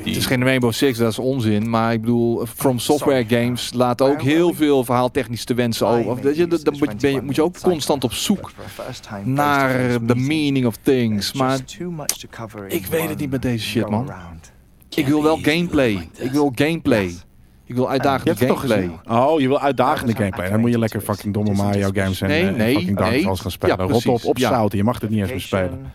Het 0.04 0.16
is 0.16 0.26
geen 0.26 0.44
Rainbow 0.44 0.72
Six, 0.72 0.98
dat 0.98 1.12
is 1.12 1.20
onzin. 1.20 1.70
Maar 1.70 1.94
ik 1.94 2.02
bedoel, 2.02 2.45
From 2.45 2.80
Software 2.80 3.26
Games 3.28 3.74
laat 3.74 4.02
ook 4.02 4.22
heel 4.22 4.54
veel 4.54 4.84
verhaaltechnisch 4.84 5.44
te 5.44 5.54
wensen 5.54 5.88
over. 5.88 6.24
Weet 6.24 6.36
je, 6.36 6.48
dan 6.48 6.78
moet, 6.80 7.02
je, 7.02 7.22
moet 7.24 7.36
je 7.36 7.44
ook 7.44 7.62
constant 7.62 8.04
op 8.04 8.14
zoek 8.14 8.52
naar 9.24 10.06
de 10.06 10.16
meaning 10.16 10.66
of 10.66 10.76
things. 10.82 11.34
Maar 11.34 11.60
ik 12.68 12.86
weet 12.86 13.10
het 13.10 13.18
niet 13.18 13.30
met 13.30 13.41
deze 13.41 13.66
shit, 13.66 13.90
man. 13.90 14.12
Ik 14.90 15.08
wil 15.08 15.24
wel 15.24 15.38
gameplay. 15.41 16.10
Ik 16.18 16.32
wil 16.32 16.52
gameplay. 16.56 17.16
Ik 17.68 17.76
wil 17.76 17.84
Je 17.84 17.89
uitdagende 17.89 18.30
hebt 18.30 18.39
het 18.39 18.49
toch 18.49 18.60
gameplay. 18.60 19.18
Oh, 19.19 19.39
je 19.39 19.48
wil 19.48 19.60
uitdagende 19.60 20.15
gameplay. 20.15 20.49
Dan 20.49 20.60
moet 20.60 20.72
je 20.72 20.80
lekker 20.80 21.02
fucking 21.02 21.34
domme 21.34 21.53
Mario 21.53 21.89
games 21.94 22.22
en, 22.22 22.27
Nee, 22.27 22.41
eh, 22.41 22.48
en 22.48 22.57
nee, 22.57 22.73
fucking 22.76 22.98
Dark 22.98 23.11
nee. 23.11 23.22
Souls 23.22 23.39
gaan 23.39 23.52
spelen. 23.52 23.77
Ja, 23.77 23.84
Rot 23.84 23.95
op, 23.95 24.02
precies. 24.03 24.26
op 24.26 24.38
Ja. 24.38 24.49
zouten. 24.49 24.77
Je 24.77 24.84
mag 24.84 25.02
het 25.02 25.10
niet 25.10 25.19
eens 25.19 25.30
meer 25.30 25.39
spelen. 25.39 25.91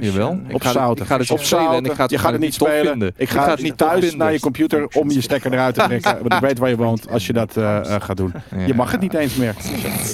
Jawel. 0.00 0.40
Ik 0.48 0.54
Op 0.54 0.60
ga, 0.60 0.90
ik 0.96 1.02
ga 1.06 1.18
dit 1.18 1.30
op 1.30 1.40
spelen 1.40 1.70
en 1.72 1.84
ik 1.84 1.92
ga 1.92 2.02
het, 2.02 2.10
je 2.10 2.18
gaat 2.18 2.32
het 2.32 2.40
niet 2.40 2.54
spelen. 2.54 2.86
vinden. 2.86 3.12
Ik 3.16 3.28
ga, 3.28 3.50
het 3.50 3.62
niet 3.62 3.78
thuis 3.78 4.00
vinden. 4.00 4.18
naar 4.18 4.32
je 4.32 4.40
computer 4.40 4.86
om 4.94 5.10
je 5.10 5.20
stekker 5.20 5.52
eruit 5.52 5.74
te 5.74 5.82
trekken. 5.88 6.18
Want 6.22 6.32
ik 6.32 6.40
weet 6.40 6.58
waar 6.58 6.68
je 6.68 6.76
woont 6.76 7.10
als 7.10 7.26
je 7.26 7.32
dat 7.32 7.56
eh, 7.56 7.76
eh, 7.94 8.00
gaat 8.02 8.16
doen. 8.16 8.32
Je 8.66 8.74
mag 8.74 8.90
het 8.90 9.00
niet 9.00 9.14
eens 9.14 9.34
meer. 9.34 9.54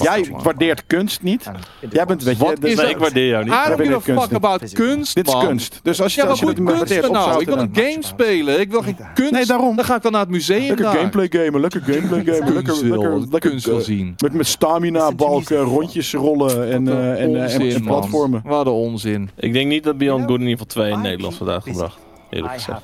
Jij 0.01 0.25
waardeert 0.43 0.83
kunst 0.87 1.21
niet. 1.21 1.51
Jij 1.91 2.05
bent, 2.05 2.23
weet 2.23 2.37
je, 2.37 2.43
Wat 2.43 2.55
dat- 2.55 2.63
is 2.69 2.75
Nee, 2.75 2.85
dat? 2.85 2.95
ik 2.95 3.01
waardeer 3.01 3.27
jou 3.27 3.43
niet. 3.43 3.53
I 3.53 3.67
don't 3.67 3.81
give 3.81 4.01
kunst 4.01 4.21
fuck 4.21 4.31
niet. 4.31 4.43
about 4.43 4.71
kunst, 4.73 5.15
dit 5.15 5.27
is 5.27 5.33
kunst. 5.39 5.79
Dus 5.83 6.01
als 6.01 6.15
je, 6.15 6.21
Ja, 6.21 6.27
maar 6.27 6.37
goed, 6.37 6.53
kunst 6.63 7.01
dan 7.01 7.11
nou. 7.11 7.41
Ik 7.41 7.47
wil 7.47 7.57
een 7.57 7.69
game 7.73 7.97
spelen. 7.99 8.59
Ik 8.59 8.71
wil 8.71 8.81
geen 8.81 8.97
kunst. 9.13 9.31
Nee, 9.31 9.45
daarom. 9.45 9.75
Dan 9.75 9.85
ga 9.85 9.95
ik 9.95 10.01
wel 10.01 10.11
naar 10.11 10.21
het 10.21 10.29
museum 10.29 10.67
Lekker 10.67 10.85
daar. 10.85 10.95
gameplay 10.95 11.27
gamen, 11.29 11.61
lekker 11.61 11.81
gameplay 11.81 12.23
gamen. 12.23 12.53
Lekker, 12.53 12.61
Kunst 12.63 12.81
wil- 12.81 13.01
lekker, 13.01 13.19
lekker 13.31 13.49
kunst 13.49 13.65
wil 13.65 13.81
zien. 13.81 14.15
Met, 14.17 14.33
met 14.33 14.47
stamina 14.47 15.11
balken, 15.11 15.57
rondjes 15.57 16.13
rollen 16.13 16.71
en, 16.71 16.83
Wat 16.85 16.93
een 17.19 17.35
eh, 17.35 17.75
eh, 17.75 17.83
platformen. 17.83 18.41
Wat 18.45 18.65
een 18.65 18.71
onzin. 18.71 19.29
Ik 19.35 19.53
denk 19.53 19.62
niet 19.67 19.83
dat 19.83 19.97
Beyond 19.97 20.25
Good 20.25 20.39
in 20.39 20.47
ieder 20.47 20.65
geval 20.65 20.83
2 20.83 20.91
in 20.91 21.01
Nederland 21.01 21.35
vandaag 21.35 21.63
gebracht. 21.63 21.97
Eerlijk 22.33 22.53
gezegd. 22.53 22.81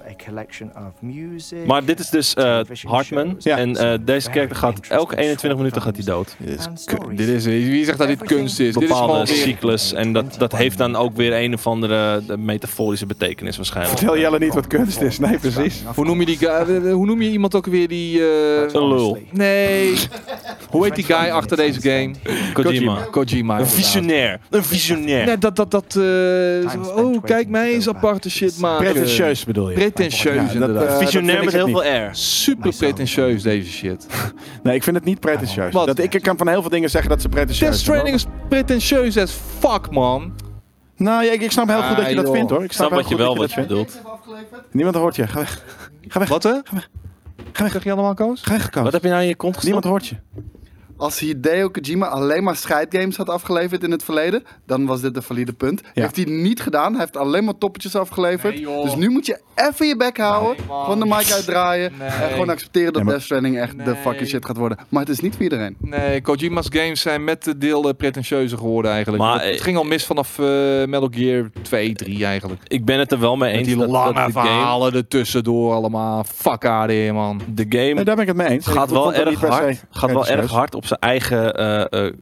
Maar 1.66 1.86
dit 1.86 2.00
is 2.00 2.10
dus 2.10 2.34
eh, 2.34 2.60
Hartman. 2.84 3.36
Ja. 3.40 3.58
En 3.58 3.76
eh, 3.76 3.98
deze 4.02 4.30
character 4.32 4.56
gaat 4.58 4.80
elke 4.90 5.16
21 5.18 5.60
minuten 5.60 5.82
gaat 5.82 5.96
hij 5.96 6.06
dood. 6.06 6.36
Dit 6.40 6.60
is, 6.60 6.86
dit 7.16 7.28
is, 7.28 7.46
wie 7.46 7.86
zegt 7.86 7.98
dat 7.98 8.08
dit 8.08 8.24
kunst 8.24 8.60
is? 8.60 8.74
Dit 8.74 8.82
is 8.84 8.88
Bepaalde 8.88 9.12
gewoon 9.12 9.26
weer... 9.26 9.36
cyclus. 9.36 9.94
En 9.94 10.14
dat, 10.14 10.36
dat 10.38 10.56
heeft 10.56 10.78
dan 10.78 10.96
ook 10.96 11.16
weer 11.16 11.44
een 11.44 11.54
of 11.54 11.68
andere 11.68 12.22
de 12.28 12.38
metaforische 12.38 13.06
betekenis 13.06 13.56
waarschijnlijk. 13.58 13.98
Vertel 13.98 14.18
Jelle 14.18 14.40
niet 14.40 14.54
wat 14.54 14.68
kunst 14.68 15.02
is. 15.02 15.20
Nee, 15.20 15.38
precies. 15.38 15.84
Hoe 15.96 16.06
noem 16.06 16.20
je 16.20 16.26
die 16.26 16.38
guy? 16.38 16.48
eh, 16.50 16.94
Hoe 16.94 17.06
noem 17.06 17.22
je 17.22 17.30
iemand 17.30 17.56
ook 17.56 17.66
weer 17.66 17.88
die... 17.88 18.20
eh, 18.20 18.62
Een 18.74 18.88
lul. 18.88 19.18
Nee. 19.32 19.94
Hoe 20.70 20.84
heet 20.84 20.96
die 20.96 21.04
guy 21.04 21.30
achter 21.30 21.58
deze 21.58 21.82
game? 21.82 22.12
Kojima. 22.54 23.02
Kojima. 23.12 23.60
Een 23.60 23.68
visionair. 23.68 24.40
Een 24.50 24.64
visionair. 24.64 25.26
Nee, 25.26 25.38
dat, 25.38 25.56
dat, 25.56 25.72
dat, 25.72 25.96
eh, 25.96 26.96
oh, 27.06 27.24
kijk 27.24 27.48
mij 27.48 27.74
eens 27.74 27.88
aparte 27.90 28.30
shit 28.30 28.58
maken. 28.60 28.86
Pretentieus 28.92 29.39
Pretentieus 29.44 29.46
bedoel 29.46 29.70
je? 29.70 29.76
Pretentieus, 29.76 30.36
Ja, 30.36 30.44
dat, 30.44 30.54
inderdaad. 30.54 30.88
eh, 30.88 30.98
Visionair 30.98 31.44
met 31.44 31.54
heel 31.54 31.68
veel 31.68 31.84
air. 31.84 32.10
Super 32.16 32.74
pretentieus 32.78 33.42
deze 33.42 33.72
shit. 33.72 34.08
Nee, 34.64 34.76
ik 34.76 34.84
vind 34.84 34.96
het 34.96 35.06
niet 35.06 35.20
pretentieus. 35.20 35.74
Dat, 35.74 36.00
ik 36.00 36.22
kan 36.22 36.38
van 36.38 36.48
heel 36.48 36.62
veel 36.62 36.70
dingen 36.70 36.90
zeggen 36.90 37.10
dat 37.10 37.22
ze 37.22 37.30
pretentieus 37.30 37.60
Death 37.70 37.76
zijn. 37.76 37.98
Stranding 37.98 38.16
is 38.16 38.48
pretentieus 38.50 39.18
as 39.18 39.32
fuck, 39.60 39.92
man. 39.92 40.34
Nou, 40.96 41.24
ja, 41.26 41.32
ik, 41.32 41.42
ik 41.42 41.52
snap 41.52 41.68
heel 41.68 41.82
goed 41.82 41.98
dat 41.98 42.10
je 42.10 42.18
Ah, 42.18 42.24
dat 42.24 42.34
vindt 42.36 42.50
hoor. 42.50 42.60
Ik 42.60 42.66
Ik 42.66 42.72
snap 42.74 42.90
wat 42.90 43.10
je 43.10 43.16
wel 43.18 43.36
wat 43.38 43.52
je 43.52 43.62
bedoelt. 43.62 44.02
Niemand 44.72 44.96
hoort 44.96 45.16
je. 45.16 45.28
Ga 45.28 45.40
weg. 45.40 45.64
Ga 46.08 46.20
weg. 46.20 46.30
Wat, 46.30 46.44
hè? 46.44 46.52
Ga 46.64 46.74
weg. 47.64 47.72
Zeg 47.72 47.84
je 47.84 47.92
allemaal, 47.92 48.14
Koos? 48.14 48.42
Ga 48.42 48.52
weg, 48.52 48.70
Koos. 48.70 48.84
Wat 48.84 48.94
heb 48.94 49.04
je 49.04 49.10
nou 49.10 49.22
in 49.22 49.28
je 49.28 49.36
kont 49.36 49.58
gestopt? 49.58 49.74
Niemand 49.84 49.86
hoort 49.86 50.08
je. 50.08 50.16
Als 51.00 51.20
Hideo 51.20 51.70
Kojima 51.70 52.08
alleen 52.08 52.44
maar 52.44 52.56
scheidgames 52.56 53.18
had 53.18 53.30
afgeleverd 53.30 53.84
in 53.84 53.92
het 53.92 54.04
verleden, 54.04 54.44
dan 54.66 54.86
was 54.86 55.02
dit 55.02 55.16
een 55.16 55.22
valide 55.24 55.54
punt. 55.54 55.82
Ja. 55.94 56.02
Heeft 56.02 56.16
hij 56.16 56.26
niet 56.26 56.62
gedaan. 56.62 56.92
Hij 56.92 57.02
heeft 57.02 57.18
alleen 57.18 57.44
maar 57.44 57.58
toppetjes 57.58 57.96
afgeleverd. 57.96 58.54
Nee, 58.66 58.84
dus 58.84 58.96
nu 58.96 59.10
moet 59.10 59.26
je 59.26 59.40
even 59.56 59.88
je 59.88 59.98
bek 59.98 60.18
houden, 60.18 60.56
Nee, 60.68 60.78
gewoon 60.84 61.00
de 61.00 61.06
mic 61.06 61.32
uitdraaien 61.32 61.92
Nee. 62.00 62.08
en 62.08 62.30
gewoon 62.30 62.50
accepteren 62.50 62.88
dat 62.94 62.96
Ja, 62.96 63.04
maar- 63.04 63.14
Death 63.14 63.26
Stranding 63.26 63.60
echt 63.60 63.86
de 63.86 63.96
fucking 63.96 64.28
shit 64.30 64.46
gaat 64.46 64.58
worden. 64.58 64.78
Maar 64.90 65.02
het 65.02 65.10
is 65.10 65.20
niet 65.20 65.34
voor 65.34 65.44
iedereen. 65.44 65.76
Nee, 65.80 66.22
Kojima's 66.22 66.68
games 66.70 67.02
zijn 67.02 67.24
met 67.24 67.44
de 67.44 67.58
deel 67.58 67.88
eh, 67.90 67.96
pretentieuzer 67.98 68.58
geworden 68.58 68.92
eigenlijk. 68.92 69.24
Maar, 69.24 69.34
het, 69.34 69.44
het 69.44 69.56
eh, 69.56 69.62
ging 69.62 69.78
al 69.78 69.84
mis 69.84 70.06
vanaf 70.06 70.40
eh, 70.40 70.46
Metal 70.86 71.10
Gear 71.12 71.50
2, 71.62 71.94
3 71.94 72.26
eigenlijk. 72.26 72.62
Ik 72.68 72.86
ben 72.86 73.00
het 73.00 73.12
er 73.12 73.20
wel 73.20 73.36
mee 73.38 73.50
Met 73.50 73.58
eens 73.60 73.68
die 73.68 73.78
dat, 73.78 73.86
dat 73.86 73.96
lange 73.96 74.14
game, 74.20 74.32
verhalen 74.32 74.94
ertussendoor 74.94 75.74
allemaal. 75.74 76.24
Fuck 76.24 76.64
here, 76.64 77.14
man. 77.14 77.42
de 77.54 77.66
game 77.70 77.94
Nee, 77.94 78.04
daar 78.04 78.16
ben 78.16 78.24
ik 78.24 78.28
het 78.28 78.38
mee 78.38 78.48
eens. 78.48 78.68
gaat 78.68 78.88
Ik 78.88 78.94
wel 78.94 79.04
dat 79.04 79.14
erg 79.14 79.40
hard, 79.42 79.84
gaat 79.90 80.12
wel 80.12 80.28
erg 80.28 80.52
hard 80.52 80.76
op 80.76 80.86
zijn 80.90 81.00
eigen 81.00 81.56
eh, 81.56 82.06
eh, 82.06 82.14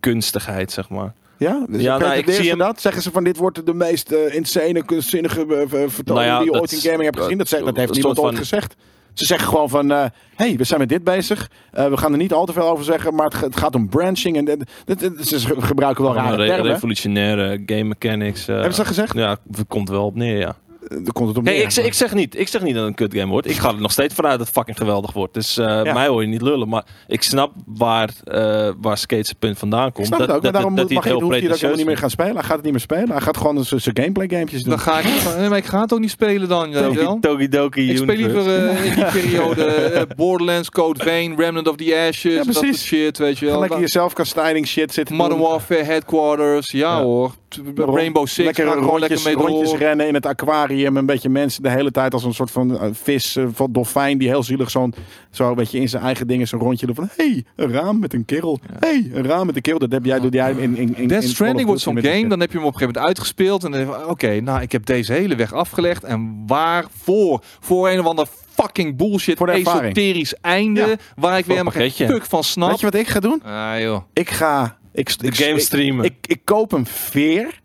kunstigheid, 0.00 0.72
zeg 0.72 0.88
maar. 0.88 1.12
Ja, 1.36 1.64
dus 1.68 1.82
Ja, 1.82 1.98
nou, 1.98 2.14
ik 2.14 2.30
zie 2.30 2.48
hem- 2.48 2.58
dat. 2.58 2.80
Zeggen 2.80 3.02
ze 3.02 3.10
van 3.10 3.24
dit 3.24 3.36
wordt 3.36 3.66
de 3.66 3.74
meest 3.74 4.12
eh, 4.12 4.34
insane, 4.34 4.84
kunstzinnige 4.84 5.46
uh, 5.48 5.56
vertoning 5.68 6.04
Nou 6.06 6.22
ja, 6.22 6.38
die 6.38 6.52
je 6.52 6.60
ooit 6.60 6.72
in 6.72 6.78
gaming 6.80 7.02
hebt 7.04 7.18
gezien. 7.18 7.38
Dat, 7.38 7.48
zegt, 7.48 7.64
dat 7.64 7.76
heeft 7.76 7.92
niemand 7.92 8.18
ooit 8.18 8.36
gezegd. 8.38 8.74
Ze 9.12 9.24
zeggen 9.26 9.48
gewoon 9.48 9.68
van, 9.68 9.88
hé, 9.90 10.06
hey, 10.36 10.56
we 10.56 10.64
zijn 10.64 10.80
met 10.80 10.88
dit 10.88 11.04
bezig. 11.04 11.50
We 11.70 11.96
gaan 11.96 12.12
er 12.12 12.18
niet 12.18 12.32
al 12.32 12.46
te 12.46 12.52
veel 12.52 12.68
over 12.68 12.84
zeggen, 12.84 13.14
maar 13.14 13.24
het, 13.24 13.34
ga- 13.34 13.46
het 13.46 13.56
gaat 13.56 13.74
om 13.74 13.88
branching. 13.88 14.36
En, 14.36 14.48
en- 14.48 14.66
dat- 14.84 15.26
ze 15.26 15.38
gebruiken 15.58 16.04
wel 16.04 16.16
Een 16.16 16.22
rare 16.22 16.36
re- 16.36 16.46
termen. 16.46 16.72
revolutionaire 16.72 17.62
game 17.66 17.84
mechanics. 17.84 18.40
eh, 18.40 18.54
Hebben 18.54 18.72
ze 18.72 18.78
dat 18.78 18.86
gezegd? 18.86 19.14
Ja, 19.14 19.36
het 19.50 19.64
komt 19.68 19.88
wel 19.88 20.04
op 20.04 20.14
neer, 20.14 20.38
ja. 20.38 20.56
Eh, 20.98 21.04
Daar 21.04 21.12
komt 21.12 21.28
het 21.28 21.36
op 21.38 21.42
Nee, 21.44 21.62
ik, 21.62 21.70
zeg- 21.70 21.84
ik, 21.84 21.94
zeg 21.94 22.14
niet, 22.14 22.38
ik 22.38 22.48
zeg 22.48 22.62
niet 22.62 22.74
dat 22.74 22.80
het 22.86 22.90
een 23.00 23.08
kut 23.08 23.18
game 23.20 23.30
wordt. 23.32 23.48
Ik 23.50 23.56
ga 23.56 23.68
er 23.68 23.80
nog 23.80 23.92
steeds 23.92 24.14
vanuit 24.14 24.38
dat 24.38 24.46
het 24.46 24.56
fucking 24.56 24.76
geweldig 24.76 25.12
wordt. 25.12 25.34
Dus 25.34 25.56
eh, 25.58 25.82
mij 25.82 26.06
hoor 26.06 26.22
je 26.22 26.28
niet 26.28 26.42
lullen. 26.42 26.68
Maar 26.68 26.84
ik 27.06 27.22
snap 27.22 27.52
waar, 27.66 28.10
eh 28.24 28.70
waar 28.80 28.98
Skate 28.98 29.24
zijn 29.24 29.36
punt 29.38 29.58
vandaan 29.58 29.86
Ik 29.86 29.92
komt. 29.94 30.06
snap 30.06 30.18
dat, 30.18 30.28
het 30.28 30.36
ook, 30.36 30.42
maar 30.42 30.52
dat, 30.52 30.60
daarom 30.60 30.76
dat, 30.76 30.84
dat 30.88 30.94
mag 30.94 31.04
je, 31.04 31.10
heel 31.10 31.20
hoeft 31.20 31.60
hij 31.60 31.68
dat 31.68 31.76
niet 31.76 31.86
meer 31.86 31.96
gaan 31.96 32.10
spelen. 32.10 32.34
Hij 32.34 32.42
gaat 32.42 32.54
het 32.54 32.62
niet 32.62 32.72
meer 32.72 32.80
spelen. 32.80 33.10
Hij 33.10 33.20
gaat 33.20 33.36
gewoon 33.36 33.64
zijn 33.64 33.80
zijn 33.80 33.96
gameplay 33.96 34.28
gamepjes 34.28 34.60
doen. 34.62 34.70
Dan 34.70 34.78
ga 34.78 34.98
ik, 34.98 35.04
nee, 35.38 35.48
maar 35.48 35.58
ik 35.58 35.64
ga 35.66 35.80
het 35.80 35.92
ook 35.92 36.00
niet 36.00 36.10
spelen 36.10 36.48
dan, 36.48 36.70
weet 36.70 36.92
je 36.92 36.94
wel. 36.94 37.06
vindt. 37.10 37.22
Tokidoki 37.22 37.90
Ik 37.90 37.96
speel 37.96 38.16
liever 38.16 38.66
eh, 38.68 38.84
in 38.84 38.94
die 38.94 39.04
periode 39.04 39.64
eh, 39.64 40.02
Borderlands, 40.16 40.70
Code 40.70 41.02
Vein, 41.04 41.36
Remnant 41.36 41.68
of 41.68 41.76
the 41.76 42.06
Ashes, 42.08 42.34
dat 42.36 42.44
soort 42.44 42.58
precies. 42.66 42.82
shit, 42.84 43.18
weet 43.18 43.38
je 43.38 43.46
wel. 43.46 43.60
lekker 43.60 43.80
je 43.80 43.88
zelfkastijding 43.88 44.66
shit 44.66 44.92
zitten 44.92 45.16
Modern. 45.16 45.40
Warfare, 45.40 45.82
Headquarters, 45.82 46.70
ja, 46.70 46.78
Ja. 46.96 47.02
hoor. 47.02 47.32
Rainbow 47.74 48.26
Six, 48.26 48.44
lekker 48.44 48.64
rondjes, 48.64 49.00
lekker 49.00 49.24
mee 49.24 49.46
rondjes 49.46 49.70
door. 49.70 49.78
rennen 49.78 50.06
in 50.06 50.14
het 50.14 50.26
aquarium. 50.26 50.96
Een 50.96 51.06
beetje 51.06 51.28
mensen 51.28 51.62
de 51.62 51.70
hele 51.70 51.90
tijd 51.90 52.14
als 52.14 52.24
een 52.24 52.34
soort 52.34 52.50
van 52.50 52.78
eh, 52.78 52.88
vis, 52.92 53.36
eh, 53.36 53.44
van 53.52 53.72
dolfijn 53.72 54.18
die 54.18 54.28
heel 54.28 54.42
zielig 54.42 54.70
zo'n 54.70 54.94
zo 55.30 55.48
een 55.48 55.54
beetje 55.54 55.80
in 55.80 55.88
zijn 55.88 56.02
eigen 56.02 56.26
dingen 56.26 56.48
zo'n 56.48 56.60
rondje 56.60 56.86
doen 56.86 56.94
van 56.94 57.08
hey, 57.16 57.44
een 57.56 57.72
raam 57.72 57.98
met 57.98 58.12
een 58.14 58.24
kerel. 58.24 58.58
hey, 58.78 59.10
een 59.12 59.24
raam 59.24 59.46
met 59.46 59.56
een 59.56 59.62
kerel. 59.62 59.78
Dat 59.78 59.92
heb 59.92 60.04
jij, 60.04 60.20
doe 60.20 60.30
jij 60.30 60.50
in, 60.50 60.58
in, 60.58 60.76
in 60.76 60.96
in 60.96 61.08
Death 61.08 61.20
Call 61.22 61.30
Stranding 61.30 61.66
wordt 61.66 61.82
zo'n 61.82 62.00
game, 62.02 62.28
dan 62.28 62.40
heb 62.40 62.50
je 62.52 62.58
hem 62.58 62.66
op 62.66 62.72
een 62.72 62.78
gegeven 62.78 62.94
moment 62.94 63.06
uitgespeeld. 63.06 63.64
En 63.64 63.70
dan 63.70 63.80
denk 63.80 63.92
je 63.92 64.00
van, 64.00 64.10
oké, 64.10 64.40
nou, 64.40 64.60
ik 64.62 64.72
heb 64.72 64.86
deze 64.86 65.12
hele 65.12 65.34
weg 65.34 65.52
afgelegd. 65.52 66.04
En 66.04 66.42
waarvoor? 66.46 67.42
Voor 67.60 67.88
een 67.88 68.00
of 68.00 68.06
ander 68.06 68.26
fucking 68.54 68.96
bullshit, 68.96 69.36
Voor 69.38 69.46
de 69.46 69.52
ervaring. 69.52 69.96
esoterisch 69.96 70.34
einde. 70.40 70.80
Ja. 70.80 70.96
Waar 71.16 71.38
ik 71.38 71.46
weer 71.46 71.58
een 71.58 71.66
helemaal 71.72 71.90
geen 71.90 72.08
fuck 72.08 72.24
van 72.24 72.44
snap. 72.44 72.68
Weet 72.70 72.80
je 72.80 72.86
wat 72.86 72.94
ik 72.94 73.08
ga 73.08 73.20
doen? 73.20 73.42
Ah, 73.44 73.80
joh. 73.80 74.02
Ik 74.12 74.30
ga... 74.30 74.80
Ik, 74.92 75.18
De 75.18 75.26
ik, 75.26 75.34
game 75.34 75.60
streamen. 75.60 76.04
Ik, 76.04 76.14
ik, 76.26 76.40
koop 76.44 76.72
een 76.72 76.86
veer. 76.86 77.60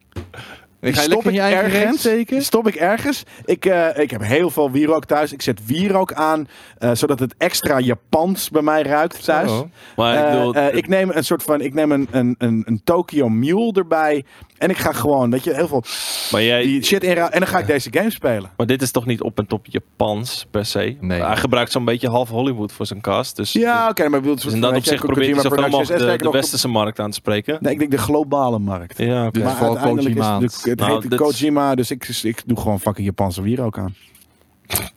Ik 0.80 0.96
ga 0.96 1.02
je 1.02 1.10
stop 1.10 1.24
je 1.24 1.40
eigen 1.40 1.70
reet 1.70 2.06
ergens. 2.06 2.46
stop 2.46 2.68
ik 2.68 2.76
ergens. 2.76 3.24
Ik, 3.46 3.66
eh, 3.66 3.98
ik 3.98 4.12
heb 4.12 4.22
heel 4.24 4.50
veel 4.50 4.72
wierook 4.72 5.06
thuis. 5.06 5.34
Ik 5.34 5.42
zet 5.42 5.66
wierook 5.66 6.14
aan, 6.14 6.48
eh, 6.78 6.92
zodat 6.94 7.20
het 7.20 7.36
extra 7.38 7.80
Japans 7.80 8.50
bij 8.50 8.62
mij 8.62 8.82
ruikt 8.82 9.24
thuis. 9.24 9.52
Maar 9.96 10.14
ik 10.14 10.20
Eh, 10.24 10.32
bedoel, 10.32 10.78
ik 10.78 10.88
neem 10.88 11.10
een 11.14 11.24
soort 11.24 11.44
van, 11.44 11.62
ik 11.62 11.74
neem 11.74 11.92
een, 11.92 12.08
een, 12.12 12.36
een, 12.38 12.64
een 12.66 12.82
Tokyo 12.84 13.30
Mule 13.30 13.72
erbij. 13.74 14.24
En 14.58 14.70
ik 14.70 14.78
ga 14.78 14.92
gewoon, 14.92 15.32
weet 15.32 15.44
je, 15.44 15.54
heel 15.54 15.68
veel 15.68 15.84
maar, 16.32 16.44
jij, 16.44 16.64
die 16.64 16.84
shit 16.84 17.04
inruilen. 17.04 17.34
En 17.34 17.40
dan 17.40 17.50
ga 17.50 17.60
ik 17.60 17.68
deze 17.68 17.90
game 17.92 18.10
spelen. 18.10 18.50
maar 18.58 18.68
dit 18.68 18.82
is 18.82 18.92
toch 18.92 19.06
niet 19.06 19.22
op 19.22 19.38
en 19.38 19.46
top 19.46 19.66
Japans 19.66 20.48
per 20.52 20.66
se? 20.66 20.98
Nee. 21.00 21.22
Hij 21.22 21.36
gebruikt 21.36 21.72
zo'n 21.72 21.86
beetje 21.86 22.10
half 22.10 22.30
Hollywood 22.30 22.72
voor 22.72 22.86
zijn 22.86 23.02
cast. 23.02 23.36
Dus, 23.36 23.52
Ja, 23.52 23.90
oké, 23.90 24.08
maar 24.08 24.18
ik 24.20 24.26
bedoel, 24.26 24.36
dus 24.44 24.54
in 24.54 24.62
dat 24.62 24.76
opzicht 24.76 25.06
probeert 25.06 25.32
hij 25.34 25.42
zoveel 25.42 25.70
mogelijk 25.70 26.20
de, 26.20 26.24
de 26.24 26.30
westerse 26.30 26.68
markt 26.68 27.00
aan 27.00 27.10
te 27.10 27.16
spreken. 27.16 27.58
Nee, 27.62 27.74
ik 27.74 27.80
denk 27.80 27.92
de 27.92 27.98
globale 27.98 28.60
markt. 28.60 28.98
Ja, 28.98 29.26
oké. 29.26 29.38
Is 29.38 29.44
Maar 29.44 29.56
vooral 29.56 29.78
uiteindelijk 29.78 30.44
is. 30.44 30.67
Het, 30.70 30.80
Nou, 30.80 31.02
heet 31.02 31.16
Kojima, 31.16 31.76
dus 31.76 31.92
ik, 31.92 32.08
ik 32.08 32.44
doe 32.46 32.60
gewoon 32.60 32.80
fucking 32.80 33.06
Japanse 33.08 33.42
wierook 33.42 33.78
aan. 33.78 33.96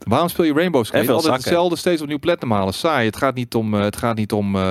Waarom 0.07 0.29
speel 0.29 0.45
je 0.45 0.53
Rainbow? 0.53 0.85
Even 0.85 0.99
Altijd 0.99 1.21
zakken. 1.21 1.33
hetzelfde, 1.33 1.77
steeds 1.77 2.03
opnieuw 2.03 2.19
platinum 2.19 2.57
halen. 2.57 2.75
Saai. 2.75 3.07
Het 3.07 3.17
gaat 3.17 3.35
niet 3.35 3.55
om, 3.55 3.75
eh, 3.75 3.81
het, 3.81 3.97
gaat 3.97 4.17
niet 4.17 4.33
om 4.33 4.57
eh, 4.57 4.63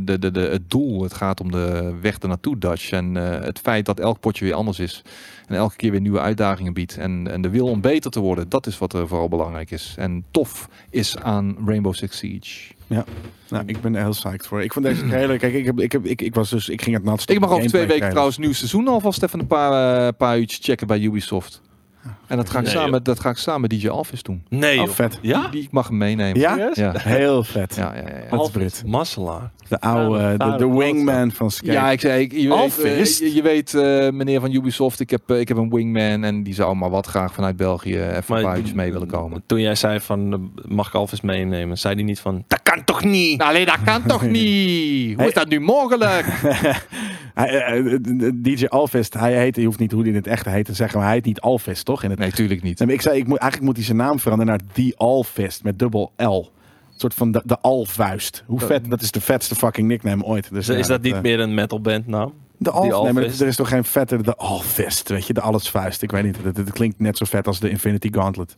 de, 0.00 0.18
de, 0.18 0.30
de, 0.30 0.40
het 0.40 0.70
doel. 0.70 1.02
Het 1.02 1.14
gaat 1.14 1.40
om 1.40 1.50
de 1.50 1.94
weg 2.00 2.18
ernaartoe, 2.18 2.58
Dutch. 2.58 2.90
En 2.90 3.16
eh, 3.16 3.44
het 3.44 3.58
feit 3.58 3.86
dat 3.86 4.00
elk 4.00 4.20
potje 4.20 4.44
weer 4.44 4.54
anders 4.54 4.78
is. 4.78 5.02
En 5.46 5.54
elke 5.54 5.76
keer 5.76 5.90
weer 5.90 6.00
nieuwe 6.00 6.20
uitdagingen 6.20 6.72
biedt. 6.72 6.96
En, 6.96 7.28
en 7.30 7.42
de 7.42 7.48
wil 7.48 7.66
om 7.66 7.80
beter 7.80 8.10
te 8.10 8.20
worden. 8.20 8.48
Dat 8.48 8.66
is 8.66 8.78
wat 8.78 8.92
er 8.92 9.08
vooral 9.08 9.28
belangrijk 9.28 9.70
is. 9.70 9.94
En 9.96 10.24
tof 10.30 10.68
is 10.90 11.16
aan 11.16 11.56
Rainbow 11.66 11.94
Six 11.94 12.18
Siege. 12.18 12.74
Nou, 13.48 13.64
ik 13.66 13.80
ben 13.80 13.94
er 13.94 14.02
heel 14.02 14.10
psyched 14.10 14.46
voor. 14.46 14.62
Ik 14.62 14.72
vond 14.72 14.84
deze 14.84 15.06
trailer, 15.08 15.38
kijk, 15.38 15.54
ik, 15.54 15.64
heb, 15.64 15.80
ik, 15.80 15.92
heb, 15.92 16.06
ik, 16.06 16.22
ik 16.22 16.34
was 16.34 16.50
dus, 16.50 16.68
ik 16.68 16.82
ging 16.82 16.96
het 16.96 17.04
natste. 17.04 17.32
Ik 17.32 17.40
mag 17.40 17.50
over 17.50 17.68
twee 17.68 17.86
weken 17.86 18.10
trouwens 18.10 18.38
nieuw 18.38 18.52
seizoen 18.52 18.88
alvast 18.88 19.22
even 19.22 19.38
een 19.38 19.46
paar, 19.46 20.06
eh, 20.06 20.12
paar 20.16 20.38
uurtjes 20.38 20.64
checken 20.64 20.86
bij 20.86 21.00
Ubisoft. 21.00 21.60
En 22.28 22.36
dat 22.36 22.50
ga 22.50 22.58
ik, 22.58 22.64
Nee, 22.64 22.72
samen, 22.74 22.90
joh. 22.90 23.02
dat 23.02 23.20
ga 23.20 23.30
ik 23.30 23.36
samen 23.36 23.60
met 23.60 23.70
DJ 23.70 23.88
Alvis 23.88 24.22
doen. 24.22 24.42
Nee, 24.48 24.80
Oh, 24.82 24.88
vet. 24.88 25.18
Ja? 25.22 25.40
Die, 25.40 25.50
die- 25.50 25.62
ik 25.62 25.70
mag 25.70 25.88
hem 25.88 25.96
meenemen. 25.96 26.40
Ja? 26.40 26.70
Ja. 26.74 26.92
Heel 26.96 27.44
vet. 27.44 27.74
Ja, 27.76 27.94
ja, 27.94 28.00
ja, 28.00 28.08
ja. 28.30 28.36
Dat 28.36 28.44
is 28.46 28.50
Brit. 28.50 28.82
Masselaar. 28.86 29.50
De 29.68 29.80
oude, 29.80 30.18
Ja, 30.18 30.36
de, 30.36 30.56
de 30.56 30.76
wingman 30.76 31.30
van 31.30 31.50
Skate. 31.50 31.72
Ja, 31.72 31.90
ik 31.90 32.00
zei, 32.00 32.20
ik, 32.22 32.32
je, 32.32 32.48
weet, 32.48 32.78
eh, 32.84 33.04
je, 33.04 33.34
je 33.34 33.42
weet, 33.42 33.74
eh, 33.74 34.08
meneer 34.10 34.40
van 34.40 34.52
Ubisoft, 34.52 35.00
ik 35.00 35.10
heb, 35.10 35.30
eh, 35.30 35.40
ik 35.40 35.48
heb 35.48 35.56
een 35.56 35.70
wingman 35.70 36.24
en 36.24 36.42
die 36.42 36.54
zou 36.54 36.76
maar 36.76 36.90
wat 36.90 37.06
graag 37.06 37.34
vanuit 37.34 37.56
België 37.56 37.94
even 38.02 38.36
een 38.36 38.42
paar 38.42 38.56
uurtjes 38.56 38.74
mee 38.74 38.92
willen 38.92 39.06
komen. 39.08 39.42
Toen 39.46 39.60
jij 39.60 39.74
zei 39.74 40.00
van, 40.00 40.50
mag 40.68 40.86
ik 40.88 40.94
Alvis 40.94 41.20
meenemen? 41.20 41.78
Zei 41.78 41.94
hij 41.94 42.02
niet 42.02 42.20
van, 42.20 42.44
dat 42.46 42.62
kan 42.62 42.84
toch 42.84 43.04
niet? 43.04 43.38
Nou, 43.38 43.52
nee, 43.52 43.64
dat 43.66 43.82
kan 43.84 44.02
toch 44.06 44.22
niet? 44.36 45.16
Hoe 45.16 45.26
is 45.28 45.34
dat 45.34 45.48
nu 45.48 45.60
mogelijk? 45.60 46.26
DJ 48.34 48.66
Alvist, 48.66 49.14
hij 49.14 49.36
heet, 49.38 49.56
je 49.56 49.64
hoeft 49.64 49.78
niet 49.78 49.92
hoe 49.92 50.00
hij 50.00 50.10
in 50.10 50.16
het 50.16 50.26
echte 50.26 50.50
heet 50.50 50.64
te 50.64 50.74
zeggen, 50.74 50.96
maar 50.98 51.06
hij 51.06 51.16
heet 51.16 51.24
niet 51.24 51.40
Alvist, 51.40 51.84
toch? 51.84 52.02
In 52.02 52.10
het 52.10 52.17
Nee, 52.18 52.32
tuurlijk 52.32 52.62
niet. 52.62 52.78
Nee, 52.78 52.86
maar 52.88 52.96
ik 52.96 53.02
zei, 53.02 53.18
ik 53.18 53.26
moet, 53.26 53.38
eigenlijk 53.38 53.70
moet 53.70 53.76
hij 53.76 53.84
zijn 53.84 53.96
naam 53.96 54.20
veranderen 54.20 54.52
naar 54.52 54.72
The 54.72 54.94
Alvist 54.96 55.64
met 55.64 55.78
dubbel 55.78 56.12
L. 56.16 56.22
Een 56.24 56.46
soort 56.96 57.14
van 57.14 57.32
de, 57.32 57.42
de 57.44 57.60
Alvuist. 57.60 58.44
Hoe 58.46 58.60
vet, 58.60 58.90
dat 58.90 59.00
is 59.00 59.10
de 59.10 59.20
vetste 59.20 59.54
fucking 59.54 59.88
nickname 59.88 60.24
ooit. 60.24 60.50
Dus, 60.52 60.68
Is, 60.68 60.86
dat 60.86 61.02
niet 61.02 61.14
eh, 61.14 61.20
meer 61.20 61.40
een 61.40 61.54
metalband 61.54 62.06
naam? 62.06 62.32
De 62.56 62.70
Alf, 62.70 62.82
Die 62.82 62.92
nee, 62.92 63.12
maar 63.12 63.22
Alvist? 63.22 63.40
er 63.40 63.46
is 63.46 63.56
toch 63.56 63.68
geen 63.68 63.84
vette, 63.84 64.22
de 64.22 64.36
Alvist, 64.36 65.08
weet 65.08 65.26
je, 65.26 65.32
de 65.32 65.40
allesvuist. 65.40 66.02
Ik 66.02 66.10
weet 66.10 66.24
niet, 66.24 66.36
het, 66.42 66.56
het 66.56 66.72
klinkt 66.72 66.98
net 66.98 67.16
zo 67.16 67.24
vet 67.24 67.46
als 67.46 67.60
de 67.60 67.70
Infinity 67.70 68.12
Gauntlet. 68.12 68.56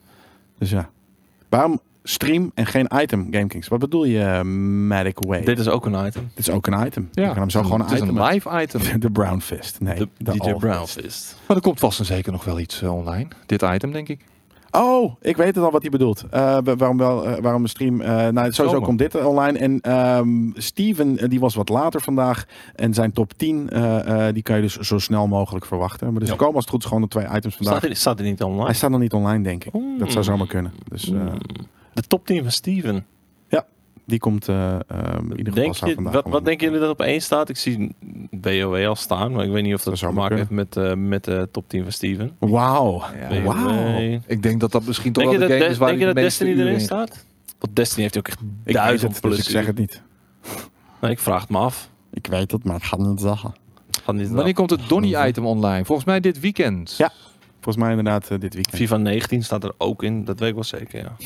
Dus 0.59 0.71
ja. 0.71 0.91
Waarom 1.49 1.81
stream 2.03 2.51
en 2.55 2.67
geen 2.67 2.89
item, 2.95 3.27
GameKings? 3.31 3.69
Wat 3.69 3.79
bedoel 3.79 4.05
je, 4.05 4.19
uh, 4.19 4.41
Magic 4.89 5.19
Way? 5.19 5.45
Dit 5.45 5.59
is 5.59 5.69
ook 5.69 5.87
een 5.87 6.07
item. 6.07 6.31
Dit 6.35 6.49
is 6.49 6.51
ook 6.51 6.67
een 6.67 6.87
item. 6.87 7.09
je 7.13 7.23
kan 7.27 7.37
hem 7.37 7.51
zo 7.51 7.59
het 7.59 7.67
gewoon 7.67 7.81
een 7.83 7.87
het 7.87 7.97
is 7.97 8.03
item. 8.09 8.17
een 8.19 8.27
live 8.33 8.61
item. 8.63 8.81
De 9.01 9.11
Brown 9.11 9.39
Fist. 9.39 9.81
Nee, 9.81 9.95
De, 9.99 10.09
de 10.19 10.25
DJ 10.33 10.39
Alvist. 10.39 10.59
Brownfist. 10.59 11.37
Maar 11.49 11.57
er 11.57 11.63
komt 11.63 11.79
vast 11.79 11.99
en 11.99 12.05
zeker 12.05 12.33
nog 12.33 12.45
wel 12.45 12.59
iets 12.61 12.83
eh, 12.83 12.95
online. 12.97 13.29
Dit 13.47 13.63
item, 13.63 13.93
denk 13.93 14.09
ik. 14.09 14.21
Oh, 14.73 15.13
ik 15.21 15.37
weet 15.37 15.55
het 15.55 15.65
al 15.65 15.71
wat 15.71 15.81
hij 15.83 15.91
bedoelt. 15.91 16.25
Eh, 16.31 16.41
wa- 16.65 16.77
waarom 16.77 16.97
wel? 16.97 17.27
eh, 17.27 17.43
waarom 17.43 17.63
een 17.63 17.69
stream? 17.69 18.01
eh 18.01 18.09
nou, 18.09 18.33
sowieso 18.35 18.65
Zomer. 18.65 18.81
komt 18.83 18.99
dit 18.99 19.25
online. 19.25 19.59
En 19.59 19.81
ehm, 19.81 20.29
Steven, 20.55 21.19
eh, 21.19 21.29
die 21.29 21.41
was 21.41 21.55
wat 21.55 21.69
later 21.69 22.01
vandaag. 22.01 22.45
En 22.75 22.95
zijn 22.95 23.13
top 23.13 23.33
10, 23.37 23.71
eh, 23.71 24.27
eh, 24.29 24.35
die 24.35 24.43
kan 24.43 24.57
je 24.57 24.63
dus 24.63 24.77
zo 24.77 24.99
snel 24.99 25.27
mogelijk 25.27 25.65
verwachten. 25.67 26.11
Maar 26.11 26.19
dus 26.21 26.29
Ja. 26.29 26.35
er 26.35 26.41
komen 26.41 26.55
als 26.55 26.65
het 26.65 26.73
goed 26.73 26.83
is 26.83 26.87
gewoon 26.89 27.03
de 27.03 27.09
twee 27.09 27.25
items 27.35 27.57
vandaag. 27.57 27.75
Staat 27.77 27.87
hij, 27.87 27.95
staat 27.99 28.19
hij 28.19 28.29
niet 28.29 28.43
online? 28.43 28.65
Hij 28.65 28.75
staat 28.75 28.91
nog 28.91 29.01
niet 29.01 29.13
online, 29.13 29.43
denk 29.45 29.65
ik. 29.65 29.73
Dat 29.99 30.13
zou 30.13 30.25
zomaar 30.25 30.47
kunnen. 30.47 30.73
Dus 30.89 31.13
eh, 31.13 31.21
De 31.93 32.03
top 32.03 32.27
10 32.27 32.43
van 32.43 32.53
Steven. 32.53 33.07
die 34.05 34.19
komt 34.19 34.49
eh, 34.49 34.75
ehm, 34.75 35.31
in 35.31 35.37
ieder 35.37 35.37
geval 35.37 35.53
Denk 35.55 35.75
staat 35.75 35.89
je, 35.89 35.95
vandaag 35.95 36.13
wat, 36.13 36.29
wat 36.29 36.45
denken 36.45 36.67
jullie 36.67 36.81
dat 36.81 36.91
op 36.91 37.01
één 37.01 37.23
staat? 37.23 37.49
Ik 37.49 37.57
zie 37.57 37.95
BOW 38.31 38.87
al 38.87 38.97
staan, 38.97 39.33
maar 39.33 39.45
ik 39.45 39.51
weet 39.51 39.63
niet 39.63 39.75
of 39.75 39.83
dat, 39.83 39.99
Dat 39.99 40.09
te 40.09 40.15
maken 40.15 40.37
heeft 40.37 40.51
met, 40.51 40.77
eh, 40.77 40.95
met 40.95 41.25
de 41.25 41.49
top 41.53 41.69
10 41.69 41.83
van 41.83 41.93
Steven. 41.93 42.37
Wauw. 42.39 43.03
Ja. 43.31 43.43
Wauw. 43.43 44.21
Ik 44.27 44.43
denk 44.43 44.61
dat 44.61 44.73
dat 44.73 44.85
misschien 44.85 45.13
toch 45.13 45.25
wel 45.25 45.33
de 45.33 45.47
game 45.47 45.65
is 45.65 45.79
waar 45.79 45.89
denk 45.89 46.01
je 46.01 46.07
dat 46.07 46.15
Destiny 46.15 46.61
erin 46.61 46.81
staat? 46.81 47.25
Want 47.59 47.77
Destiny 47.77 48.03
heeft 48.03 48.19
ook 48.19 48.29
echt 48.29 48.41
Ik 48.65 48.75
duizend 48.75 49.13
het, 49.13 49.21
plus 49.21 49.37
dus 49.37 49.45
ik 49.45 49.51
zeg 49.51 49.67
het 49.67 49.79
niet. 49.79 50.03
Nee, 51.01 51.11
ik 51.11 51.19
vraag 51.19 51.41
het 51.41 51.51
me 51.51 51.59
af. 51.59 51.91
Ik 52.13 52.27
weet 52.27 52.51
het, 52.51 52.65
maar 52.65 52.77
ik 52.77 52.83
ga 52.83 52.97
het 52.97 53.07
niet 53.07 53.21
zeggen. 53.21 53.55
Gaat 54.03 54.15
niet 54.15 54.31
Wanneer 54.31 54.55
komt 54.55 54.71
het 54.71 54.89
Donny-item 54.89 55.47
online? 55.47 55.85
Volgens 55.85 56.07
mij 56.07 56.21
dit 56.21 56.41
weekend. 56.41 56.95
Ja. 56.99 57.13
Volgens 57.61 57.77
mij 57.77 57.91
inderdaad 57.91 58.29
dit 58.29 58.55
weekend. 58.55 58.77
FIFA 58.77 58.97
19 58.97 59.45
staat 59.45 59.65
er 59.65 59.73
ook 59.79 60.03
in, 60.03 60.25
dat 60.25 60.39
weet 60.39 60.49
ik 60.49 60.55
wel 60.55 60.65
zeker, 60.65 60.99
ja. 61.03 61.17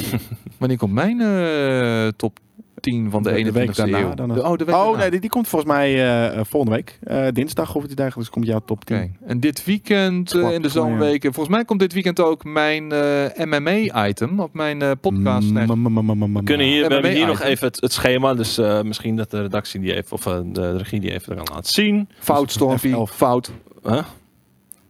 Wanneer 0.58 0.78
komt 0.78 0.92
mijn 0.92 1.20
eh, 1.20 2.08
top 2.16 2.38
10 2.80 3.10
van 3.10 3.22
de, 3.22 3.32
De- 3.32 3.42
de 3.42 3.52
week 3.52 3.70
21ste 3.70 3.74
daarna 3.74 3.98
eeuw? 4.00 4.14
dan 4.14 4.28
nog. 4.28 4.36
De- 4.36 4.42
oh, 4.44 4.56
de 4.56 4.64
week 4.64 4.74
Oh 4.74 4.82
daarna. 4.82 4.98
nee, 4.98 5.10
die, 5.10 5.20
die 5.20 5.30
komt 5.30 5.48
volgens 5.48 5.72
mij 5.72 5.92
eh, 5.94 6.38
eh, 6.38 6.44
volgende 6.44 6.76
week. 6.76 6.98
Eh, 7.02 7.26
dinsdag 7.32 7.74
of 7.74 7.84
iets 7.84 7.94
dergelijks 7.94 8.30
komt 8.30 8.46
jouw 8.46 8.60
top 8.66 8.84
10. 8.84 8.96
Oké. 8.96 9.10
En 9.26 9.40
dit 9.40 9.64
weekend, 9.64 10.34
in 10.34 10.62
de 10.62 10.68
zomerweken, 10.68 11.32
volgens 11.34 11.54
mij 11.56 11.64
komt 11.64 11.80
dit 11.80 11.92
weekend 11.92 12.20
ook 12.20 12.44
mijn 12.44 12.92
eh, 12.92 13.44
MMA-item 13.46 14.40
op 14.40 14.54
mijn 14.54 14.82
eh, 14.82 14.90
podcast. 15.00 15.50
Mm, 15.50 15.56
mm, 15.56 15.78
mm, 15.80 15.92
mm, 15.92 16.04
mm, 16.04 16.18
mm. 16.24 16.34
We, 16.34 16.42
kunnen 16.42 16.66
hier, 16.66 16.86
we 16.88 16.92
hebben 16.92 17.10
hier 17.12 17.26
nog 17.26 17.40
even 17.40 17.66
het, 17.66 17.80
het 17.80 17.92
schema, 17.92 18.34
dus 18.34 18.58
eh, 18.58 18.82
misschien 18.82 19.16
dat 19.16 19.30
de 19.30 19.40
redactie 19.42 19.80
die 19.80 19.94
even, 19.94 20.12
of 20.12 20.22
de 20.52 20.76
regie 20.76 21.00
die 21.00 21.12
even 21.12 21.36
kan 21.36 21.46
laten 21.54 21.72
zien. 21.72 22.08
Fout, 22.18 22.50
Stormpy. 22.50 22.90
F11. 22.92 23.14
Fout. 23.14 23.50
Huh? 23.82 24.02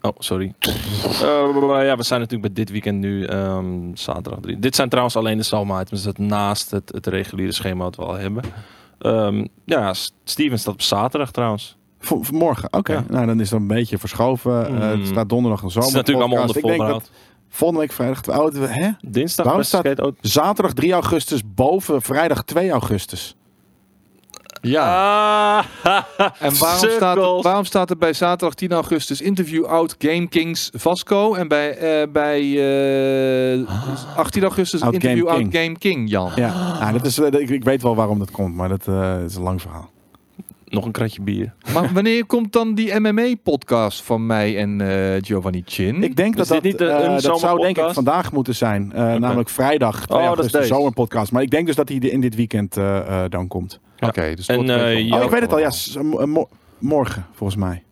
Oh, 0.03 0.13
sorry. 0.19 0.55
Eh, 0.61 1.85
ja, 1.85 1.97
we 1.97 2.03
zijn 2.03 2.21
natuurlijk 2.21 2.55
bij 2.55 2.65
dit 2.65 2.71
weekend 2.71 2.99
nu 2.99 3.25
ehm, 3.25 3.95
zaterdag 3.95 4.41
3. 4.41 4.59
Dit 4.59 4.75
zijn 4.75 4.89
trouwens 4.89 5.17
alleen 5.17 5.37
de 5.37 5.43
Salma 5.43 5.81
items, 5.81 6.03
dat 6.03 6.19
naast 6.19 6.71
het, 6.71 6.93
het 6.95 7.07
reguliere 7.07 7.53
schema 7.53 7.85
wat 7.85 7.97
we 7.97 8.03
al 8.03 8.15
hebben. 8.15 8.43
Ehm, 8.99 9.47
ja, 9.65 9.95
Steven 10.25 10.59
staat 10.59 10.75
op 10.75 10.83
zaterdag 10.83 11.31
trouwens. 11.31 11.77
Voor, 11.99 12.25
voor 12.25 12.37
morgen, 12.39 12.73
oké. 12.73 12.93
Ja. 12.93 13.05
Nou, 13.09 13.27
dan 13.27 13.41
is 13.41 13.49
dat 13.49 13.61
een 13.61 13.67
beetje 13.67 13.99
verschoven. 13.99 14.67
Eh, 14.67 14.73
Mm. 14.73 14.81
het 14.81 15.07
staat 15.07 15.29
donderdag 15.29 15.61
Het 15.61 15.73
zomer. 15.73 15.89
is 15.89 15.95
natuurlijk 15.95 16.27
allemaal 16.27 16.47
onder 16.49 16.87
dat 16.93 17.11
volgende 17.49 17.81
week 17.83 17.93
vrijdag... 17.93 18.29
Oh, 18.39 18.45
het- 18.45 18.75
hè? 18.75 18.89
Dinsdag 19.09 19.45
Waarom 19.47 19.63
staat-. 19.63 20.01
Zaterdag 20.21 20.73
3 20.73 20.93
augustus 20.93 21.43
boven 21.55 22.03
vrijdag 22.03 22.43
2 22.45 22.71
augustus. 22.71 23.37
Ja. 24.65 25.59
Ah, 25.59 25.65
En 26.39 26.59
waarom 26.59 26.89
staat, 26.91 27.17
er, 27.17 27.43
waarom 27.43 27.65
staat 27.65 27.91
er 27.91 27.99
bij 27.99 28.13
zaterdag 28.13 28.55
10 28.55 28.73
augustus 28.73 29.21
interview 29.21 29.65
out 29.65 29.95
Game 29.99 30.29
Kings 30.29 30.71
Vasco 30.75 31.35
en 31.35 31.49
bij, 31.49 31.77
eh, 31.77 32.09
bij 32.13 32.41
eh 33.57 34.17
18 34.17 34.43
augustus 34.43 34.83
Out 34.83 34.95
interview 34.95 35.27
Game 35.29 35.31
out 35.31 35.51
King. 35.51 35.65
Game 35.65 35.79
King, 35.79 36.11
Jan? 36.11 36.31
Ja, 36.37 36.79
nou, 36.81 36.93
dat 36.93 37.07
is, 37.07 37.19
eh, 37.19 37.41
ik, 37.41 37.51
ik 37.51 37.65
weet 37.65 37.83
wel 37.83 37.95
waarom 37.97 38.19
dat 38.19 38.31
komt, 38.31 38.55
maar 38.55 38.69
dat 38.69 38.89
eh, 38.89 39.23
is 39.25 39.35
een 39.35 39.43
lang 39.43 39.61
verhaal. 39.63 39.91
Nog 40.65 40.85
een 40.85 40.93
kratje 40.93 41.23
bier. 41.23 41.53
Maar 41.73 41.93
wanneer 41.95 42.27
komt 42.27 42.53
dan 42.53 42.75
die 42.75 42.99
MMA-podcast 43.01 44.03
van 44.03 44.27
mij 44.27 44.59
en 44.59 44.81
eh, 44.81 45.23
Giovanni 45.23 45.63
Chin? 45.67 46.03
Ik 46.03 46.17
denk 46.17 46.37
dat 46.37 46.47
dat, 46.49 46.63
niet, 46.63 46.81
een 46.81 47.21
dat 47.21 47.41
zou 47.41 47.61
denk 47.61 47.79
ik 47.79 47.91
vandaag 47.93 48.33
moeten 48.33 48.55
zijn. 48.55 48.93
Eh, 48.93 49.15
Namelijk 49.15 49.49
vrijdag 49.49 50.07
2 50.07 50.19
Oh, 50.21 50.37
dat 50.37 50.45
is 50.45 50.53
deze. 50.53 50.67
zomerpodcast. 50.67 51.33
Maar 51.33 51.43
ik 51.43 51.51
denk 51.51 51.67
dus 51.67 51.77
dat 51.77 51.89
hij 51.89 51.99
in 51.99 52.21
dit 52.21 52.35
weekend 52.35 52.77
eh, 52.77 52.99
eh, 53.25 53.31
dan 53.31 53.49
komt. 53.49 53.81
Oké, 54.09 54.35
dus 54.35 54.47
En, 54.47 54.71
eh, 54.71 55.13
oh, 55.15 55.23
ik 55.23 55.31
weet 55.31 55.41
het 55.41 55.53
al. 55.53 55.59
Ja, 55.59 55.71
Oké. 55.91 56.03
mo- 56.03 56.27
mo- 56.27 56.49
morgen 56.79 57.27
volgens 57.35 57.59
mij. 57.59 57.83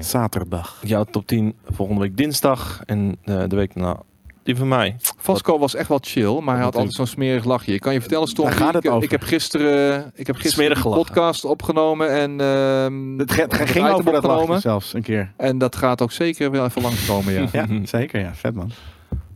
Zaterdag. 0.00 0.80
Jouw 0.84 1.04
top 1.04 1.26
10 1.26 1.54
volgende 1.72 2.00
week 2.00 2.16
dinsdag 2.16 2.80
en 2.86 3.16
eh, 3.24 3.42
de 3.48 3.56
week 3.56 3.74
daarna 3.74 3.96
die 4.42 4.56
van 4.56 4.68
mij. 4.68 4.96
Vasco 5.18 5.58
was 5.58 5.74
echt 5.74 5.88
wel 5.88 5.98
chill, 6.02 6.40
maar 6.40 6.54
hij 6.54 6.64
had 6.64 6.74
altijd 6.76 6.94
zo'n 6.94 7.06
smerig 7.06 7.44
lachje. 7.44 7.72
Ik 7.72 7.80
kan 7.80 7.92
je 7.92 8.00
vertellen, 8.00 8.28
Storm, 8.28 8.48
Daar 8.48 8.58
gaat 8.58 8.74
het 8.74 8.84
ik, 8.84 8.90
over. 8.90 9.02
ik 9.04 9.10
heb 9.10 9.22
gisteren, 9.22 10.12
ik 10.14 10.26
heb 10.26 10.36
gisteren 10.36 10.76
een 10.76 10.82
podcast 10.82 11.44
opgenomen 11.44 12.10
en 12.10 12.40
ehm, 12.40 13.18
Het, 13.18 13.32
ge- 13.32 13.40
het 13.40 13.58
het 13.58 13.70
ging 13.70 13.88
over 13.88 14.04
dat 14.04 14.12
lachje 14.12 14.28
opgenomen. 14.28 14.60
zelfs 14.60 14.94
een 14.94 15.02
keer. 15.02 15.32
En 15.36 15.58
dat 15.58 15.76
gaat 15.76 16.02
ook 16.02 16.12
zeker 16.12 16.50
wel 16.50 16.64
even 16.64 16.82
langskomen, 16.82 17.32
ja. 17.32 17.46
Ja, 17.52 17.66
zeker. 17.84 18.20
Ja, 18.20 18.34
vet 18.34 18.54
man. 18.54 18.70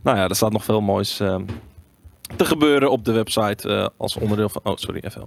Nou 0.03 0.17
ja, 0.17 0.27
er 0.29 0.35
staat 0.35 0.51
nog 0.51 0.63
veel 0.63 0.81
moois 0.81 1.19
ehm, 1.19 1.41
te 2.35 2.45
gebeuren 2.45 2.91
op 2.91 3.05
de 3.05 3.11
website 3.11 3.69
eh, 3.69 3.87
als 3.97 4.17
onderdeel 4.17 4.49
van. 4.49 4.61
Oh, 4.63 4.75
sorry, 4.75 5.03
FL. 5.11 5.19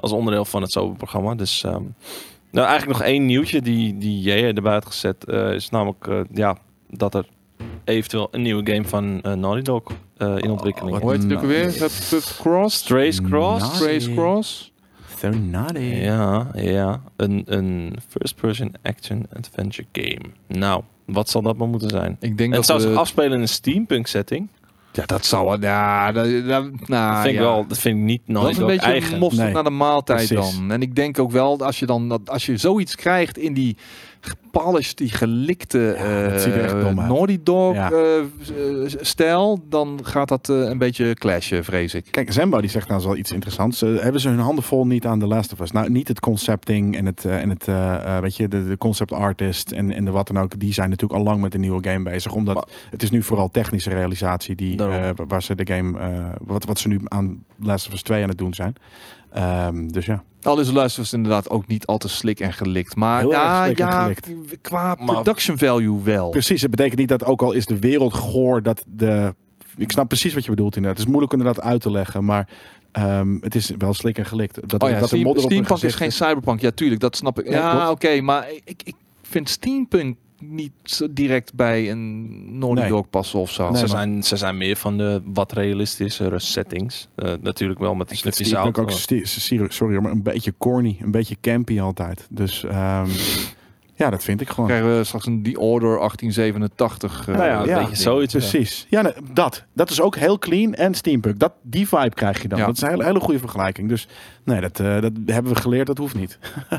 Als 0.00 0.12
onderdeel 0.12 0.44
van 0.44 0.62
het 0.62 0.70
Soberprogramma. 0.72 1.34
Dus 1.34 1.64
ehm, 1.64 1.82
nou, 2.50 2.66
eigenlijk 2.66 2.98
nog 2.98 3.08
één 3.08 3.26
nieuwtje 3.26 3.62
die, 3.62 3.98
die 3.98 4.20
jij 4.20 4.54
erbij 4.54 4.72
had 4.72 4.86
gezet. 4.86 5.24
eh, 5.24 5.52
is 5.52 5.70
namelijk 5.70 6.06
eh, 6.06 6.20
ja, 6.32 6.56
dat 6.90 7.14
er 7.14 7.26
eventueel 7.84 8.28
een 8.30 8.42
nieuwe 8.42 8.72
game 8.72 8.84
van 8.84 9.20
Naughty 9.22 9.62
Dog 9.62 9.82
eh, 10.16 10.36
in 10.38 10.50
ontwikkeling 10.50 10.96
is. 10.96 11.02
Hoe 11.02 11.12
heet 11.12 11.22
het 11.22 11.32
ook 11.32 11.42
weer? 11.42 11.64
Het 11.64 12.06
Puff 12.10 12.38
Cross? 12.40 12.76
Strays 12.76 13.20
Cross. 13.20 13.60
Naughty. 13.60 13.78
Trace 13.78 14.14
Cross? 14.14 14.72
So 15.16 15.28
naughty. 15.28 15.78
Ja, 15.80 16.50
ja. 16.54 17.02
Een, 17.16 17.42
een 17.46 17.96
first-person 18.08 18.74
action 18.82 19.26
adventure 19.32 19.88
game. 19.92 20.20
Nou, 20.46 20.82
wat 21.04 21.28
zal 21.28 21.42
dat 21.42 21.56
maar 21.56 21.68
moeten 21.68 21.88
zijn? 21.88 22.16
Ik 22.20 22.38
denk 22.38 22.52
En 22.52 22.58
het 22.58 22.66
dat 22.66 22.66
zou 22.66 22.80
zich 22.80 22.94
afspelen 22.94 23.32
in 23.32 23.40
een 23.40 23.48
steampunk 23.48 24.06
setting. 24.06 24.48
Ja, 24.92 25.06
dat 25.06 25.26
zou 25.26 25.46
wel. 25.46 25.60
Ja, 25.60 26.12
dat, 26.12 26.24
dat, 26.24 26.64
nou, 26.86 27.12
dat 27.12 27.20
vind 27.22 27.26
ik 27.34 27.40
ja. 27.40 27.40
wel, 27.40 27.66
dat 27.66 27.78
vind 27.78 27.96
ik 27.98 28.02
niet 28.04 28.20
Dat 28.26 28.34
Naughty 28.34 28.50
is 28.52 28.58
een 28.58 28.66
beetje 28.66 28.86
eigen. 28.86 29.18
mosterd 29.18 29.44
Nee, 29.44 29.54
naar 29.54 29.64
de 29.64 29.70
maaltijd 29.70 30.26
precies. 30.28 30.56
dan. 30.56 30.70
En 30.72 30.82
ik 30.82 30.94
denk 30.94 31.18
ook 31.18 31.30
wel, 31.30 31.58
als 31.58 31.78
je 31.78 31.86
dan 31.86 32.08
dat, 32.08 32.20
als 32.30 32.46
je 32.46 32.56
zoiets 32.56 32.94
krijgt 32.94 33.38
in 33.38 33.54
die 33.54 33.76
gepolished, 34.20 34.96
die 34.98 35.10
gelikte 35.10 35.78
Ja, 35.98 36.28
eh. 36.32 36.94
Naughty 37.08 37.38
Dog 37.42 37.74
Ja. 37.74 37.90
eh, 37.90 38.22
stijl, 38.86 39.60
dan 39.68 39.98
gaat 40.02 40.28
dat 40.28 40.48
eh, 40.48 40.56
een 40.60 40.78
beetje 40.78 41.14
clashen, 41.14 41.64
vrees 41.64 41.94
ik. 41.94 42.06
Kijk, 42.10 42.32
Zembo 42.32 42.60
die 42.60 42.70
zegt 42.70 42.88
nou 42.88 43.02
wel 43.04 43.16
iets 43.16 43.32
interessants. 43.32 43.80
Hebben 43.80 44.20
ze 44.20 44.28
hun 44.28 44.38
handen 44.38 44.64
vol 44.64 44.86
niet 44.86 45.06
aan 45.06 45.18
The 45.18 45.26
Last 45.26 45.52
of 45.52 45.60
Us? 45.60 45.70
Nou, 45.70 45.90
niet 45.90 46.08
het 46.08 46.20
concepting 46.20 46.96
en 46.96 47.06
het, 47.06 47.24
en 47.24 47.48
het 47.50 47.64
weet 48.20 48.36
je, 48.36 48.48
de, 48.48 48.68
de 48.68 48.76
concept 48.78 49.12
artist 49.12 49.70
en, 49.70 49.92
en 49.92 50.04
de 50.04 50.10
wat 50.10 50.26
dan 50.26 50.38
ook. 50.38 50.58
Die 50.58 50.72
zijn 50.72 50.90
natuurlijk 50.90 51.18
al 51.20 51.26
lang 51.26 51.40
met 51.40 51.54
een 51.54 51.60
nieuwe 51.60 51.88
game 51.88 52.10
bezig. 52.10 52.32
Omdat 52.34 52.54
Maar- 52.54 52.68
het 52.90 53.02
is 53.02 53.10
nu 53.10 53.22
vooral 53.22 53.50
technische 53.50 53.90
realisatie 53.90 54.54
die, 54.54 54.78
waar 55.28 55.42
ze 55.42 55.54
de 55.54 55.74
game, 55.74 55.98
wat, 56.44 56.64
wat 56.64 56.78
ze 56.78 56.88
nu 56.88 57.00
aan 57.04 57.44
Last 57.62 57.86
of 57.86 57.92
Us 57.92 58.02
2 58.02 58.22
aan 58.22 58.28
het 58.28 58.38
doen 58.38 58.54
zijn. 58.54 58.74
Ehm, 59.32 59.88
dus 59.88 60.06
ja. 60.06 60.22
Al 60.42 60.60
is 60.60 60.66
de 60.66 60.72
luisteraars 60.72 61.12
inderdaad 61.12 61.50
ook 61.50 61.66
niet 61.66 61.86
al 61.86 61.98
te 61.98 62.08
slik 62.08 62.40
en 62.40 62.52
gelikt. 62.52 62.96
Maar 62.96 63.20
Heel 63.20 63.30
ja, 63.30 63.64
slik 63.64 63.78
ja 63.78 64.02
gelikt. 64.02 64.28
qua 64.60 64.96
Maar- 64.98 65.14
production 65.14 65.58
value 65.58 66.02
wel. 66.02 66.30
Precies, 66.30 66.62
het 66.62 66.70
betekent 66.70 66.98
niet 66.98 67.08
dat 67.08 67.24
ook 67.24 67.42
al 67.42 67.52
is 67.52 67.66
de 67.66 67.78
wereld 67.78 68.14
goor 68.14 68.62
dat 68.62 68.84
de... 68.86 69.34
Ik 69.76 69.90
snap 69.90 70.08
precies 70.08 70.34
wat 70.34 70.44
je 70.44 70.50
bedoelt 70.50 70.76
inderdaad. 70.76 70.98
Het 70.98 71.06
is 71.08 71.12
moeilijk 71.14 71.38
inderdaad 71.38 71.64
uit 71.64 71.80
te 71.80 71.90
leggen, 71.90 72.24
maar 72.24 72.48
ehm, 72.92 73.36
het 73.40 73.54
is 73.54 73.70
wel 73.78 73.94
slik 73.94 74.18
en 74.18 74.24
gelikt. 74.26 74.68
Dat, 74.68 74.82
Oh 74.82 74.88
ja, 74.90 74.98
dat 74.98 75.08
Steam- 75.08 75.38
Steampunk 75.38 75.82
is 75.82 75.94
geen 75.94 76.12
cyberpunk. 76.12 76.60
Ja, 76.60 76.70
tuurlijk, 76.70 77.00
dat 77.00 77.16
snap 77.16 77.38
ik. 77.40 77.48
Ja, 77.48 77.90
oké, 77.90 78.20
maar 78.20 78.46
ik, 78.64 78.82
ik 78.84 78.94
vind 79.22 79.48
Steampunk 79.48 80.16
niet 80.40 80.72
zo 80.82 81.06
direct 81.10 81.54
bij 81.54 81.90
een 81.90 82.58
Naughty 82.58 82.80
Nee. 82.80 82.88
Dog 82.90 83.10
passen 83.10 83.38
of 83.40 83.50
zo. 83.50 83.62
Nee, 83.70 83.72
ze, 83.74 83.80
maar- 83.80 83.88
zijn, 83.88 84.22
ze 84.22 84.36
zijn 84.36 84.56
meer 84.56 84.76
van 84.76 84.96
de 84.98 85.20
wat 85.24 85.52
realistischere 85.52 86.38
settings. 86.38 87.08
Eh, 87.14 87.32
natuurlijk 87.40 87.80
wel 87.80 87.94
met 87.94 88.10
Steampunk 88.16 88.46
zout. 88.76 88.78
ook, 88.78 88.90
sti- 88.90 89.24
sorry, 89.24 89.66
sorry, 89.70 89.98
maar 89.98 90.10
een 90.12 90.22
beetje 90.22 90.54
corny, 90.58 90.96
een 91.00 91.10
beetje 91.10 91.36
campy 91.40 91.80
altijd. 91.80 92.26
Dus 92.30 92.64
ehm, 92.64 93.08
ja, 93.98 94.10
dat 94.10 94.24
vind 94.24 94.40
ik 94.40 94.48
gewoon. 94.48 94.66
krijgen 94.68 94.96
we 94.98 95.04
straks 95.04 95.26
een 95.26 95.42
The 95.42 95.58
Order 95.60 95.98
1887. 95.98 97.28
eh, 97.28 97.34
Nou 97.34 97.48
ja, 97.48 97.60
een 97.60 97.66
ja, 97.66 97.78
beetje 97.80 97.96
zoiets. 97.96 98.32
ja. 98.32 98.38
Precies. 98.38 98.86
Ja, 98.90 99.02
nee, 99.02 99.12
dat. 99.32 99.64
Dat 99.72 99.90
is 99.90 100.00
ook 100.00 100.16
heel 100.16 100.38
clean 100.38 100.74
en 100.74 100.94
steampunk. 100.94 101.38
Dat, 101.38 101.52
die 101.62 101.88
vibe 101.88 102.14
krijg 102.14 102.42
je 102.42 102.48
dan. 102.48 102.58
Ja. 102.58 102.66
Dat 102.66 102.74
is 102.76 102.82
een 102.82 102.88
hele, 102.88 103.04
hele 103.04 103.20
goede 103.20 103.38
vergelijking. 103.38 103.88
Dus 103.88 104.08
nee, 104.44 104.60
dat, 104.60 104.80
eh, 104.80 105.00
dat 105.00 105.12
hebben 105.26 105.52
we 105.52 105.60
geleerd. 105.60 105.86
Dat 105.86 105.98
hoeft 105.98 106.14
niet. 106.14 106.38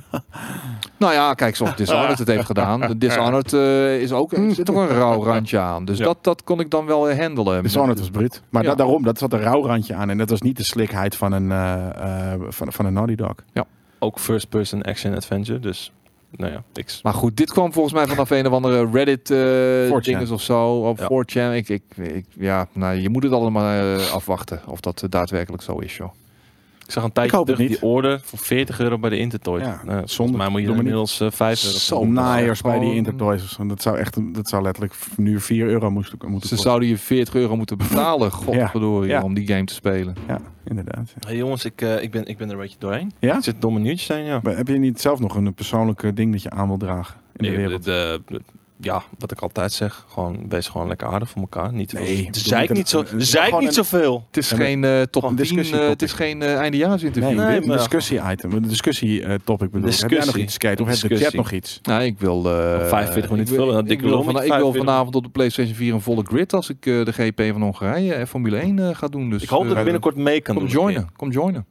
Nou 0.98 1.14
ja, 1.14 1.34
kijk 1.34 1.56
zoals 1.56 1.76
Dishonored 1.76 2.20
het 2.20 2.28
heeft 2.28 2.46
gedaan. 2.46 2.80
De 2.80 2.98
Dishonored 2.98 3.54
eh, 3.54 4.02
is 4.02 4.12
ook, 4.12 4.32
er 4.32 4.54
zit 4.54 4.70
ook 4.70 4.76
een 4.78 4.88
rauw 4.88 5.24
randje 5.24 5.60
aan. 5.60 5.86
Dus 5.86 5.98
Ja. 5.98 6.04
dat, 6.04 6.24
dat 6.24 6.44
kon 6.44 6.60
ik 6.60 6.70
dan 6.72 6.86
wel 6.86 7.10
eh, 7.10 7.20
handelen. 7.20 7.64
Dishonored 7.64 8.00
was 8.00 8.10
bruut. 8.10 8.42
Maar 8.50 8.64
Ja. 8.64 8.70
da- 8.70 8.76
daarom, 8.76 9.04
dat 9.04 9.18
zat 9.18 9.34
een 9.34 9.40
rauw 9.42 9.66
randje 9.66 9.94
aan. 9.96 10.10
En 10.10 10.18
dat 10.18 10.30
was 10.30 10.42
niet 10.42 10.58
de 10.58 10.64
slikheid 10.64 11.16
van 11.16 11.32
een, 11.32 11.52
eh, 11.52 12.34
eh, 12.34 12.40
van, 12.48 12.74
van 12.74 12.86
een 12.86 12.94
Naughty 12.94 13.16
Dog. 13.16 13.36
Ook 14.00 14.20
first-person 14.20 14.82
action 14.84 15.16
adventure. 15.16 15.60
Dus 15.60 15.92
nou 16.32 16.52
ja, 16.52 16.64
niks. 16.74 17.02
Maar 17.02 17.14
goed, 17.14 17.38
dit 17.38 17.52
kwam 17.52 17.74
volgens 17.74 17.94
mij 17.94 18.08
vanaf 18.08 18.30
een 18.30 18.48
of 18.48 18.54
andere 18.54 18.90
Reddit 18.92 19.32
eh 19.32 19.90
4chan. 19.98 20.02
dinges 20.02 20.30
of 20.30 20.42
zo. 20.42 20.88
Op 20.88 20.98
Ja. 20.98 21.08
4chan. 21.08 21.56
Ik, 21.56 21.70
ik, 21.70 21.84
ik, 21.98 22.26
ja, 22.38 22.68
nou, 22.74 22.96
je 22.96 23.10
moet 23.10 23.24
het 23.24 23.32
allemaal 23.32 23.98
eh, 23.98 24.12
afwachten 24.14 24.62
of 24.68 24.80
dat 24.80 25.04
eh, 25.04 25.10
daadwerkelijk 25.10 25.64
zo 25.64 25.78
is, 25.78 25.98
joh. 25.98 26.10
Ik 26.90 26.96
zag 26.96 27.04
een 27.04 27.12
tijdje 27.12 27.44
terug 27.44 27.60
niet. 27.60 27.68
die 27.70 27.82
orde 27.82 28.20
voor 28.24 28.40
40 28.40 28.80
euro 28.80 28.98
bij 29.00 29.10
de 29.10 29.18
Intertoy. 29.18 29.60
Ja, 29.60 30.02
zonde. 30.06 30.38
Mij 30.38 30.50
moet 30.50 30.62
je 30.62 30.68
er 30.68 30.76
inmiddels 30.76 31.20
eh 31.20 31.28
5 31.32 31.90
euro 31.92 32.06
naaiers 32.06 32.62
bij 32.62 32.80
die 32.80 32.94
Intertoys. 32.96 33.58
Dat 33.68 33.82
zou 33.82 33.98
echt, 33.98 34.34
dat 34.34 34.48
zou 34.50 34.64
letterlijk 34.64 34.96
nu 35.18 35.40
4 35.40 35.68
euro 35.68 35.92
moesten, 35.92 36.18
moeten 36.22 36.32
Ze 36.50 36.56
kosten. 36.56 36.58
zouden 36.70 36.90
je 36.90 36.98
40 36.98 37.34
euro 37.36 37.56
moeten 37.56 37.78
betalen, 37.78 38.32
godverdorie, 38.44 39.10
Ja. 39.10 39.22
om 39.24 39.34
die 39.34 39.48
game 39.48 39.64
te 39.64 39.74
spelen. 39.74 40.16
Ja, 40.28 40.40
inderdaad. 40.66 41.10
ja. 41.20 41.28
Hey 41.28 41.38
jongens, 41.38 41.66
ik, 41.66 41.82
eh, 41.82 42.02
ik, 42.04 42.12
ben, 42.12 42.26
ik 42.26 42.38
ben 42.38 42.48
er 42.48 42.54
een 42.54 42.60
beetje 42.60 42.80
doorheen. 42.80 43.12
Ja? 43.20 43.36
Het 43.36 43.44
zit 43.44 43.62
domme 43.62 43.80
nieuwtjes 43.80 44.06
zijn, 44.06 44.26
ja. 44.26 44.40
Maar 44.44 44.58
heb 44.58 44.68
je 44.68 44.78
niet 44.78 45.02
zelf 45.02 45.20
nog 45.20 45.36
een 45.36 45.54
persoonlijke 45.54 46.14
ding 46.14 46.32
dat 46.32 46.42
je 46.42 46.50
aan 46.50 46.68
wil 46.68 46.78
dragen 46.78 47.16
in 47.36 47.44
de 47.44 47.50
Nee, 47.50 47.58
wereld? 47.58 47.84
de- 47.84 48.22
de- 48.28 48.42
ja, 48.82 49.04
wat 49.18 49.32
ik 49.32 49.40
altijd 49.42 49.72
zeg. 49.74 50.06
Gewoon, 50.08 50.46
wees 50.50 50.68
gewoon 50.68 50.88
lekker 50.88 51.08
aardig 51.08 51.30
voor 51.30 51.42
elkaar. 51.42 51.74
Niet, 51.74 51.94
Nee, 51.94 52.28
zeik 52.32 52.74
niet 52.74 52.90
zo, 52.90 53.04
zeik 53.18 53.60
niet 53.60 53.74
zoveel. 53.74 54.24
Het 54.28 54.38
is 54.38 54.52
geen 54.52 54.84
eh, 54.84 55.02
top 55.02 55.22
Gewoon 55.22 55.36
10, 55.38 55.46
discussie 55.46 55.80
eh, 55.80 55.88
het 55.88 56.02
is 56.02 56.12
geen 56.14 56.42
eh, 56.42 56.56
eindejaarsinterview. 56.56 57.38
Nee, 57.38 57.56
een 57.62 57.68
discussie-item, 57.78 58.52
een 58.52 58.68
discussie-topic 58.68 59.72
bedoel 59.72 59.90
ik. 59.90 59.96
Heb 60.00 60.10
jij 60.10 60.20
nog 60.20 60.36
Discussie. 60.36 60.72
iets? 60.72 60.82
Of 60.82 60.88
de 60.88 60.98
chat 61.00 61.10
Discussie. 61.10 61.38
nog 61.40 61.52
iets? 61.52 61.80
Nou, 61.84 62.04
ik 62.04 62.20
wil... 62.20 62.46
eh, 62.46 62.88
45 62.88 63.32
minuten 63.32 63.54
ik 63.54 63.60
wil- 63.60 63.68
vullen, 63.68 63.82
Ik, 63.82 63.88
dikke 63.88 64.08
van, 64.10 64.18
ik 64.20 64.24
wil 64.26 64.34
45 64.42 64.76
vanavond 64.84 65.16
op 65.16 65.24
de 65.24 65.30
PlayStation 65.30 65.76
4 65.76 65.94
een 65.94 66.02
volle 66.02 66.24
grid 66.24 66.54
als 66.54 66.70
ik 66.70 66.86
eh, 66.86 67.06
de 67.06 67.12
GP 67.14 67.42
van 67.52 67.62
Hongarije 67.62 68.14
en 68.14 68.28
Formule 68.28 68.58
1 68.58 68.80
eh, 68.80 68.96
ga 68.96 69.08
doen. 69.08 69.30
Dus, 69.30 69.44
Ik 69.44 69.50
hoop 69.50 69.64
dat 69.64 69.72
eh, 69.72 69.78
ik 69.78 69.84
binnenkort 69.84 70.16
mee 70.16 70.42
kan 70.42 70.56
Kom 70.56 70.64
doen. 70.64 70.74
joinen, 70.74 71.10
kom 71.16 71.32
joinen. 71.32 71.66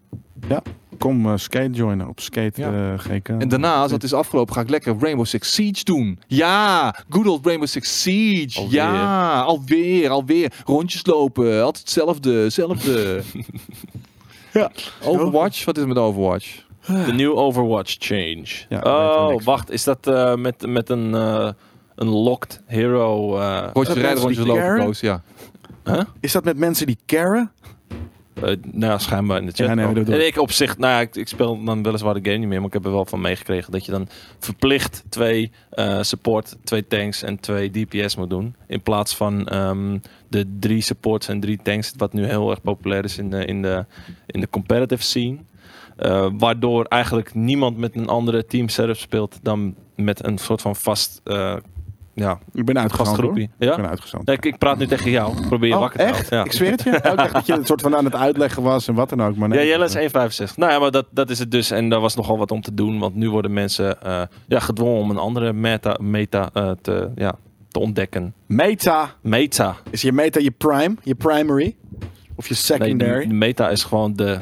Kom 0.99 1.27
eh, 1.27 1.33
skate 1.37 1.71
joinen 1.71 2.09
op 2.09 2.21
skate 2.21 2.61
Ja. 2.61 2.93
eh, 2.93 2.99
GK. 2.99 3.29
En 3.29 3.49
daarna, 3.49 3.75
als 3.75 3.91
dat 3.91 4.03
is 4.03 4.13
afgelopen, 4.13 4.55
ga 4.55 4.61
ik 4.61 4.71
lekker 4.71 4.97
Rainbow 5.01 5.27
Six 5.27 5.55
Siege 5.55 5.85
doen. 5.85 6.19
Ja, 6.27 6.95
good 7.09 7.27
old 7.27 7.47
Rainbow 7.47 7.69
Six 7.69 8.03
Siege. 8.03 8.59
Alweer. 8.61 8.75
Ja, 8.75 9.41
alweer, 9.41 10.11
alweer. 10.11 10.53
Rondjes 10.65 11.07
lopen, 11.07 11.63
altijd 11.63 11.79
hetzelfde, 11.79 12.33
hetzelfde. 12.33 13.23
Ja. 14.53 14.71
Overwatch, 15.05 15.65
wat 15.65 15.79
is 15.79 15.85
met 15.85 15.97
Overwatch? 15.99 16.65
De 16.87 17.13
nieuwe 17.13 17.37
Overwatch 17.37 17.97
change. 17.99 18.47
Ja, 18.69 18.81
oh, 18.83 19.43
wacht. 19.45 19.71
Is 19.71 19.85
dat 19.85 20.07
eh, 20.07 20.35
met, 20.35 20.67
met 20.67 20.89
een, 20.91 21.15
eh, 21.15 21.51
een 21.95 22.09
locked 22.09 22.63
hero? 22.67 23.39
eh, 23.39 23.69
Rondjes 23.73 23.87
dat 23.87 23.97
rijden, 23.97 24.03
mensen 24.03 24.21
rondjes 24.21 24.45
die 24.45 24.55
lopen? 24.55 24.85
Koos, 24.85 25.01
ja. 25.01 25.23
Is 26.21 26.33
dat 26.33 26.45
met 26.45 26.57
mensen 26.57 26.87
die 26.87 26.99
caren? 27.07 27.53
Eh, 28.43 28.57
nou, 28.73 29.01
schijnbaar 29.01 29.39
in 29.39 29.47
de 29.47 29.53
chat. 29.53 29.67
Ja, 29.67 29.75
nee, 29.75 29.87
en 29.87 30.21
ik. 30.21 30.27
ik 30.27 30.41
op 30.41 30.53
zich, 30.53 30.79
nou 30.79 30.93
ja, 30.93 31.01
ik, 31.01 31.17
ik 31.17 31.29
speel 31.29 31.65
dan 31.65 31.83
weliswaar 31.83 32.15
de 32.15 32.21
game 32.23 32.37
niet 32.37 32.49
meer, 32.49 32.59
maar 32.59 32.67
ik 32.67 32.73
heb 32.73 32.85
er 32.85 32.93
wel 32.93 33.05
van 33.05 33.21
meegekregen 33.21 33.73
dat 33.73 33.85
je 33.85 33.91
dan 33.91 34.09
verplicht 34.39 35.05
twee 35.09 35.51
eh, 35.71 36.03
support, 36.03 36.57
twee 36.65 36.87
tanks 36.87 37.23
en 37.23 37.41
twee 37.41 37.71
DPS 37.71 38.17
moet 38.17 38.31
doen. 38.31 38.55
In 38.67 38.83
plaats 38.83 39.17
van 39.17 39.49
ehm, 39.49 39.99
de 40.29 40.57
drie 40.59 40.81
supports 40.81 41.29
en 41.29 41.41
drie 41.41 41.59
tanks, 41.63 41.93
wat 41.97 42.13
nu 42.13 42.25
heel 42.25 42.51
erg 42.51 42.63
populair 42.63 43.05
is 43.05 43.19
in 43.19 43.31
de, 43.31 43.45
in 43.45 43.63
de, 43.63 43.85
in 44.27 44.41
de 44.41 44.49
competitive 44.51 45.03
scene. 45.03 45.37
Eh, 45.97 46.29
waardoor 46.33 46.85
eigenlijk 46.85 47.35
niemand 47.35 47.77
met 47.77 47.97
een 47.97 48.09
andere 48.09 48.47
team 48.47 48.69
setup 48.69 48.97
speelt 48.97 49.39
dan 49.43 49.75
met 49.97 50.25
een 50.25 50.39
soort 50.39 50.61
van 50.61 50.77
vast, 50.77 51.21
ja, 52.19 52.39
Ik 52.53 52.65
ben 52.65 52.91
groepje. 52.91 53.43
Ik 53.43 53.51
ben. 53.59 53.81
Nee, 54.25 54.37
ik, 54.37 54.45
ik 54.45 54.59
praat 54.59 54.79
nu 54.79 54.87
tegen 54.87 55.11
jou. 55.11 55.37
Ik 55.39 55.49
Probeer 55.49 55.69
je 55.69 55.75
Oh, 55.75 55.81
wakker 55.81 55.99
te 55.99 56.05
echt? 56.05 56.15
houden. 56.15 56.39
Ja. 56.39 56.45
Ik 56.45 56.53
zweer 56.53 56.71
het 56.71 56.83
je. 56.83 56.91
Oh, 56.91 56.97
ik 57.11 57.17
dacht 57.17 57.33
dat 57.33 57.47
je 57.47 57.53
een 57.53 57.67
soort 57.67 57.81
van 57.81 57.97
aan 57.97 58.05
het 58.05 58.15
uitleggen 58.15 58.63
was 58.63 58.89
en 58.89 58.95
wat 58.95 59.09
dan 59.09 59.23
ook. 59.23 59.37
Maar 59.37 59.49
nee. 59.49 59.59
Ja, 59.59 59.65
Jelle 59.65 59.85
is 59.85 60.41
1,65. 60.51 60.55
Nou 60.57 60.73
ja, 60.73 60.79
maar 60.79 60.91
dat, 60.91 61.07
dat 61.11 61.31
is 61.31 61.39
het 61.39 61.51
dus. 61.51 61.71
En 61.71 61.89
daar 61.89 62.01
was 62.01 62.15
nogal 62.17 62.39
wat 62.39 62.51
om 62.51 62.61
te 62.61 62.75
doen. 62.75 62.99
Want 62.99 63.15
nu 63.15 63.31
worden 63.31 63.53
mensen 63.53 64.03
eh, 64.03 64.23
ja, 64.49 64.59
gedwongen 64.61 65.01
om 65.01 65.11
een 65.11 65.19
andere 65.19 65.53
meta, 65.53 65.97
meta 66.01 66.51
eh, 66.53 66.71
te, 66.83 67.11
ja, 67.15 67.35
te 67.69 67.79
ontdekken. 67.79 68.35
Meta. 68.47 69.11
Meta. 69.21 69.77
Is 69.91 70.03
je 70.03 70.13
meta 70.13 70.41
je 70.41 70.51
prime? 70.51 70.95
Je 71.03 71.15
primary? 71.15 71.77
Of 72.35 72.49
je 72.49 72.55
Nee, 72.55 72.63
secondary? 72.63 73.23
de, 73.23 73.29
de 73.29 73.35
meta 73.35 73.69
is 73.69 73.85
gewoon 73.85 74.13
de, 74.13 74.39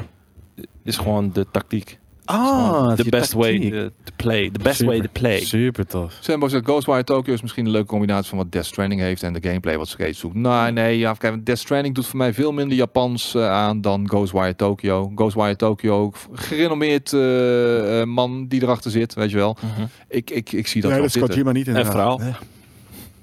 is 0.83 0.97
gewoon 0.97 1.31
de 1.33 1.45
tactiek. 1.51 1.99
Ah, 2.27 2.95
the 2.95 3.09
best 3.09 3.33
way 3.33 3.59
to, 3.59 3.89
to 4.03 4.11
play. 4.15 4.49
The 4.51 4.63
best 4.63 4.81
way 4.81 5.01
to 5.01 5.07
play. 5.11 5.39
Super 5.39 5.85
tof. 5.85 6.17
Sembo 6.19 6.47
zegt 6.47 6.65
Ghostwire 6.65 7.03
Tokyo 7.03 7.33
is 7.33 7.41
misschien 7.41 7.65
een 7.65 7.71
leuke 7.71 7.87
combinatie 7.87 8.29
van 8.29 8.37
wat 8.37 8.51
Death 8.51 8.65
Stranding 8.65 9.01
heeft 9.01 9.23
en 9.23 9.33
de 9.33 9.39
gameplay 9.41 9.77
wat 9.77 9.87
Skate 9.87 10.13
zoekt. 10.13 10.35
Nee, 10.35 10.71
nee, 10.71 10.97
ja, 10.97 11.13
kijk, 11.13 11.45
Death 11.45 11.59
Stranding 11.59 11.95
doet 11.95 12.05
voor 12.05 12.17
mij 12.17 12.33
veel 12.33 12.51
minder 12.51 12.77
Japans 12.77 13.35
eh, 13.35 13.51
aan 13.51 13.81
dan 13.81 14.09
Ghostwire 14.09 14.55
Tokyo. 14.55 15.11
Ghostwire 15.15 15.55
Tokyo, 15.55 16.11
gerenommeerd 16.33 17.13
eh, 17.13 18.01
eh, 18.01 18.07
man 18.07 18.47
die 18.47 18.61
erachter 18.61 18.91
zit, 18.91 19.13
weet 19.13 19.29
je 19.29 19.35
wel. 19.35 19.57
Mhm. 19.61 19.85
Ik, 20.07 20.29
ik, 20.29 20.51
ik 20.51 20.67
zie 20.67 20.81
dat 20.81 20.91
nee, 20.91 20.99
wel 20.99 21.09
dat 21.09 21.11
zitten. 21.11 21.31
Kojima 21.31 21.51
niet 21.51 21.67
inderdaad. 21.67 21.91
verhaal. 21.91 22.17
Nee. 22.17 22.33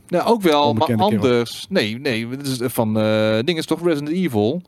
Nou, 0.09 0.27
ook 0.27 0.43
wel, 0.43 0.75
maar 0.75 0.87
kerel. 0.87 1.11
anders. 1.11 1.67
Nee, 1.69 1.99
nee, 1.99 2.29
het 2.29 2.47
is 2.47 2.59
van 2.63 2.99
eh 2.99 3.39
ding 3.45 3.59
is 3.59 3.67
toch 3.67 3.85
Resident 3.85 4.15
Evil. 4.15 4.63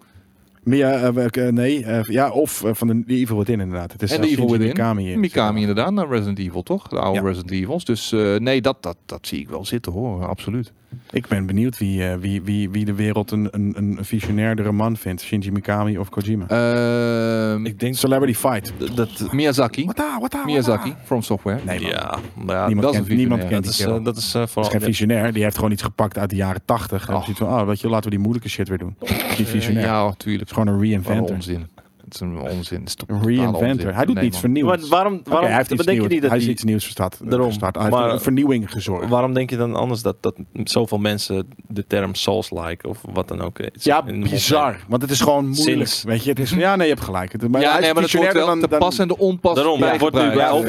Mia, 0.67 0.93
eh, 0.93 1.47
eh, 1.47 1.53
nee, 1.53 1.85
eh, 1.85 2.01
ja, 2.03 2.31
of 2.31 2.63
van 2.73 2.87
de 3.07 3.15
Evil 3.15 3.39
Within 3.39 3.61
inderdaad. 3.61 3.93
Het 3.93 4.03
is 4.03 4.13
En 4.13 4.21
de 4.21 4.27
Evil 4.27 4.37
Shinji 4.49 4.53
Within. 4.53 4.67
Mikami. 4.77 5.13
in. 5.13 5.21
Mikami 5.21 5.61
inderdaad, 5.61 5.93
naar 5.93 6.09
Resident 6.09 6.39
Evil 6.39 6.63
toch? 6.63 6.89
De 6.89 6.99
oude 6.99 7.21
Ja. 7.21 7.27
Resident 7.27 7.51
Evils. 7.51 7.85
Dus 7.85 8.13
eh, 8.13 8.37
nee, 8.37 8.61
dat, 8.61 8.83
dat, 8.83 8.97
dat 9.07 9.27
zie 9.27 9.41
ik 9.41 9.49
wel 9.49 9.65
zitten 9.65 9.93
hoor, 9.93 10.27
absoluut. 10.27 10.73
Ik 11.11 11.27
ben 11.27 11.47
benieuwd 11.47 11.79
wie, 11.79 12.09
eh, 12.09 12.17
wie, 12.19 12.43
wie, 12.43 12.71
wie 12.71 12.85
de 12.85 12.95
wereld 12.95 13.31
een, 13.31 13.49
een, 13.51 13.75
een 13.77 13.99
visionairdere 14.05 14.73
man 14.73 14.97
vindt. 14.97 15.23
Shinji 15.23 15.51
Mikami 15.53 15.99
of 15.99 16.09
Kojima. 16.09 16.47
Ehm, 16.49 17.67
Ik 17.67 17.81
denk 17.81 17.95
Celebrity 17.95 18.35
Fight. 18.39 18.73
dat... 18.97 19.33
Miyazaki. 19.33 19.85
Wata, 19.85 20.19
wata, 20.21 20.45
Miyazaki, 20.45 20.95
From 21.05 21.23
Software. 21.23 21.59
Nee, 21.65 21.81
man. 21.81 21.91
Ja, 21.91 22.19
ja, 22.47 22.67
niemand 22.67 22.81
dat 22.87 22.91
is 22.95 22.99
kent, 22.99 23.11
een 23.11 23.17
niemand 23.17 23.41
visionair. 23.41 23.49
kent 23.49 23.65
dat 23.65 23.75
die 23.77 23.97
is, 23.99 24.05
dat 24.05 24.17
is 24.17 24.35
eh, 24.35 24.55
Dat 24.55 24.65
is 24.65 24.71
geen 24.71 24.81
visionair. 24.81 25.33
Die 25.33 25.43
heeft 25.43 25.57
gewoon 25.57 25.71
iets 25.73 25.83
gepakt 25.83 26.19
uit 26.19 26.31
de 26.31 26.37
jaren 26.37 26.61
tachtig. 26.65 27.09
En 27.09 27.15
Och. 27.15 27.25
ziet 27.25 27.37
van, 27.37 27.47
oh, 27.49 27.67
weet 27.67 27.81
je, 27.81 27.89
laten 27.89 28.05
we 28.05 28.11
die 28.11 28.19
moeilijke 28.19 28.49
shit 28.49 28.69
weer 28.69 28.79
doen. 28.79 28.97
Die 29.37 29.47
visionair. 29.47 29.87
Ja, 29.87 30.13
tuurlijk. 30.17 30.51
Is 30.57 30.63
gewoon 30.63 30.69
een 30.69 30.75
Wat 30.75 30.83
een 30.83 30.91
reinventor. 30.91 31.37
onzin. 31.37 31.67
Het 32.07 32.15
is 32.15 32.21
een 32.21 32.39
onzin. 32.41 32.79
Het 32.79 32.89
is 32.89 32.95
toch 32.95 33.09
Een 33.09 33.15
totale 33.17 33.35
reinventor. 33.37 33.69
onzin. 33.71 33.89
Hij 33.95 34.05
doet 34.05 34.15
Nee, 34.15 34.25
niets 34.25 34.39
vernieuwends. 34.39 34.81
Maar 34.89 34.91
waarom, 34.91 35.21
waarom 35.25 35.49
hij 35.49 35.57
heeft 35.57 35.71
iets 35.71 35.87
nieuws, 35.87 36.09
niet 36.09 36.23
dat 36.23 36.31
hij 36.31 36.39
is 36.41 36.47
iets 36.47 36.65
nieuws 36.65 36.83
verstaat. 36.83 37.19
Daarom. 37.25 37.49
gestart. 37.49 37.75
Hij 37.75 37.85
heeft 37.85 37.97
Maar- 37.97 38.11
een 38.11 38.21
vernieuwing 38.21 38.71
gezorgd. 38.73 39.09
Waarom 39.09 39.35
denk 39.35 39.51
je 39.51 39.57
dan 39.57 39.75
anders 39.75 40.03
dat, 40.03 40.17
dat 40.21 40.35
zoveel 40.65 40.99
mensen 40.99 41.49
de 41.69 41.85
term 41.87 42.15
Souls-like 42.15 42.89
of 42.89 42.99
wat 43.13 43.29
dan 43.29 43.41
ook... 43.41 43.59
Ja, 43.73 44.03
de 44.03 44.13
bizar. 44.19 44.77
Want 44.89 45.03
het 45.03 45.11
is 45.11 45.21
gewoon 45.21 45.45
moeilijk. 45.49 45.67
Sinds- 45.89 46.03
Weet 46.03 46.25
je, 46.25 46.31
het 46.31 46.39
is, 46.39 46.51
ja, 46.51 46.77
nee, 46.77 46.87
je 46.89 46.93
hebt 46.95 47.05
gelijk. 47.07 47.33
Het, 47.33 47.49
maar 47.49 47.61
Ja, 47.61 47.69
hij 47.69 47.77
is 47.79 47.85
nee, 47.85 47.93
maar 47.95 48.03
dat 48.03 48.13
wordt 48.13 48.33
wel 48.33 48.47
dan- 48.47 48.61
dan- 48.61 48.79
pas 48.79 48.99
en 48.99 49.09
de 49.09 49.19
onpas 49.19 49.55
Daarom, 49.55 49.79
ja, 49.79 49.91
het 49.91 50.01
wordt 50.01 50.17
nu 50.17 50.31
wel 50.35 50.63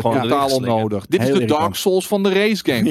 totaal 0.00 0.48
onnodig. 0.48 1.06
Dit 1.06 1.22
is 1.22 1.32
de. 1.38 1.44
Dark 1.44 1.74
Souls 1.74 2.06
van 2.06 2.22
de 2.22 2.32
race 2.32 2.62
game. 2.64 2.82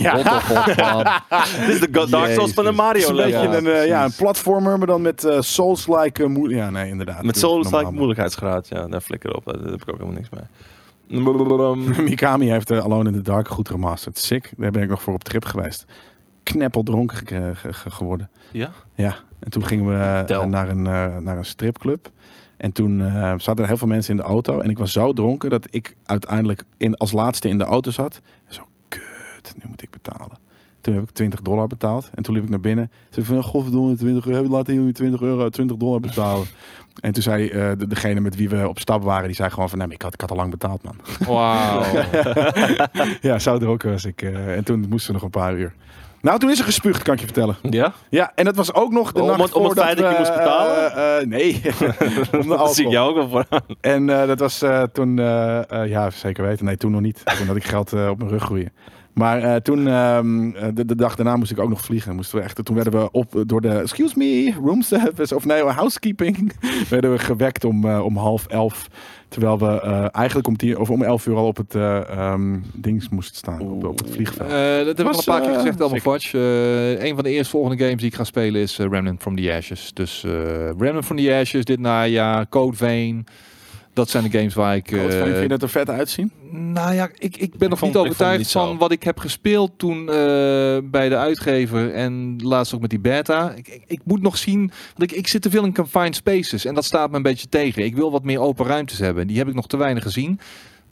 Dit 1.66 1.68
is 1.76 1.80
de 1.80 2.08
Dark 2.10 2.32
Souls 2.32 2.52
van 2.54 2.64
de 2.64 2.70
Het 2.70 2.80
Mario 2.80 3.10
een 3.10 3.16
beetje 3.16 3.30
Ja, 3.32 3.54
een, 3.56 3.68
eh, 3.68 3.88
ja, 3.88 3.94
een 3.96 4.00
precies. 4.00 4.16
platformer, 4.18 4.78
maar 4.78 4.88
dan 4.88 5.02
met 5.02 5.24
eh, 5.24 5.38
Souls-like... 5.42 6.24
eh, 6.24 6.50
ja, 6.50 6.70
nee, 6.70 6.90
inderdaad. 6.90 7.18
Met 7.24 7.26
het 7.26 7.38
Souls-like 7.38 7.91
moeilijkheidsgraad. 7.94 8.68
Ja, 8.68 8.88
daar 8.88 9.02
flikker 9.02 9.36
op. 9.36 9.46
Daar 9.46 9.56
heb 9.56 9.82
ik 9.82 9.90
ook 9.90 9.98
helemaal 9.98 10.14
niks 10.14 10.30
mee. 10.30 10.44
Mikami 12.10 12.50
heeft 12.50 12.72
eh, 12.72 12.80
Alone 12.80 13.10
in 13.10 13.16
the 13.16 13.22
Dark 13.22 13.48
goed 13.48 13.70
remasterd. 13.70 14.18
Sick. 14.18 14.52
Daar 14.58 14.72
ben 14.72 14.82
ik 14.84 14.90
nog 14.90 15.02
voor 15.02 15.14
op 15.14 15.24
trip 15.24 15.46
geweest. 15.46 15.86
Kneppel 16.44 16.84
dronken 16.84 17.18
ge- 17.18 17.52
ge- 17.56 17.74
ge- 17.74 17.90
geworden. 17.92 18.30
Ja? 18.52 18.72
Ja, 18.96 19.16
en 19.40 19.50
toen 19.52 19.66
gingen 19.66 19.86
we 19.86 19.94
eh, 19.94 20.26
naar 20.50 20.70
een, 20.70 20.88
eh, 20.88 21.18
naar 21.18 21.38
een 21.38 21.46
stripclub. 21.46 22.10
En 22.58 22.72
toen 22.72 23.02
eh, 23.02 23.34
zaten 23.38 23.58
er 23.58 23.68
heel 23.68 23.78
veel 23.78 23.88
mensen 23.88 24.12
in 24.12 24.18
de 24.18 24.24
auto. 24.28 24.60
En 24.60 24.70
ik 24.70 24.78
was 24.78 24.92
zo 24.92 25.14
dronken 25.14 25.50
dat 25.50 25.68
ik 25.70 25.96
uiteindelijk 26.06 26.64
in, 26.78 26.96
als 26.98 27.12
laatste 27.12 27.50
in 27.50 27.58
de 27.58 27.64
auto 27.64 27.92
zat. 27.92 28.22
En 28.48 28.54
zo, 28.54 28.62
kut, 28.88 29.54
nu 29.56 29.64
moet 29.70 29.82
ik 29.82 29.90
betalen. 29.90 30.38
Toen 30.82 30.94
heb 30.94 31.04
ik 31.04 31.10
20 31.10 31.42
dollar 31.42 31.68
betaald. 31.68 32.10
En 32.14 32.24
toen 32.24 32.34
liep 32.34 32.44
ik 32.44 32.50
naar 32.50 32.60
binnen. 32.60 32.92
Ik 33.16 33.26
van, 33.26 33.44
godverdomme, 33.44 33.96
20 33.96 34.28
euro. 34.28 34.50
Laat 34.50 34.68
jullie 34.68 34.94
20 34.94 35.22
euro, 35.22 35.50
20 35.50 35.78
dollar 35.78 36.00
betalen. 36.00 36.46
En 37.00 37.12
toen 37.12 37.24
zei 37.24 37.48
de, 37.50 37.88
degene 37.88 38.20
met 38.20 38.36
wie 38.36 38.50
we 38.50 38.68
op 38.68 38.80
stap 38.80 39.04
waren, 39.04 39.26
die 39.28 39.36
zei 39.36 39.50
gewoon 39.50 39.70
van, 39.70 39.78
nee, 39.78 39.88
ik 39.90 40.02
had, 40.02 40.14
ik 40.14 40.22
had 40.22 40.30
al 40.32 40.36
lang 40.38 40.52
betaald, 40.52 40.84
man. 40.84 40.96
Wauw. 41.28 41.84
ja, 43.22 43.40
zo 43.40 43.58
dronken 43.58 43.92
was 43.92 44.06
ik. 44.06 44.22
eh, 44.22 44.56
en 44.56 44.64
toen 44.64 44.86
moesten 44.90 45.08
we 45.08 45.14
nog 45.14 45.24
een 45.24 45.30
paar 45.42 45.54
uur. 45.54 45.74
Nou, 46.22 46.40
toen 46.40 46.50
is 46.50 46.60
er 46.60 46.66
gespuugd, 46.66 47.02
kan 47.04 47.14
ik 47.14 47.20
je 47.20 47.26
vertellen. 47.26 47.56
Ja? 47.62 47.94
Ja, 48.10 48.32
en 48.36 48.46
dat 48.46 48.56
was 48.56 48.74
ook 48.74 48.92
nog 48.92 49.12
de 49.12 49.22
Om 49.22 49.28
nacht 49.28 49.42
het- 49.42 49.54
om 49.54 49.64
het 49.64 49.80
feit 49.80 49.98
dat 49.98 50.12
je 50.12 50.18
moest 50.18 50.34
betalen? 50.38 50.96
eh, 51.20 51.26
nee. 51.28 51.62
Om 52.42 52.48
Dat 52.48 52.76
zie 52.76 52.86
ik 52.86 52.92
jou 52.92 53.10
ook 53.10 53.16
wel 53.16 53.30
voor. 53.30 53.60
En 53.82 54.10
eh, 54.22 54.28
dat 54.28 54.40
was 54.40 54.64
toen, 54.94 55.16
ja, 55.88 56.10
zeker 56.10 56.44
weten. 56.44 56.66
Nee, 56.66 56.78
toen 56.78 56.92
nog 56.92 57.02
niet. 57.02 57.22
Toen 57.38 57.48
had 57.48 57.56
ik 57.56 57.64
geld 57.64 57.94
op 57.94 58.18
mijn 58.18 58.30
rug 58.30 58.44
groeien. 58.44 58.72
Maar 59.14 59.44
eh, 59.44 59.56
toen, 59.56 59.88
ehm, 59.88 60.52
eh, 60.52 60.68
de, 60.74 60.86
de 60.86 60.96
dag 60.96 61.16
daarna 61.16 61.36
moest 61.36 61.52
ik 61.52 61.60
ook 61.60 61.70
nog 61.70 61.82
vliegen. 61.82 62.16
Moesten 62.16 62.38
we 62.38 62.44
echt, 62.44 62.66
toen 62.66 62.76
werden 62.76 62.94
we 62.94 63.12
op 63.12 63.44
door 63.46 63.62
de, 63.62 63.70
excuse 63.70 64.18
me, 64.18 64.54
room 64.64 64.82
service, 64.82 65.36
of 65.36 65.46
nee, 65.46 65.64
housekeeping, 65.64 66.54
werden 66.90 67.12
we 67.12 67.20
gewekt 67.20 67.64
om, 67.64 67.86
eh, 67.86 68.06
om 68.06 68.18
half 68.18 68.48
elf. 68.48 68.88
Terwijl 69.28 69.60
we 69.60 69.80
eigenlijk 70.12 70.48
om, 70.48 70.58
tien, 70.58 70.78
of 70.78 70.90
om 70.90 71.04
elf 71.04 71.26
uur 71.26 71.36
al 71.36 71.48
op 71.48 71.58
het 71.58 71.76
ehm 71.76 72.58
dings 72.74 73.10
moesten 73.10 73.36
staan, 73.36 73.60
op, 73.62 73.84
op 73.84 73.98
het 74.00 74.10
vliegveld. 74.12 74.50
Dat 74.86 75.00
ik 75.00 75.06
al 75.06 75.14
Was, 75.14 75.28
een 75.28 75.34
paar 75.34 75.42
keer 75.42 75.54
gezegd, 75.54 75.78
sick. 75.90 76.02
Fudge. 76.02 76.38
Een 77.00 77.16
van 77.16 77.24
de 77.24 77.30
eerstvolgende 77.30 77.84
games 77.84 77.98
die 77.98 78.08
ik 78.08 78.16
ga 78.16 78.24
spelen 78.24 78.62
is 78.62 78.78
Remnant 78.78 79.22
from 79.22 79.36
the 79.36 79.54
Ashes. 79.54 79.92
Dus 79.94 80.26
Remnant 80.78 81.06
from 81.06 81.18
the 81.18 81.34
Ashes, 81.34 81.66
dit 81.66 81.80
najaar, 81.80 82.50
Code 82.50 82.78
Vein. 82.78 83.26
Dat 83.94 84.10
zijn 84.10 84.24
de 84.24 84.30
games 84.38 84.54
waar 84.54 84.76
ik... 84.76 84.92
eh, 84.92 85.02
Wat 85.02 85.14
vind 85.14 85.38
je 85.42 85.48
dat 85.48 85.62
er 85.62 85.70
vet 85.70 85.90
uitzien? 85.90 86.32
Nou 86.52 86.94
ja, 86.94 87.10
ik, 87.18 87.38
ik 87.38 87.58
ben 87.58 87.70
nog 87.70 87.80
vond- 87.80 87.94
niet 87.94 88.02
overtuigd 88.02 88.38
niet 88.38 88.48
zo. 88.48 88.66
van 88.66 88.78
wat 88.78 88.92
ik 88.92 89.04
heb 89.04 89.20
gespeeld 89.20 89.72
toen 89.78 90.00
eh, 90.00 90.16
bij 90.84 91.10
de 91.10 91.18
uitgever 91.18 91.94
en 91.94 92.36
laatst 92.44 92.74
ook 92.76 92.82
met 92.82 92.90
die 92.90 93.00
beta. 93.00 93.52
Ik, 93.52 93.68
ik, 93.68 93.84
ik 93.88 94.00
moet 94.04 94.22
nog 94.22 94.38
zien, 94.38 94.72
want 94.98 95.12
ik, 95.12 95.18
ik 95.18 95.28
zit 95.28 95.42
te 95.42 95.50
veel 95.50 95.64
in 95.66 95.74
confined 95.74 96.16
spaces 96.16 96.66
en 96.66 96.74
dat 96.74 96.86
staat 96.86 97.10
me 97.10 97.16
een 97.16 97.22
beetje 97.22 97.50
tegen. 97.50 97.84
Ik 97.84 97.96
wil 97.96 98.12
wat 98.12 98.24
meer 98.24 98.40
open 98.40 98.66
ruimtes 98.66 99.00
hebben. 99.00 99.28
Die 99.28 99.38
heb 99.38 99.48
ik 99.48 99.54
nog 99.54 99.68
te 99.68 99.78
weinig 99.78 100.04
gezien. 100.04 100.40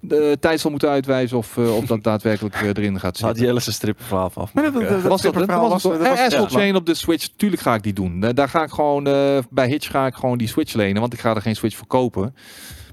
De 0.01 0.37
tijd 0.39 0.59
zal 0.59 0.71
moeten 0.71 0.89
uitwijzen 0.89 1.37
of, 1.37 1.57
eh, 1.57 1.75
of 1.75 1.85
dat 1.85 2.03
daadwerkelijk 2.03 2.55
eh, 2.55 2.67
erin 2.67 2.99
gaat 2.99 3.19
Had 3.19 3.27
zitten. 3.29 3.45
Jelle 3.45 3.59
zijn 3.59 3.75
strippenverhaal 3.75 4.31
af. 4.33 4.51
Dat- 4.51 4.73
dat- 4.73 5.01
Was 5.01 5.21
dat 5.21 5.35
het? 5.35 5.43
verhaal 5.43 5.69
Was 5.69 5.73
het 5.73 5.81
was- 5.81 5.81
toch? 5.81 5.91
dat 5.91 6.07
was- 6.09 6.17
Eh, 6.17 6.23
Astral 6.25 6.43
ja. 6.43 6.49
Chain 6.49 6.75
op 6.75 6.85
de 6.85 6.93
Switch, 6.93 7.27
tuurlijk 7.35 7.61
ga 7.61 7.73
ik 7.75 7.83
die 7.83 7.93
doen. 7.93 8.23
Eh, 8.23 8.29
Daar 8.33 8.49
ga 8.49 8.63
ik 8.63 8.69
gewoon, 8.69 9.07
eh, 9.07 9.37
bij 9.49 9.67
Hitch 9.67 9.89
ga 9.91 10.05
ik 10.05 10.13
gewoon 10.15 10.37
die 10.37 10.47
Switch 10.47 10.73
lenen, 10.73 11.01
want 11.01 11.13
ik 11.13 11.19
ga 11.19 11.35
er 11.35 11.41
geen 11.41 11.55
Switch 11.55 11.75
voor 11.75 11.87
kopen. 11.87 12.35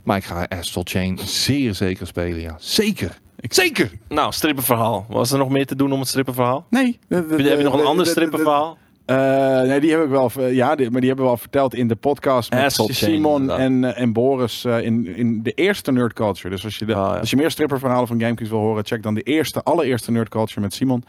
Maar 0.07 0.17
ik 0.17 0.25
ga 0.25 0.47
Astral 0.49 0.85
Chain 0.87 1.19
zeer 1.19 1.75
zeker 1.75 2.07
spelen, 2.07 2.41
ja. 2.41 2.55
Zeker. 2.59 3.19
Zeker! 3.41 3.91
Nou, 4.09 4.33
strippenverhaal. 4.33 5.07
Was 5.09 5.33
er 5.33 5.39
nog 5.39 5.49
meer 5.49 5.67
te 5.67 5.77
doen 5.77 5.93
om 5.93 5.99
het 5.99 6.09
strippenverhaal? 6.09 6.67
Nee. 6.71 6.99
Heb 7.09 7.39
je, 7.39 7.49
heb 7.49 7.59
je 7.59 7.65
nog 7.65 7.79
een 7.81 7.85
ander 7.87 8.07
strippenverhaal? 8.07 8.79
Eh, 9.05 9.17
nee, 9.63 9.81
die 9.81 9.91
heb 9.91 10.03
ik 10.03 10.09
wel. 10.09 10.31
Ja, 10.51 10.75
die- 10.75 10.91
maar 10.91 11.01
die 11.01 11.09
hebben 11.09 11.27
we 11.27 11.33
al 11.33 11.37
verteld 11.37 11.75
in 11.75 11.89
de 11.89 11.97
podcast 11.97 12.51
met 12.51 12.63
Asshole 12.65 12.93
Simon 12.93 13.51
en, 13.51 13.85
eh, 13.85 14.01
en 14.03 14.13
Boris 14.13 14.65
eh, 14.65 14.81
in, 14.83 15.07
in 15.17 15.43
de 15.43 15.53
eerste 15.53 15.93
Nerd 15.93 16.13
Culture. 16.13 16.49
Dus 16.51 16.65
als 16.65 16.79
je, 16.79 16.85
de, 16.85 16.95
Ah, 16.95 17.13
ja. 17.15 17.19
als 17.21 17.31
je 17.31 17.37
meer 17.37 17.51
stripperverhalen 17.51 18.07
van 18.07 18.21
Gamekings 18.21 18.51
wil 18.51 18.59
horen, 18.61 18.85
check 18.87 19.03
dan 19.03 19.15
de 19.15 19.23
eerste, 19.23 19.63
allereerste 19.63 20.11
Nerd 20.11 20.29
Culture 20.29 20.61
met 20.61 20.75
Simon. 20.75 21.05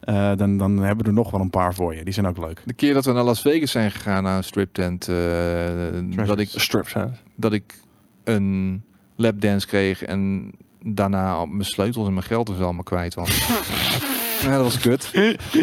Eh, 0.00 0.32
dan, 0.36 0.58
dan 0.58 0.78
hebben 0.78 1.04
we 1.04 1.10
er 1.10 1.16
nog 1.16 1.30
wel 1.30 1.40
een 1.40 1.50
paar 1.50 1.74
voor 1.74 1.94
je. 1.94 2.04
Die 2.04 2.14
zijn 2.14 2.26
ook 2.26 2.38
leuk. 2.38 2.62
De 2.64 2.72
keer 2.72 2.94
dat 2.94 3.04
we 3.04 3.12
naar 3.12 3.24
Las 3.24 3.40
Vegas 3.40 3.70
zijn 3.70 3.90
gegaan 3.90 4.22
naar 4.22 4.36
een 4.36 4.44
striptent, 4.44 5.08
eh 5.08 6.26
dat 6.26 6.38
ik 6.38 6.48
Strips, 6.50 6.92
hè? 6.92 7.04
dat 7.36 7.52
ik 7.52 7.74
een 8.24 8.82
lapdance 9.16 9.66
kreeg 9.66 10.02
en 10.02 10.50
daarna 10.84 11.44
mijn 11.44 11.64
sleutels 11.64 12.06
en 12.06 12.12
mijn 12.14 12.26
geld 12.26 12.46
dus 12.46 12.58
allemaal 12.58 12.82
kwijt 12.82 13.14
was. 13.14 13.46
ja, 14.42 14.50
dat 14.56 14.62
was 14.62 14.78
kut. 14.78 15.10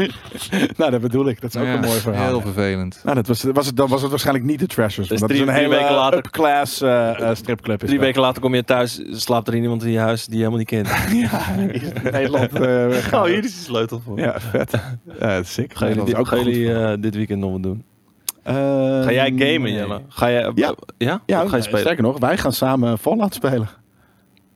nou, 0.77 0.91
dat 0.91 1.02
bedoel 1.02 1.27
ik. 1.27 1.41
Dat 1.41 1.56
is 1.56 1.61
ook 1.61 1.68
Ja, 1.68 1.73
een 1.73 1.80
mooi 1.80 1.99
verhaal. 1.99 2.27
Heel 2.27 2.41
vervelend. 2.41 3.02
Nou, 3.03 3.15
dat 3.15 3.27
was, 3.27 3.44
was 3.44 3.65
het, 3.65 3.76
dan 3.76 3.88
was 3.90 4.02
het 4.02 4.10
waarschijnlijk 4.10 4.45
niet 4.45 4.60
de 4.60 4.68
Trashers. 4.68 5.07
Dus 5.07 5.19
dat 5.19 5.30
drie- 5.30 5.41
is 5.41 5.48
een 5.48 5.53
drie 5.53 5.65
hele 5.68 5.80
weken 5.80 5.95
later- 5.95 6.18
up-class 6.18 6.81
eh, 6.81 7.30
eh, 7.30 7.36
stripclub. 7.36 7.81
Is 7.81 7.88
Drie 7.88 7.98
dat. 7.99 8.07
weken 8.07 8.22
later 8.22 8.41
kom 8.41 8.56
je 8.56 8.64
thuis, 8.64 9.02
slaapt 9.11 9.48
er 9.48 9.56
iemand 9.56 9.84
in 9.84 9.91
je 9.91 9.99
huis 9.99 10.26
die 10.26 10.38
je 10.38 10.44
helemaal 10.45 10.57
niet 10.60 10.68
kent. 10.68 10.88
Ja, 11.31 11.56
Nederland. 12.11 12.53
eh, 12.53 13.14
Oh, 13.14 13.23
hier 13.23 13.44
is 13.44 13.56
de 13.56 13.64
sleutel 13.64 14.02
voor. 14.06 14.19
Ja, 14.19 14.40
vet. 14.40 14.73
Sick. 15.48 15.73
Gaan 15.76 15.94
jullie, 15.94 16.15
ook 16.15 16.27
gaan 16.27 16.44
jullie 16.44 16.73
eh, 16.73 16.94
dit 16.99 17.15
weekend 17.15 17.40
nog 17.40 17.52
wat 17.52 17.64
doen? 17.64 17.84
Eh, 18.44 18.53
Ga 19.03 19.11
jij 19.11 19.30
gamen, 19.30 19.61
nee. 19.61 19.74
Jelle? 19.74 20.02
Ga 20.07 20.32
jij, 20.32 20.52
Ja. 20.56 20.74
ja? 20.98 21.22
Ga 21.48 21.56
je 21.56 21.61
spelen? 21.61 21.80
sterker 21.80 22.03
nog, 22.03 22.20
wij 22.20 22.38
gaan 22.38 22.53
samen 22.53 22.98
Fallout 22.98 23.34
spelen. 23.34 23.68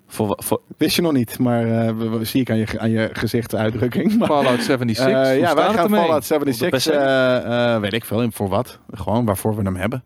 Voor, 0.08 0.40
voor, 0.44 0.62
Wist 0.78 0.96
je 0.96 1.02
nog 1.02 1.12
niet, 1.14 1.40
maar 1.40 1.64
eh, 1.88 1.94
we- 1.98 2.10
we- 2.10 2.26
zie 2.26 2.42
ik 2.42 2.50
aan 2.50 2.58
je, 2.58 2.66
aan 2.80 2.90
je 2.90 3.10
gezichtsuitdrukking. 3.14 4.18
Maar, 4.18 4.28
Fallout 4.28 4.64
76. 4.64 5.06
eh, 5.28 5.40
ja, 5.40 5.56
wij 5.56 5.64
het 5.66 5.74
gaan 5.76 5.84
ermee? 5.84 6.00
Fallout 6.00 6.26
76, 6.26 6.94
Op 6.94 6.94
de 6.94 7.00
PC? 7.00 7.06
eh, 7.06 7.74
eh, 7.76 7.82
weet 7.82 7.94
ik 7.94 8.06
veel, 8.06 8.28
voor 8.32 8.50
wat. 8.50 8.80
Gewoon 8.92 9.26
waarvoor 9.26 9.56
we 9.56 9.62
hem 9.62 9.76
hebben. 9.76 10.04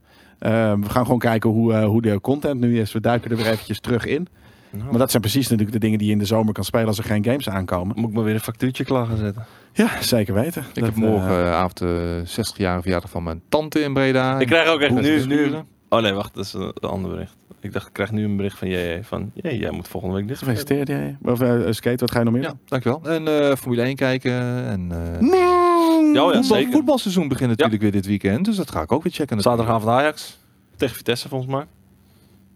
We 0.81 0.89
gaan 0.89 1.03
gewoon 1.03 1.19
kijken 1.19 1.49
hoe, 1.49 1.73
eh, 1.73 1.85
hoe 1.85 2.01
de 2.01 2.21
content 2.21 2.59
nu 2.59 2.79
is. 2.79 2.93
We 2.93 2.99
duiken 2.99 3.31
er 3.31 3.37
weer 3.37 3.45
eventjes 3.47 3.79
terug 3.79 4.05
in. 4.05 4.27
Nou. 4.69 4.89
Maar 4.89 4.99
dat 4.99 5.09
zijn 5.09 5.21
precies 5.21 5.43
natuurlijk 5.43 5.71
de 5.71 5.79
dingen 5.79 5.97
die 5.97 6.07
je 6.07 6.13
in 6.13 6.19
de 6.19 6.25
zomer 6.25 6.53
kan 6.53 6.63
spelen 6.63 6.87
als 6.87 6.97
er 6.97 7.03
geen 7.03 7.23
games 7.23 7.49
aankomen. 7.49 7.95
moet 7.99 8.09
ik 8.09 8.15
maar 8.15 8.23
weer 8.23 8.33
een 8.33 8.39
factuurtje 8.39 8.83
klaar 8.83 9.05
gaan 9.05 9.17
zetten? 9.17 9.45
Ja, 9.73 10.01
zeker 10.01 10.33
weten. 10.33 10.65
Ik 10.73 10.83
heb 10.83 10.95
morgenavond 10.95 11.77
de 11.77 12.21
60 12.25 12.57
jarige 12.57 12.81
verjaardag 12.81 13.09
van 13.09 13.23
mijn 13.23 13.41
tante 13.49 13.79
in 13.79 13.93
Breda. 13.93 14.39
Ik 14.39 14.47
krijg 14.47 14.67
ook 14.67 14.79
echt 14.79 14.91
Hoe 14.91 15.25
nu. 15.25 15.51
Oh 15.89 16.01
nee, 16.01 16.13
wacht, 16.13 16.33
dat 16.33 16.45
is 16.45 16.53
een, 16.53 16.61
een 16.61 16.89
ander 16.89 17.11
bericht. 17.11 17.35
Ik 17.59 17.73
dacht, 17.73 17.87
ik 17.87 17.93
krijg 17.93 18.11
nu 18.11 18.23
een 18.23 18.35
bericht 18.37 18.57
van 18.57 18.67
JJ 18.67 18.99
van... 19.03 19.31
Jee, 19.33 19.57
jij 19.57 19.71
moet 19.71 19.87
volgende 19.87 20.15
week 20.15 20.27
dit 20.27 20.37
Gefeliciteerd, 20.37 20.87
jij. 20.87 21.17
Of 21.23 21.41
eh, 21.41 21.59
Skate, 21.69 21.97
wat 21.97 22.11
ga 22.11 22.19
je 22.19 22.25
nog 22.25 22.33
meer 22.33 22.43
Ja, 22.43 22.53
dankjewel. 22.65 23.01
En 23.03 23.27
eh 23.27 23.55
Formule 23.55 23.81
1 23.81 23.95
kijken. 23.95 24.65
En 24.65 24.91
eh 24.91 25.27
Ja, 26.13 26.23
oh 26.23 26.33
ja, 26.33 26.39
voetbal, 26.39 26.43
zeker. 26.43 26.71
voetbalseizoen 26.71 27.27
begint 27.27 27.49
natuurlijk 27.49 27.81
weer 27.81 27.91
dit 27.91 28.05
weekend. 28.05 28.45
Dus 28.45 28.55
dat 28.55 28.71
ga 28.71 28.81
ik 28.81 28.91
ook 28.91 29.03
weer 29.03 29.13
checken. 29.13 29.41
Zaterdagavond 29.41 29.91
Ajax. 29.91 30.37
Tegen 30.75 30.95
Vitesse 30.95 31.29
volgens 31.29 31.51
mij. 31.51 31.65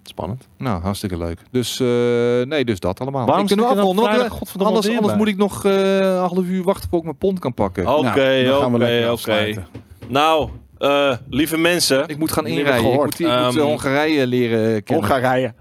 Spannend. 0.03 0.47
Nou, 0.57 0.81
hartstikke 0.81 1.17
leuk. 1.17 1.39
Dus 1.51 1.79
eh, 1.79 1.87
nee, 2.41 2.65
dus 2.65 2.79
dat 2.79 2.99
allemaal. 2.99 3.25
Waarom 3.25 3.43
ik 3.45 3.49
er 3.51 3.57
dan 3.57 3.65
afronden, 3.65 4.09
anders, 4.57 4.89
anders 4.89 5.15
moet 5.15 5.27
ik 5.27 5.37
nog 5.37 5.65
eh, 5.65 5.97
een 5.97 6.17
half 6.17 6.45
uur 6.45 6.63
wachten 6.63 6.89
voor 6.89 6.99
ik 6.99 7.05
mijn 7.05 7.17
pond 7.17 7.39
kan 7.39 7.53
pakken. 7.53 7.87
Oké, 7.87 8.03
Nou, 8.03 8.43
dan 8.45 8.61
gaan 8.61 8.77
we 8.77 9.09
oké. 9.11 9.65
Nou, 10.07 10.49
eh, 10.77 11.15
lieve 11.29 11.57
mensen, 11.57 12.07
Ik 12.07 12.17
moet 12.17 12.31
gaan 12.31 12.47
inrijden. 12.47 12.75
Ik 12.75 12.79
gehoord. 12.91 13.19
moet, 13.19 13.19
ik 13.19 13.25
moet, 13.25 13.35
eh, 13.35 13.45
Ehm, 13.47 13.59
Hongarije 13.59 14.27
leren 14.27 14.83
kennen. 14.83 15.07
Hongarije. 15.09 15.53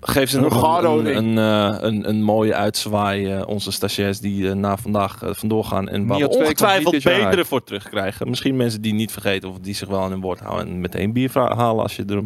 geef 0.00 0.30
ze 0.30 0.36
Een 0.36 0.42
nog 0.42 0.82
een, 0.84 1.16
een, 1.16 1.38
eh, 1.38 1.76
een, 1.80 2.08
een 2.08 2.22
mooie 2.22 2.54
uitzwaai. 2.54 3.32
eh, 3.32 3.42
onze 3.46 3.72
stagiairs 3.72 4.20
die 4.20 4.54
na 4.54 4.76
vandaag 4.76 5.18
vandoor 5.22 5.64
gaan. 5.64 5.88
En 5.88 6.06
waar 6.06 6.18
we 6.18 6.28
ongetwijfeld 6.28 7.02
betere 7.02 7.44
voor 7.44 7.64
terugkrijgen. 7.64 8.28
Misschien 8.28 8.56
mensen 8.56 8.82
die 8.82 8.94
niet 8.94 9.12
vergeten 9.12 9.48
of 9.48 9.58
die 9.58 9.74
zich 9.74 9.88
wel 9.88 10.00
aan 10.00 10.10
hun 10.10 10.20
woord 10.20 10.40
houden. 10.40 10.66
En 10.66 10.80
meteen 10.80 11.12
bier 11.12 11.30
halen 11.34 11.82
als, 11.82 11.96
je 11.96 12.04
er, 12.04 12.22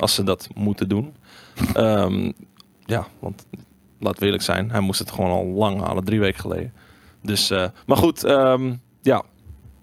als 0.00 0.14
ze 0.14 0.22
dat 0.22 0.48
moeten 0.54 0.88
doen. 0.88 1.14
Ehm, 1.74 2.32
ja, 2.84 3.06
want 3.18 3.46
laat 3.98 4.18
we 4.18 4.24
eerlijk 4.24 4.42
zijn. 4.42 4.70
Hij 4.70 4.80
moest 4.80 4.98
het 4.98 5.10
gewoon 5.10 5.30
al 5.30 5.44
lang 5.46 5.80
halen. 5.80 6.04
Drie 6.04 6.20
weken 6.20 6.40
geleden. 6.40 6.72
Dus, 7.22 7.50
eh, 7.50 7.66
maar 7.86 7.96
goed, 7.96 8.24
ehm, 8.24 8.74
ja. 9.02 9.22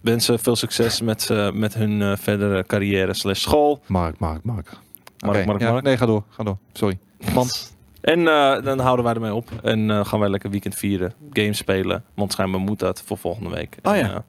Wensen 0.02 0.39
veel 0.39 0.56
succes 0.56 1.02
met, 1.02 1.30
eh, 1.30 1.52
met 1.52 1.73
hun 1.73 2.02
eh, 2.02 2.11
verdere 2.18 2.64
carrière 2.65 3.14
slash 3.14 3.39
school. 3.41 3.81
Mark, 3.88 4.19
Mark, 4.19 4.44
Mark. 4.44 4.69
Mark, 5.19 5.45
Mark, 5.45 5.61
ja, 5.61 5.72
Mark. 5.72 5.84
Nee, 5.84 5.98
ga 5.98 6.06
door. 6.06 6.23
Ga 6.30 6.44
door. 6.44 6.57
Sorry. 6.73 6.98
Want. 7.34 7.76
En 8.02 8.27
eh, 8.27 8.64
dan 8.64 8.80
houden 8.80 9.06
wij 9.06 9.14
ermee 9.14 9.34
op. 9.34 9.49
En 9.64 9.91
eh, 9.91 10.06
gaan 10.06 10.19
wij 10.19 10.30
lekker 10.30 10.49
weekend 10.49 10.76
vieren. 10.76 11.14
Games 11.31 11.57
spelen. 11.57 12.03
Want 12.14 12.31
schijnbaar 12.31 12.60
moet 12.60 12.80
dat 12.80 13.02
voor 13.06 13.18
volgende 13.18 13.49
week. 13.49 13.77
Oh 13.84 13.95
ja. 13.95 14.14
En, 14.14 14.23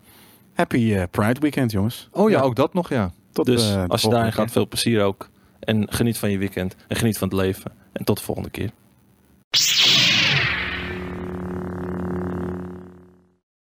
Happy 0.55 0.95
eh, 0.95 1.03
Pride 1.11 1.41
Weekend, 1.41 1.71
jongens. 1.71 2.09
Oh 2.13 2.31
ja, 2.31 2.37
Ja. 2.39 2.43
ook 2.43 2.57
dat 2.57 2.75
nog, 2.75 2.89
ja. 2.89 3.11
Tot, 3.33 3.47
dus 3.47 3.77
als 3.89 4.03
je 4.03 4.09
daarin 4.09 4.33
gaat, 4.33 4.51
veel 4.51 4.69
plezier 4.69 5.03
ook. 5.03 5.29
En 5.61 5.93
geniet 5.93 6.19
van 6.19 6.31
je 6.31 6.39
weekend. 6.39 6.77
En 6.89 6.97
geniet 6.97 7.19
van 7.19 7.29
het 7.29 7.37
leven. 7.37 7.73
En 7.93 8.05
tot 8.05 8.17
de 8.19 8.25
volgende 8.25 8.51
keer. 8.51 8.71